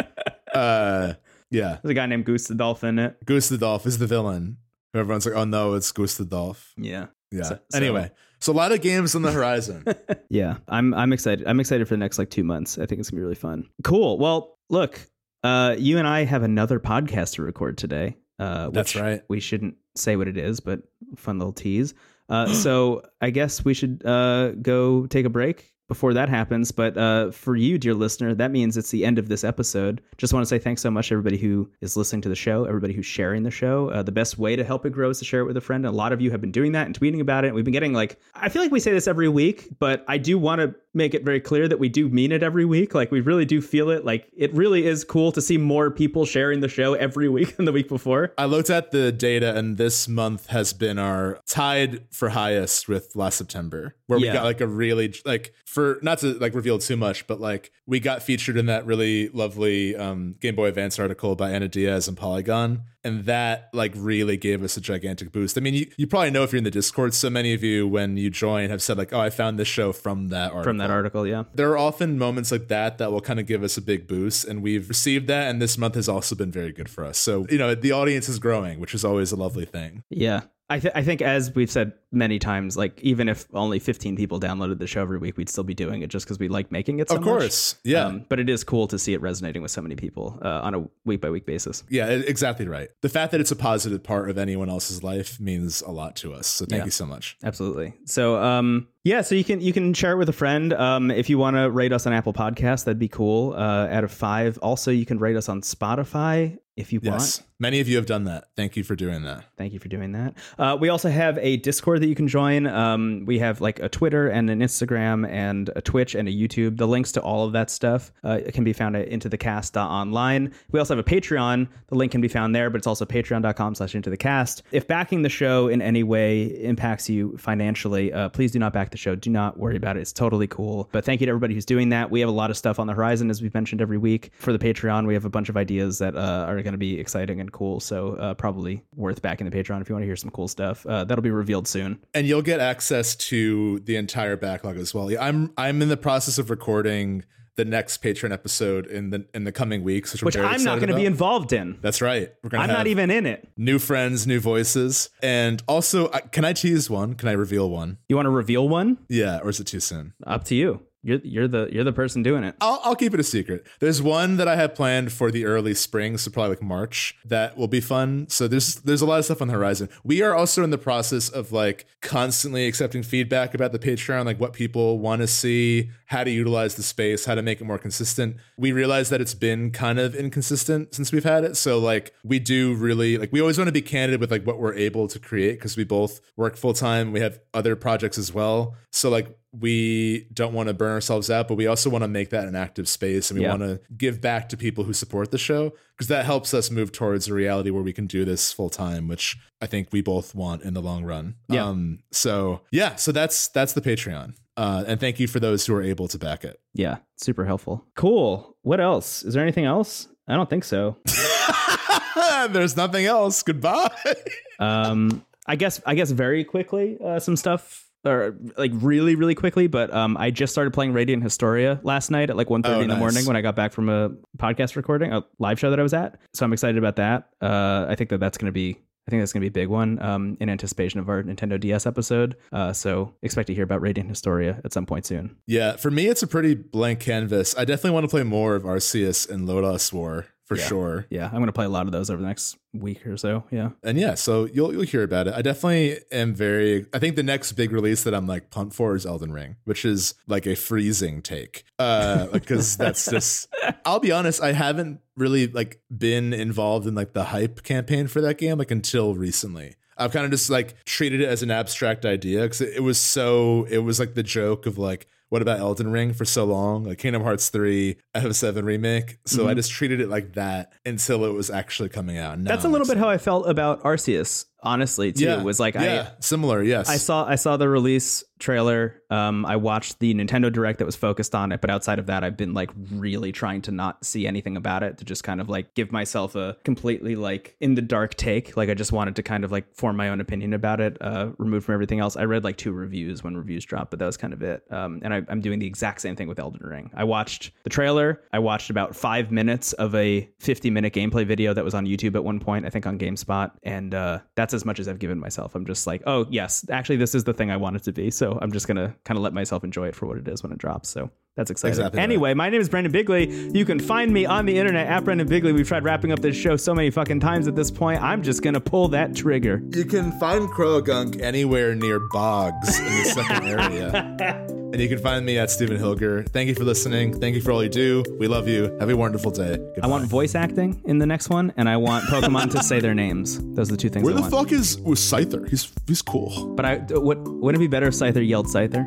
Uh, 0.55 1.15
yeah, 1.51 1.79
There's 1.83 1.91
a 1.91 1.95
guy 1.95 2.07
named 2.07 2.25
Goose 2.27 2.47
the 2.47 2.55
Dolphin 2.55 2.99
in 3.01 3.07
it. 3.07 3.27
Gustadolph 3.27 3.87
is 3.87 3.99
the 3.99 4.07
villain. 4.07 4.59
Everyone's 4.95 5.27
like, 5.27 5.35
"Oh 5.35 5.43
no, 5.45 5.75
it's 5.75 5.91
Gustadolph." 5.91 6.69
Yeah. 6.77 7.07
Yeah. 7.33 7.43
So- 7.43 7.59
anyway, 7.75 8.13
so 8.45 8.53
a 8.53 8.55
lot 8.55 8.73
of 8.73 8.83
games 8.83 9.15
on 9.15 9.23
the 9.23 9.33
horizon. 9.33 9.85
Yeah. 10.29 10.57
I'm 10.67 10.93
I'm 10.95 11.13
excited. 11.13 11.47
I'm 11.47 11.61
excited 11.61 11.87
for 11.87 11.95
the 11.95 11.99
next 11.99 12.19
like 12.19 12.29
two 12.29 12.43
months. 12.43 12.77
I 12.77 12.87
think 12.87 12.99
it's 12.99 13.09
gonna 13.09 13.21
be 13.21 13.23
really 13.23 13.35
fun. 13.37 13.69
Cool. 13.85 14.19
Well, 14.19 14.59
look, 14.69 15.01
uh, 15.45 15.77
you 15.79 15.99
and 15.99 16.09
I 16.09 16.25
have 16.25 16.43
another 16.43 16.81
podcast 16.81 17.35
to 17.35 17.43
record 17.43 17.79
today. 17.79 18.17
Uh, 18.39 18.71
That's 18.71 18.97
right. 18.97 19.23
We 19.29 19.39
shouldn't 19.39 19.77
say 19.95 20.17
what 20.17 20.27
it 20.27 20.37
is, 20.37 20.59
but 20.59 20.83
fun 21.15 21.39
little 21.39 21.53
tease. 21.53 21.95
Uh, 22.29 22.49
so 22.49 23.03
I 23.21 23.31
guess 23.31 23.65
we 23.65 23.75
should 23.75 24.05
uh, 24.05 24.53
go 24.53 25.07
take 25.07 25.25
a 25.25 25.31
break 25.31 25.73
before 25.89 26.15
that 26.15 26.29
happens. 26.29 26.73
But 26.73 26.97
uh, 26.97 27.31
for 27.31 27.57
you, 27.57 27.79
dear 27.79 27.95
listener, 27.95 28.35
that 28.35 28.51
means 28.51 28.77
it's 28.77 28.91
the 28.91 29.05
end 29.05 29.19
of 29.19 29.29
this 29.29 29.45
episode. 29.45 30.01
Just 30.17 30.33
want 30.33 30.43
to 30.43 30.49
say 30.49 30.59
thanks 30.59 30.83
so 30.83 30.91
much 30.91 31.13
everybody 31.13 31.37
who 31.37 31.71
is 31.81 31.97
listening 31.97 32.23
to 32.23 32.29
the 32.29 32.35
show, 32.35 32.65
everybody 32.65 32.93
who's 32.93 33.07
sharing 33.07 33.43
the 33.43 33.51
show. 33.51 33.91
Uh, 33.91 34.03
the 34.03 34.13
best 34.13 34.39
way 34.39 34.57
to 34.57 34.65
help 34.65 34.87
it 34.87 34.91
grow 34.91 35.11
is 35.11 35.19
to 35.19 35.25
share 35.25 35.41
it 35.41 35.45
with 35.45 35.57
a 35.57 35.61
friend. 35.61 35.85
And 35.85 35.95
a 35.95 35.97
lot 35.97 36.13
of 36.13 36.21
you 36.21 36.31
have 36.31 36.41
been 36.41 36.53
doing 36.53 36.73
that 36.73 36.87
and 36.87 36.99
tweeting 36.99 37.21
about 37.21 37.45
it. 37.45 37.55
We've 37.55 37.65
been 37.65 37.73
getting 37.73 37.93
like, 37.93 38.19
I 38.35 38.49
feel 38.49 38.63
like 38.63 38.73
we 38.73 38.81
say 38.81 38.93
this 38.93 39.07
every 39.07 39.29
week, 39.29 39.69
but 39.79 40.05
I 40.09 40.19
do 40.19 40.39
want 40.39 40.61
to 40.61 40.75
make 40.95 41.15
it 41.15 41.25
very 41.25 41.41
clear 41.41 41.69
that 41.69 41.79
we 41.79 41.89
do 41.89 42.09
mean 42.09 42.33
it 42.33 42.43
every 42.43 42.65
week. 42.65 42.95
Like 42.95 43.11
we 43.11 43.21
really 43.21 43.45
do 43.45 43.61
feel 43.61 43.91
it. 43.91 44.05
Like 44.05 44.29
it 44.37 44.53
really 44.55 44.87
is 44.87 45.05
cool 45.05 45.33
to 45.33 45.43
see 45.43 45.59
more 45.59 45.91
people 45.91 46.25
sharing 46.25 46.61
the 46.61 46.69
show 46.69 46.95
every 46.95 47.29
week 47.29 47.57
than 47.57 47.65
the 47.65 47.73
week 47.73 47.89
before. 47.89 48.33
I 48.39 48.45
looked 48.47 48.71
at 48.71 48.91
the 48.91 49.13
data, 49.13 49.57
and 49.57 49.77
this 49.77 50.09
month 50.09 50.47
has 50.47 50.73
been 50.73 50.99
our 50.99 51.41
tied 51.47 52.05
for 52.11 52.31
highest 52.31 52.89
with 52.89 53.15
last 53.17 53.37
September, 53.37 53.97
where 54.07 54.19
we 54.19 54.27
got 54.27 54.45
like 54.45 54.61
a 54.61 54.67
really 54.67 55.15
like 55.25 55.53
for 55.67 55.99
not 56.03 56.19
to 56.19 56.35
like 56.35 56.55
reveal 56.55 56.79
too 56.79 56.97
much, 56.97 57.27
but 57.27 57.41
like 57.41 57.73
we 57.87 58.01
got 58.01 58.23
featured 58.23 58.57
in 58.57 58.67
that 58.67 58.87
really 58.87 59.29
lovely 59.29 59.97
um, 59.97 60.35
Game 60.41 60.55
Boy 60.55 60.67
Advance 60.67 60.99
article 60.99 61.35
by 61.37 61.51
Ana 61.51 61.69
Diaz 61.69 62.09
and 62.09 62.17
Polygon, 62.17 62.83
and 63.05 63.25
that 63.27 63.69
like 63.73 63.93
really 63.95 64.37
gave 64.37 64.63
us 64.63 64.77
a 64.77 64.81
gigantic 64.81 65.31
boost. 65.31 65.59
I 65.59 65.61
mean, 65.61 65.75
you, 65.75 65.87
you 65.97 66.07
probably 66.07 66.31
know 66.31 66.43
if 66.43 66.53
you're 66.53 66.59
in 66.59 66.65
the 66.65 66.71
Discord, 66.71 67.15
so 67.15 67.29
many 67.29 67.53
of 67.53 67.63
you 67.63 67.87
when 67.87 68.17
you 68.17 68.31
join 68.31 68.71
have 68.71 68.83
said 68.83 68.97
like, 68.97 69.13
"Oh, 69.13 69.21
I 69.21 69.31
found 69.31 69.59
this 69.59 69.69
show 69.69 69.93
from 69.93 70.29
that 70.29 70.47
article." 70.47 70.63
From 70.63 70.79
that 70.79 70.91
article, 70.91 71.27
yeah. 71.27 71.45
There 71.55 71.71
are 71.71 71.79
often 71.79 72.19
moments 72.19 72.51
like 72.51 72.69
that 72.69 72.99
that 72.99 73.13
will 73.13 73.21
kind 73.21 73.39
of 73.39 73.47
give 73.47 73.63
us 73.63 73.77
a 73.77 73.83
big 73.83 74.07
boost, 74.07 74.45
and 74.45 74.63
we've 74.63 74.89
received 74.89 75.27
that. 75.29 75.51
And 75.51 75.61
this 75.61 75.77
month 75.77 75.95
has 75.95 76.09
also 76.09 76.35
been 76.35 76.51
very 76.51 76.73
good 76.73 76.89
for 76.89 77.05
us. 77.05 77.19
So, 77.19 77.47
you 77.51 77.59
know, 77.59 77.75
the 77.75 77.93
audience 77.93 78.29
is 78.29 78.39
growing, 78.39 78.81
which 78.81 78.95
is 78.95 79.05
always 79.05 79.33
a 79.33 79.37
lovely 79.37 79.67
thing. 79.67 80.03
Yeah. 80.11 80.43
I, 80.71 80.79
th- 80.81 80.95
I 80.97 81.03
think 81.03 81.21
as 81.21 81.55
we've 81.55 81.71
said 81.71 81.93
many 82.11 82.39
times, 82.39 82.75
like 82.75 82.99
even 83.03 83.29
if 83.29 83.47
only 83.53 83.79
15 83.79 84.17
people 84.17 84.41
downloaded 84.41 84.79
the 84.79 84.87
show 84.87 85.03
every 85.03 85.19
week, 85.19 85.37
we'd 85.37 85.51
still 85.51 85.63
be 85.65 85.75
doing 85.75 86.01
it 86.01 86.09
just 86.09 86.25
because 86.25 86.39
we 86.39 86.49
like 86.49 86.73
making 86.73 87.01
it 87.01 87.11
so 87.11 87.17
of 87.17 87.21
much. 87.21 87.29
course, 87.29 87.75
yeah. 87.85 88.07
Um, 88.07 88.25
but 88.31 88.41
it 88.41 88.49
is 88.49 88.65
cool 88.65 88.87
to 88.89 88.99
see 88.99 89.13
it 89.13 89.21
resonating 89.21 89.61
with 89.61 89.71
so 89.73 89.83
many 89.83 89.95
people 89.95 90.39
uh, 90.43 90.61
on 90.63 90.75
a 90.75 90.85
week 91.05 91.21
by 91.21 91.29
week 91.29 91.45
basis. 91.45 91.85
yeah, 91.91 92.07
exactly 92.09 92.67
right. 92.67 92.89
The 93.03 93.11
fact 93.11 93.33
that 93.33 93.41
it's 93.43 93.51
a 93.51 93.57
positive 93.57 94.03
part 94.03 94.31
of 94.31 94.39
anyone 94.39 94.71
else's 94.71 95.03
life 95.03 95.39
means 95.39 95.83
a 95.83 95.91
lot 95.91 96.17
to 96.17 96.33
us. 96.33 96.47
So 96.47 96.65
thank 96.65 96.81
Yeah. 96.81 96.85
you 96.87 96.91
so 96.93 97.05
much. 97.05 97.37
Absolutely. 97.45 97.93
So, 98.07 98.37
um, 98.43 98.89
yeah, 99.05 99.21
so 99.21 99.35
you 99.35 99.45
can 99.45 99.61
you 99.61 99.75
can 99.75 99.93
share 99.93 100.13
it 100.13 100.17
with 100.17 100.31
a 100.31 100.33
friend. 100.33 100.73
Um, 100.73 101.11
if 101.11 101.29
you 101.29 101.37
want 101.37 101.57
to 101.57 101.71
rate 101.71 101.93
us 101.93 102.07
on 102.07 102.15
Apple 102.15 102.33
Podcasts, 102.33 102.85
that'd 102.85 102.99
be 102.99 103.09
cool. 103.09 103.53
Uh, 103.53 103.87
out 103.91 104.03
of 104.05 104.11
five. 104.11 104.57
Also, 104.63 104.91
you 104.91 105.05
can 105.05 105.19
rate 105.19 105.37
us 105.37 105.51
on 105.51 105.61
Spotify 105.61 106.57
if 106.77 106.91
you 106.93 107.01
want. 107.01 107.43
Many 107.61 107.79
of 107.79 107.89
you 107.89 107.97
have 107.97 108.07
done 108.07 108.25
that. 108.25 108.49
Thank 108.57 108.77
you 108.77 108.83
for 108.83 108.97
doing 108.97 109.23
that. 109.23 109.45
Thank 109.57 109.73
you 109.73 109.79
for 109.79 109.89
doing 109.89 110.11
that. 110.13 110.35
Uh, 110.59 110.77
we 110.81 110.89
also 110.89 111.09
have 111.09 111.39
a 111.39 111.57
Discord 111.59 112.03
that 112.03 112.09
you 112.09 112.17
can 112.17 112.27
join. 112.27 112.67
Um, 112.67 113.25
we 113.27 113.39
have 113.39 113.61
like 113.61 113.79
a 113.79 113.89
Twitter 113.89 114.27
and 114.27 114.51
an 114.51 114.59
Instagram 114.59 115.29
and 115.29 115.71
a 115.77 115.81
Twitch 115.81 116.17
and 116.17 116.27
a 116.29 116.33
YouTube. 116.33 116.79
The 116.79 116.89
links 116.89 117.13
to 117.13 117.21
all 117.21 117.47
of 117.47 117.53
that 117.53 117.71
stuff 117.71 118.11
uh, 118.25 118.41
can 118.53 118.65
be 118.65 118.73
found 118.73 118.97
at 118.97 119.09
intothecast.online. 119.09 120.53
We 120.73 120.81
also 120.81 120.97
have 120.97 121.07
a 121.07 121.09
Patreon. 121.09 121.69
The 121.87 121.95
link 121.95 122.11
can 122.11 122.21
be 122.21 122.27
found 122.27 122.57
there, 122.57 122.71
but 122.71 122.79
it's 122.79 122.89
also 122.89 123.05
patreon.com 123.05 123.77
slash 123.77 123.95
into 123.95 124.11
the 124.11 124.17
cast. 124.17 124.65
If 124.73 124.89
backing 124.89 125.23
the 125.23 125.29
show 125.29 125.69
in 125.69 125.81
any 125.81 126.03
way 126.03 126.47
impacts 126.65 127.09
you 127.09 127.37
financially, 127.39 128.13
uh, 128.13 128.31
please 128.31 128.51
do 128.51 128.59
not 128.59 128.73
back 128.73 128.91
the 128.91 128.99
show. 128.99 129.15
Do 129.15 129.31
not 129.31 129.59
worry 129.61 129.77
about 129.77 129.97
it. 129.97 130.01
It's 130.01 130.13
totally 130.13 130.49
cool. 130.49 130.89
But 130.91 131.05
thank 131.05 131.21
you 131.21 131.27
to 131.27 131.31
everybody 131.31 131.55
who's 131.55 131.65
doing 131.65 131.91
that. 131.91 132.11
We 132.11 132.19
have 132.19 132.29
a 132.29 132.33
lot 132.33 132.51
of 132.51 132.57
stuff 132.57 132.81
on 132.81 132.89
the 132.89 132.95
horizon, 132.95 133.31
as 133.31 133.41
we've 133.41 133.55
mentioned 133.55 133.81
every 133.81 133.99
week. 133.99 134.33
For 134.39 134.53
the 134.53 134.59
Patreon, 134.59 135.07
we 135.07 135.15
have 135.15 135.25
a 135.25 135.31
bunch 135.31 135.49
of 135.49 135.57
ideas 135.57 135.99
that 135.99 136.17
uh, 136.17 136.47
are 136.49 136.61
going 136.63 136.73
to 136.73 136.79
be 136.79 136.99
exciting 136.99 137.44
and 137.45 137.53
cool. 137.53 137.81
So 137.81 138.15
uh, 138.17 138.35
probably 138.35 138.83
worth 138.97 139.23
backing 139.23 139.49
the 139.49 139.57
Patreon 139.57 139.81
if 139.81 139.89
you 139.89 139.95
want 139.95 140.03
to 140.03 140.07
hear 140.07 140.17
some 140.17 140.31
cool 140.31 140.49
stuff. 140.49 140.85
Uh, 140.87 141.05
that'll 141.05 141.23
be 141.23 141.31
revealed 141.31 141.69
soon. 141.69 142.01
and 142.15 142.27
you'll 142.27 142.43
get 142.43 142.61
access 142.61 143.15
to 143.31 143.79
the 143.81 143.97
entire 143.97 144.37
backlog 144.37 144.77
as 144.77 144.93
well. 144.95 145.11
Yeah, 145.11 145.23
I'm 145.25 145.53
I'm 145.57 145.81
in 145.83 145.89
the 145.89 145.97
process 145.97 146.39
of 146.39 146.51
recording 146.51 147.25
the 147.57 147.65
next 147.65 148.03
Patreon 148.03 148.33
episode 148.33 148.85
in 148.87 149.11
the 149.11 149.27
in 149.33 149.45
the 149.45 149.53
coming 149.53 149.85
weeks, 149.85 150.13
which, 150.13 150.25
Which 150.25 150.37
I'm, 150.37 150.47
I'm 150.47 150.65
not 150.65 150.81
going 150.81 150.89
to 150.89 150.97
be 150.97 151.07
involved 151.07 151.53
in. 151.53 151.79
That's 151.83 152.03
right. 152.03 152.33
We're 152.43 152.51
gonna 152.51 152.65
I'm 152.65 152.69
not 152.69 152.89
even 152.89 153.13
in 153.13 153.27
it. 153.27 153.49
new 153.57 153.79
friends, 153.79 154.27
new 154.27 154.41
voices, 154.41 155.11
and 155.23 155.63
also, 155.69 156.09
can 156.33 156.45
I 156.45 156.53
tease 156.53 156.91
one? 156.91 157.15
Can 157.15 157.29
I 157.29 157.33
reveal 157.33 157.71
one? 157.71 157.99
You 158.09 158.17
want 158.17 158.27
to 158.27 158.31
reveal 158.31 158.69
one? 158.69 158.99
Yeah, 159.09 159.39
or 159.41 159.51
is 159.51 159.61
it 159.61 159.69
too 159.69 159.79
soon? 159.79 160.15
Up 160.27 160.43
to 160.47 160.57
you. 160.57 160.81
You're 161.05 161.21
you're 161.23 161.49
the 161.49 161.69
you're 161.71 161.85
the 161.85 161.93
person 161.93 162.23
doing 162.23 162.45
it. 162.45 162.57
I'll, 162.63 162.81
I'll 162.83 162.97
keep 162.97 163.13
it 163.13 163.21
a 163.21 163.25
secret. 163.25 163.67
There's 163.79 164.01
one 164.01 164.39
that 164.39 164.49
I 164.49 164.57
have 164.57 164.75
planned 164.75 165.13
for 165.13 165.31
the 165.31 165.45
early 165.45 165.75
spring, 165.75 166.17
so 166.17 166.31
probably 166.31 166.51
like 166.51 166.63
March. 166.63 167.15
That 167.27 167.59
will 167.59 167.69
be 167.69 167.83
fun. 167.83 168.27
So 168.31 168.49
there's 168.49 168.77
there's 168.77 169.03
a 169.03 169.07
lot 169.07 169.19
of 169.19 169.27
stuff 169.27 169.43
on 169.43 169.49
the 169.49 169.55
horizon. 169.55 169.91
We 170.03 170.23
are 170.23 170.35
also 170.35 170.65
in 170.65 170.71
the 170.71 170.79
process 170.79 171.29
of 171.29 171.53
like 171.53 171.85
constantly 172.01 172.67
accepting 172.67 173.03
feedback 173.03 173.55
about 173.55 173.73
the 173.73 173.79
Patreon, 173.79 174.25
like 174.25 174.41
what 174.41 174.55
people 174.55 174.99
want 174.99 175.21
to 175.21 175.27
see, 175.27 175.91
how 176.07 176.25
to 176.25 176.31
utilize 176.31 176.77
the 176.77 176.83
space, 176.83 177.27
how 177.27 177.35
to 177.35 177.43
make 177.43 177.61
it 177.61 177.65
more 177.65 177.79
consistent. 177.79 178.37
We 178.57 178.73
realize 178.73 179.11
that 179.11 179.21
it's 179.21 179.35
been 179.35 179.73
kind 179.73 179.99
of 179.99 180.15
inconsistent 180.15 180.95
since 180.95 181.13
we've 181.13 181.25
had 181.25 181.45
it. 181.45 181.59
So 181.59 181.79
like 181.79 182.15
we 182.25 182.39
do 182.39 182.75
really 182.75 183.19
like 183.19 183.31
we 183.31 183.43
always 183.43 183.59
want 183.59 183.69
to 183.69 183.73
be 183.73 183.83
candid 183.83 184.21
with 184.21 184.31
like 184.31 184.47
what 184.47 184.59
we're 184.59 184.75
able 184.75 185.07
to 185.09 185.19
create 185.19 185.59
because 185.59 185.77
we 185.77 185.85
both 185.85 186.23
work 186.35 186.57
full 186.57 186.73
time. 186.73 187.13
We 187.13 187.21
have 187.21 187.41
other 187.53 187.77
projects 187.77 188.17
as 188.17 188.33
well. 188.33 188.75
So 188.91 189.11
like 189.11 189.37
we 189.59 190.27
don't 190.33 190.53
want 190.53 190.69
to 190.69 190.75
burn 190.75 190.93
ourselves 190.93 191.31
out, 191.31 191.47
but 191.49 191.55
we 191.55 191.67
also 191.67 191.89
want 191.91 192.03
to 192.03 192.09
make 192.09 192.31
that 192.31 192.47
an 192.49 192.57
active 192.57 192.89
space 192.89 193.31
and 193.31 193.39
we 193.39 193.45
Yeah. 193.45 193.51
want 193.57 193.63
to 193.63 193.81
give 193.97 194.21
back 194.21 194.49
to 194.51 194.57
people 194.57 194.85
who 194.85 194.93
support 194.93 195.31
the 195.31 195.39
show 195.39 195.73
because 195.97 196.09
that 196.09 196.25
helps 196.25 196.53
us 196.55 196.71
move 196.71 196.91
towards 196.93 197.29
a 197.29 197.35
reality 197.35 197.71
where 197.71 197.83
we 197.83 197.93
can 197.93 198.07
do 198.07 198.25
this 198.25 198.53
full 198.53 198.71
time, 198.71 199.07
which 199.09 199.37
I 199.61 199.67
think 199.67 199.89
we 199.93 200.01
both 200.03 200.35
want 200.35 200.63
in 200.63 200.75
the 200.75 200.83
long 200.83 201.05
run. 201.05 201.37
Yeah. 201.49 201.67
Um, 201.67 202.01
so 202.11 202.63
yeah, 202.73 202.97
so 202.97 203.13
that's 203.13 203.49
that's 203.49 203.73
the 203.75 203.81
Patreon. 203.81 204.35
Uh, 204.57 204.85
and 204.87 205.01
thank 205.01 205.19
you 205.19 205.27
for 205.27 205.41
those 205.41 205.67
who 205.67 205.75
are 205.75 205.83
able 205.83 206.07
to 206.09 206.19
back 206.19 206.45
it. 206.45 206.61
Yeah, 206.75 206.99
super 207.17 207.45
helpful. 207.45 207.85
Cool. 207.97 208.57
What 208.63 208.81
else? 208.81 209.23
Is 209.25 209.35
there 209.35 209.43
anything 209.43 209.65
else? 209.65 210.09
I 210.29 210.35
don't 210.37 210.49
think 210.49 210.65
so. 210.65 210.97
There's 212.51 212.77
nothing 212.77 213.07
else. 213.07 213.43
Goodbye. 213.43 213.91
um 214.61 215.25
i 215.47 215.57
guess 215.57 215.81
i 215.85 215.95
guess 215.97 216.11
very 216.13 216.45
quickly 216.45 216.97
uh 217.05 217.19
some 217.19 217.35
stuff 217.37 217.84
or 218.05 218.37
like 218.57 218.71
really 218.75 219.15
really 219.15 219.35
quickly 219.35 219.67
but 219.67 219.93
um 219.95 220.17
i 220.19 220.31
just 220.31 220.53
started 220.53 220.73
playing 220.73 220.93
radiant 220.93 221.23
historia 221.23 221.81
last 221.83 222.11
night 222.11 222.31
at 222.31 222.37
like 222.37 222.49
1.30 222.49 222.67
Oh, 222.67 222.81
in 222.81 222.89
the 222.89 222.95
nice. 222.95 222.99
morning 222.99 223.27
when 223.27 223.37
i 223.37 223.41
got 223.41 223.57
back 223.57 223.73
from 223.73 223.89
a 223.89 224.11
podcast 224.39 224.77
recording 224.77 225.13
a 225.13 225.23
live 225.39 225.59
show 225.59 225.71
that 225.71 225.79
i 225.81 225.83
was 225.83 225.95
at 225.95 226.19
so 226.33 226.45
i'm 226.45 226.53
excited 226.53 226.77
about 226.79 226.97
that 226.97 227.29
uh 227.41 227.87
i 227.89 227.95
think 227.95 228.11
that 228.11 228.19
that's 228.21 228.39
going 228.39 228.47
to 228.49 228.53
be 228.53 228.77
I 229.07 229.11
think 229.11 229.21
that's 229.21 229.35
going 229.35 229.43
to 229.43 229.51
be 229.51 229.61
a 229.61 229.63
big 229.65 229.69
one 229.69 230.01
um, 230.01 230.39
in 230.41 230.49
anticipation 230.49 230.99
of 230.99 231.11
our 231.11 231.23
Nintendo 231.23 231.61
DS 231.61 231.85
episode. 231.85 232.37
Uh, 232.51 232.73
so 232.73 233.13
expect 233.21 233.49
to 233.49 233.55
hear 233.55 233.63
about 233.65 233.83
Radiant 233.83 234.09
Historia 234.09 234.63
at 234.65 234.73
some 234.73 234.87
point 234.87 235.05
soon. 235.05 235.37
yeah, 235.47 235.77
for 235.77 235.91
me, 235.91 236.07
it's 236.07 236.23
a 236.23 236.27
pretty 236.27 236.55
blank 236.55 237.01
canvas. 237.01 237.55
I 237.59 237.67
definitely 237.67 237.91
want 237.91 238.05
to 238.05 238.09
play 238.09 238.23
more 238.23 238.55
of 238.55 238.63
Arceus 238.63 239.29
and 239.29 239.47
Lodoss 239.47 239.93
War 239.93 240.29
for 240.45 240.57
Yeah. 240.57 240.65
sure. 240.67 241.07
Yeah, 241.11 241.27
I'm 241.27 241.33
going 241.37 241.47
to 241.47 241.53
play 241.53 241.65
a 241.65 241.69
lot 241.71 241.87
of 241.87 241.93
those 241.93 242.11
over 242.11 242.21
the 242.21 242.29
next 242.29 242.57
week 242.73 243.07
or 243.07 243.17
so. 243.17 243.45
Yeah. 243.51 243.71
and 243.83 243.99
yeah, 243.99 244.15
so 244.15 244.45
you'll 244.47 244.73
you'll 244.73 244.83
hear 244.83 245.03
about 245.03 245.27
it. 245.29 245.35
I 245.35 245.43
definitely 245.43 245.99
am 246.13 246.35
very. 246.35 246.87
I 246.93 246.99
think 246.99 247.17
the 247.17 247.23
next 247.23 247.53
big 247.53 247.73
release 247.73 248.03
that 248.05 248.15
I'm 248.15 248.27
like 248.27 248.51
pumped 248.51 248.75
for 248.75 248.95
is 248.95 249.07
Elden 249.07 249.33
Ring, 249.33 249.57
which 249.65 249.85
is 249.85 250.15
like 250.27 250.47
a 250.47 250.55
freezing 250.55 251.23
take. 251.23 251.65
Uh, 251.79 252.27
because 252.33 252.77
that's 252.77 253.11
just. 253.11 253.49
I'll 253.85 254.01
be 254.01 254.13
honest, 254.13 254.43
I 254.43 254.53
haven't 254.53 255.01
really 255.17 255.47
like 255.47 255.81
been 255.97 256.33
involved 256.33 256.87
in 256.87 256.95
like 256.95 257.13
the 257.13 257.25
hype 257.25 257.63
campaign 257.63 258.07
for 258.07 258.21
that 258.21 258.39
game 258.39 258.59
like 258.59 258.71
until 258.71 259.15
recently. 259.15 259.77
I've 259.97 260.11
kind 260.11 260.25
of 260.25 260.33
just 260.33 260.51
like 260.51 260.75
treated 260.85 261.21
it 261.21 261.29
as 261.29 261.43
an 261.45 261.53
abstract 261.53 262.05
idea 262.05 262.43
because 262.43 262.61
it 262.61 262.83
was 262.83 262.99
so. 262.99 263.65
It 263.71 263.79
was 263.79 263.99
like 264.01 264.15
the 264.15 264.23
joke 264.25 264.67
of 264.67 264.77
like. 264.77 265.07
What 265.35 265.43
about 265.43 265.59
Elden 265.59 265.91
Ring 265.91 266.13
for 266.13 266.25
so 266.25 266.45
long? 266.45 266.85
Like 266.85 266.99
Kingdom 266.99 267.25
Hearts 267.25 267.49
3, 267.49 267.97
FF7 268.15 268.63
remake. 268.63 269.19
So 269.25 269.43
I 269.43 269.47
mm-hmm. 269.49 269.57
just 269.57 269.73
treated 269.73 270.01
it 270.01 270.09
like 270.09 270.35
that 270.35 270.73
until 270.87 271.25
it 271.25 271.33
was 271.33 271.51
actually 271.51 271.89
coming 271.89 272.19
out. 272.19 272.39
Now 272.39 272.53
That's 272.53 272.65
a 272.65 272.69
little 272.69 272.87
bit 272.87 272.99
how 272.99 273.09
I 273.09 273.19
felt 273.19 273.49
about 273.49 273.83
Arceus, 273.83 274.45
honestly, 274.63 275.11
too. 275.11 275.25
Yeah, 275.25 275.43
was 275.43 275.59
like 275.59 275.75
yeah, 275.75 276.11
similar. 276.21 276.63
Yes, 276.63 276.89
I 276.89 276.93
I 276.93 276.97
saw 276.99 277.27
I 277.27 277.35
saw 277.35 277.57
the 277.57 277.69
release 277.69 278.23
trailer. 278.45 279.01
Um, 279.09 279.47
I 279.47 279.57
watched 279.57 280.01
the 280.01 280.13
Nintendo 280.15 280.53
Direct 280.53 280.79
that 280.79 280.85
was 280.85 280.97
focused 280.97 281.35
on 281.35 281.51
it, 281.51 281.63
but 281.63 281.71
outside 281.71 281.99
of 281.99 282.07
that, 282.07 282.23
I've 282.23 282.37
been 282.37 282.53
like 282.53 282.71
really 282.93 283.33
trying 283.33 283.63
to 283.63 283.73
not 283.73 284.05
see 284.05 284.27
anything 284.27 284.59
about 284.59 284.83
it 284.83 284.99
to 284.99 285.05
just 285.05 285.25
kind 285.25 285.41
of 285.41 285.49
like 285.49 285.75
give 285.75 285.91
myself 285.91 286.37
a 286.37 286.57
completely 286.63 287.17
like 287.17 287.57
in 287.61 287.75
the 287.75 287.81
dark 287.81 288.17
take. 288.17 288.55
Like 288.55 288.69
I 288.69 288.75
just 288.75 288.93
wanted 288.93 289.17
to 289.17 289.23
kind 289.23 289.45
of 289.45 289.51
like 289.51 289.75
form 289.75 289.97
my 289.97 290.11
own 290.11 290.21
opinion 290.21 290.53
about 290.53 290.81
it, 290.81 290.99
uh, 291.01 291.31
removed 291.39 291.65
from 291.65 291.75
everything 291.75 292.01
else. 292.01 292.17
I 292.17 292.25
read 292.25 292.45
like 292.45 292.59
two 292.59 292.73
reviews 292.73 293.25
when 293.25 293.35
reviews 293.35 293.65
dropped, 293.65 293.91
but 293.91 293.99
that 293.99 294.07
was 294.07 294.19
kind 294.19 294.35
of 294.35 294.43
it. 294.43 294.63
Um, 294.71 295.01
and 295.03 295.15
I, 295.15 295.23
I'm 295.31 295.41
doing 295.41 295.59
the 295.59 295.67
exact 295.67 296.03
same 296.03 296.15
thing 296.15 296.29
with 296.29 296.39
Elden 296.39 296.61
Ring. 296.63 296.91
I 296.95 297.05
watched 297.05 297.53
the 297.63 297.71
trailer. 297.71 298.21
I 298.35 298.41
watched 298.41 298.69
about 298.69 298.95
five 298.95 299.33
minutes 299.33 299.73
of 299.73 299.95
a 299.95 300.29
50 300.41 300.69
minute 300.69 300.93
gameplay 300.93 301.27
video 301.27 301.55
that 301.55 301.65
was 301.65 301.73
on 301.73 301.87
YouTube 301.87 302.15
at 302.15 302.25
one 302.25 302.41
point, 302.41 302.67
I 302.67 302.71
think 302.71 302.87
on 302.87 302.99
GameSpot, 302.99 303.53
and 303.63 303.95
uh, 303.95 304.19
that's 304.35 304.53
as 304.53 304.67
much 304.67 304.81
as 304.81 304.87
I've 304.87 304.99
given 304.99 305.19
myself. 305.19 305.55
I'm 305.55 305.65
just 305.65 305.87
like, 305.87 306.03
oh 306.07 306.27
yes, 306.29 306.67
actually 306.69 306.97
this 306.97 307.15
is 307.15 307.25
the 307.25 307.33
thing 307.33 307.51
I 307.51 307.57
want 307.57 307.77
it 307.77 307.85
to 307.85 307.93
be. 307.93 308.11
So 308.11 308.34
I'm 308.41 308.53
just 308.53 308.67
gonna 308.69 308.95
kind 309.05 309.17
of 309.17 309.23
let 309.23 309.33
myself 309.35 309.65
enjoy 309.65 309.89
it 309.89 309.95
for 309.95 310.07
what 310.07 310.19
it 310.19 310.29
is 310.29 310.43
when 310.43 310.53
it 310.53 310.59
drops. 310.59 310.89
So 310.89 311.11
that's 311.37 311.51
exciting. 311.51 311.73
Exactly 311.73 311.99
right. 311.99 312.05
anyway, 312.05 312.35
my 312.35 312.49
name 312.49 312.61
is 312.61 312.69
Brendan 312.69 312.93
Bigley. 312.93 313.29
You 313.53 313.65
can 313.65 313.81
find 313.81 314.13
me 314.13 314.25
on 314.25 314.47
the 314.47 314.57
internet 314.57 314.87
at 314.87 315.05
Brendan 315.05 315.27
Bigley. 315.27 315.53
We've 315.53 315.67
tried 315.67 315.83
wrapping 315.85 316.13
up 316.13 316.21
this 316.21 316.37
show 316.37 316.57
so 316.57 316.75
many 316.75 316.91
fucking 316.91 317.21
times 317.21 317.49
at 317.49 317.57
this 317.57 317.71
point. 317.71 318.03
I'm 318.03 318.23
just 318.23 318.43
gonna 318.43 318.61
pull 318.61 318.89
that 318.89 319.17
trigger. 319.17 319.61
You 319.71 319.85
can 319.85 320.13
find 320.21 320.49
Croagunk 320.49 321.21
anywhere 321.21 321.75
near 321.75 321.99
bogs 322.13 322.79
in 322.79 322.85
the 322.85 323.05
second 323.05 323.45
area. 323.45 324.47
And 324.75 324.83
you 324.83 324.89
can 324.89 324.99
find 324.99 325.25
me 325.25 325.39
at 325.39 325.53
Stephen 325.53 325.79
Hilger. 325.79 326.29
Thank 326.31 326.49
you 326.49 326.57
for 326.57 326.65
listening. 326.65 327.21
Thank 327.21 327.37
you 327.37 327.41
for 327.41 327.53
all 327.53 327.63
you 327.63 327.69
do. 327.69 328.03
We 328.19 328.27
love 328.27 328.49
you. 328.49 328.77
Have 328.81 328.91
a 328.91 328.97
wonderful 328.97 329.31
day. 329.31 329.57
Goodbye. 329.57 329.83
I 329.85 329.87
want 329.87 330.05
voice 330.07 330.35
acting 330.35 330.83
in 330.85 330.99
the 330.99 331.07
next 331.07 331.29
one, 331.31 331.53
and 331.57 331.69
I 331.69 331.77
want 331.77 332.07
Pokemon 332.07 332.51
to 332.51 332.63
say 332.65 332.81
their 332.81 332.93
names. 332.93 333.39
Those 333.55 333.69
are 333.69 333.77
the 333.77 333.77
two 333.77 333.89
things 333.89 334.05
Where 334.05 334.13
I 334.15 334.17
the 334.17 334.23
want. 334.23 334.33
fuck 334.33 334.51
is 334.51 334.81
was 334.81 334.99
Scyther? 334.99 335.49
He's 335.49 335.73
he's 335.87 336.03
cool. 336.03 336.55
But 336.57 336.65
I 336.65 336.79
uh, 336.93 336.99
would 336.99 337.19
wouldn't 337.19 337.63
it 337.63 337.65
be 337.65 337.69
better 337.69 337.87
if 337.87 337.95
Scyther 337.95 338.27
yelled 338.29 338.47
Scyther? 338.47 338.85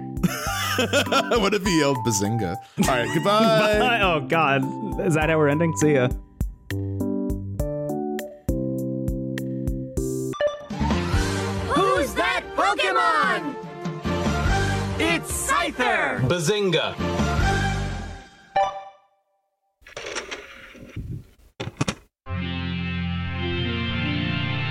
what 1.39 1.53
if 1.53 1.63
he 1.63 1.79
yelled 1.79 1.99
Bazinga? 2.05 2.36
All 2.45 2.55
right, 2.87 3.07
goodbye. 3.13 3.99
oh 4.01 4.21
God, 4.21 4.63
is 5.05 5.15
that 5.15 5.29
how 5.29 5.37
we're 5.37 5.49
ending? 5.49 5.75
See 5.77 5.93
ya. 5.93 6.09
Who's 11.73 12.13
that 12.15 12.43
Pokemon? 12.55 13.55
It's 14.99 15.49
Scyther! 15.49 16.19
Bazinga! 16.27 16.95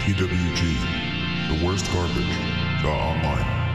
TWG, 0.01 0.61
the 1.49 1.67
worst 1.67 1.91
garbage. 1.93 2.37
Dot 2.83 3.01
online. 3.01 3.66